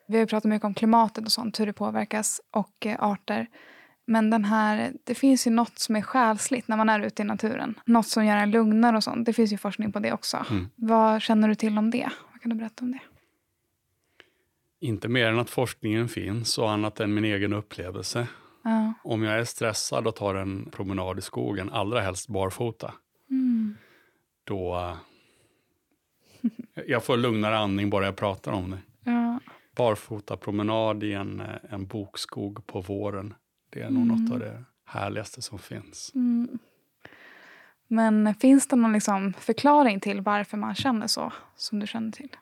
vi 0.08 0.14
har 0.14 0.20
ju 0.20 0.26
pratat 0.26 0.50
mycket 0.50 0.64
om 0.64 0.74
klimatet 0.74 1.24
och 1.24 1.32
sånt, 1.32 1.60
hur 1.60 1.66
det 1.66 1.72
påverkas 1.72 2.40
och 2.50 2.86
eh, 2.86 3.02
arter. 3.02 3.46
Men 4.06 4.30
den 4.30 4.44
här, 4.44 4.92
det 5.04 5.14
finns 5.14 5.46
ju 5.46 5.50
något 5.50 5.78
som 5.78 5.96
är 5.96 6.02
själsligt 6.02 6.68
när 6.68 6.76
man 6.76 6.88
är 6.88 7.00
ute 7.00 7.22
i 7.22 7.24
naturen. 7.24 7.80
Något 7.84 8.06
som 8.06 8.26
gör 8.26 8.36
en 8.36 8.50
lugnare 8.50 8.96
och 8.96 9.04
sånt. 9.04 9.26
Det 9.26 9.32
finns 9.32 9.52
ju 9.52 9.58
forskning 9.58 9.92
på 9.92 9.98
det 9.98 10.12
också. 10.12 10.44
Mm. 10.50 10.68
Vad 10.74 11.22
känner 11.22 11.48
du 11.48 11.54
till 11.54 11.78
om 11.78 11.90
det? 11.90 12.08
Vad 12.32 12.42
kan 12.42 12.50
du 12.50 12.56
berätta 12.56 12.84
om 12.84 12.92
det? 12.92 13.00
Inte 14.82 15.08
mer 15.08 15.26
än 15.26 15.38
att 15.38 15.50
forskningen 15.50 16.08
finns 16.08 16.58
och 16.58 16.70
annat 16.70 17.00
än 17.00 17.14
min 17.14 17.24
egen 17.24 17.52
upplevelse. 17.52 18.28
Ja. 18.64 18.92
Om 19.04 19.22
jag 19.22 19.38
är 19.38 19.44
stressad 19.44 20.06
och 20.06 20.16
tar 20.16 20.34
en 20.34 20.70
promenad 20.70 21.18
i 21.18 21.22
skogen, 21.22 21.70
allra 21.72 22.00
helst 22.00 22.28
barfota, 22.28 22.94
Mm. 23.30 23.74
då... 24.44 24.76
eh, 24.76 24.96
jag 26.86 27.04
får 27.04 27.16
lugnare 27.16 27.58
andning 27.58 27.90
bara 27.90 28.04
jag 28.04 28.16
pratar 28.16 28.52
om 28.52 28.70
det. 28.70 28.78
Ja. 29.10 29.38
Barfota 29.76 30.36
promenad 30.36 31.02
i 31.04 31.12
en, 31.12 31.40
eh, 31.40 31.46
en 31.70 31.86
bokskog 31.86 32.66
på 32.66 32.80
våren. 32.80 33.34
Det 33.70 33.82
är 33.82 33.90
nog 33.90 34.06
något 34.06 34.32
av 34.32 34.38
det 34.38 34.64
härligaste 34.84 35.42
som 35.42 35.58
finns. 35.58 36.12
Mm. 36.14 36.58
Men 37.88 38.34
finns 38.34 38.66
det 38.66 38.76
någon 38.76 38.92
liksom 38.92 39.32
förklaring 39.32 40.00
till 40.00 40.20
varför 40.20 40.56
man 40.56 40.74
känner 40.74 41.06
så 41.06 41.32
som 41.56 41.78
du 41.80 41.86
känner 41.86 42.12
till? 42.12 42.36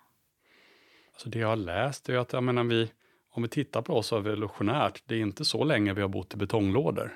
Alltså 1.21 1.31
det 1.31 1.39
jag 1.39 1.49
har 1.49 1.57
läst 1.57 2.09
är 2.09 2.19
att 2.19 2.33
jag 2.33 2.43
menar, 2.43 2.65
vi, 2.65 2.91
om 3.31 3.43
vi 3.43 3.49
tittar 3.49 3.83
på 3.83 3.95
oss 3.95 4.13
evolutionärt, 4.13 5.03
det 5.07 5.15
är 5.15 5.21
inte 5.21 5.45
så 5.45 5.65
länge 5.65 5.95
vi 5.95 6.03
har 6.03 6.09
bott 6.09 6.35
i 6.35 6.37
betonglådor. 6.37 7.13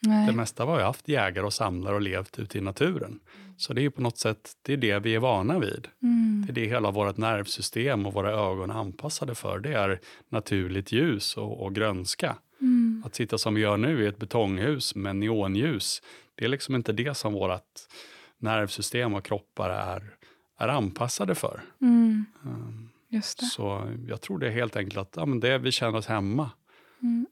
Nej. 0.00 0.26
Det 0.26 0.32
mesta 0.32 0.64
har 0.64 0.76
vi 0.76 0.82
haft 0.82 1.08
jägare 1.08 1.46
och 1.46 1.52
samlare 1.52 1.94
och 1.94 2.00
levt 2.00 2.38
ute 2.38 2.58
i 2.58 2.60
naturen. 2.60 3.20
Så 3.56 3.72
det 3.72 3.80
är 3.80 3.82
ju 3.82 3.90
på 3.90 4.02
något 4.02 4.18
sätt 4.18 4.52
det, 4.62 4.72
är 4.72 4.76
det 4.76 4.98
vi 4.98 5.14
är 5.14 5.18
vana 5.18 5.58
vid. 5.58 5.88
Mm. 6.02 6.44
Det 6.46 6.52
är 6.52 6.54
det 6.54 6.66
hela 6.66 6.90
vårt 6.90 7.16
nervsystem 7.16 8.06
och 8.06 8.12
våra 8.12 8.30
ögon 8.30 8.70
är 8.70 8.74
anpassade 8.74 9.34
för. 9.34 9.58
Det 9.58 9.72
är 9.72 10.00
naturligt 10.28 10.92
ljus 10.92 11.36
och, 11.36 11.62
och 11.62 11.74
grönska. 11.74 12.36
Mm. 12.60 13.02
Att 13.06 13.14
sitta 13.14 13.38
som 13.38 13.54
vi 13.54 13.60
gör 13.60 13.76
nu 13.76 14.04
i 14.04 14.06
ett 14.06 14.18
betonghus 14.18 14.94
med 14.94 15.16
neonljus, 15.16 16.02
det 16.34 16.44
är 16.44 16.48
liksom 16.48 16.74
inte 16.74 16.92
det 16.92 17.14
som 17.14 17.32
vårt 17.32 17.80
nervsystem 18.38 19.14
och 19.14 19.24
kroppar 19.24 19.70
är, 19.70 20.16
är 20.58 20.68
anpassade 20.68 21.34
för. 21.34 21.60
Mm. 21.80 22.26
Så 23.44 23.96
jag 24.08 24.20
tror 24.20 24.38
det 24.38 24.46
är 24.46 24.50
helt 24.50 24.76
enkelt 24.76 24.96
att 24.96 25.14
ja, 25.16 25.26
men 25.26 25.40
det, 25.40 25.58
vi 25.58 25.72
känner 25.72 25.98
oss 25.98 26.06
hemma. 26.06 26.50
Mm. 27.02 27.26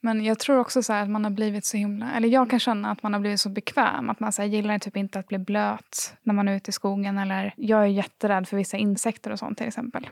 Men 0.00 0.24
jag 0.24 0.38
tror 0.38 0.58
också 0.58 0.82
så 0.82 0.92
här 0.92 1.02
att 1.02 1.10
man 1.10 1.24
har 1.24 1.30
blivit 1.30 1.64
så 1.64 1.76
himla... 1.76 2.12
Eller 2.12 2.28
jag 2.28 2.50
kan 2.50 2.58
känna 2.58 2.90
att 2.90 3.02
man 3.02 3.12
har 3.12 3.20
blivit 3.20 3.40
så 3.40 3.48
bekväm. 3.48 4.10
Att 4.10 4.20
man 4.20 4.32
så 4.32 4.42
gillar 4.42 4.78
typ 4.78 4.96
inte 4.96 5.18
att 5.18 5.28
bli 5.28 5.38
blöt 5.38 6.16
när 6.22 6.34
man 6.34 6.48
är 6.48 6.56
ute 6.56 6.68
i 6.68 6.72
skogen. 6.72 7.18
Eller 7.18 7.54
jag 7.56 7.82
är 7.82 7.86
jätterädd 7.86 8.48
för 8.48 8.56
vissa 8.56 8.76
insekter 8.76 9.30
och 9.30 9.38
sånt 9.38 9.58
till 9.58 9.66
exempel. 9.66 10.08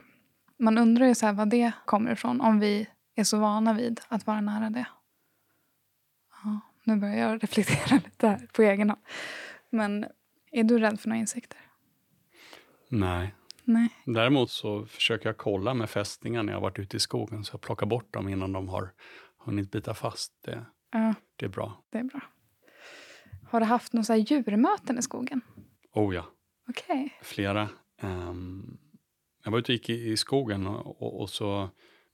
Man 0.59 0.77
undrar 0.77 1.05
ju 1.05 1.15
så 1.15 1.25
här 1.25 1.33
vad 1.33 1.49
det 1.49 1.71
kommer 1.85 2.11
ifrån. 2.11 2.41
Om 2.41 2.59
vi 2.59 2.87
är 3.15 3.23
så 3.23 3.37
vana 3.37 3.73
vid 3.73 4.01
att 4.07 4.27
vara 4.27 4.41
nära 4.41 4.69
det. 4.69 4.85
Ja, 6.43 6.59
nu 6.83 6.95
börjar 6.95 7.15
jag 7.15 7.43
reflektera 7.43 7.95
lite 8.05 8.27
här 8.27 8.47
på 8.53 8.61
egen 8.61 8.89
hand. 8.89 9.01
Men 9.69 10.05
är 10.51 10.63
du 10.63 10.79
rädd 10.79 10.99
för 10.99 11.09
några 11.09 11.19
insekter? 11.19 11.59
Nej. 12.89 13.33
Nej. 13.65 13.89
Däremot 14.05 14.51
så 14.51 14.85
försöker 14.85 15.29
jag 15.29 15.37
kolla 15.37 15.73
med 15.73 15.89
fästingar 15.89 16.43
när 16.43 16.53
jag 16.53 16.61
varit 16.61 16.79
ute 16.79 16.97
i 16.97 16.99
skogen. 16.99 17.43
Så 17.43 17.53
jag 17.53 17.61
plockar 17.61 17.85
bort 17.85 18.13
dem 18.13 18.29
innan 18.29 18.51
de 18.51 18.69
har 18.69 18.89
hunnit 19.45 19.71
bita 19.71 19.93
fast. 19.93 20.31
Det, 20.45 20.65
Ja, 20.91 21.13
det 21.35 21.45
är 21.45 21.49
bra. 21.49 21.83
det 21.91 21.97
är 21.97 22.03
bra. 22.03 22.21
Har 23.49 23.59
du 23.59 23.65
haft 23.65 23.93
några 23.93 24.17
djurmöten 24.17 24.99
i 24.99 25.01
skogen? 25.01 25.41
Oh 25.93 26.15
ja, 26.15 26.25
Okej. 26.69 27.13
flera. 27.21 27.69
Ehm, 28.01 28.77
jag 29.43 29.51
var 29.51 29.59
ute 29.59 29.71
och 29.71 29.73
gick 29.73 29.89
i, 29.89 30.11
i 30.11 30.17
skogen 30.17 30.67
och, 30.67 31.01
och, 31.01 31.21
och 31.21 31.29
så 31.29 31.69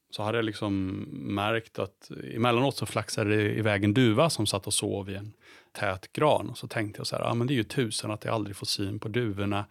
så 0.10 0.24
hade 0.24 0.38
jag 0.38 0.46
liksom 0.46 0.88
märkt 1.36 1.80
att 1.80 2.12
emellanåt 2.36 2.76
så 2.78 2.86
flaxade 2.86 3.36
det 3.36 3.54
iväg 3.58 3.84
en 3.84 3.94
duva 3.94 4.30
som 4.30 4.46
satt 4.48 4.68
och 4.68 4.74
sov 4.74 5.10
i 5.10 5.16
en 5.16 5.34
tät 5.72 6.14
gran. 6.14 6.50
Och 6.50 6.58
så 6.58 6.68
tänkte 6.68 7.00
jag 7.00 7.08
så 7.08 7.16
här, 7.16 7.24
ah, 7.24 7.34
men 7.34 7.48
det 7.48 7.54
är 7.54 7.56
ju 7.56 7.64
tusen 7.64 8.12
att 8.12 8.26
jag 8.26 8.34
aldrig 8.34 8.56
får 8.56 8.66
syn 8.66 9.00
på 9.00 9.08
duvorna 9.08 9.66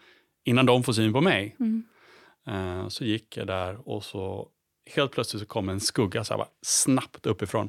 innan 0.45 0.67
de 0.67 0.83
får 0.83 0.93
syn 0.93 1.13
på 1.13 1.21
mig. 1.21 1.57
Mm. 1.61 1.83
Eh, 2.49 2.89
så 2.89 3.05
gick 3.05 3.37
jag 3.37 3.47
där 3.47 3.89
och 3.89 4.05
så 4.05 4.49
helt 4.95 5.13
plötsligt 5.13 5.41
så 5.43 5.47
kom 5.47 5.69
en 5.69 5.81
skugga 5.81 6.25
så 6.25 6.33
här, 6.35 6.39
bara, 6.39 6.49
snabbt 6.63 7.27
uppifrån. 7.27 7.69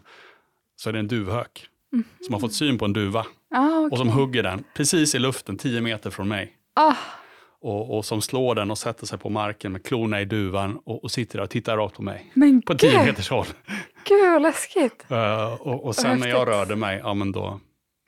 Så 0.76 0.90
är 0.90 0.94
det 0.94 1.00
en 1.00 1.08
duvhök 1.08 1.68
Mm. 1.94 2.04
som 2.22 2.34
har 2.34 2.40
fått 2.40 2.54
syn 2.54 2.78
på 2.78 2.86
en 2.86 2.94
duva 2.94 3.26
Ah, 3.56 3.78
och 3.80 3.86
okej. 3.86 3.98
som 3.98 4.10
hugger 4.10 4.44
den 4.44 4.64
precis 4.74 5.16
i 5.16 5.20
luften, 5.20 5.58
10 5.58 5.82
meter 5.82 6.10
från 6.10 6.28
mig. 6.28 6.54
ah, 6.76 6.94
Och, 7.62 7.98
och 7.98 8.06
som 8.06 8.22
slår 8.22 8.56
den 8.56 8.72
och 8.72 8.78
sätter 8.78 9.06
sig 9.06 9.18
på 9.20 9.30
marken 9.30 9.72
med 9.72 9.86
klorna 9.86 10.22
i 10.22 10.26
duvan 10.26 10.78
och, 10.86 11.04
och 11.04 11.12
sitter 11.12 11.38
där 11.38 11.44
och 11.44 11.50
tittar 11.50 11.78
rakt 11.78 11.96
på 11.96 12.02
mig. 12.02 12.32
men 12.34 12.62
På 12.62 12.76
10 12.76 12.90
gud, 12.92 13.00
meters 13.00 13.30
håll. 13.30 13.46
gud 14.08 14.32
vad 14.32 14.42
läskigt. 14.42 15.06
Eh, 15.12 15.54
och, 15.54 15.86
och 15.86 15.96
sen 15.96 16.20
när 16.20 16.28
jag 16.28 16.48
rörde 16.48 16.76
mig, 16.76 17.00
ja 17.04 17.14
men 17.14 17.32
då, 17.32 17.60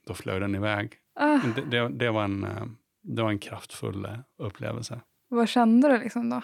då 0.08 0.14
flög 0.14 0.42
den 0.42 0.56
iväg. 0.56 0.94
Ah, 1.20 1.40
Det, 1.56 1.62
det, 1.62 1.90
det, 1.90 2.12
var 2.12 2.24
en, 2.24 2.44
eh, 2.44 2.64
det 3.04 3.22
var 3.24 3.30
en 3.30 3.40
kraftfull 3.40 4.06
eh, 4.06 4.20
upplevelse. 4.38 5.02
vad 5.28 5.50
kände 5.50 5.88
du 5.88 5.98
liksom 6.04 6.30
då? 6.30 6.42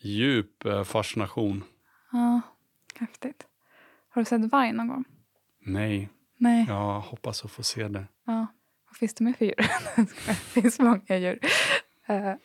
Djup 0.00 0.64
eh, 0.64 0.84
fascination. 0.84 1.64
Ja, 2.12 2.40
häftigt. 2.94 3.46
Har 4.08 4.22
du 4.22 4.26
sett 4.26 4.52
varg 4.52 4.72
någon 4.72 4.88
gång? 4.88 5.04
Nej, 5.66 6.08
Nej. 6.38 6.64
jag 6.68 7.00
hoppas 7.00 7.44
att 7.44 7.50
få 7.50 7.62
se 7.62 7.88
det. 7.88 8.06
Ja. 8.26 8.46
Vad 8.88 8.96
finns 8.96 9.14
det 9.14 9.24
mer 9.24 9.32
för 9.32 9.44
djur? 9.44 9.66
det 9.96 10.34
finns 10.60 10.78
många 10.78 11.16
djur. 11.18 11.38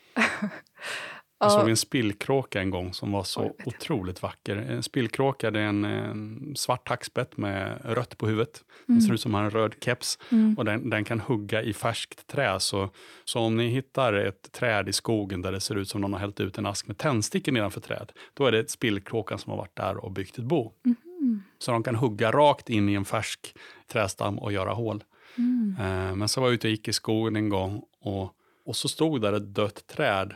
Jag 1.40 1.48
ja, 1.48 1.50
såg 1.50 1.70
en 1.70 1.78
spillkråka 1.78 2.62
en 2.62 2.70
gång 2.70 2.94
som 2.94 3.12
var 3.12 3.24
så 3.24 3.42
Oj, 3.42 3.54
otroligt 3.66 4.22
vacker. 4.22 4.56
En 4.56 4.84
spillkråka 4.84 5.52
det 5.52 5.60
är 5.60 5.64
en, 5.64 5.86
en 5.86 6.54
svart 6.56 6.90
hackspett 6.90 7.38
med 7.38 7.82
rött 7.84 8.18
på 8.18 8.28
huvudet. 8.28 8.64
Den 8.86 9.02
ser 9.02 9.14
ut 9.14 9.22
som 9.22 9.36
en 9.36 9.50
röd 9.50 9.74
keps 9.82 10.20
mm. 10.32 10.56
och 10.58 10.66
den, 10.66 10.90
den 10.90 11.04
kan 11.04 11.20
hugga 11.20 11.62
i 11.62 11.74
färskt 11.74 12.28
trä. 12.28 12.60
Så, 12.60 12.90
så 13.26 13.40
om 13.40 13.58
ni 13.58 13.68
hittar 13.68 14.14
ett 14.14 14.52
träd 14.52 14.90
i 14.90 14.94
skogen 14.94 15.42
där 15.42 15.52
det 15.52 15.60
ser 15.60 15.76
ut 15.76 15.90
som 15.90 16.02
någon 16.02 16.14
har 16.14 16.20
hällt 16.20 16.40
ut 16.40 16.58
en 16.58 16.66
ask 16.66 16.88
med 16.88 16.98
tändstickor 16.98 17.52
nedanför 17.52 17.82
träd, 17.82 18.12
då 18.34 18.46
är 18.46 18.52
det 18.52 18.70
spillkråkan 18.70 19.40
som 19.40 19.50
har 19.50 19.58
varit 19.58 19.76
där 19.76 19.98
och 19.98 20.12
byggt 20.12 20.38
ett 20.38 20.44
bo. 20.44 20.74
Mhm. 20.84 21.44
Så 21.60 21.72
de 21.72 21.84
kan 21.84 21.96
hugga 21.96 22.32
rakt 22.32 22.70
in 22.70 22.90
i 22.90 22.94
en 22.94 23.06
färsk 23.06 23.56
trästam 23.88 24.40
och 24.40 24.52
göra 24.52 24.74
hål. 24.74 25.04
Mm. 25.38 25.76
Eh, 25.80 26.16
men 26.16 26.30
så 26.30 26.42
var 26.42 26.48
jag 26.48 26.54
ute 26.54 26.68
och 26.68 26.72
gick 26.72 26.88
i 26.88 26.94
skogen 26.94 27.36
en 27.36 27.50
gång 27.50 27.84
och, 28.02 28.34
och 28.66 28.76
så 28.76 28.88
stod 28.88 29.22
där 29.22 29.34
ett 29.34 29.56
dött 29.56 29.88
träd. 29.88 30.34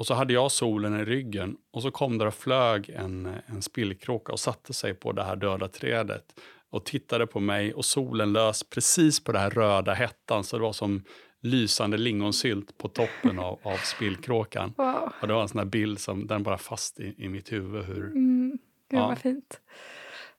Och 0.00 0.06
så 0.06 0.14
hade 0.14 0.32
jag 0.32 0.52
solen 0.52 1.00
i 1.00 1.04
ryggen 1.04 1.56
och 1.70 1.82
så 1.82 1.90
kom 1.90 2.18
där 2.18 2.26
och 2.26 2.34
flög 2.34 2.88
en, 2.90 3.34
en 3.46 3.62
spillkråka 3.62 4.32
och 4.32 4.40
satte 4.40 4.72
sig 4.72 4.94
på 4.94 5.12
det 5.12 5.24
här 5.24 5.36
döda 5.36 5.68
trädet 5.68 6.24
och 6.70 6.84
tittade 6.84 7.26
på 7.26 7.40
mig 7.40 7.74
och 7.74 7.84
solen 7.84 8.32
lös 8.32 8.62
precis 8.70 9.20
på 9.24 9.32
det 9.32 9.38
här 9.38 9.50
röda 9.50 9.94
hettan 9.94 10.44
så 10.44 10.56
det 10.56 10.62
var 10.62 10.72
som 10.72 11.04
lysande 11.40 11.96
lingonsylt 11.98 12.78
på 12.78 12.88
toppen 12.88 13.38
av, 13.38 13.58
av 13.62 13.76
spillkråkan. 13.96 14.72
Wow. 14.76 15.12
Och 15.20 15.28
det 15.28 15.34
var 15.34 15.42
en 15.42 15.48
sån 15.48 15.58
här 15.58 15.66
bild 15.66 16.00
som 16.00 16.26
den 16.26 16.42
bara 16.42 16.58
fast 16.58 17.00
i, 17.00 17.14
i 17.24 17.28
mitt 17.28 17.52
huvud 17.52 17.84
hur, 17.84 18.04
Mm. 18.06 18.50
Gud 18.90 19.00
Ja. 19.00 19.08
vad 19.08 19.18
fint. 19.18 19.60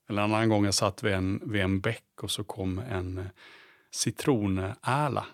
en 0.07 0.17
annan 0.19 0.49
gång 0.49 0.65
jag 0.65 0.73
satt 0.73 1.03
vid 1.03 1.13
en, 1.13 1.41
vid 1.51 1.61
en 1.61 1.79
bäck 1.81 2.03
och 2.21 2.31
så 2.31 2.43
kom 2.43 2.79
en 2.79 3.17
eh, 3.17 3.25
citronärla 3.91 5.25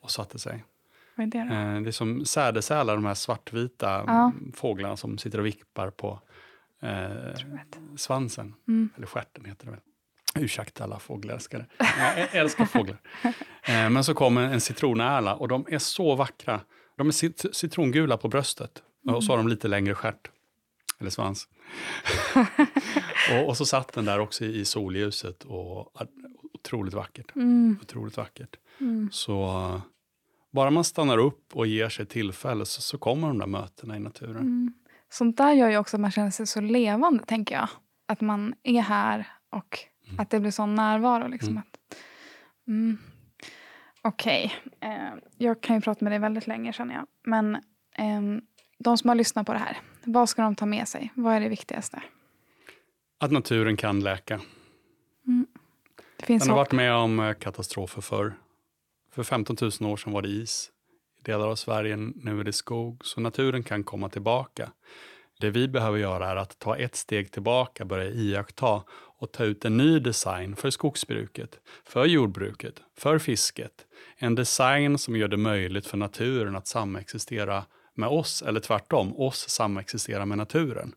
och 0.00 0.10
satte 0.10 0.38
sig. 0.38 0.64
Vad 1.16 1.26
är 1.26 1.30
det 1.30 1.48
då? 1.48 1.54
Eh, 1.54 1.80
det 1.82 1.90
är 1.90 1.92
som 1.92 2.24
sädesälar, 2.24 2.94
de 2.94 3.04
här 3.04 3.14
svartvita 3.14 4.04
Ja. 4.06 4.24
mm, 4.24 4.52
fåglarna 4.56 4.96
som 4.96 5.18
sitter 5.18 5.38
och 5.40 5.46
vippar 5.46 5.90
på 5.90 6.20
eh, 6.82 7.34
svansen. 7.96 8.54
Mm. 8.68 8.88
Eller 8.96 9.06
stjärten 9.06 9.44
heter 9.44 9.64
det 9.64 9.70
väl. 9.70 9.80
Ursäkta 10.38 10.84
alla 10.84 10.98
fågelälskare. 10.98 11.66
Jag 11.98 12.34
älskar 12.34 12.64
fåglar. 12.64 13.00
Eh, 13.68 13.90
men 13.90 14.04
så 14.04 14.14
kom 14.14 14.36
en, 14.38 14.60
citronärla 14.60 15.34
och 15.34 15.48
de 15.48 15.66
är 15.68 15.78
så 15.78 16.14
vackra. 16.14 16.60
De 16.96 17.08
är 17.08 17.12
cit- 17.12 17.46
citrongula 17.54 18.16
på 18.16 18.28
bröstet 18.28 18.82
och 19.08 19.24
så 19.24 19.32
har 19.32 19.36
de 19.36 19.48
lite 19.48 19.68
längre 19.68 19.94
stjärt. 19.94 20.30
Eller 21.00 21.10
svans. 21.10 21.48
och, 23.32 23.48
och 23.48 23.56
så 23.56 23.66
satt 23.66 23.92
den 23.92 24.04
där 24.04 24.18
också 24.18 24.44
i, 24.44 24.64
solljuset 24.64 25.44
och 25.44 25.92
otroligt 26.54 26.94
vackert. 26.94 27.36
Mm. 27.36 27.78
Otroligt 27.82 28.16
vackert. 28.16 28.56
Mm. 28.80 29.08
Så 29.12 29.80
bara 30.54 30.70
man 30.70 30.84
stannar 30.84 31.18
upp 31.18 31.56
och 31.56 31.66
ger 31.66 31.88
sig 31.88 32.06
tillfälle 32.06 32.64
så, 32.66 32.80
så 32.82 32.98
kommer 32.98 33.28
de 33.28 33.38
där 33.38 33.46
mötena 33.46 33.96
i 33.96 34.00
naturen. 34.00 34.36
Mm. 34.36 34.72
Sånt 35.08 35.36
där 35.36 35.52
gör 35.52 35.70
ju 35.70 35.76
också 35.78 35.96
att 35.96 36.00
man 36.00 36.10
känner 36.10 36.30
sig 36.30 36.46
så 36.46 36.60
levande, 36.60 37.24
tänker 37.24 37.54
jag. 37.54 37.68
Att 38.08 38.20
man 38.20 38.54
är 38.62 38.80
här 38.80 39.26
och 39.50 39.78
Mm. 40.08 40.20
att 40.20 40.30
det 40.30 40.40
blir 40.40 40.50
sån 40.50 40.74
närvaro. 40.74 41.28
Liksom, 41.28 41.50
Mm. 41.50 41.62
att, 41.62 41.96
mm. 42.68 42.98
Okej, 44.02 44.52
eh, 44.80 44.90
jag 45.38 45.60
kan 45.60 45.76
ju 45.76 45.82
prata 45.82 46.04
med 46.04 46.12
dig 46.12 46.18
väldigt 46.18 46.46
länge 46.46 46.72
känner 46.72 46.94
jag. 46.94 47.06
Men 47.24 47.58
ehm, 47.98 48.40
de 48.78 48.98
som 48.98 49.08
har 49.08 49.14
lyssnat 49.14 49.46
på 49.46 49.52
det 49.52 49.58
här, 49.58 49.78
vad 50.04 50.28
ska 50.28 50.42
de 50.42 50.54
ta 50.54 50.66
med 50.66 50.88
sig? 50.88 51.12
Vad 51.14 51.34
är 51.34 51.40
det 51.40 51.48
viktigaste? 51.48 52.02
Att 53.20 53.30
naturen 53.32 53.76
kan 53.76 54.00
läka. 54.00 54.40
Det 56.16 56.26
finns 56.26 56.42
Den 56.42 56.50
har 56.50 56.56
varit 56.56 56.72
med 56.72 56.94
om 56.94 57.20
eh, 57.20 57.32
katastrofer 57.34 58.00
förr. 58.02 58.34
För 59.14 59.22
15 59.22 59.56
000 59.60 59.92
år 59.92 59.96
sedan 59.96 60.12
var 60.12 60.22
det 60.22 60.28
is. 60.28 60.70
I 61.20 61.22
delar 61.22 61.48
av 61.48 61.56
Sverige 61.56 61.96
nu 61.96 62.40
är 62.40 62.44
det 62.44 62.52
skog. 62.52 63.04
Så 63.04 63.20
naturen 63.20 63.62
kan 63.62 63.84
komma 63.84 64.08
tillbaka. 64.08 64.72
Det 65.40 65.50
vi 65.50 65.68
behöver 65.68 65.98
göra 65.98 66.30
är 66.30 66.36
att 66.36 66.58
ta 66.58 66.76
ett 66.76 66.96
steg 66.96 67.32
tillbaka, 67.32 67.84
börja 67.84 68.10
iaktta 68.10 68.82
och 69.18 69.32
ta 69.32 69.44
ut 69.44 69.64
en 69.64 69.76
ny 69.76 69.98
design 69.98 70.56
för 70.56 70.70
skogsbruket, 70.70 71.60
för 71.84 72.04
jordbruket, 72.04 72.74
för 72.96 73.18
fisket. 73.18 73.86
En 74.16 74.34
design 74.34 74.98
som 74.98 75.16
gör 75.16 75.28
det 75.28 75.36
möjligt 75.36 75.86
för 75.86 75.96
naturen 75.96 76.56
att 76.56 76.66
samexistera 76.66 77.64
med 77.94 78.08
oss, 78.08 78.42
eller 78.42 78.60
tvärtom, 78.60 79.16
oss 79.16 79.48
samexistera 79.48 80.26
med 80.26 80.38
naturen. 80.38 80.94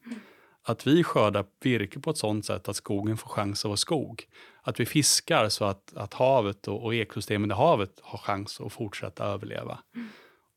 Att 0.64 0.88
vi 0.88 1.04
skördar 1.04 1.46
virke 1.62 2.00
på 2.00 2.10
ett 2.10 2.18
sådant 2.18 2.46
sätt 2.46 2.70
att 2.70 2.76
skogen 2.76 3.18
får 3.18 3.30
chans 3.30 3.66
att 3.66 3.70
vara 3.70 3.78
skog. 3.78 4.28
Att 4.68 4.80
vi 4.80 4.86
fiskar 4.86 5.50
så 5.50 5.66
att, 5.66 5.94
att 5.96 6.14
havet 6.14 6.68
och, 6.68 6.84
och 6.84 6.96
ekosystemen 6.96 7.52
i 7.52 7.54
havet 7.54 8.00
har 8.02 8.18
chans 8.18 8.62
att 8.62 8.74
fortsätta 8.74 9.26
överleva. 9.26 9.80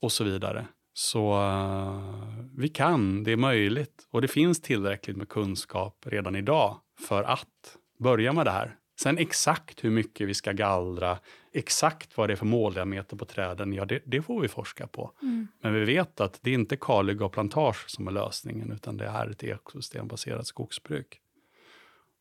Och 0.01 0.13
så 0.13 0.25
vidare. 0.25 0.67
Så 0.93 1.43
eh, 1.43 2.45
vi 2.57 2.69
kan, 2.69 3.25
det 3.25 3.33
är 3.33 3.37
möjligt. 3.37 4.09
Och 4.11 4.23
det 4.23 4.29
finns 4.29 4.61
tillräckligt 4.61 5.17
med 5.17 5.29
kunskap 5.29 6.07
redan 6.07 6.37
idag 6.37 6.77
för 7.01 7.23
att 7.23 7.77
börja 7.99 8.33
med 8.33 8.47
det 8.47 8.51
här. 8.51 8.77
Sen 9.01 9.19
exakt 9.19 9.85
hur 9.85 9.91
mycket 9.91 10.29
vi 10.29 10.35
ska 10.35 10.53
gallra, 10.53 11.19
exakt 11.53 12.17
vad 12.17 12.29
det 12.29 12.35
är 12.35 12.37
för 12.37 12.47
måldiameter 12.47 13.17
på 13.17 13.25
träden, 13.25 13.73
ja 13.73 13.85
det, 13.85 14.03
det 14.07 14.23
får 14.23 14.41
vi 14.41 14.49
forska 14.49 14.87
på. 14.87 15.13
Mm. 15.23 15.49
Men 15.63 15.75
vi 15.75 15.85
vet 15.85 16.21
att 16.21 16.39
det 16.43 16.51
är 16.51 16.55
inte 16.55 16.77
kalhygge 16.77 17.25
och 17.25 17.33
plantage 17.33 17.91
som 17.91 18.09
är 18.09 18.13
lösningen, 18.13 18.73
utan 18.73 18.97
det 18.97 19.07
är 19.07 19.31
ett 19.31 19.45
ekosystembaserat 19.45 20.47
skogsbruk. 20.47 21.21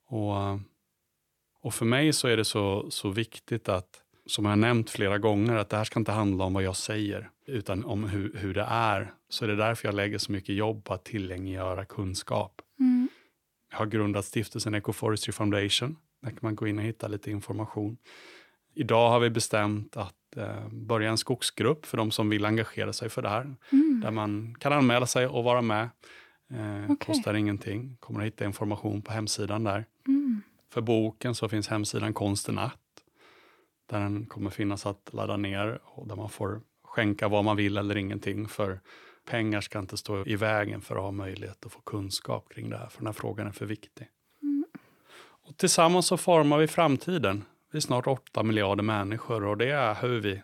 Och, 0.07 0.59
och 1.61 1.73
för 1.73 1.85
mig 1.85 2.13
så 2.13 2.27
är 2.27 2.37
det 2.37 2.45
så, 2.45 2.91
så 2.91 3.09
viktigt 3.09 3.69
att, 3.69 4.01
som 4.25 4.45
jag 4.45 4.51
har 4.51 4.55
nämnt 4.55 4.89
flera 4.89 5.17
gånger, 5.17 5.55
att 5.55 5.69
det 5.69 5.77
här 5.77 5.83
ska 5.83 5.99
inte 5.99 6.11
handla 6.11 6.43
om 6.43 6.53
vad 6.53 6.63
jag 6.63 6.75
säger, 6.75 7.29
utan 7.45 7.85
om 7.85 8.03
hur, 8.03 8.33
hur 8.37 8.53
det 8.53 8.65
är. 8.69 9.13
Så 9.29 9.45
det 9.45 9.53
är 9.53 9.57
därför 9.57 9.87
jag 9.87 9.95
lägger 9.95 10.17
så 10.17 10.31
mycket 10.31 10.55
jobb 10.55 10.83
på 10.83 10.93
att 10.93 11.05
tillgängliggöra 11.05 11.85
kunskap. 11.85 12.61
Mm. 12.79 13.09
Jag 13.71 13.77
har 13.77 13.85
grundat 13.85 14.25
stiftelsen 14.25 14.73
Ecoforestry 14.73 15.31
Foundation. 15.31 15.97
Där 16.21 16.29
kan 16.29 16.39
man 16.41 16.55
gå 16.55 16.67
in 16.67 16.79
och 16.79 16.85
hitta 16.85 17.07
lite 17.07 17.31
information. 17.31 17.97
Idag 18.73 19.09
har 19.09 19.19
vi 19.19 19.29
bestämt 19.29 19.97
att 19.97 20.37
eh, 20.37 20.67
börja 20.71 21.09
en 21.09 21.17
skogsgrupp 21.17 21.85
för 21.85 21.97
de 21.97 22.11
som 22.11 22.29
vill 22.29 22.45
engagera 22.45 22.93
sig 22.93 23.09
för 23.09 23.21
det 23.21 23.29
här. 23.29 23.55
Mm. 23.71 24.01
Där 24.03 24.11
man 24.11 24.55
kan 24.59 24.73
anmäla 24.73 25.05
sig 25.05 25.27
och 25.27 25.43
vara 25.43 25.61
med. 25.61 25.89
Eh, 26.51 26.83
Okej. 26.83 26.97
Kostar 27.05 27.33
ingenting. 27.33 27.97
Kommer 27.99 28.19
att 28.19 28.25
hitta 28.25 28.45
information 28.45 29.01
på 29.01 29.11
hemsidan 29.11 29.63
där. 29.63 29.85
Mm. 30.07 30.41
För 30.69 30.81
boken 30.81 31.35
så 31.35 31.49
finns 31.49 31.67
hemsidan 31.67 32.13
Konsten 32.13 32.57
att. 32.59 32.79
Där 33.89 33.99
den 33.99 34.25
kommer 34.25 34.49
finnas 34.49 34.85
att 34.85 35.09
ladda 35.13 35.37
ner 35.37 35.79
och 35.83 36.07
där 36.07 36.15
man 36.15 36.29
får 36.29 36.61
skänka 36.83 37.27
vad 37.27 37.43
man 37.43 37.57
vill 37.57 37.77
eller 37.77 37.97
ingenting. 37.97 38.47
För 38.47 38.79
pengar 39.25 39.61
ska 39.61 39.79
inte 39.79 39.97
stå 39.97 40.25
i 40.25 40.35
vägen 40.35 40.81
för 40.81 40.95
att 40.95 41.01
ha 41.01 41.11
möjlighet 41.11 41.65
att 41.65 41.71
få 41.71 41.81
kunskap 41.81 42.49
kring 42.49 42.69
det 42.69 42.77
här. 42.77 42.87
För 42.89 42.97
den 42.97 43.07
här 43.07 43.13
frågan 43.13 43.47
är 43.47 43.51
för 43.51 43.65
viktig. 43.65 44.07
Mm. 44.41 44.65
Och 45.47 45.57
tillsammans 45.57 46.07
så 46.07 46.17
formar 46.17 46.57
vi 46.57 46.67
framtiden. 46.67 47.43
Vi 47.71 47.77
är 47.77 47.81
snart 47.81 48.07
8 48.07 48.43
miljarder 48.43 48.83
människor 48.83 49.43
och 49.45 49.57
det 49.57 49.71
är 49.71 49.95
hur 49.95 50.19
vi 50.19 50.41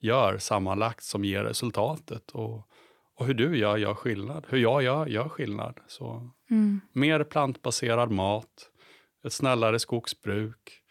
gör 0.00 0.38
sammanlagt 0.38 1.02
som 1.02 1.24
ger 1.24 1.44
resultatet. 1.44 2.30
Och, 2.30 2.68
och 3.14 3.26
hur 3.26 3.34
du 3.34 3.56
gör, 3.58 3.76
gör 3.76 3.94
skillnad. 3.94 4.46
Hur 4.48 4.58
jag 4.58 4.82
gör, 4.82 5.06
gör 5.06 5.28
skillnad. 5.28 5.80
Så 5.86 6.30
Mm. 6.50 6.80
mer 6.92 7.24
plantbaserad 7.24 8.10
mat, 8.10 8.70
ett 9.24 9.32
snällare 9.32 9.78
skogsbruk, 9.78 10.82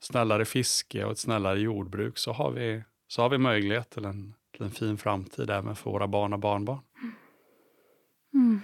snällare 0.00 0.44
fiske 0.44 1.04
och 1.04 1.12
ett 1.12 1.18
snällare 1.18 1.60
jordbruk 1.60 2.18
så 2.18 2.32
har 2.32 2.50
vi, 2.50 2.82
så 3.08 3.22
har 3.22 3.28
vi 3.28 3.38
möjlighet 3.38 3.90
till 3.90 4.04
en, 4.04 4.34
till 4.52 4.62
en 4.62 4.70
fin 4.70 4.98
framtid 4.98 5.50
även 5.50 5.76
för 5.76 5.90
våra 5.90 6.08
barn 6.08 6.32
och 6.32 6.38
barnbarn. 6.38 6.80
Mm. 8.34 8.60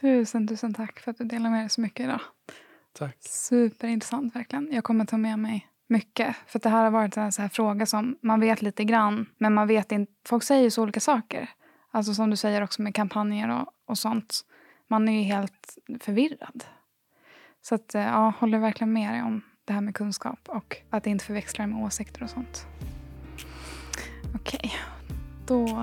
Tusen, 0.00 0.48
tusen 0.48 0.74
tack 0.74 1.00
för 1.00 1.10
att 1.10 1.18
du 1.18 1.24
delar 1.24 1.50
med 1.50 1.62
dig 1.62 1.70
så 1.70 1.80
mycket 1.80 2.04
idag. 2.04 2.20
Tack. 2.92 3.16
Superintressant 3.20 4.36
verkligen. 4.36 4.68
Jag 4.72 4.84
kommer 4.84 5.04
ta 5.04 5.16
med 5.16 5.38
mig 5.38 5.68
mycket. 5.86 6.36
För 6.46 6.58
det 6.58 6.68
här 6.68 6.84
har 6.84 6.90
varit 6.90 7.16
en 7.16 7.32
så 7.32 7.42
här 7.42 7.48
fråga 7.48 7.86
som 7.86 8.18
man 8.22 8.40
vet 8.40 8.62
lite 8.62 8.84
grann, 8.84 9.26
men 9.38 9.54
man 9.54 9.68
vet 9.68 9.92
inte. 9.92 10.12
Folk 10.26 10.42
säger 10.42 10.70
så 10.70 10.82
olika 10.82 11.00
saker. 11.00 11.50
Alltså 11.90 12.14
som 12.14 12.30
du 12.30 12.36
säger 12.36 12.62
också 12.62 12.82
med 12.82 12.94
kampanjer 12.94 13.60
och, 13.60 13.66
och 13.86 13.98
sånt. 13.98 14.40
Man 14.88 15.08
är 15.08 15.18
ju 15.18 15.22
helt 15.22 15.78
förvirrad. 16.00 16.64
Så 17.62 17.74
att, 17.74 17.94
eh, 17.94 18.02
ja, 18.02 18.32
håller 18.38 18.58
verkligen 18.58 18.92
med 18.92 19.14
dig 19.14 19.22
om 19.22 19.42
det 19.64 19.72
här 19.72 19.80
med 19.80 19.94
kunskap 19.94 20.38
och 20.48 20.76
att 20.90 21.06
inte 21.06 21.24
förväxla 21.24 21.66
det 21.66 21.72
med 21.72 21.84
åsikter 21.84 22.22
och 22.22 22.30
sånt. 22.30 22.66
Okej, 24.34 24.60
okay. 24.64 24.70
då 25.46 25.82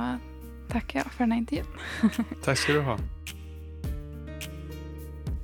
tackar 0.70 1.00
jag 1.00 1.12
för 1.12 1.24
den 1.24 1.32
här 1.32 1.40
intervjun. 1.40 1.66
Tack 2.44 2.58
ska 2.58 2.74
du 2.74 2.82
ha. 2.82 2.98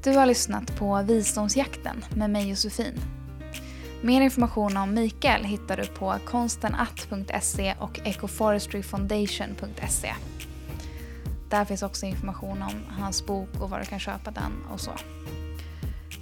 Du 0.04 0.12
har 0.12 0.26
lyssnat 0.26 0.78
på 0.78 1.02
Visdomsjakten 1.02 2.06
med 2.16 2.30
mig 2.30 2.50
Josefin. 2.50 3.00
Mer 4.02 4.22
information 4.22 4.78
om 4.78 4.94
Mikael 4.94 5.44
hittar 5.44 5.78
du 5.78 5.86
på 5.86 6.16
konstenatt.se 6.26 7.76
och 7.80 8.00
ecoforestryfoundation.se. 8.04 10.14
Där 11.50 11.66
finns 11.66 11.84
också 11.84 12.06
information 12.06 12.62
om 12.62 12.74
hans 13.00 13.26
bok 13.26 13.50
och 13.62 13.70
var 13.70 13.80
du 13.80 13.86
kan 13.86 14.00
köpa 14.00 14.32
den 14.32 14.52
och 14.74 14.80
så. 14.80 14.92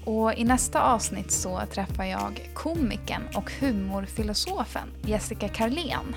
Och 0.06 0.34
I 0.34 0.44
nästa 0.44 0.82
avsnitt 0.82 1.32
så 1.32 1.62
träffar 1.74 2.04
jag 2.04 2.50
komikern 2.54 3.24
och 3.36 3.52
humorfilosofen 3.52 4.88
Jessica 5.02 5.50
Karlén 5.50 6.16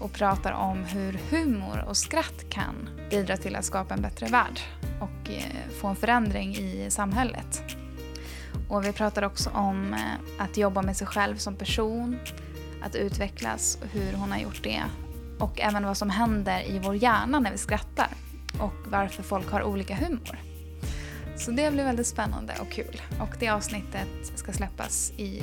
och 0.00 0.12
pratar 0.12 0.52
om 0.52 0.84
hur 0.84 1.20
humor 1.30 1.84
och 1.88 1.96
skratt 1.96 2.50
kan 2.50 2.90
bidra 3.10 3.36
till 3.36 3.56
att 3.56 3.64
skapa 3.64 3.94
en 3.94 4.02
bättre 4.02 4.26
värld 4.26 4.60
och 5.00 5.30
eh, 5.30 5.70
få 5.80 5.88
en 5.88 5.96
förändring 5.96 6.56
i 6.56 6.90
samhället. 6.90 7.62
Och 8.68 8.84
vi 8.84 8.92
pratar 8.92 9.22
också 9.22 9.50
om 9.50 9.94
eh, 9.94 10.44
att 10.44 10.56
jobba 10.56 10.82
med 10.82 10.96
sig 10.96 11.06
själv 11.06 11.36
som 11.36 11.56
person, 11.56 12.18
att 12.82 12.94
utvecklas 12.94 13.78
och 13.82 13.88
hur 13.88 14.12
hon 14.12 14.32
har 14.32 14.38
gjort 14.38 14.62
det. 14.62 14.82
Och 15.38 15.60
även 15.60 15.86
vad 15.86 15.96
som 15.96 16.10
händer 16.10 16.70
i 16.70 16.78
vår 16.78 16.96
hjärna 16.96 17.40
när 17.40 17.52
vi 17.52 17.58
skrattar 17.58 18.08
och 18.58 18.90
varför 18.90 19.22
folk 19.22 19.50
har 19.50 19.62
olika 19.62 19.94
humor. 19.94 20.51
Så 21.44 21.50
det 21.50 21.72
blir 21.72 21.84
väldigt 21.84 22.06
spännande 22.06 22.54
och 22.60 22.70
kul. 22.70 23.00
Och 23.20 23.36
det 23.40 23.48
avsnittet 23.48 24.08
ska 24.34 24.52
släppas 24.52 25.12
i 25.16 25.42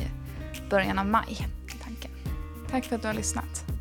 början 0.69 0.99
av 0.99 1.05
maj. 1.05 1.47
Tanken. 1.83 2.11
Tack 2.69 2.85
för 2.85 2.95
att 2.95 3.01
du 3.01 3.07
har 3.07 3.15
lyssnat. 3.15 3.78